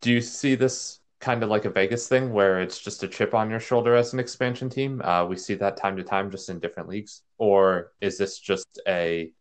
do 0.00 0.12
you 0.12 0.20
see 0.20 0.54
this 0.54 0.97
kind 1.20 1.42
of 1.42 1.48
like 1.48 1.64
a 1.64 1.70
Vegas 1.70 2.08
thing 2.08 2.32
where 2.32 2.60
it's 2.60 2.78
just 2.78 3.02
a 3.02 3.08
chip 3.08 3.34
on 3.34 3.50
your 3.50 3.60
shoulder 3.60 3.94
as 3.94 4.12
an 4.12 4.20
expansion 4.20 4.68
team? 4.70 5.02
Uh, 5.02 5.24
we 5.24 5.36
see 5.36 5.54
that 5.54 5.76
time 5.76 5.96
to 5.96 6.04
time 6.04 6.30
just 6.30 6.48
in 6.48 6.60
different 6.60 6.88
leagues. 6.88 7.22
Or 7.38 7.92
is 8.00 8.18
this 8.18 8.38
just 8.38 8.80
a, 8.86 9.32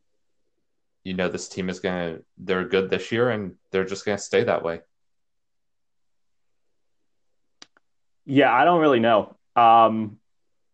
you 1.03 1.13
know, 1.13 1.29
this 1.29 1.47
team 1.47 1.69
is 1.69 1.79
going 1.79 2.15
to, 2.15 2.23
they're 2.37 2.65
good 2.65 2.89
this 2.89 3.11
year 3.11 3.29
and 3.29 3.55
they're 3.71 3.85
just 3.85 4.05
going 4.05 4.17
to 4.17 4.23
stay 4.23 4.43
that 4.43 4.63
way? 4.63 4.81
Yeah, 8.25 8.53
I 8.53 8.65
don't 8.65 8.81
really 8.81 8.99
know. 8.99 9.37
Um, 9.55 10.19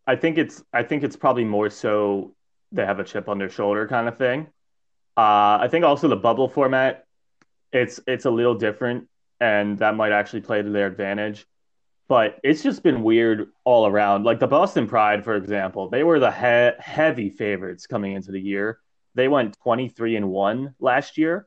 I 0.06 0.16
think 0.16 0.38
it's 0.38 0.62
I 0.72 0.82
think 0.82 1.02
it's 1.02 1.16
probably 1.16 1.44
more 1.44 1.70
so 1.70 2.34
they 2.72 2.84
have 2.84 2.98
a 2.98 3.04
chip 3.04 3.28
on 3.28 3.38
their 3.38 3.48
shoulder 3.48 3.86
kind 3.86 4.08
of 4.08 4.18
thing. 4.18 4.48
Uh, 5.16 5.58
I 5.60 5.68
think 5.70 5.84
also 5.84 6.08
the 6.08 6.16
bubble 6.16 6.48
format, 6.48 7.06
it's 7.72 8.00
it's 8.06 8.24
a 8.24 8.30
little 8.30 8.54
different 8.54 9.08
and 9.44 9.78
that 9.80 9.94
might 9.94 10.12
actually 10.12 10.40
play 10.40 10.62
to 10.62 10.70
their 10.70 10.86
advantage. 10.86 11.46
But 12.08 12.40
it's 12.42 12.62
just 12.62 12.82
been 12.82 13.02
weird 13.02 13.48
all 13.64 13.86
around. 13.86 14.24
Like 14.24 14.40
the 14.40 14.46
Boston 14.46 14.86
Pride, 14.86 15.22
for 15.22 15.36
example, 15.36 15.90
they 15.90 16.02
were 16.02 16.18
the 16.18 16.32
he- 16.32 16.82
heavy 16.82 17.28
favorites 17.28 17.86
coming 17.86 18.14
into 18.14 18.32
the 18.32 18.40
year. 18.40 18.78
They 19.14 19.28
went 19.28 19.58
23 19.62 20.16
and 20.16 20.30
1 20.30 20.74
last 20.80 21.18
year, 21.18 21.46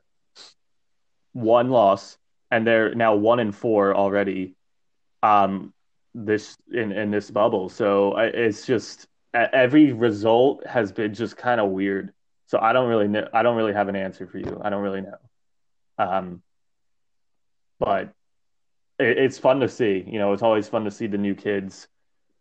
one 1.32 1.70
loss, 1.70 2.18
and 2.52 2.64
they're 2.64 2.94
now 2.94 3.16
1 3.16 3.40
and 3.40 3.54
4 3.54 3.96
already 3.96 4.54
um 5.24 5.74
this 6.14 6.56
in 6.72 6.92
in 6.92 7.10
this 7.10 7.28
bubble. 7.32 7.68
So 7.68 8.16
it's 8.16 8.64
just 8.64 9.08
every 9.34 9.92
result 9.92 10.64
has 10.66 10.92
been 10.92 11.14
just 11.14 11.36
kind 11.36 11.60
of 11.60 11.70
weird. 11.70 12.12
So 12.46 12.60
I 12.60 12.72
don't 12.72 12.88
really 12.88 13.08
know 13.08 13.26
I 13.32 13.42
don't 13.42 13.56
really 13.56 13.74
have 13.74 13.88
an 13.88 13.96
answer 13.96 14.28
for 14.28 14.38
you. 14.38 14.60
I 14.62 14.70
don't 14.70 14.82
really 14.82 15.02
know. 15.02 15.18
Um 15.98 16.42
but 17.78 18.12
it, 18.98 19.18
it's 19.18 19.38
fun 19.38 19.60
to 19.60 19.68
see. 19.68 20.04
You 20.06 20.18
know, 20.18 20.32
it's 20.32 20.42
always 20.42 20.68
fun 20.68 20.84
to 20.84 20.90
see 20.90 21.06
the 21.06 21.18
new 21.18 21.34
kids 21.34 21.88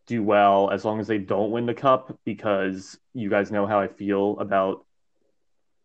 do 0.08 0.24
well 0.24 0.70
as 0.72 0.86
long 0.86 1.00
as 1.00 1.08
they 1.08 1.18
don't 1.18 1.52
win 1.52 1.66
the 1.66 1.74
cup 1.74 2.18
because 2.24 2.98
you 3.14 3.30
guys 3.30 3.52
know 3.52 3.68
how 3.68 3.80
I 3.80 3.88
feel 3.88 4.40
about 4.40 4.86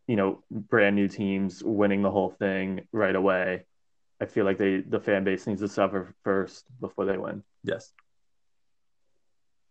you 0.07 0.17
know 0.17 0.43
brand 0.51 0.97
new 0.97 1.09
teams 1.09 1.63
winning 1.63 2.03
the 2.03 2.11
whole 2.11 2.31
thing 2.31 2.83
right 2.93 3.15
away. 3.15 3.65
I 4.21 4.27
feel 4.27 4.45
like 4.45 4.59
they 4.59 4.79
the 4.81 5.01
fan 5.01 5.25
base 5.25 5.47
needs 5.47 5.61
to 5.61 5.69
suffer 5.69 6.15
first 6.23 6.65
before 6.81 7.05
they 7.05 7.19
win. 7.19 7.43
Yes. 7.65 7.93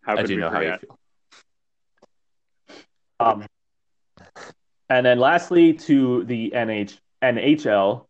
How 0.01 0.17
I 0.17 0.23
do 0.23 0.35
know 0.35 0.49
forget? 0.49 0.63
how 0.63 0.71
you 0.71 0.77
feel. 0.77 0.97
Um, 3.19 3.45
and 4.89 5.05
then 5.05 5.19
lastly 5.19 5.73
to 5.73 6.23
the 6.25 6.51
NH 6.55 6.97
NHL, 7.21 8.07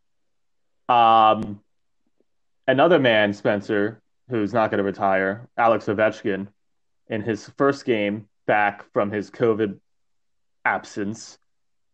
um, 0.92 1.62
another 2.68 3.00
man, 3.00 3.34
Spencer, 3.34 4.02
who's 4.30 4.54
not 4.54 4.72
going 4.72 4.80
to 4.80 4.84
retire, 4.84 5.48
Alex 5.58 5.86
Ovechkin, 5.86 6.48
in 7.08 7.22
his 7.22 7.50
first 7.58 7.86
game 7.86 8.28
back 8.46 8.92
from 8.92 9.12
his 9.12 9.32
COVID 9.32 9.80
absence, 10.66 11.38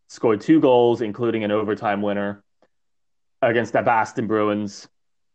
scored 0.08 0.40
two 0.40 0.60
goals, 0.60 1.00
including 1.00 1.44
an 1.44 1.50
overtime 1.50 2.02
winner 2.02 2.42
against 3.40 3.72
the 3.72 3.82
Boston 3.82 4.26
Bruins. 4.26 4.88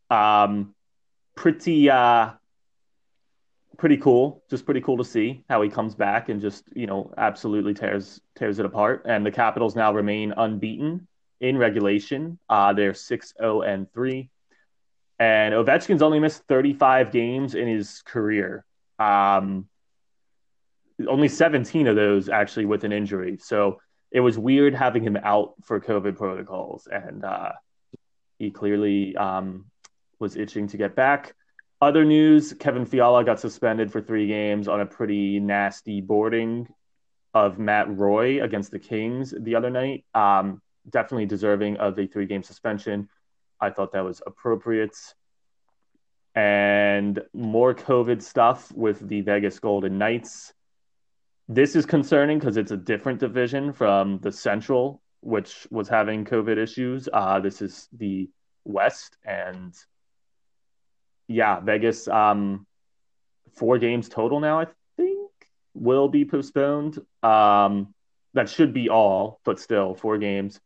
Um, 0.09 0.75
pretty, 1.35 1.89
uh, 1.89 2.31
pretty 3.77 3.97
cool. 3.97 4.43
Just 4.49 4.65
pretty 4.65 4.81
cool 4.81 4.97
to 4.97 5.05
see 5.05 5.43
how 5.49 5.61
he 5.61 5.69
comes 5.69 5.95
back 5.95 6.29
and 6.29 6.41
just 6.41 6.63
you 6.75 6.85
know 6.85 7.13
absolutely 7.17 7.73
tears 7.73 8.19
tears 8.35 8.59
it 8.59 8.65
apart. 8.65 9.03
And 9.05 9.25
the 9.25 9.31
Capitals 9.31 9.75
now 9.75 9.93
remain 9.93 10.33
unbeaten 10.35 11.07
in 11.39 11.57
regulation. 11.57 12.39
Uh, 12.49 12.73
they're 12.73 12.93
6 12.93 13.33
0 13.37 13.61
and 13.61 13.91
3. 13.91 14.29
And 15.19 15.53
Ovechkin's 15.53 16.01
only 16.01 16.19
missed 16.19 16.43
35 16.47 17.11
games 17.11 17.55
in 17.55 17.67
his 17.67 18.01
career. 18.05 18.65
Um, 18.99 19.67
only 21.07 21.27
17 21.27 21.87
of 21.87 21.95
those 21.95 22.29
actually 22.29 22.65
with 22.65 22.83
an 22.83 22.91
injury. 22.91 23.37
So 23.41 23.79
it 24.11 24.19
was 24.19 24.37
weird 24.37 24.73
having 24.73 25.03
him 25.03 25.17
out 25.17 25.53
for 25.63 25.79
COVID 25.79 26.17
protocols. 26.17 26.87
And 26.91 27.23
uh, 27.23 27.53
he 28.37 28.51
clearly 28.51 29.15
um, 29.15 29.65
was 30.19 30.35
itching 30.35 30.67
to 30.67 30.77
get 30.77 30.95
back. 30.95 31.35
Other 31.81 32.05
news 32.05 32.53
Kevin 32.53 32.85
Fiala 32.85 33.25
got 33.25 33.39
suspended 33.39 33.91
for 33.91 34.01
three 34.01 34.27
games 34.27 34.67
on 34.67 34.79
a 34.81 34.85
pretty 34.85 35.39
nasty 35.39 35.99
boarding 35.99 36.67
of 37.33 37.59
Matt 37.59 37.97
Roy 37.97 38.41
against 38.43 38.71
the 38.71 38.79
Kings 38.79 39.33
the 39.37 39.55
other 39.55 39.69
night. 39.69 40.05
Um, 40.13 40.61
definitely 40.89 41.25
deserving 41.25 41.77
of 41.77 41.97
a 41.97 42.07
three 42.07 42.25
game 42.25 42.43
suspension. 42.43 43.09
I 43.59 43.69
thought 43.69 43.93
that 43.93 44.03
was 44.03 44.21
appropriate. 44.25 44.95
And 46.35 47.21
more 47.33 47.73
COVID 47.73 48.21
stuff 48.21 48.71
with 48.71 49.07
the 49.07 49.21
Vegas 49.21 49.59
Golden 49.59 49.97
Knights. 49.97 50.53
This 51.47 51.75
is 51.75 51.85
concerning 51.85 52.39
because 52.39 52.57
it's 52.57 52.71
a 52.71 52.77
different 52.77 53.19
division 53.19 53.73
from 53.73 54.19
the 54.19 54.31
Central, 54.31 55.01
which 55.21 55.67
was 55.69 55.87
having 55.87 56.25
COVID 56.25 56.57
issues. 56.57 57.07
Uh, 57.11 57.39
this 57.39 57.61
is 57.61 57.87
the 57.93 58.29
West. 58.65 59.17
And 59.23 59.73
yeah, 61.27 61.59
Vegas, 61.59 62.07
um, 62.07 62.65
four 63.55 63.77
games 63.77 64.09
total 64.09 64.39
now, 64.39 64.59
I 64.59 64.67
think, 64.97 65.29
will 65.73 66.07
be 66.07 66.25
postponed. 66.25 66.99
Um, 67.21 67.93
that 68.33 68.49
should 68.49 68.73
be 68.73 68.89
all, 68.89 69.39
but 69.45 69.59
still, 69.59 69.93
four 69.93 70.17
games 70.17 70.59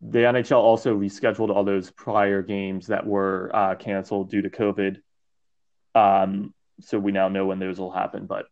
the 0.00 0.18
NHL 0.20 0.58
also 0.58 0.96
rescheduled 0.96 1.50
all 1.50 1.64
those 1.64 1.90
prior 1.90 2.42
games 2.42 2.88
that 2.88 3.06
were 3.06 3.50
uh, 3.54 3.74
canceled 3.76 4.30
due 4.30 4.42
to 4.42 4.50
COVID. 4.50 4.98
Um, 5.94 6.52
so 6.80 6.98
we 6.98 7.12
now 7.12 7.28
know 7.28 7.46
when 7.46 7.58
those 7.58 7.78
will 7.78 7.90
happen. 7.90 8.26
But 8.26 8.46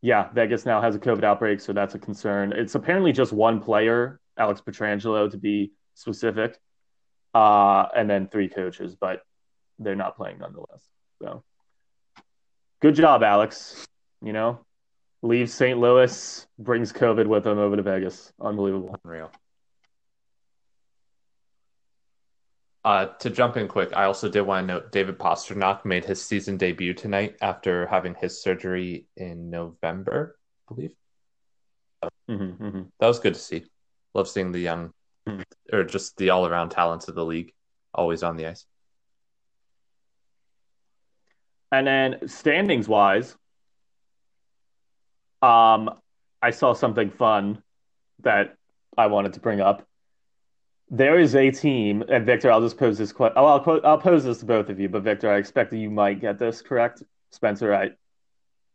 yeah, 0.00 0.30
Vegas 0.32 0.64
now 0.64 0.80
has 0.80 0.94
a 0.94 0.98
COVID 0.98 1.24
outbreak, 1.24 1.60
so 1.60 1.72
that's 1.72 1.94
a 1.94 1.98
concern. 1.98 2.52
It's 2.52 2.74
apparently 2.74 3.12
just 3.12 3.32
one 3.32 3.60
player, 3.60 4.20
Alex 4.38 4.62
Pietrangelo, 4.62 5.30
to 5.30 5.36
be 5.36 5.72
specific, 5.94 6.58
uh, 7.34 7.86
and 7.94 8.08
then 8.08 8.28
three 8.28 8.48
coaches, 8.48 8.96
but 8.98 9.22
they're 9.78 9.96
not 9.96 10.16
playing 10.16 10.38
nonetheless. 10.38 10.82
So 11.20 11.42
good 12.80 12.94
job, 12.94 13.22
Alex. 13.22 13.86
You 14.22 14.32
know, 14.32 14.60
leaves 15.22 15.52
St. 15.52 15.78
Louis, 15.78 16.46
brings 16.58 16.92
COVID 16.92 17.26
with 17.26 17.46
him 17.46 17.58
over 17.58 17.76
to 17.76 17.82
Vegas. 17.82 18.32
Unbelievable. 18.40 18.96
Unreal. 19.04 19.30
Uh, 22.82 23.06
to 23.18 23.28
jump 23.28 23.58
in 23.58 23.68
quick, 23.68 23.90
I 23.94 24.04
also 24.04 24.30
did 24.30 24.40
want 24.42 24.66
to 24.66 24.74
note 24.74 24.92
David 24.92 25.18
Pastrnak 25.18 25.84
made 25.84 26.04
his 26.04 26.22
season 26.24 26.56
debut 26.56 26.94
tonight 26.94 27.36
after 27.42 27.86
having 27.86 28.14
his 28.14 28.42
surgery 28.42 29.06
in 29.16 29.50
November, 29.50 30.38
I 30.70 30.74
believe. 30.74 30.94
Mm-hmm, 32.02 32.64
mm-hmm. 32.64 32.82
That 32.98 33.06
was 33.06 33.20
good 33.20 33.34
to 33.34 33.40
see. 33.40 33.64
Love 34.14 34.28
seeing 34.28 34.52
the 34.52 34.60
young 34.60 34.94
Mhm. 35.28 35.44
or 35.72 35.84
just 35.84 36.16
the 36.16 36.30
all 36.30 36.46
around 36.46 36.70
talents 36.70 37.08
of 37.08 37.14
the 37.14 37.24
league 37.24 37.52
always 37.92 38.22
on 38.22 38.36
the 38.36 38.46
ice. 38.46 38.64
And 41.72 41.86
then 41.86 42.28
standings 42.28 42.88
wise, 42.88 43.36
um, 45.42 46.00
I 46.42 46.50
saw 46.50 46.72
something 46.72 47.10
fun 47.10 47.62
that 48.20 48.56
I 48.96 49.06
wanted 49.06 49.34
to 49.34 49.40
bring 49.40 49.60
up. 49.60 49.86
There 50.92 51.20
is 51.20 51.36
a 51.36 51.52
team, 51.52 52.02
and 52.08 52.26
Victor, 52.26 52.50
I'll 52.50 52.60
just 52.60 52.76
pose 52.76 52.98
this 52.98 53.12
question. 53.12 53.34
Oh, 53.36 53.46
I'll, 53.46 53.80
I'll 53.84 53.98
pose 53.98 54.24
this 54.24 54.38
to 54.38 54.44
both 54.44 54.68
of 54.68 54.80
you, 54.80 54.88
but 54.88 55.04
Victor, 55.04 55.30
I 55.30 55.36
expect 55.36 55.70
that 55.70 55.78
you 55.78 55.88
might 55.88 56.20
get 56.20 56.38
this 56.38 56.62
correct. 56.62 57.04
Spencer, 57.30 57.72
I, 57.72 57.90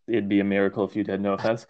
it'd 0.08 0.30
be 0.30 0.40
a 0.40 0.46
miracle 0.46 0.86
if 0.86 0.96
you 0.96 1.04
did, 1.04 1.20
no 1.20 1.34
offense. 1.34 1.68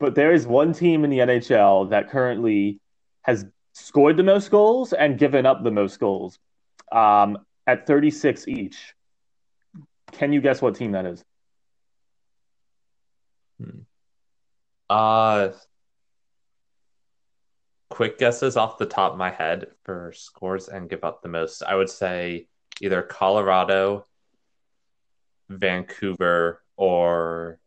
But 0.00 0.14
there 0.14 0.32
is 0.32 0.46
one 0.46 0.72
team 0.72 1.04
in 1.04 1.10
the 1.10 1.18
NHL 1.18 1.90
that 1.90 2.08
currently 2.08 2.80
has 3.22 3.44
scored 3.74 4.16
the 4.16 4.22
most 4.22 4.50
goals 4.50 4.94
and 4.94 5.18
given 5.18 5.44
up 5.44 5.62
the 5.62 5.70
most 5.70 6.00
goals 6.00 6.38
um, 6.90 7.38
at 7.66 7.86
36 7.86 8.48
each. 8.48 8.94
Can 10.12 10.32
you 10.32 10.40
guess 10.40 10.62
what 10.62 10.76
team 10.76 10.92
that 10.92 11.04
is? 11.04 11.24
Uh 14.88 15.50
quick 17.90 18.18
guesses 18.18 18.56
off 18.56 18.78
the 18.78 18.86
top 18.86 19.12
of 19.12 19.18
my 19.18 19.30
head 19.30 19.68
for 19.84 20.12
scores 20.14 20.68
and 20.68 20.90
give 20.90 21.04
up 21.04 21.22
the 21.22 21.28
most. 21.28 21.62
I 21.62 21.74
would 21.74 21.88
say 21.88 22.48
either 22.80 23.02
Colorado, 23.02 24.04
Vancouver, 25.48 26.62
or 26.76 27.58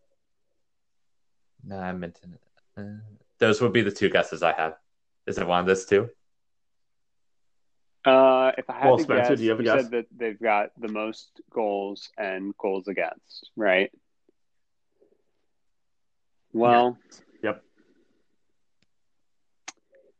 nah, 1.63 1.87
Edmonton. 1.89 2.37
Uh, 2.77 2.83
those 3.39 3.61
would 3.61 3.73
be 3.73 3.81
the 3.81 3.91
two 3.91 4.09
guesses 4.09 4.43
I 4.43 4.53
have. 4.53 4.75
Is 5.25 5.37
it 5.37 5.47
one 5.47 5.59
of 5.59 5.65
those 5.65 5.85
two? 5.85 6.09
Uh, 8.03 8.51
if 8.57 8.67
I 8.69 8.73
had 8.73 8.87
Well, 8.87 8.97
to 8.97 9.03
Spencer, 9.03 9.29
guess, 9.29 9.37
do 9.37 9.43
you 9.43 9.49
have 9.51 9.59
a 9.59 9.63
you 9.63 9.69
guess? 9.69 9.83
said 9.83 9.91
that 9.91 10.05
they've 10.15 10.39
got 10.39 10.69
the 10.79 10.87
most 10.87 11.41
goals 11.51 12.09
and 12.17 12.55
goals 12.57 12.87
against, 12.87 13.49
right? 13.55 13.91
Well, 16.53 16.97
Yep. 17.11 17.21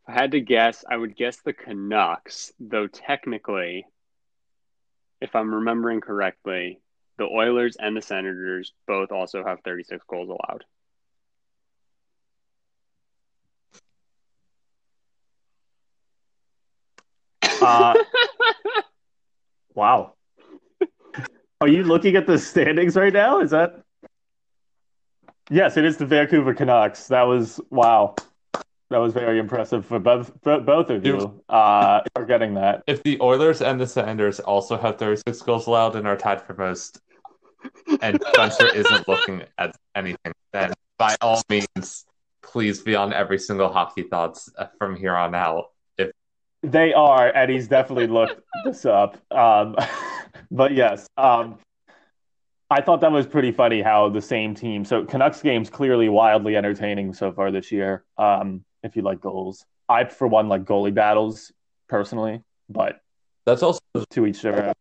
I 0.08 0.14
had 0.14 0.32
to 0.32 0.42
guess, 0.42 0.84
I 0.90 0.98
would 0.98 1.16
guess 1.16 1.38
the 1.38 1.54
Canucks, 1.54 2.52
though 2.60 2.88
technically, 2.88 3.86
if 5.22 5.36
I'm 5.36 5.54
remembering 5.54 6.02
correctly, 6.02 6.80
the 7.18 7.26
Oilers 7.26 7.78
and 7.80 7.96
the 7.96 8.02
Senators 8.02 8.74
both 8.88 9.12
also 9.12 9.44
have 9.46 9.60
36 9.64 10.04
goals 10.10 10.30
allowed. 10.30 10.66
Uh, 17.62 17.94
wow. 19.76 20.14
Are 21.62 21.68
you 21.68 21.84
looking 21.84 22.16
at 22.16 22.26
the 22.26 22.40
standings 22.40 22.96
right 22.96 23.14
now? 23.14 23.40
Is 23.40 23.52
that? 23.52 23.84
Yes, 25.52 25.78
it 25.78 25.86
is 25.86 25.98
the 25.98 26.08
Vancouver 26.08 26.56
Canucks. 26.56 27.08
That 27.08 27.24
was 27.24 27.62
wow. 27.70 28.16
That 28.92 28.98
was 28.98 29.14
very 29.14 29.40
impressive 29.40 29.86
for 29.86 30.00
both 30.00 30.34
for 30.44 30.60
both 30.60 30.90
of 30.90 31.06
you 31.06 31.42
uh, 31.48 32.02
for 32.14 32.26
getting 32.26 32.56
that. 32.56 32.84
If 32.88 33.02
the 33.04 33.18
Oilers 33.22 33.62
and 33.62 33.80
the 33.80 33.88
Senators 33.88 34.42
also 34.42 34.78
have 34.78 34.98
36 34.98 35.42
goals 35.44 35.68
allowed 35.68 35.96
and 35.96 36.06
are 36.06 36.18
tied 36.18 36.42
for 36.42 36.54
most, 36.56 37.00
and 38.02 38.22
Spencer 38.34 38.68
isn't 38.76 39.08
looking 39.08 39.44
at 39.58 39.74
anything, 39.96 40.34
then 40.52 40.74
by 40.98 41.16
all 41.22 41.42
means, 41.48 42.04
please 42.42 42.82
be 42.82 42.94
on 42.94 43.14
every 43.14 43.40
single 43.40 43.72
hockey 43.72 44.04
thoughts 44.04 44.50
uh, 44.58 44.68
from 44.78 44.98
here 44.98 45.16
on 45.16 45.36
out. 45.36 45.68
If 45.98 46.12
They 46.62 46.94
are, 46.94 47.30
and 47.30 47.50
he's 47.50 47.70
definitely 47.70 48.08
looked 48.08 48.42
this 48.66 48.84
up. 48.84 49.16
Um, 49.32 49.78
but 50.52 50.74
yes, 50.74 51.08
um, 51.16 51.60
I 52.70 52.82
thought 52.82 53.00
that 53.00 53.12
was 53.14 53.26
pretty 53.26 53.54
funny 53.54 53.82
how 53.82 54.10
the 54.10 54.22
same 54.22 54.54
team. 54.54 54.84
So 54.84 55.06
Canucks 55.06 55.42
games 55.42 55.70
clearly 55.70 56.10
wildly 56.10 56.58
entertaining 56.58 57.14
so 57.14 57.32
far 57.32 57.52
this 57.52 57.72
year. 57.72 58.04
Um, 58.18 58.66
if 58.84 58.96
you 58.96 59.02
like 59.02 59.22
goals, 59.22 59.66
I 59.90 60.06
for 60.06 60.28
one 60.28 60.50
like 60.50 60.64
goalie 60.66 60.94
battles 60.94 61.52
personally, 61.88 62.44
but 62.70 63.02
that's 63.46 63.64
also, 63.64 63.80
to 64.12 64.26
each 64.26 64.42
their 64.42 64.68
own. 64.68 64.74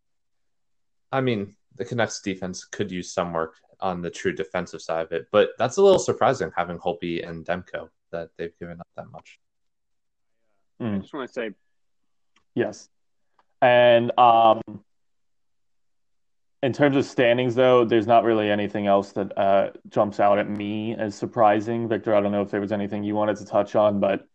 I 1.12 1.20
mean, 1.20 1.56
the 1.76 1.84
Canucks 1.84 2.20
defense 2.20 2.64
could 2.64 2.90
use 2.90 3.12
some 3.12 3.32
work 3.32 3.56
on 3.80 4.02
the 4.02 4.10
true 4.10 4.32
defensive 4.32 4.82
side 4.82 5.06
of 5.06 5.12
it, 5.12 5.26
but 5.32 5.50
that's 5.58 5.76
a 5.78 5.82
little 5.82 5.98
surprising 5.98 6.50
having 6.56 6.78
Holtby 6.78 7.26
and 7.28 7.44
Demko 7.44 7.88
that 8.12 8.28
they've 8.36 8.56
given 8.58 8.78
up 8.80 8.88
that 8.96 9.10
much. 9.10 9.38
I 10.80 10.84
Mm, 10.84 11.00
just 11.00 11.12
want 11.12 11.28
to 11.28 11.32
say, 11.32 11.50
yes, 12.54 12.88
and 13.62 14.12
um, 14.18 14.60
in 16.62 16.72
terms 16.72 16.96
of 16.96 17.04
standings, 17.06 17.54
though, 17.54 17.84
there's 17.84 18.06
not 18.06 18.24
really 18.24 18.50
anything 18.50 18.86
else 18.86 19.12
that 19.12 19.36
uh, 19.38 19.70
jumps 19.88 20.20
out 20.20 20.38
at 20.38 20.48
me 20.48 20.94
as 20.94 21.14
surprising. 21.14 21.88
Victor, 21.88 22.14
I 22.14 22.20
don't 22.20 22.32
know 22.32 22.42
if 22.42 22.50
there 22.50 22.60
was 22.60 22.72
anything 22.72 23.02
you 23.02 23.14
wanted 23.14 23.36
to 23.36 23.46
touch 23.46 23.74
on, 23.74 23.98
but 23.98 24.26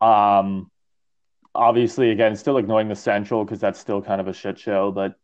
um, 0.00 0.70
obviously, 1.54 2.10
again, 2.10 2.36
still 2.36 2.58
ignoring 2.58 2.88
the 2.88 2.94
Central 2.94 3.44
because 3.44 3.58
that's 3.58 3.80
still 3.80 4.00
kind 4.00 4.20
of 4.20 4.28
a 4.28 4.32
shit 4.32 4.58
show. 4.58 4.92
But 4.92 5.16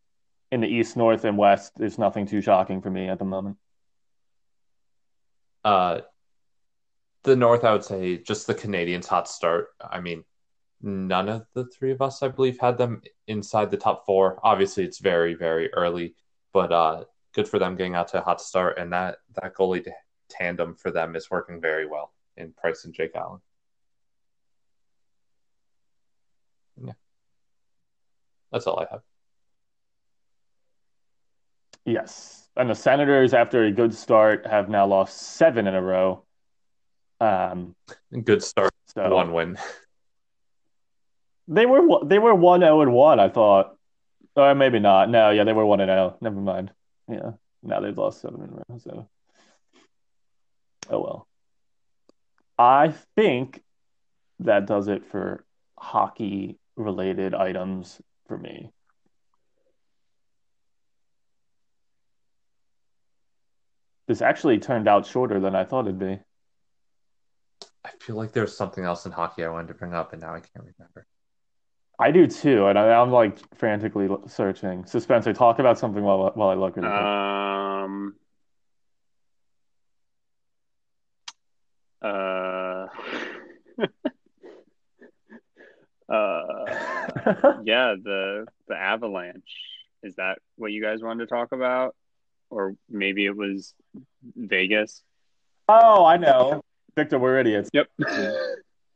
in 0.50 0.60
the 0.60 0.68
East, 0.68 0.96
North, 0.96 1.24
and 1.24 1.38
West, 1.38 1.72
there's 1.76 1.98
nothing 1.98 2.26
too 2.26 2.40
shocking 2.40 2.82
for 2.82 2.90
me 2.90 3.08
at 3.08 3.20
the 3.20 3.24
moment. 3.24 3.56
Uh, 5.64 6.00
the 7.22 7.36
North, 7.36 7.64
I 7.64 7.72
would 7.72 7.84
say, 7.84 8.18
just 8.18 8.48
the 8.48 8.54
Canadiens' 8.54 9.06
hot 9.06 9.28
start. 9.28 9.68
I 9.80 10.00
mean, 10.00 10.24
none 10.86 11.28
of 11.28 11.46
the 11.52 11.66
three 11.66 11.90
of 11.90 12.00
us, 12.00 12.22
I 12.22 12.28
believe, 12.28 12.58
had 12.60 12.78
them 12.78 13.02
inside 13.26 13.70
the 13.70 13.76
top 13.76 14.06
four. 14.06 14.38
Obviously, 14.42 14.84
it's 14.84 15.00
very, 15.00 15.34
very 15.34 15.72
early, 15.74 16.14
but 16.52 16.72
uh, 16.72 17.04
good 17.34 17.48
for 17.48 17.58
them 17.58 17.76
getting 17.76 17.94
out 17.94 18.08
to 18.08 18.20
a 18.20 18.24
hot 18.24 18.40
start, 18.40 18.78
and 18.78 18.92
that 18.92 19.18
that 19.34 19.54
goalie 19.54 19.84
t- 19.84 19.90
tandem 20.28 20.74
for 20.74 20.90
them 20.90 21.16
is 21.16 21.30
working 21.30 21.60
very 21.60 21.86
well 21.86 22.12
in 22.36 22.52
Price 22.52 22.84
and 22.84 22.94
Jake 22.94 23.16
Allen. 23.16 23.40
Yeah, 26.82 26.92
that's 28.52 28.66
all 28.66 28.78
I 28.78 28.86
have. 28.90 29.02
Yes, 31.84 32.48
and 32.56 32.70
the 32.70 32.74
Senators, 32.74 33.34
after 33.34 33.64
a 33.64 33.72
good 33.72 33.94
start, 33.94 34.46
have 34.46 34.68
now 34.68 34.86
lost 34.86 35.18
seven 35.18 35.66
in 35.66 35.74
a 35.74 35.82
row. 35.82 36.24
Um, 37.20 37.74
Good 38.24 38.42
start, 38.42 38.72
so 38.94 39.14
one 39.14 39.32
win. 39.32 39.58
They 41.48 41.66
were 41.66 42.04
they 42.04 42.18
were 42.18 42.34
one 42.34 42.60
zero 42.60 42.78
oh 42.78 42.80
and 42.82 42.92
one. 42.92 43.20
I 43.20 43.28
thought, 43.28 43.76
or 44.34 44.54
maybe 44.54 44.78
not. 44.78 45.08
No, 45.08 45.30
yeah, 45.30 45.44
they 45.44 45.52
were 45.52 45.66
one 45.66 45.80
and 45.80 45.88
zero. 45.88 46.16
Never 46.20 46.40
mind. 46.40 46.72
Yeah, 47.08 47.32
now 47.62 47.80
they've 47.80 47.96
lost 47.96 48.20
seven 48.20 48.42
in 48.42 48.50
a 48.50 48.52
row. 48.52 48.78
So, 48.78 49.08
oh 50.90 51.00
well. 51.00 51.28
I 52.58 52.94
think 53.14 53.62
that 54.40 54.66
does 54.66 54.88
it 54.88 55.04
for 55.04 55.44
hockey 55.78 56.58
related 56.74 57.34
items 57.34 58.00
for 58.28 58.38
me. 58.38 58.70
This 64.08 64.22
actually 64.22 64.58
turned 64.58 64.88
out 64.88 65.06
shorter 65.06 65.40
than 65.40 65.54
I 65.54 65.64
thought 65.64 65.86
it'd 65.86 65.98
be. 65.98 66.18
I 67.84 67.90
feel 68.00 68.16
like 68.16 68.32
there's 68.32 68.56
something 68.56 68.84
else 68.84 69.04
in 69.04 69.12
hockey 69.12 69.44
I 69.44 69.48
wanted 69.48 69.68
to 69.68 69.74
bring 69.74 69.94
up, 69.94 70.12
and 70.12 70.22
now 70.22 70.30
I 70.30 70.40
can't 70.40 70.64
remember. 70.78 71.06
I 71.98 72.10
do 72.10 72.26
too, 72.26 72.66
and 72.66 72.78
I, 72.78 73.00
I'm 73.00 73.10
like 73.10 73.38
frantically 73.54 74.06
searching. 74.26 74.84
So 74.84 74.98
Spencer, 74.98 75.32
talk 75.32 75.58
about 75.58 75.78
something 75.78 76.02
while 76.02 76.30
while 76.34 76.50
I 76.50 76.54
look 76.54 76.76
at 76.76 76.84
it. 76.84 76.90
um, 76.90 78.14
uh, 82.02 82.88
uh, 86.08 86.08
yeah, 87.64 87.94
the 88.02 88.46
the 88.68 88.76
Avalanche. 88.76 89.42
Is 90.02 90.16
that 90.16 90.38
what 90.56 90.72
you 90.72 90.82
guys 90.82 91.00
wanted 91.02 91.26
to 91.26 91.34
talk 91.34 91.52
about, 91.52 91.96
or 92.50 92.76
maybe 92.90 93.24
it 93.24 93.34
was 93.34 93.72
Vegas? 94.36 95.02
Oh, 95.68 96.04
I 96.04 96.18
know. 96.18 96.60
Victor, 96.94 97.18
we're 97.18 97.38
idiots. 97.38 97.70
Yep. 97.72 97.88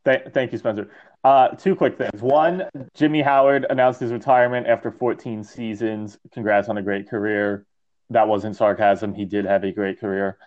Th- 0.05 0.23
thank 0.33 0.53
you, 0.53 0.59
Spencer. 0.59 0.91
Uh, 1.23 1.49
two 1.49 1.77
quick 1.77 1.99
things. 1.99 2.23
One, 2.23 2.65
Jimmy 2.95 3.21
Howard 3.21 3.67
announced 3.69 4.01
his 4.01 4.13
retirement 4.13 4.67
after 4.67 4.91
14 4.91 5.45
seasons. 5.45 6.19
Congrats 6.33 6.69
on 6.69 6.79
a 6.79 6.83
great 6.83 7.09
career. 7.09 7.67
That 8.09 8.27
wasn't 8.27 8.57
sarcasm. 8.57 9.15
He 9.15 9.25
did 9.25 9.45
have 9.45 9.63
a 9.65 9.73
great 9.73 10.01
career. 10.01 10.39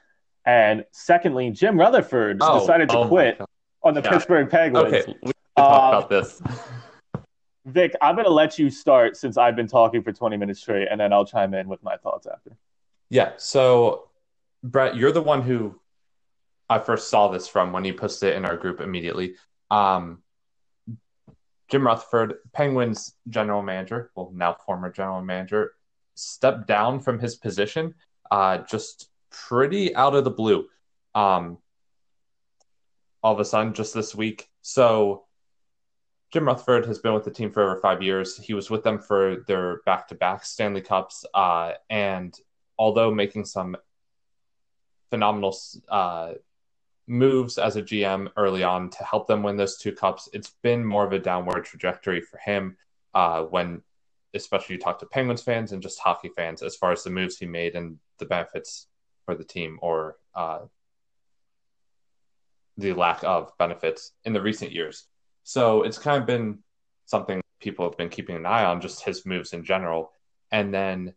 And 0.46 0.84
secondly, 0.92 1.52
Jim 1.52 1.80
Rutherford 1.80 2.40
decided 2.40 2.90
to 2.90 2.98
oh 3.00 3.08
quit 3.08 3.40
on 3.84 3.94
the 3.94 4.02
Yeah. 4.02 4.10
Pittsburgh 4.12 4.50
Penguins. 4.50 4.94
Okay, 4.94 5.16
we 5.22 5.32
can 5.32 5.34
talk 5.56 5.94
Uh, 5.94 5.98
about 5.98 6.10
this. 6.10 6.42
Vic, 7.66 7.96
I'm 8.02 8.16
going 8.16 8.26
to 8.26 8.32
let 8.34 8.60
you 8.60 8.70
start 8.70 9.16
since 9.16 9.38
I've 9.38 9.56
been 9.56 9.68
talking 9.68 10.04
for 10.04 10.12
20 10.12 10.36
minutes 10.36 10.60
straight, 10.60 10.88
and 10.92 11.00
then 11.00 11.14
I'll 11.14 11.26
chime 11.26 11.54
in 11.54 11.70
with 11.70 11.82
my 11.82 11.96
thoughts 11.96 12.28
after. 12.28 12.58
Yeah. 13.10 13.32
So, 13.38 14.10
Brett, 14.64 14.98
you're 14.98 15.14
the 15.14 15.22
one 15.22 15.42
who 15.44 15.80
I 16.74 16.80
first 16.80 17.10
saw 17.10 17.28
this 17.28 17.48
from 17.48 17.72
when 17.72 17.84
he 17.84 17.92
posted 17.92 18.30
it 18.34 18.36
in 18.36 18.46
our 18.46 18.58
group 18.58 18.82
immediately. 18.82 19.36
Um, 19.70 20.24
Jim 21.70 21.86
Rutherford, 21.86 22.38
Penguins 22.52 23.16
general 23.30 23.62
manager, 23.62 24.12
well, 24.16 24.32
now 24.34 24.58
former 24.66 24.92
general 24.92 25.22
manager, 25.22 25.74
stepped 26.16 26.68
down 26.68 27.00
from 27.00 27.20
his 27.20 27.36
position 27.36 27.94
uh, 28.32 28.58
just 28.58 29.10
pretty 29.30 29.96
out 29.96 30.16
of 30.16 30.24
the 30.24 30.32
blue. 30.32 30.68
Um, 31.14 31.60
all 33.22 33.34
of 33.34 33.40
a 33.40 33.46
sudden, 33.46 33.74
just 33.74 33.94
this 33.94 34.16
week. 34.16 34.50
So, 34.64 35.26
Jim 36.32 36.48
Rutherford 36.48 36.88
has 36.88 36.98
been 36.98 37.14
with 37.14 37.24
the 37.24 37.32
team 37.32 37.52
for 37.52 37.62
over 37.62 37.80
five 37.82 38.02
years. 38.02 38.38
He 38.38 38.56
was 38.56 38.72
with 38.72 38.84
them 38.84 38.98
for 38.98 39.44
their 39.48 39.82
back 39.86 40.08
to 40.08 40.16
back 40.16 40.44
Stanley 40.44 40.82
Cups. 40.82 41.24
Uh, 41.36 41.74
and 41.92 42.36
although 42.80 43.14
making 43.14 43.46
some 43.46 43.78
phenomenal 45.12 45.56
uh, 45.90 46.34
moves 47.08 47.58
as 47.58 47.76
a 47.76 47.82
GM 47.82 48.30
early 48.38 48.64
on 48.64 48.90
to 48.90 49.04
help 49.04 49.28
them 49.28 49.44
win 49.44 49.58
those 49.58 49.78
two 49.78 49.92
cups. 49.92 50.30
It's 50.34 50.52
been 50.62 50.86
more 50.86 51.06
of 51.06 51.14
a 51.14 51.20
downward 51.20 51.66
trajectory 51.66 52.22
for 52.22 52.38
him 52.38 52.78
uh, 53.14 53.44
when, 53.44 53.82
especially 54.34 54.76
you 54.76 54.82
talk 54.82 55.00
to 55.00 55.06
Penguins 55.06 55.42
fans 55.42 55.72
and 55.72 55.82
just 55.82 56.00
hockey 56.00 56.30
fans, 56.36 56.62
as 56.62 56.76
far 56.76 56.92
as 56.92 57.04
the 57.04 57.10
moves 57.10 57.38
he 57.38 57.46
made 57.46 57.76
and 57.76 57.98
the 58.20 58.26
benefits 58.26 58.88
for 59.26 59.36
the 59.36 59.44
team 59.44 59.80
or 59.82 60.18
uh, 60.36 60.60
the 62.78 62.94
lack 62.94 63.24
of 63.24 63.52
benefits 63.58 64.12
in 64.24 64.34
the 64.34 64.42
recent 64.42 64.72
years. 64.72 65.06
So 65.44 65.84
it's 65.84 65.98
kind 65.98 66.22
of 66.22 66.26
been 66.28 66.60
something 67.06 67.42
people 67.60 67.86
have 67.86 67.98
been 67.98 68.10
keeping 68.10 68.36
an 68.36 68.46
eye 68.46 68.66
on, 68.66 68.82
just 68.82 69.04
his 69.04 69.26
moves 69.26 69.54
in 69.54 69.64
general. 69.64 70.12
And 70.52 70.74
then 70.74 71.14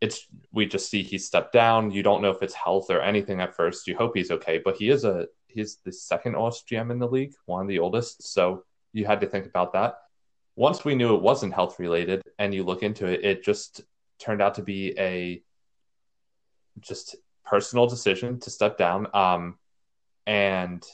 it's 0.00 0.26
we 0.52 0.66
just 0.66 0.90
see 0.90 1.02
he 1.02 1.18
stepped 1.18 1.52
down. 1.52 1.90
You 1.90 2.02
don't 2.02 2.22
know 2.22 2.30
if 2.30 2.42
it's 2.42 2.54
health 2.54 2.90
or 2.90 3.00
anything 3.00 3.40
at 3.40 3.54
first. 3.54 3.86
You 3.86 3.96
hope 3.96 4.16
he's 4.16 4.30
okay, 4.30 4.60
but 4.64 4.76
he 4.76 4.90
is 4.90 5.04
a 5.04 5.26
he's 5.48 5.76
the 5.84 5.92
second 5.92 6.36
oldest 6.36 6.68
GM 6.68 6.90
in 6.90 6.98
the 6.98 7.08
league, 7.08 7.34
one 7.46 7.62
of 7.62 7.68
the 7.68 7.78
oldest. 7.78 8.22
So 8.22 8.64
you 8.92 9.06
had 9.06 9.20
to 9.20 9.26
think 9.26 9.46
about 9.46 9.72
that. 9.72 9.98
Once 10.56 10.84
we 10.84 10.94
knew 10.94 11.14
it 11.14 11.22
wasn't 11.22 11.54
health 11.54 11.78
related, 11.78 12.22
and 12.38 12.54
you 12.54 12.64
look 12.64 12.82
into 12.82 13.06
it, 13.06 13.24
it 13.24 13.44
just 13.44 13.82
turned 14.18 14.42
out 14.42 14.54
to 14.56 14.62
be 14.62 14.94
a 14.98 15.42
just 16.80 17.16
personal 17.44 17.86
decision 17.86 18.38
to 18.40 18.50
step 18.50 18.76
down. 18.76 19.08
Um, 19.14 19.58
and 20.26 20.84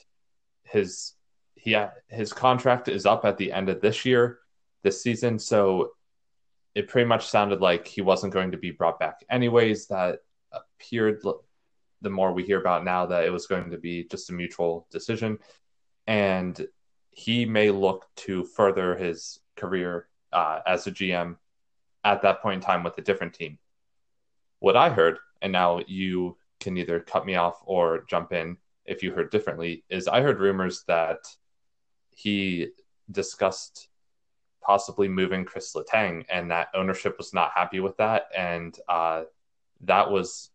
his 0.65 1.15
he 1.57 1.77
his 2.09 2.33
contract 2.33 2.89
is 2.89 3.07
up 3.07 3.25
at 3.25 3.37
the 3.37 3.53
end 3.53 3.69
of 3.69 3.81
this 3.81 4.05
year, 4.05 4.39
this 4.83 5.03
season. 5.03 5.39
So 5.39 5.93
it 6.75 6.89
pretty 6.89 7.07
much 7.07 7.29
sounded 7.29 7.61
like 7.61 7.87
he 7.87 8.01
wasn't 8.01 8.33
going 8.33 8.51
to 8.51 8.57
be 8.57 8.71
brought 8.71 8.99
back 8.99 9.25
anyways. 9.31 9.87
That 9.87 10.21
appeared 10.53 11.23
the 12.01 12.11
more 12.11 12.33
we 12.33 12.45
hear 12.45 12.61
about 12.61 12.85
now 12.85 13.07
that 13.07 13.25
it 13.25 13.33
was 13.33 13.47
going 13.47 13.71
to 13.71 13.79
be 13.79 14.05
just 14.05 14.31
a 14.31 14.33
mutual 14.33 14.87
decision, 14.91 15.39
and 16.07 16.67
he 17.11 17.45
may 17.47 17.71
look 17.71 18.07
to 18.17 18.45
further 18.45 18.97
his 18.97 19.39
career 19.57 20.09
uh, 20.33 20.61
as 20.67 20.87
a 20.87 20.91
GM 20.91 21.37
at 22.03 22.23
that 22.23 22.43
point 22.43 22.57
in 22.57 22.61
time 22.61 22.83
with 22.83 22.99
a 22.99 23.03
different 23.03 23.35
team. 23.35 23.59
What 24.59 24.77
I 24.77 24.91
heard, 24.91 25.19
and 25.41 25.53
now 25.53 25.81
you 25.87 26.37
can 26.61 26.77
either 26.77 27.01
cut 27.01 27.25
me 27.25 27.37
off 27.37 27.61
or 27.65 28.05
jump 28.09 28.33
in 28.33 28.57
if 28.85 29.03
you 29.03 29.13
heard 29.13 29.31
differently, 29.31 29.85
is 29.89 30.09
I 30.09 30.21
heard 30.21 30.41
rumors 30.41 30.85
that 30.89 31.19
he 32.11 32.69
discussed 33.11 33.89
possibly 34.65 35.09
moving 35.09 35.45
Chris 35.45 35.75
Letang, 35.75 36.25
and 36.31 36.51
that 36.51 36.69
ownership 36.75 37.17
was 37.19 37.33
not 37.33 37.53
happy 37.55 37.81
with 37.81 37.97
that, 37.99 38.29
and 38.37 38.77
uh, 38.89 39.25
that 39.83 40.11
was, 40.11 40.51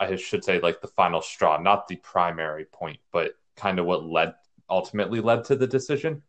I 0.00 0.16
should 0.16 0.44
say, 0.44 0.60
like 0.60 0.80
the 0.80 0.88
final 0.88 1.22
straw, 1.22 1.58
not 1.58 1.88
the 1.88 1.96
primary 1.96 2.64
point, 2.66 2.98
but 3.12 3.32
kind 3.56 3.78
of 3.78 3.86
what 3.86 4.04
led 4.04 4.34
ultimately 4.68 5.20
led 5.20 5.44
to 5.44 5.56
the 5.56 5.66
decision. 5.66 6.22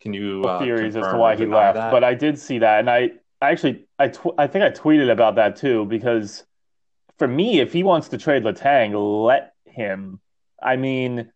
Can 0.00 0.12
you 0.12 0.42
uh, 0.44 0.60
theories 0.60 0.96
as 0.96 1.04
to 1.08 1.16
why 1.16 1.36
he 1.36 1.46
left? 1.46 1.74
That? 1.74 1.90
But 1.90 2.04
I 2.04 2.14
did 2.14 2.38
see 2.38 2.58
that, 2.58 2.80
and 2.80 2.88
I 2.88 3.10
actually 3.42 3.86
I 3.98 4.08
tw- 4.08 4.38
I 4.38 4.46
think 4.46 4.64
I 4.64 4.70
tweeted 4.70 5.10
about 5.10 5.34
that 5.36 5.56
too 5.56 5.84
because 5.86 6.44
for 7.18 7.28
me, 7.28 7.60
if 7.60 7.72
he 7.72 7.82
wants 7.82 8.08
to 8.10 8.18
trade 8.18 8.44
Letang, 8.44 9.24
let 9.24 9.54
him. 9.66 10.20
I 10.62 10.76
mean, 10.76 11.30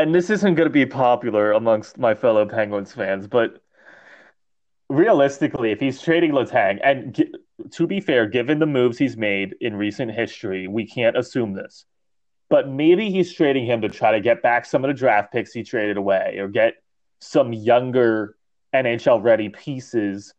and 0.00 0.14
this 0.14 0.30
isn't 0.30 0.54
going 0.54 0.68
to 0.68 0.72
be 0.72 0.86
popular 0.86 1.52
amongst 1.52 1.98
my 1.98 2.14
fellow 2.14 2.46
Penguins 2.46 2.92
fans, 2.92 3.26
but 3.26 3.60
realistically, 4.88 5.72
if 5.72 5.80
he's 5.80 6.00
trading 6.00 6.32
Letang, 6.32 6.78
and 6.82 7.22
to 7.70 7.86
be 7.86 8.00
fair, 8.00 8.26
given 8.26 8.58
the 8.58 8.66
moves 8.66 8.96
he's 8.96 9.16
made 9.16 9.54
in 9.60 9.76
recent 9.76 10.10
history, 10.12 10.66
we 10.66 10.86
can't 10.86 11.18
assume 11.18 11.52
this. 11.52 11.84
But 12.48 12.68
maybe 12.68 13.10
he's 13.10 13.32
trading 13.32 13.66
him 13.66 13.82
to 13.82 13.88
try 13.88 14.12
to 14.12 14.20
get 14.20 14.42
back 14.42 14.64
some 14.64 14.84
of 14.84 14.88
the 14.88 14.94
draft 14.94 15.32
picks 15.32 15.52
he 15.52 15.62
traded 15.62 15.98
away 15.98 16.36
or 16.38 16.48
get 16.48 16.74
some 17.20 17.52
younger 17.52 18.36
NHL 18.74 19.22
ready 19.22 19.50
pieces 19.50 20.34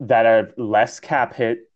that 0.00 0.26
are 0.26 0.52
less 0.56 1.00
cap 1.00 1.34
hit 1.34 1.70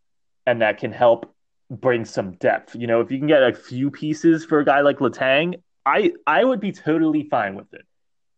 and 0.45 0.61
that 0.61 0.77
can 0.77 0.91
help 0.91 1.33
bring 1.69 2.05
some 2.05 2.33
depth. 2.33 2.75
You 2.75 2.87
know, 2.87 3.01
if 3.01 3.11
you 3.11 3.17
can 3.17 3.27
get 3.27 3.43
a 3.43 3.53
few 3.53 3.89
pieces 3.89 4.45
for 4.45 4.59
a 4.59 4.65
guy 4.65 4.81
like 4.81 4.99
Letang, 4.99 5.55
I 5.85 6.13
I 6.27 6.43
would 6.43 6.59
be 6.59 6.71
totally 6.71 7.23
fine 7.23 7.55
with 7.55 7.73
it, 7.73 7.85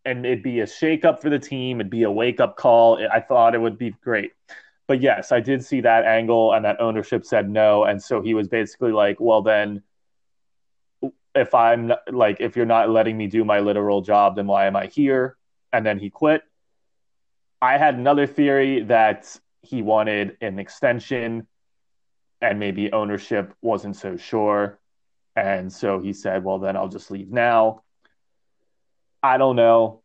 and 0.05 0.25
it'd 0.25 0.43
be 0.43 0.61
a 0.61 0.65
shakeup 0.65 1.21
for 1.21 1.29
the 1.29 1.39
team. 1.39 1.79
It'd 1.79 1.89
be 1.89 2.03
a 2.03 2.11
wake 2.11 2.39
up 2.39 2.55
call. 2.57 3.05
I 3.11 3.19
thought 3.19 3.55
it 3.55 3.61
would 3.61 3.77
be 3.77 3.91
great. 4.01 4.31
But 4.87 5.01
yes, 5.01 5.31
I 5.31 5.39
did 5.39 5.63
see 5.63 5.81
that 5.81 6.05
angle, 6.05 6.53
and 6.53 6.65
that 6.65 6.81
ownership 6.81 7.25
said 7.25 7.49
no, 7.49 7.85
and 7.85 8.01
so 8.01 8.21
he 8.21 8.33
was 8.33 8.47
basically 8.47 8.91
like, 8.91 9.19
"Well, 9.19 9.41
then, 9.41 9.83
if 11.33 11.53
I'm 11.53 11.93
like, 12.11 12.41
if 12.41 12.55
you're 12.55 12.65
not 12.65 12.89
letting 12.89 13.17
me 13.17 13.27
do 13.27 13.45
my 13.45 13.59
literal 13.59 14.01
job, 14.01 14.35
then 14.35 14.47
why 14.47 14.65
am 14.65 14.75
I 14.75 14.87
here?" 14.87 15.37
And 15.71 15.85
then 15.85 15.99
he 15.99 16.09
quit. 16.09 16.43
I 17.61 17.77
had 17.77 17.95
another 17.95 18.27
theory 18.27 18.81
that 18.83 19.39
he 19.61 19.81
wanted 19.81 20.37
an 20.41 20.59
extension, 20.59 21.47
and 22.41 22.59
maybe 22.59 22.91
ownership 22.91 23.53
wasn't 23.61 23.95
so 23.95 24.17
sure. 24.17 24.80
And 25.35 25.71
so 25.71 25.99
he 25.99 26.13
said, 26.13 26.43
well, 26.43 26.59
then 26.59 26.75
I'll 26.75 26.89
just 26.89 27.11
leave 27.11 27.31
now. 27.31 27.83
I 29.23 29.37
don't 29.37 29.55
know. 29.55 30.01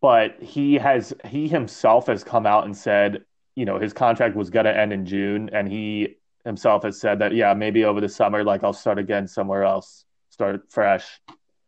But 0.00 0.42
he 0.42 0.74
has, 0.74 1.14
he 1.24 1.48
himself 1.48 2.06
has 2.06 2.22
come 2.22 2.46
out 2.46 2.64
and 2.64 2.76
said, 2.76 3.24
you 3.54 3.64
know, 3.64 3.78
his 3.78 3.92
contract 3.92 4.36
was 4.36 4.50
going 4.50 4.66
to 4.66 4.76
end 4.76 4.92
in 4.92 5.06
June. 5.06 5.50
And 5.52 5.70
he 5.70 6.16
himself 6.44 6.84
has 6.84 7.00
said 7.00 7.18
that, 7.20 7.34
yeah, 7.34 7.54
maybe 7.54 7.84
over 7.84 8.00
the 8.00 8.08
summer, 8.08 8.44
like 8.44 8.62
I'll 8.62 8.72
start 8.72 8.98
again 8.98 9.26
somewhere 9.26 9.64
else, 9.64 10.04
start 10.30 10.70
fresh. 10.70 11.20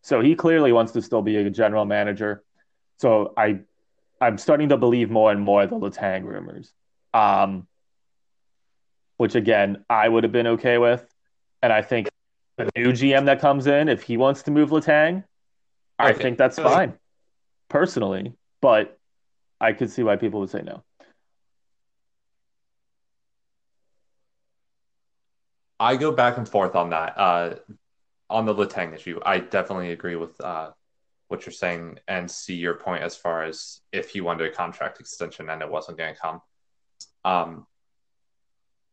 So 0.02 0.20
he 0.20 0.34
clearly 0.34 0.72
wants 0.72 0.92
to 0.92 1.02
still 1.02 1.22
be 1.22 1.36
a 1.36 1.50
general 1.50 1.84
manager. 1.84 2.42
So 2.98 3.32
I, 3.36 3.60
I'm 4.20 4.38
starting 4.38 4.68
to 4.68 4.76
believe 4.76 5.10
more 5.10 5.32
and 5.32 5.40
more 5.40 5.66
the 5.66 5.74
Letang 5.76 6.24
rumors, 6.24 6.72
um, 7.12 7.66
which 9.16 9.34
again 9.34 9.84
I 9.90 10.08
would 10.08 10.22
have 10.22 10.32
been 10.32 10.46
okay 10.48 10.78
with, 10.78 11.04
and 11.62 11.72
I 11.72 11.82
think 11.82 12.08
the 12.56 12.70
new 12.76 12.92
GM 12.92 13.26
that 13.26 13.40
comes 13.40 13.66
in, 13.66 13.88
if 13.88 14.02
he 14.02 14.16
wants 14.16 14.42
to 14.44 14.50
move 14.50 14.70
Letang, 14.70 15.24
I 15.98 16.12
think 16.12 16.38
that's 16.38 16.58
fine, 16.58 16.94
personally. 17.68 18.34
But 18.60 18.98
I 19.60 19.72
could 19.72 19.90
see 19.90 20.02
why 20.02 20.16
people 20.16 20.40
would 20.40 20.50
say 20.50 20.62
no. 20.62 20.82
I 25.80 25.96
go 25.96 26.12
back 26.12 26.36
and 26.38 26.48
forth 26.48 26.76
on 26.76 26.90
that. 26.90 27.18
Uh, 27.18 27.54
on 28.30 28.46
the 28.46 28.54
Letang 28.54 28.94
issue, 28.94 29.20
I 29.24 29.40
definitely 29.40 29.90
agree 29.90 30.16
with 30.16 30.40
uh, 30.40 30.70
what 31.28 31.44
you're 31.44 31.52
saying 31.52 31.98
and 32.08 32.30
see 32.30 32.54
your 32.54 32.74
point 32.74 33.02
as 33.02 33.16
far 33.16 33.42
as 33.42 33.80
if 33.92 34.10
he 34.10 34.20
wanted 34.20 34.50
a 34.50 34.54
contract 34.54 35.00
extension 35.00 35.50
and 35.50 35.60
it 35.60 35.70
wasn't 35.70 35.98
going 35.98 36.14
to 36.14 36.20
come. 36.20 36.42
Um, 37.24 37.66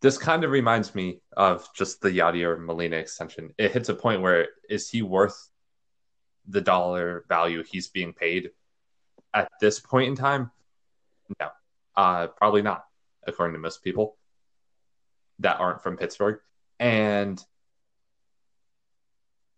this 0.02 0.18
kind 0.18 0.44
of 0.44 0.52
reminds 0.52 0.96
me 0.96 1.20
of 1.36 1.68
just 1.76 2.02
the 2.02 2.10
Yadier 2.10 2.60
Molina 2.60 2.96
extension. 2.96 3.54
It 3.58 3.72
hits 3.72 3.90
a 3.90 3.94
point 3.94 4.22
where 4.22 4.48
is 4.70 4.90
he 4.90 5.02
worth 5.02 5.50
the 6.48 6.62
dollar 6.62 7.26
value 7.28 7.64
he's 7.64 7.90
being 7.90 8.14
paid 8.14 8.52
at 9.34 9.50
this 9.60 9.80
point 9.80 10.10
in 10.10 10.16
time? 10.16 10.52
No, 11.40 11.50
uh, 11.96 12.28
probably 12.28 12.62
not, 12.62 12.86
according 13.28 13.54
to 13.54 13.60
most 13.60 13.84
people 13.84 14.18
that 15.40 15.60
aren't 15.60 15.84
from 15.84 15.98
Pittsburgh. 15.98 16.40
And 16.80 17.44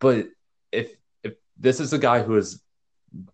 but 0.00 0.26
if 0.72 0.96
if 1.22 1.34
this 1.56 1.78
is 1.78 1.92
a 1.92 1.98
guy 1.98 2.22
who 2.22 2.34
has 2.34 2.60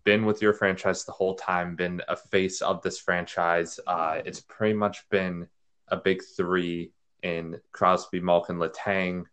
been 0.03 0.25
with 0.25 0.41
your 0.41 0.53
franchise 0.53 1.05
the 1.05 1.11
whole 1.11 1.35
time, 1.35 1.75
been 1.75 2.01
a 2.07 2.15
face 2.15 2.61
of 2.61 2.83
this 2.83 2.99
franchise, 2.99 3.79
uh, 3.87 4.21
it's 4.25 4.41
pretty 4.41 4.75
much 4.75 5.09
been 5.09 5.47
a 5.87 5.97
big 5.97 6.21
three 6.37 6.91
in 7.23 7.59
Crosby, 7.71 8.19
Malkin, 8.19 8.57
Letang, 8.57 9.25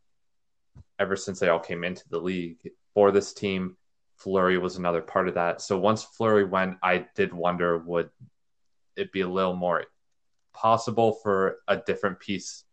ever 0.98 1.16
since 1.16 1.38
they 1.38 1.48
all 1.48 1.60
came 1.60 1.84
into 1.84 2.08
the 2.08 2.20
league 2.20 2.70
for 2.94 3.10
this 3.10 3.32
team. 3.32 3.76
Fleury 4.16 4.58
was 4.58 4.76
another 4.76 5.02
part 5.02 5.28
of 5.28 5.34
that. 5.34 5.60
So 5.60 5.78
once 5.78 6.02
Fleury 6.02 6.44
went, 6.44 6.78
I 6.82 7.06
did 7.14 7.34
wonder 7.34 7.76
would 7.78 8.10
it 8.96 9.12
be 9.12 9.20
a 9.20 9.28
little 9.28 9.54
more 9.54 9.84
possible 10.54 11.12
for 11.22 11.58
a 11.68 11.76
different 11.76 12.18
piece 12.18 12.64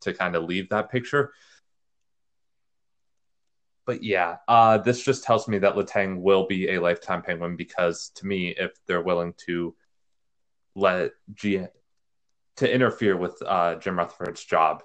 to 0.00 0.12
kind 0.12 0.34
of 0.34 0.44
leave 0.44 0.68
that 0.70 0.90
picture. 0.90 1.32
but 3.84 4.02
yeah, 4.02 4.36
uh, 4.48 4.78
this 4.78 5.02
just 5.02 5.24
tells 5.24 5.48
me 5.48 5.58
that 5.58 5.74
Letang 5.74 6.20
will 6.20 6.46
be 6.46 6.70
a 6.70 6.80
lifetime 6.80 7.22
Penguin 7.22 7.56
because 7.56 8.10
to 8.16 8.26
me, 8.26 8.54
if 8.56 8.72
they're 8.86 9.02
willing 9.02 9.34
to 9.46 9.74
let 10.74 11.12
G 11.34 11.66
to 12.56 12.72
interfere 12.72 13.16
with 13.16 13.40
uh, 13.46 13.76
Jim 13.76 13.98
Rutherford's 13.98 14.44
job 14.44 14.82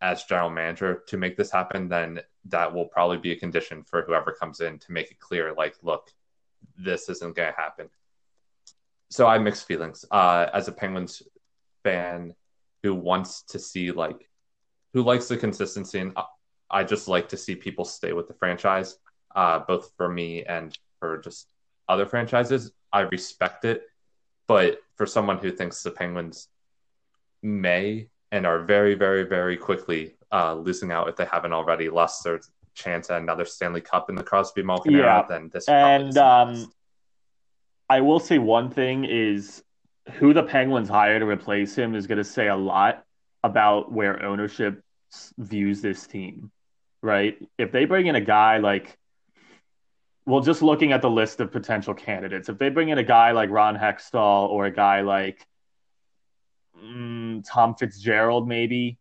as 0.00 0.24
general 0.24 0.50
manager 0.50 1.02
to 1.08 1.16
make 1.16 1.36
this 1.36 1.50
happen, 1.50 1.88
then 1.88 2.20
that 2.46 2.72
will 2.72 2.86
probably 2.86 3.16
be 3.16 3.32
a 3.32 3.36
condition 3.36 3.82
for 3.84 4.02
whoever 4.02 4.32
comes 4.32 4.60
in 4.60 4.78
to 4.78 4.92
make 4.92 5.10
it 5.10 5.18
clear, 5.18 5.54
like, 5.54 5.74
look, 5.82 6.10
this 6.76 7.08
isn't 7.08 7.36
going 7.36 7.52
to 7.52 7.60
happen. 7.60 7.88
So 9.10 9.26
I 9.26 9.34
have 9.34 9.42
mixed 9.42 9.66
feelings 9.66 10.04
uh, 10.10 10.46
as 10.52 10.68
a 10.68 10.72
Penguins 10.72 11.22
fan 11.84 12.34
who 12.82 12.94
wants 12.94 13.42
to 13.42 13.58
see 13.58 13.92
like 13.92 14.28
who 14.92 15.02
likes 15.02 15.28
the 15.28 15.36
consistency 15.36 16.00
and 16.00 16.16
I 16.70 16.84
just 16.84 17.08
like 17.08 17.28
to 17.28 17.36
see 17.36 17.54
people 17.54 17.84
stay 17.84 18.12
with 18.12 18.26
the 18.26 18.34
franchise, 18.34 18.98
uh, 19.34 19.60
both 19.60 19.92
for 19.96 20.08
me 20.08 20.44
and 20.44 20.76
for 20.98 21.18
just 21.18 21.48
other 21.88 22.06
franchises. 22.06 22.72
I 22.92 23.02
respect 23.02 23.64
it, 23.64 23.82
but 24.46 24.80
for 24.96 25.06
someone 25.06 25.38
who 25.38 25.50
thinks 25.50 25.82
the 25.82 25.90
Penguins 25.90 26.48
may 27.44 28.08
and 28.32 28.46
are 28.46 28.64
very, 28.64 28.94
very, 28.94 29.22
very 29.22 29.56
quickly 29.56 30.16
uh, 30.32 30.54
losing 30.54 30.90
out 30.90 31.08
if 31.08 31.16
they 31.16 31.26
haven't 31.26 31.52
already 31.52 31.88
lost 31.88 32.24
their 32.24 32.40
chance 32.74 33.10
at 33.10 33.22
another 33.22 33.44
Stanley 33.44 33.80
Cup 33.80 34.10
in 34.10 34.16
the 34.16 34.24
Crosby 34.24 34.62
Malkin 34.62 34.92
yeah. 34.92 34.98
era, 34.98 35.26
then 35.28 35.50
this 35.52 35.68
and 35.68 36.16
um, 36.18 36.72
I 37.88 38.00
will 38.00 38.18
say 38.18 38.38
one 38.38 38.70
thing 38.70 39.04
is 39.04 39.62
who 40.14 40.32
the 40.34 40.42
Penguins 40.42 40.88
hire 40.88 41.18
to 41.20 41.26
replace 41.26 41.76
him 41.76 41.94
is 41.94 42.06
going 42.06 42.18
to 42.18 42.24
say 42.24 42.48
a 42.48 42.56
lot 42.56 43.04
about 43.44 43.92
where 43.92 44.22
ownership 44.24 44.82
views 45.38 45.80
this 45.80 46.06
team, 46.06 46.50
right? 47.02 47.38
If 47.58 47.72
they 47.72 47.84
bring 47.84 48.06
in 48.06 48.16
a 48.16 48.20
guy 48.20 48.58
like, 48.58 48.98
well, 50.26 50.40
just 50.40 50.62
looking 50.62 50.92
at 50.92 51.02
the 51.02 51.10
list 51.10 51.40
of 51.40 51.52
potential 51.52 51.94
candidates, 51.94 52.48
if 52.48 52.58
they 52.58 52.70
bring 52.70 52.88
in 52.88 52.98
a 52.98 53.02
guy 53.02 53.32
like 53.32 53.50
Ron 53.50 53.76
Hextall 53.76 54.48
or 54.48 54.66
a 54.66 54.70
guy 54.70 55.02
like 55.02 55.46
Tom 57.44 57.74
Fitzgerald, 57.74 58.48
maybe, 58.48 58.98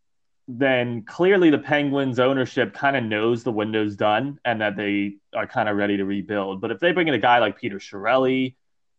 then 0.47 1.03
clearly 1.03 1.49
the 1.49 1.57
Penguins 1.57 2.19
ownership 2.19 2.73
kind 2.73 2.95
of 2.95 3.03
knows 3.03 3.43
the 3.43 3.51
window's 3.51 3.95
done 3.95 4.39
and 4.43 4.61
that 4.61 4.75
they 4.75 5.15
are 5.33 5.47
kind 5.47 5.69
of 5.69 5.77
ready 5.77 5.97
to 5.97 6.05
rebuild. 6.05 6.61
But 6.61 6.71
if 6.71 6.79
they 6.79 6.91
bring 6.91 7.07
in 7.07 7.13
a 7.13 7.19
guy 7.19 7.39
like 7.39 7.59
Peter 7.59 7.77
Chiarelli 7.77 8.55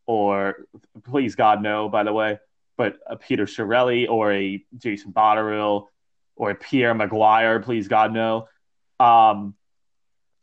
or 0.06 0.66
please 1.04 1.34
God 1.34 1.62
no, 1.62 1.88
by 1.88 2.02
the 2.02 2.12
way, 2.12 2.38
but 2.76 2.96
a 3.06 3.16
Peter 3.16 3.44
Chiarelli 3.46 4.08
or 4.08 4.32
a 4.32 4.64
Jason 4.78 5.12
Botterill 5.12 5.86
or 6.36 6.50
a 6.50 6.54
Pierre 6.54 6.94
McGuire, 6.94 7.62
please 7.62 7.88
God 7.88 8.12
no. 8.12 8.48
Um, 8.98 9.54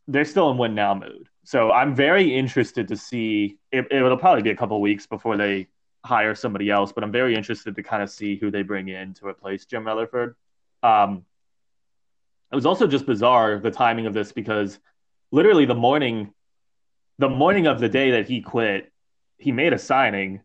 they're 0.08 0.24
still 0.24 0.50
in 0.50 0.58
win 0.58 0.74
now 0.74 0.94
mood. 0.94 1.28
So 1.44 1.72
I'm 1.72 1.94
very 1.94 2.34
interested 2.34 2.88
to 2.88 2.96
see. 2.96 3.58
It, 3.70 3.88
it'll 3.90 4.16
probably 4.16 4.42
be 4.42 4.50
a 4.50 4.56
couple 4.56 4.80
weeks 4.80 5.06
before 5.06 5.36
they 5.36 5.66
hire 6.04 6.34
somebody 6.34 6.70
else, 6.70 6.92
but 6.92 7.04
I'm 7.04 7.12
very 7.12 7.34
interested 7.34 7.76
to 7.76 7.82
kind 7.82 8.02
of 8.02 8.10
see 8.10 8.36
who 8.36 8.50
they 8.50 8.62
bring 8.62 8.88
in 8.88 9.14
to 9.14 9.26
replace 9.26 9.64
Jim 9.64 9.86
Rutherford. 9.86 10.34
Um, 10.82 11.24
it 12.50 12.54
was 12.54 12.66
also 12.66 12.86
just 12.86 13.06
bizarre 13.06 13.58
the 13.58 13.70
timing 13.70 14.06
of 14.06 14.14
this 14.14 14.32
because 14.32 14.78
literally 15.30 15.64
the 15.64 15.74
morning, 15.74 16.32
the 17.18 17.28
morning 17.28 17.66
of 17.66 17.80
the 17.80 17.88
day 17.88 18.12
that 18.12 18.28
he 18.28 18.42
quit, 18.42 18.92
he 19.38 19.52
made 19.52 19.72
a 19.72 19.78
signing. 19.78 20.40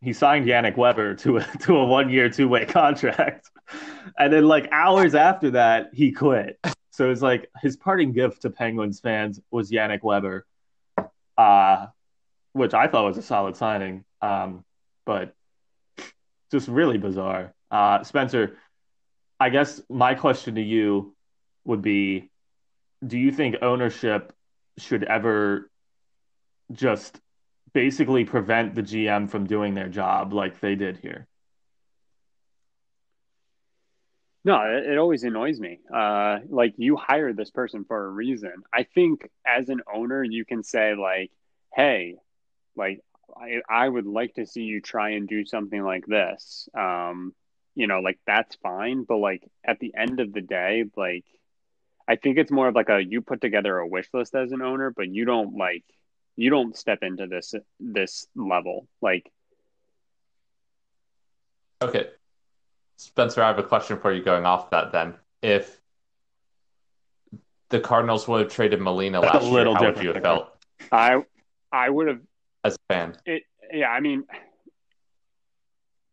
He 0.00 0.12
signed 0.12 0.46
Yannick 0.46 0.76
Weber 0.76 1.14
to 1.16 1.38
a 1.38 1.44
to 1.60 1.76
a 1.76 1.84
one 1.84 2.10
year 2.10 2.28
two 2.28 2.48
way 2.48 2.66
contract, 2.66 3.50
and 4.18 4.32
then 4.32 4.46
like 4.48 4.68
hours 4.72 5.14
after 5.14 5.50
that 5.52 5.90
he 5.92 6.10
quit. 6.12 6.58
So 6.90 7.10
it's 7.10 7.22
like 7.22 7.48
his 7.62 7.76
parting 7.76 8.12
gift 8.12 8.42
to 8.42 8.50
Penguins 8.50 9.00
fans 9.00 9.40
was 9.50 9.70
Yannick 9.70 10.02
Weber, 10.02 10.46
uh, 11.38 11.86
which 12.52 12.74
I 12.74 12.88
thought 12.88 13.04
was 13.04 13.16
a 13.18 13.22
solid 13.22 13.56
signing, 13.56 14.04
um, 14.20 14.64
but 15.04 15.34
just 16.50 16.68
really 16.68 16.98
bizarre. 16.98 17.54
Uh, 17.70 18.02
Spencer, 18.04 18.58
I 19.40 19.50
guess 19.50 19.80
my 19.88 20.14
question 20.14 20.56
to 20.56 20.62
you 20.62 21.14
would 21.64 21.82
be: 21.82 22.30
Do 23.06 23.18
you 23.18 23.32
think 23.32 23.56
ownership 23.62 24.32
should 24.78 25.04
ever 25.04 25.70
just 26.72 27.20
basically 27.72 28.24
prevent 28.24 28.74
the 28.74 28.82
GM 28.82 29.30
from 29.30 29.46
doing 29.46 29.74
their 29.74 29.88
job 29.88 30.32
like 30.32 30.60
they 30.60 30.74
did 30.74 30.98
here. 30.98 31.26
No, 34.44 34.60
it, 34.62 34.98
always 34.98 35.22
annoys 35.22 35.60
me. 35.60 35.78
Uh, 35.94 36.40
like 36.48 36.74
you 36.76 36.96
hired 36.96 37.36
this 37.36 37.52
person 37.52 37.84
for 37.84 38.06
a 38.06 38.10
reason. 38.10 38.52
I 38.74 38.82
think 38.82 39.28
as 39.46 39.68
an 39.68 39.82
owner, 39.92 40.24
you 40.24 40.44
can 40.44 40.64
say 40.64 40.96
like, 40.96 41.30
"Hey, 41.72 42.16
like 42.74 43.00
I, 43.36 43.60
I 43.68 43.88
would 43.88 44.06
like 44.06 44.34
to 44.34 44.46
see 44.46 44.62
you 44.62 44.80
try 44.80 45.10
and 45.10 45.28
do 45.28 45.44
something 45.44 45.82
like 45.82 46.06
this." 46.06 46.68
Um, 46.76 47.34
you 47.74 47.86
know, 47.86 48.00
like 48.00 48.18
that's 48.26 48.56
fine. 48.56 49.04
But 49.04 49.18
like 49.18 49.48
at 49.64 49.78
the 49.78 49.94
end 49.96 50.20
of 50.20 50.32
the 50.32 50.40
day, 50.40 50.84
like 50.96 51.24
I 52.06 52.16
think 52.16 52.38
it's 52.38 52.50
more 52.50 52.68
of 52.68 52.74
like 52.74 52.88
a 52.88 53.02
you 53.02 53.22
put 53.22 53.40
together 53.40 53.78
a 53.78 53.86
wish 53.86 54.08
list 54.12 54.34
as 54.34 54.52
an 54.52 54.62
owner, 54.62 54.90
but 54.90 55.08
you 55.08 55.24
don't 55.24 55.56
like 55.56 55.84
you 56.36 56.50
don't 56.50 56.76
step 56.76 57.02
into 57.02 57.26
this 57.26 57.54
this 57.78 58.26
level 58.34 58.86
like 59.00 59.30
okay 61.82 62.08
spencer 62.96 63.42
i 63.42 63.48
have 63.48 63.58
a 63.58 63.62
question 63.62 63.98
for 63.98 64.12
you 64.12 64.22
going 64.22 64.46
off 64.46 64.70
that 64.70 64.92
then 64.92 65.14
if 65.42 65.80
the 67.68 67.80
cardinals 67.80 68.26
would 68.28 68.40
have 68.40 68.52
traded 68.52 68.80
molina 68.80 69.20
last 69.20 69.44
year 69.44 69.64
how 69.64 69.84
would 69.84 70.02
you 70.02 70.12
have 70.12 70.22
felt 70.22 70.56
i 70.90 71.16
i 71.70 71.88
would 71.88 72.08
have 72.08 72.20
as 72.64 72.74
a 72.74 72.94
fan 72.94 73.16
it 73.26 73.42
yeah 73.72 73.88
i 73.88 74.00
mean 74.00 74.24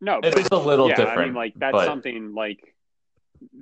no 0.01 0.19
it's 0.23 0.49
but, 0.49 0.51
a 0.51 0.57
little 0.57 0.89
yeah, 0.89 0.95
different 0.95 1.19
i 1.19 1.25
mean 1.25 1.33
like 1.33 1.53
that's 1.55 1.73
but... 1.73 1.85
something 1.85 2.33
like 2.33 2.59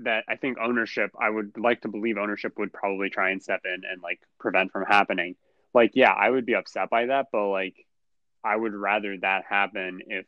that 0.03 0.23
i 0.27 0.35
think 0.35 0.57
ownership 0.59 1.11
i 1.19 1.30
would 1.30 1.51
like 1.57 1.81
to 1.81 1.88
believe 1.88 2.18
ownership 2.18 2.53
would 2.57 2.73
probably 2.73 3.09
try 3.09 3.31
and 3.31 3.41
step 3.41 3.61
in 3.65 3.81
and 3.89 4.01
like 4.01 4.19
prevent 4.39 4.72
from 4.72 4.84
happening. 4.85 5.35
Like 5.73 5.91
yeah 5.93 6.11
i 6.11 6.27
would 6.30 6.45
be 6.45 6.55
upset 6.55 6.89
by 6.89 7.07
that 7.07 7.27
but 7.31 7.49
like 7.49 7.76
i 8.43 8.55
would 8.55 8.73
rather 8.73 9.15
that 9.19 9.43
happen 9.47 9.99
if 10.07 10.26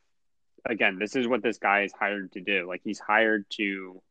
again 0.66 0.98
this 1.00 1.16
is 1.16 1.28
what 1.28 1.44
this 1.44 1.58
guy 1.58 1.84
is 1.84 1.94
hired 1.94 2.32
to 2.34 2.42
do. 2.42 2.68
Like 2.68 2.82
he's 2.84 3.00
hired 3.00 3.46
to 3.52 4.02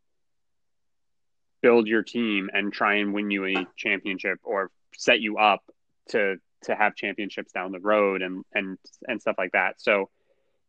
build 1.62 1.86
your 1.86 2.02
team 2.02 2.50
and 2.52 2.72
try 2.72 2.96
and 2.96 3.12
win 3.12 3.30
you 3.30 3.44
a 3.46 3.66
championship 3.76 4.38
or 4.44 4.70
set 4.96 5.20
you 5.20 5.38
up 5.38 5.62
to 6.10 6.36
to 6.62 6.74
have 6.74 6.94
championships 6.94 7.52
down 7.52 7.72
the 7.72 7.80
road 7.80 8.22
and 8.22 8.44
and 8.54 8.78
and 9.06 9.20
stuff 9.20 9.36
like 9.38 9.52
that 9.52 9.80
so 9.80 10.08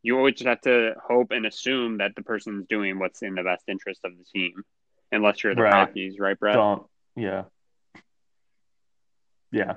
you 0.01 0.17
always 0.17 0.35
just 0.35 0.47
have 0.47 0.61
to 0.61 0.93
hope 1.05 1.31
and 1.31 1.45
assume 1.45 1.97
that 1.97 2.15
the 2.15 2.21
person's 2.21 2.65
doing 2.67 2.99
what's 2.99 3.21
in 3.21 3.35
the 3.35 3.43
best 3.43 3.63
interest 3.67 4.01
of 4.03 4.11
the 4.17 4.23
team 4.23 4.63
unless 5.11 5.43
you're 5.43 5.55
the 5.55 5.61
right. 5.61 5.73
Rockies 5.73 6.19
right 6.19 6.39
Brett 6.39 6.55
don't 6.55 6.83
yeah 7.15 7.43
yeah 9.51 9.75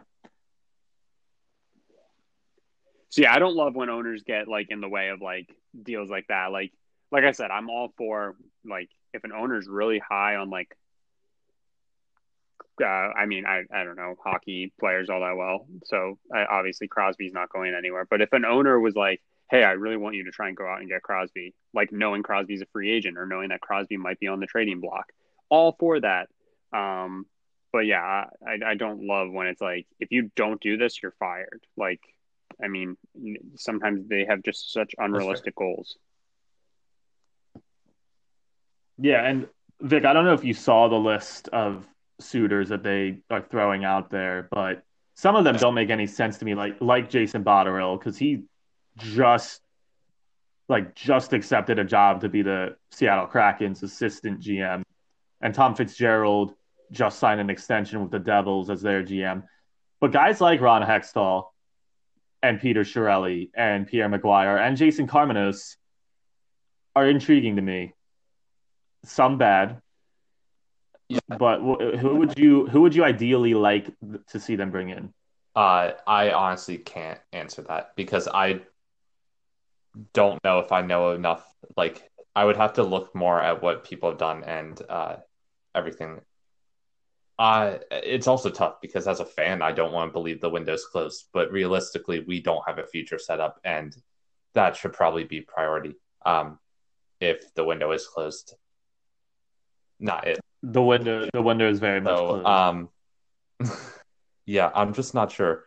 so 3.12 3.20
yeah, 3.20 3.34
I 3.34 3.38
don't 3.38 3.54
love 3.54 3.74
when 3.74 3.90
owners 3.90 4.22
get 4.22 4.48
like 4.48 4.68
in 4.70 4.80
the 4.80 4.88
way 4.88 5.10
of 5.10 5.20
like 5.20 5.54
deals 5.80 6.08
like 6.08 6.28
that. 6.28 6.50
Like 6.50 6.72
like 7.10 7.24
I 7.24 7.32
said, 7.32 7.50
I'm 7.50 7.68
all 7.68 7.92
for 7.98 8.36
like 8.64 8.88
if 9.12 9.22
an 9.24 9.32
owner's 9.32 9.68
really 9.68 9.98
high 9.98 10.36
on 10.36 10.48
like 10.48 10.74
uh, 12.80 12.84
I 12.84 13.26
mean, 13.26 13.44
I, 13.46 13.64
I 13.72 13.84
don't 13.84 13.96
know 13.96 14.14
hockey 14.22 14.72
players 14.78 15.10
all 15.10 15.20
that 15.20 15.36
well. 15.36 15.66
So 15.84 16.18
I, 16.32 16.44
obviously 16.44 16.88
Crosby's 16.88 17.32
not 17.32 17.50
going 17.50 17.74
anywhere. 17.74 18.06
But 18.08 18.20
if 18.20 18.32
an 18.32 18.44
owner 18.44 18.78
was 18.78 18.94
like, 18.94 19.20
hey, 19.50 19.64
I 19.64 19.72
really 19.72 19.96
want 19.98 20.14
you 20.14 20.24
to 20.24 20.30
try 20.30 20.48
and 20.48 20.56
go 20.56 20.66
out 20.66 20.80
and 20.80 20.88
get 20.88 21.02
Crosby, 21.02 21.54
like 21.74 21.92
knowing 21.92 22.22
Crosby's 22.22 22.62
a 22.62 22.66
free 22.66 22.90
agent 22.90 23.18
or 23.18 23.26
knowing 23.26 23.50
that 23.50 23.60
Crosby 23.60 23.98
might 23.98 24.18
be 24.18 24.28
on 24.28 24.40
the 24.40 24.46
trading 24.46 24.80
block, 24.80 25.12
all 25.50 25.76
for 25.78 26.00
that. 26.00 26.28
Um, 26.72 27.26
but 27.72 27.80
yeah, 27.80 28.26
I, 28.46 28.58
I 28.64 28.74
don't 28.74 29.06
love 29.06 29.30
when 29.30 29.46
it's 29.46 29.60
like, 29.60 29.86
if 30.00 30.10
you 30.10 30.30
don't 30.36 30.60
do 30.60 30.76
this, 30.78 31.02
you're 31.02 31.14
fired. 31.18 31.60
Like, 31.76 32.00
I 32.62 32.68
mean, 32.68 32.96
sometimes 33.56 34.08
they 34.08 34.24
have 34.24 34.42
just 34.42 34.72
such 34.72 34.94
unrealistic 34.96 35.54
goals. 35.54 35.96
Yeah, 38.98 39.22
and 39.22 39.48
Vic, 39.80 40.04
I 40.04 40.12
don't 40.12 40.24
know 40.24 40.34
if 40.34 40.44
you 40.44 40.54
saw 40.54 40.88
the 40.88 40.96
list 40.96 41.48
of 41.48 41.86
suitors 42.22 42.68
that 42.70 42.82
they 42.82 43.20
are 43.30 43.42
throwing 43.42 43.84
out 43.84 44.10
there, 44.10 44.48
but 44.50 44.82
some 45.14 45.36
of 45.36 45.44
them 45.44 45.56
don't 45.56 45.74
make 45.74 45.90
any 45.90 46.06
sense 46.06 46.38
to 46.38 46.44
me. 46.44 46.54
Like 46.54 46.76
like 46.80 47.10
Jason 47.10 47.44
Botterill, 47.44 47.98
because 47.98 48.16
he 48.16 48.44
just 48.96 49.60
like 50.68 50.94
just 50.94 51.32
accepted 51.32 51.78
a 51.78 51.84
job 51.84 52.22
to 52.22 52.28
be 52.28 52.42
the 52.42 52.76
Seattle 52.90 53.26
Kraken's 53.26 53.82
assistant 53.82 54.40
GM, 54.40 54.82
and 55.40 55.54
Tom 55.54 55.74
Fitzgerald 55.74 56.54
just 56.90 57.18
signed 57.18 57.40
an 57.40 57.50
extension 57.50 58.02
with 58.02 58.10
the 58.10 58.18
Devils 58.18 58.70
as 58.70 58.82
their 58.82 59.02
GM. 59.02 59.44
But 60.00 60.12
guys 60.12 60.40
like 60.40 60.60
Ron 60.60 60.82
Hextall, 60.82 61.44
and 62.42 62.60
Peter 62.60 62.82
Chiarelli 62.82 63.50
and 63.54 63.86
Pierre 63.86 64.08
McGuire 64.08 64.60
and 64.60 64.76
Jason 64.76 65.06
Karmanos 65.06 65.76
are 66.94 67.08
intriguing 67.08 67.56
to 67.56 67.62
me. 67.62 67.94
Some 69.04 69.38
bad. 69.38 69.80
Yeah. 71.12 71.36
But 71.36 71.60
who 71.60 72.16
would 72.16 72.38
you 72.38 72.66
who 72.68 72.80
would 72.80 72.94
you 72.94 73.04
ideally 73.04 73.52
like 73.52 73.90
to 74.28 74.40
see 74.40 74.56
them 74.56 74.70
bring 74.70 74.88
in? 74.88 75.12
Uh, 75.54 75.92
I 76.06 76.30
honestly 76.30 76.78
can't 76.78 77.20
answer 77.34 77.60
that 77.62 77.94
because 77.96 78.28
I 78.28 78.60
don't 80.14 80.42
know 80.42 80.60
if 80.60 80.72
I 80.72 80.80
know 80.80 81.10
enough. 81.10 81.44
Like, 81.76 82.10
I 82.34 82.46
would 82.46 82.56
have 82.56 82.72
to 82.74 82.82
look 82.82 83.14
more 83.14 83.38
at 83.38 83.62
what 83.62 83.84
people 83.84 84.08
have 84.08 84.18
done 84.18 84.42
and 84.44 84.80
uh, 84.88 85.16
everything. 85.74 86.22
Uh, 87.38 87.76
it's 87.90 88.26
also 88.26 88.48
tough 88.48 88.80
because 88.80 89.06
as 89.06 89.20
a 89.20 89.26
fan, 89.26 89.60
I 89.60 89.72
don't 89.72 89.92
want 89.92 90.08
to 90.08 90.12
believe 90.12 90.40
the 90.40 90.48
window's 90.48 90.86
closed, 90.86 91.26
but 91.34 91.52
realistically, 91.52 92.20
we 92.20 92.40
don't 92.40 92.66
have 92.66 92.78
a 92.78 92.86
future 92.86 93.18
set 93.18 93.40
up, 93.40 93.60
and 93.64 93.94
that 94.54 94.76
should 94.76 94.94
probably 94.94 95.24
be 95.24 95.42
priority. 95.42 95.96
Um, 96.24 96.58
if 97.20 97.52
the 97.54 97.64
window 97.64 97.92
is 97.92 98.06
closed, 98.06 98.54
not 100.00 100.26
it. 100.26 100.40
The 100.62 100.82
window 100.82 101.28
the 101.32 101.42
window 101.42 101.68
is 101.68 101.80
very 101.80 102.00
much 102.00 102.16
So, 102.16 102.44
um, 102.46 102.88
yeah, 104.46 104.70
I'm 104.74 104.94
just 104.94 105.14
not 105.14 105.32
sure. 105.32 105.64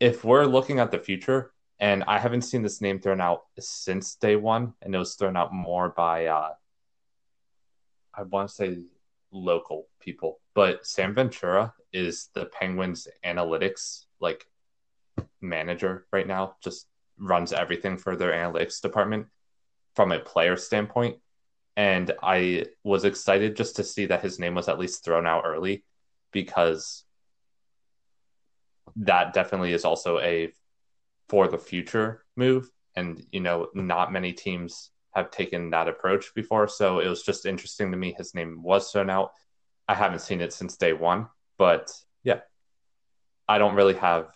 If 0.00 0.24
we're 0.24 0.44
looking 0.44 0.80
at 0.80 0.90
the 0.90 0.98
future, 0.98 1.52
and 1.78 2.04
I 2.06 2.18
haven't 2.18 2.42
seen 2.42 2.62
this 2.62 2.80
name 2.80 3.00
thrown 3.00 3.20
out 3.20 3.44
since 3.58 4.16
day 4.16 4.36
one, 4.36 4.74
and 4.82 4.94
it 4.94 4.98
was 4.98 5.14
thrown 5.14 5.36
out 5.36 5.52
more 5.52 5.88
by, 5.90 6.26
uh, 6.26 6.50
I 8.12 8.22
want 8.22 8.48
to 8.48 8.54
say 8.54 8.78
local 9.32 9.88
people, 10.00 10.40
but 10.54 10.86
Sam 10.86 11.14
Ventura 11.14 11.74
is 11.92 12.30
the 12.34 12.46
Penguins 12.46 13.08
analytics 13.24 14.06
like 14.20 14.46
manager 15.40 16.06
right 16.12 16.26
now, 16.26 16.56
just 16.62 16.86
runs 17.18 17.52
everything 17.52 17.96
for 17.96 18.16
their 18.16 18.32
analytics 18.32 18.80
department 18.80 19.26
from 19.94 20.12
a 20.12 20.18
player 20.18 20.56
standpoint. 20.56 21.18
And 21.76 22.12
I 22.22 22.66
was 22.84 23.04
excited 23.04 23.56
just 23.56 23.76
to 23.76 23.84
see 23.84 24.06
that 24.06 24.22
his 24.22 24.38
name 24.38 24.54
was 24.54 24.68
at 24.68 24.78
least 24.78 25.04
thrown 25.04 25.26
out 25.26 25.44
early 25.44 25.84
because 26.32 27.04
that 28.96 29.32
definitely 29.32 29.72
is 29.72 29.84
also 29.84 30.20
a 30.20 30.52
for 31.28 31.48
the 31.48 31.58
future 31.58 32.24
move. 32.36 32.70
And, 32.94 33.24
you 33.32 33.40
know, 33.40 33.68
not 33.74 34.12
many 34.12 34.32
teams 34.32 34.90
have 35.14 35.30
taken 35.30 35.70
that 35.70 35.88
approach 35.88 36.34
before. 36.34 36.68
So 36.68 37.00
it 37.00 37.08
was 37.08 37.22
just 37.22 37.46
interesting 37.46 37.90
to 37.90 37.96
me. 37.96 38.14
His 38.16 38.34
name 38.34 38.62
was 38.62 38.90
thrown 38.90 39.10
out. 39.10 39.32
I 39.88 39.94
haven't 39.94 40.20
seen 40.20 40.40
it 40.40 40.52
since 40.52 40.76
day 40.76 40.92
one, 40.92 41.28
but 41.58 41.92
yeah, 42.22 42.40
I 43.48 43.58
don't 43.58 43.74
really 43.74 43.94
have. 43.94 44.28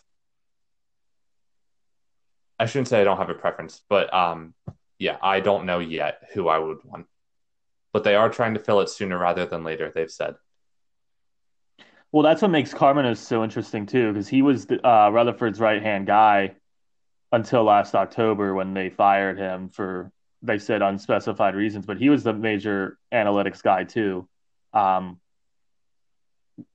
I 2.59 2.67
shouldn't 2.67 2.89
say 2.89 3.01
I 3.01 3.05
don't 3.05 3.17
have 3.17 3.31
a 3.31 3.35
preference, 3.35 3.81
but 3.89 4.13
um, 4.13 4.55
yeah, 4.99 5.17
I 5.23 5.41
don't 5.41 5.67
know 5.67 5.79
yet 5.79 6.21
who 6.35 6.49
I 6.49 6.59
would 6.59 6.79
want. 6.85 7.07
But 7.93 8.05
they 8.05 8.15
are 8.15 8.29
trying 8.29 8.55
to 8.55 8.61
fill 8.61 8.81
it 8.81 8.91
sooner 8.91 9.19
rather 9.19 9.47
than 9.47 9.65
later. 9.65 9.91
They've 9.95 10.11
said. 10.11 10.35
Well, 12.13 12.23
that's 12.23 12.41
what 12.41 12.51
makes 12.51 12.73
Karmanos 12.73 13.19
so 13.19 13.45
interesting 13.45 13.87
too, 13.87 14.13
because 14.13 14.29
he 14.29 14.43
was 14.43 14.67
uh, 14.71 15.11
Rutherford's 15.13 15.61
right 15.61 15.83
hand 15.83 16.07
guy 16.07 16.57
until 17.33 17.65
last 17.65 17.95
October 17.95 18.55
when 18.55 18.73
they 18.73 18.89
fired 18.89 19.39
him 19.39 19.69
for 19.69 20.11
they 20.43 20.59
said 20.59 20.83
unspecified 20.83 21.55
reasons, 21.55 21.85
but 21.85 21.99
he 21.99 22.09
was 22.09 22.23
the 22.23 22.33
major 22.33 22.97
analytics 23.13 23.63
guy 23.63 23.85
too, 23.85 24.29
um, 24.73 25.19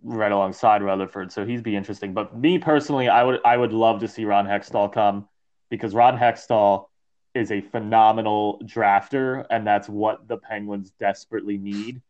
right 0.03 0.31
alongside 0.31 0.84
Rutherford. 0.84 1.31
So 1.31 1.45
he'd 1.45 1.64
be 1.64 1.76
interesting. 1.76 2.14
But 2.14 2.38
me 2.38 2.60
personally, 2.60 3.07
I 3.07 3.23
would 3.23 3.40
I 3.45 3.56
would 3.56 3.73
love 3.73 4.02
to 4.02 4.07
see 4.07 4.26
Ron 4.26 4.45
Hextall 4.45 4.91
come 4.94 5.27
because 5.69 5.95
Ron 5.95 6.18
Hextall 6.18 6.88
is 7.34 7.52
a 7.52 7.62
phenomenal 7.62 8.62
drafter, 8.64 9.46
and 9.50 9.66
that's 9.66 9.90
what 9.90 10.28
the 10.28 10.38
Penguins 10.38 10.92
desperately 11.00 11.58
need 11.58 12.02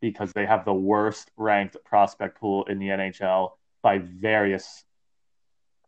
because 0.00 0.32
they 0.32 0.44
have 0.44 0.64
the 0.64 0.74
worst 0.74 1.30
ranked 1.36 1.76
prospect 1.84 2.40
pool 2.40 2.64
in 2.64 2.78
the 2.78 2.88
NHL 2.88 3.52
by 3.82 3.98
various 3.98 4.84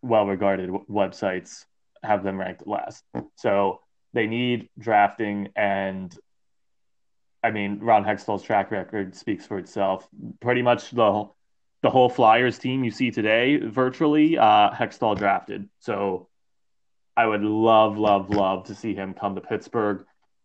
well 0.02 0.26
regarded 0.26 0.70
websites 0.88 1.64
have 2.02 2.22
them 2.22 2.38
ranked 2.38 2.66
last. 2.66 3.02
So 3.36 3.80
they 4.12 4.26
need 4.26 4.68
drafting 4.78 5.48
and 5.56 6.16
I 7.42 7.50
mean 7.50 7.80
Ron 7.80 8.04
Hextall's 8.04 8.42
track 8.42 8.70
record 8.70 9.16
speaks 9.16 9.46
for 9.46 9.58
itself. 9.58 10.06
Pretty 10.40 10.62
much 10.62 10.90
the 10.90 11.28
the 11.82 11.90
whole 11.90 12.08
Flyers 12.08 12.58
team 12.58 12.84
you 12.84 12.90
see 12.90 13.10
today 13.10 13.56
virtually 13.56 14.38
uh 14.38 14.70
Hextall 14.70 15.16
drafted. 15.16 15.68
So 15.80 16.28
I 17.16 17.26
would 17.26 17.42
love 17.42 17.96
love 17.98 18.30
love 18.30 18.64
to 18.64 18.74
see 18.74 18.94
him 18.94 19.14
come 19.14 19.34
to 19.34 19.40
Pittsburgh 19.40 20.04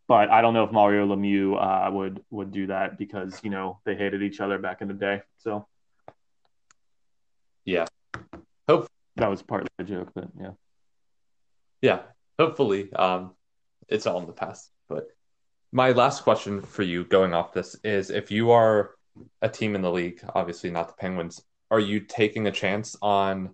but 0.10 0.32
I 0.32 0.42
don't 0.42 0.56
know 0.56 0.64
if 0.64 0.72
Mario 0.72 1.06
Lemieux 1.06 1.56
uh, 1.56 1.90
would 1.92 2.24
would 2.32 2.52
do 2.52 2.68
that 2.68 2.98
because 2.98 3.40
you 3.44 3.52
know 3.52 3.80
they 3.86 3.96
hated 3.96 4.24
each 4.24 4.42
other 4.42 4.58
back 4.58 4.82
in 4.82 4.88
the 4.88 4.94
day. 4.96 5.22
So 5.38 5.68
yeah, 7.64 7.86
hope 8.68 8.88
that 9.18 9.30
was 9.30 9.44
partly 9.44 9.70
a 9.78 9.84
joke, 9.84 10.10
but 10.16 10.28
yeah, 10.42 10.52
yeah. 11.82 12.00
Hopefully, 12.40 12.92
um, 12.94 13.36
it's 13.88 14.08
all 14.08 14.20
in 14.20 14.26
the 14.26 14.34
past. 14.34 14.72
But 14.90 15.10
my 15.72 15.92
last 15.92 16.24
question 16.24 16.62
for 16.62 16.82
you, 16.82 17.06
going 17.06 17.36
off 17.36 17.54
this, 17.54 17.76
is 17.84 18.10
if 18.10 18.32
you 18.32 18.50
are 18.50 18.96
a 19.44 19.50
team 19.50 19.76
in 19.76 19.84
the 19.84 19.92
league, 19.92 20.22
obviously 20.34 20.72
not 20.72 20.88
the 20.88 20.94
Penguins, 20.96 21.40
are 21.70 21.80
you 21.80 22.00
taking 22.00 22.48
a 22.48 22.52
chance 22.52 22.96
on 23.00 23.52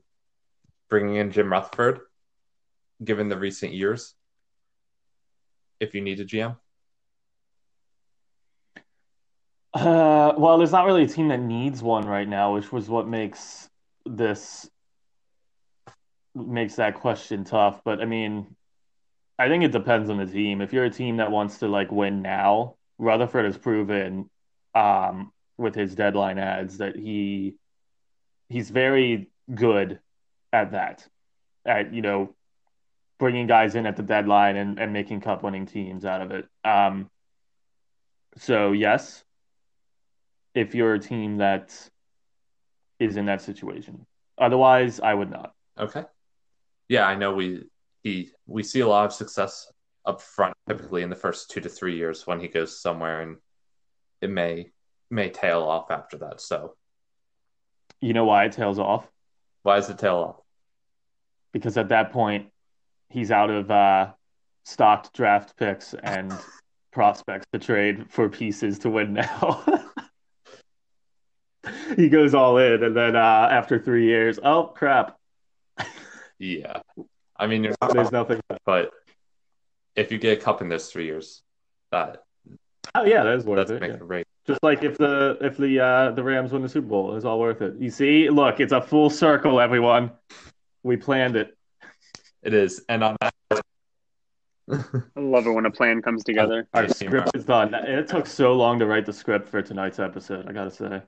bringing 0.89 1.15
in 1.15 1.31
Jim 1.31 1.51
Rutherford, 1.51 1.99
given 3.03 3.29
the 3.29 3.37
recent 3.37 3.73
years? 3.73 4.15
if 5.79 5.93
you 5.93 6.01
need 6.01 6.19
a 6.19 6.25
GM? 6.25 6.57
Uh, 9.73 10.33
well, 10.37 10.57
there's 10.57 10.71
not 10.71 10.85
really 10.85 11.03
a 11.03 11.07
team 11.07 11.27
that 11.29 11.39
needs 11.39 11.83
one 11.83 12.05
right 12.05 12.27
now, 12.27 12.53
which 12.53 12.71
was 12.71 12.89
what 12.89 13.07
makes 13.07 13.69
this 14.05 14.69
makes 16.33 16.75
that 16.75 16.95
question 16.95 17.43
tough. 17.43 17.81
But 17.83 18.01
I 18.01 18.05
mean, 18.05 18.55
I 19.37 19.49
think 19.49 19.63
it 19.63 19.71
depends 19.71 20.09
on 20.09 20.17
the 20.17 20.25
team. 20.25 20.61
If 20.61 20.71
you're 20.71 20.85
a 20.85 20.89
team 20.89 21.17
that 21.17 21.31
wants 21.31 21.57
to 21.57 21.67
like 21.67 21.91
win 21.91 22.21
now, 22.21 22.75
Rutherford 22.97 23.45
has 23.45 23.57
proven 23.57 24.29
um, 24.73 25.33
with 25.57 25.75
his 25.75 25.93
deadline 25.93 26.37
ads 26.37 26.77
that 26.77 26.95
he 26.95 27.55
he's 28.47 28.69
very 28.69 29.29
good 29.53 29.99
at 30.53 30.71
that. 30.71 31.05
At 31.65 31.93
you 31.93 32.01
know 32.01 32.33
bringing 33.17 33.47
guys 33.47 33.75
in 33.75 33.85
at 33.85 33.95
the 33.95 34.03
deadline 34.03 34.55
and, 34.55 34.79
and 34.79 34.91
making 34.91 35.21
cup 35.21 35.43
winning 35.43 35.65
teams 35.65 36.05
out 36.05 36.21
of 36.21 36.31
it. 36.31 36.47
Um, 36.63 37.09
so, 38.37 38.73
yes, 38.73 39.23
if 40.53 40.75
you're 40.75 40.93
a 40.93 40.99
team 40.99 41.37
that 41.37 41.73
is 42.99 43.17
in 43.17 43.25
that 43.25 43.41
situation. 43.41 44.05
Otherwise, 44.37 44.99
I 44.99 45.13
would 45.13 45.29
not. 45.29 45.53
Okay. 45.77 46.03
Yeah, 46.87 47.07
I 47.07 47.15
know 47.15 47.33
we 47.33 47.63
he 48.03 48.29
we 48.45 48.63
see 48.63 48.81
a 48.81 48.87
lot 48.87 49.05
of 49.05 49.13
success 49.13 49.71
up 50.05 50.21
front 50.21 50.53
typically 50.67 51.01
in 51.01 51.09
the 51.09 51.15
first 51.15 51.49
2 51.49 51.61
to 51.61 51.69
3 51.69 51.95
years 51.95 52.27
when 52.27 52.39
he 52.39 52.47
goes 52.47 52.79
somewhere 52.79 53.21
and 53.21 53.37
it 54.21 54.29
may 54.29 54.71
may 55.09 55.29
tail 55.29 55.61
off 55.61 55.89
after 55.91 56.17
that. 56.19 56.41
So, 56.41 56.75
you 58.01 58.13
know 58.13 58.25
why 58.25 58.45
it 58.45 58.51
tails 58.51 58.79
off? 58.79 59.09
Why 59.63 59.77
does 59.77 59.89
it 59.89 59.97
tail 59.97 60.17
off? 60.17 60.35
Because 61.53 61.77
at 61.77 61.89
that 61.89 62.11
point 62.11 62.51
he's 63.15 63.31
out 63.31 63.49
of 63.49 63.71
uh, 63.71 64.11
stocked 64.65 65.13
draft 65.13 65.55
picks 65.57 65.95
and 66.03 66.33
prospects 66.91 67.47
to 67.53 67.59
trade 67.59 68.05
for 68.09 68.29
pieces 68.29 68.77
to 68.79 68.89
win 68.89 69.13
now. 69.13 69.63
he 71.95 72.09
goes 72.09 72.35
all 72.35 72.57
in, 72.57 72.83
and 72.83 72.95
then 72.95 73.15
uh, 73.15 73.47
after 73.51 73.79
three 73.79 74.05
years, 74.05 74.37
oh 74.43 74.65
crap. 74.65 75.17
yeah, 76.37 76.81
I 77.37 77.47
mean, 77.47 77.73
there's 77.93 78.11
nothing. 78.11 78.41
But 78.65 78.91
if 79.95 80.11
you 80.11 80.17
get 80.17 80.37
a 80.37 80.41
cup 80.41 80.61
in 80.61 80.67
those 80.67 80.91
three 80.91 81.05
years, 81.05 81.41
that 81.91 82.23
oh 82.93 83.05
yeah, 83.05 83.23
that's 83.23 83.45
worth 83.45 83.67
that's 83.67 83.81
it. 83.81 83.99
Yeah. 84.09 84.23
Just 84.45 84.61
like 84.61 84.83
if 84.83 84.97
the 84.97 85.37
if 85.41 85.57
the 85.57 85.79
uh, 85.79 86.11
the 86.11 86.21
Rams 86.21 86.51
win 86.51 86.61
the 86.61 86.69
Super 86.69 86.87
Bowl, 86.87 87.15
it's 87.15 87.25
all 87.25 87.39
worth 87.39 87.61
it. 87.61 87.75
You 87.79 87.89
see, 87.89 88.29
look, 88.29 88.59
it's 88.59 88.73
a 88.73 88.81
full 88.81 89.09
circle, 89.09 89.59
everyone. 89.59 90.11
We 90.83 90.97
planned 90.97 91.35
it. 91.35 91.57
It 92.45 92.53
is, 92.53 92.85
and 92.87 93.03
on 93.03 93.17
that. 93.21 93.33
I 94.71 95.19
love 95.19 95.47
it 95.47 95.51
when 95.51 95.65
a 95.65 95.71
plan 95.71 96.03
comes 96.03 96.23
together. 96.23 96.67
Our, 96.75 96.83
our 96.83 96.89
script 96.89 97.31
is 97.33 97.43
done. 97.43 97.73
It 97.73 98.07
took 98.07 98.27
so 98.27 98.53
long 98.53 98.77
to 98.79 98.85
write 98.85 99.07
the 99.07 99.13
script 99.13 99.49
for 99.49 99.63
tonight's 99.63 99.97
episode. 99.97 100.47
I 100.47 100.53
gotta 100.53 100.69
say. 100.69 101.01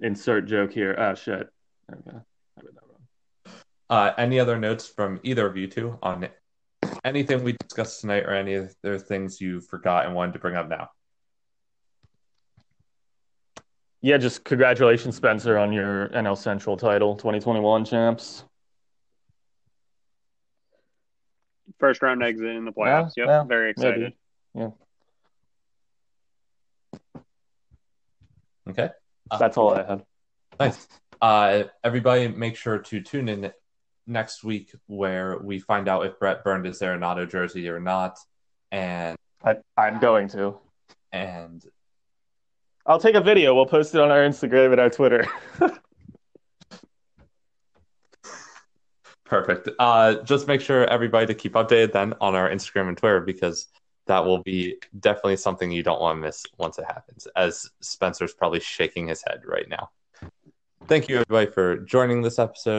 Insert 0.00 0.46
joke 0.46 0.72
here. 0.72 0.96
Oh 0.98 1.14
shit. 1.14 1.48
Okay. 1.92 2.16
I 2.16 2.60
read 2.60 2.74
that 2.74 2.82
wrong. 2.88 3.54
Uh, 3.88 4.12
any 4.18 4.40
other 4.40 4.58
notes 4.58 4.88
from 4.88 5.20
either 5.22 5.46
of 5.46 5.56
you 5.56 5.68
two 5.68 5.96
on 6.02 6.28
anything 7.04 7.44
we 7.44 7.52
discussed 7.52 8.00
tonight, 8.00 8.24
or 8.24 8.34
any 8.34 8.56
other 8.56 8.98
things 8.98 9.40
you 9.40 9.60
forgot 9.60 10.06
and 10.06 10.14
wanted 10.14 10.32
to 10.32 10.38
bring 10.40 10.56
up 10.56 10.68
now? 10.68 10.88
Yeah, 14.00 14.16
just 14.18 14.44
congratulations, 14.44 15.14
Spencer, 15.14 15.56
on 15.56 15.72
your 15.72 16.08
NL 16.08 16.36
Central 16.36 16.76
title, 16.76 17.14
2021 17.14 17.84
champs. 17.84 18.44
First 21.78 22.02
round 22.02 22.22
exit 22.22 22.46
in 22.46 22.64
the 22.64 22.72
playoffs. 22.72 23.12
Yeah, 23.16 23.24
yep, 23.24 23.28
yeah, 23.28 23.44
very 23.44 23.70
excited. 23.70 24.12
Yeah. 24.54 24.70
Okay. 28.68 28.90
Uh, 29.30 29.38
That's 29.38 29.56
all 29.56 29.74
I 29.74 29.84
had. 29.84 30.04
Nice. 30.60 30.88
Uh, 31.20 31.64
everybody, 31.82 32.28
make 32.28 32.56
sure 32.56 32.78
to 32.78 33.00
tune 33.00 33.28
in 33.28 33.52
next 34.06 34.44
week 34.44 34.72
where 34.86 35.38
we 35.38 35.58
find 35.58 35.88
out 35.88 36.06
if 36.06 36.18
Brett 36.18 36.44
burned 36.44 36.64
his 36.64 36.80
Arenado 36.80 37.28
jersey 37.28 37.68
or 37.68 37.80
not, 37.80 38.18
and 38.70 39.16
I, 39.44 39.56
I'm 39.76 40.00
going 40.00 40.28
to. 40.30 40.58
and 41.12 41.64
I'll 42.86 43.00
take 43.00 43.14
a 43.14 43.20
video. 43.20 43.54
We'll 43.54 43.66
post 43.66 43.94
it 43.94 44.00
on 44.00 44.10
our 44.10 44.20
Instagram 44.20 44.72
and 44.72 44.80
our 44.80 44.90
Twitter. 44.90 45.26
perfect. 49.28 49.68
Uh, 49.78 50.16
just 50.22 50.46
make 50.46 50.60
sure 50.60 50.84
everybody 50.86 51.26
to 51.26 51.34
keep 51.34 51.52
updated 51.52 51.92
then 51.92 52.14
on 52.20 52.34
our 52.34 52.48
Instagram 52.48 52.88
and 52.88 52.96
Twitter 52.96 53.20
because 53.20 53.68
that 54.06 54.24
will 54.24 54.42
be 54.42 54.76
definitely 54.98 55.36
something 55.36 55.70
you 55.70 55.82
don't 55.82 56.00
want 56.00 56.16
to 56.16 56.20
miss 56.20 56.44
once 56.56 56.78
it 56.78 56.84
happens. 56.86 57.28
As 57.36 57.70
Spencer's 57.80 58.34
probably 58.34 58.60
shaking 58.60 59.08
his 59.08 59.22
head 59.26 59.42
right 59.44 59.68
now. 59.68 59.90
Thank 60.86 61.08
you 61.08 61.16
everybody 61.16 61.50
for 61.50 61.76
joining 61.76 62.22
this 62.22 62.38
episode. 62.38 62.76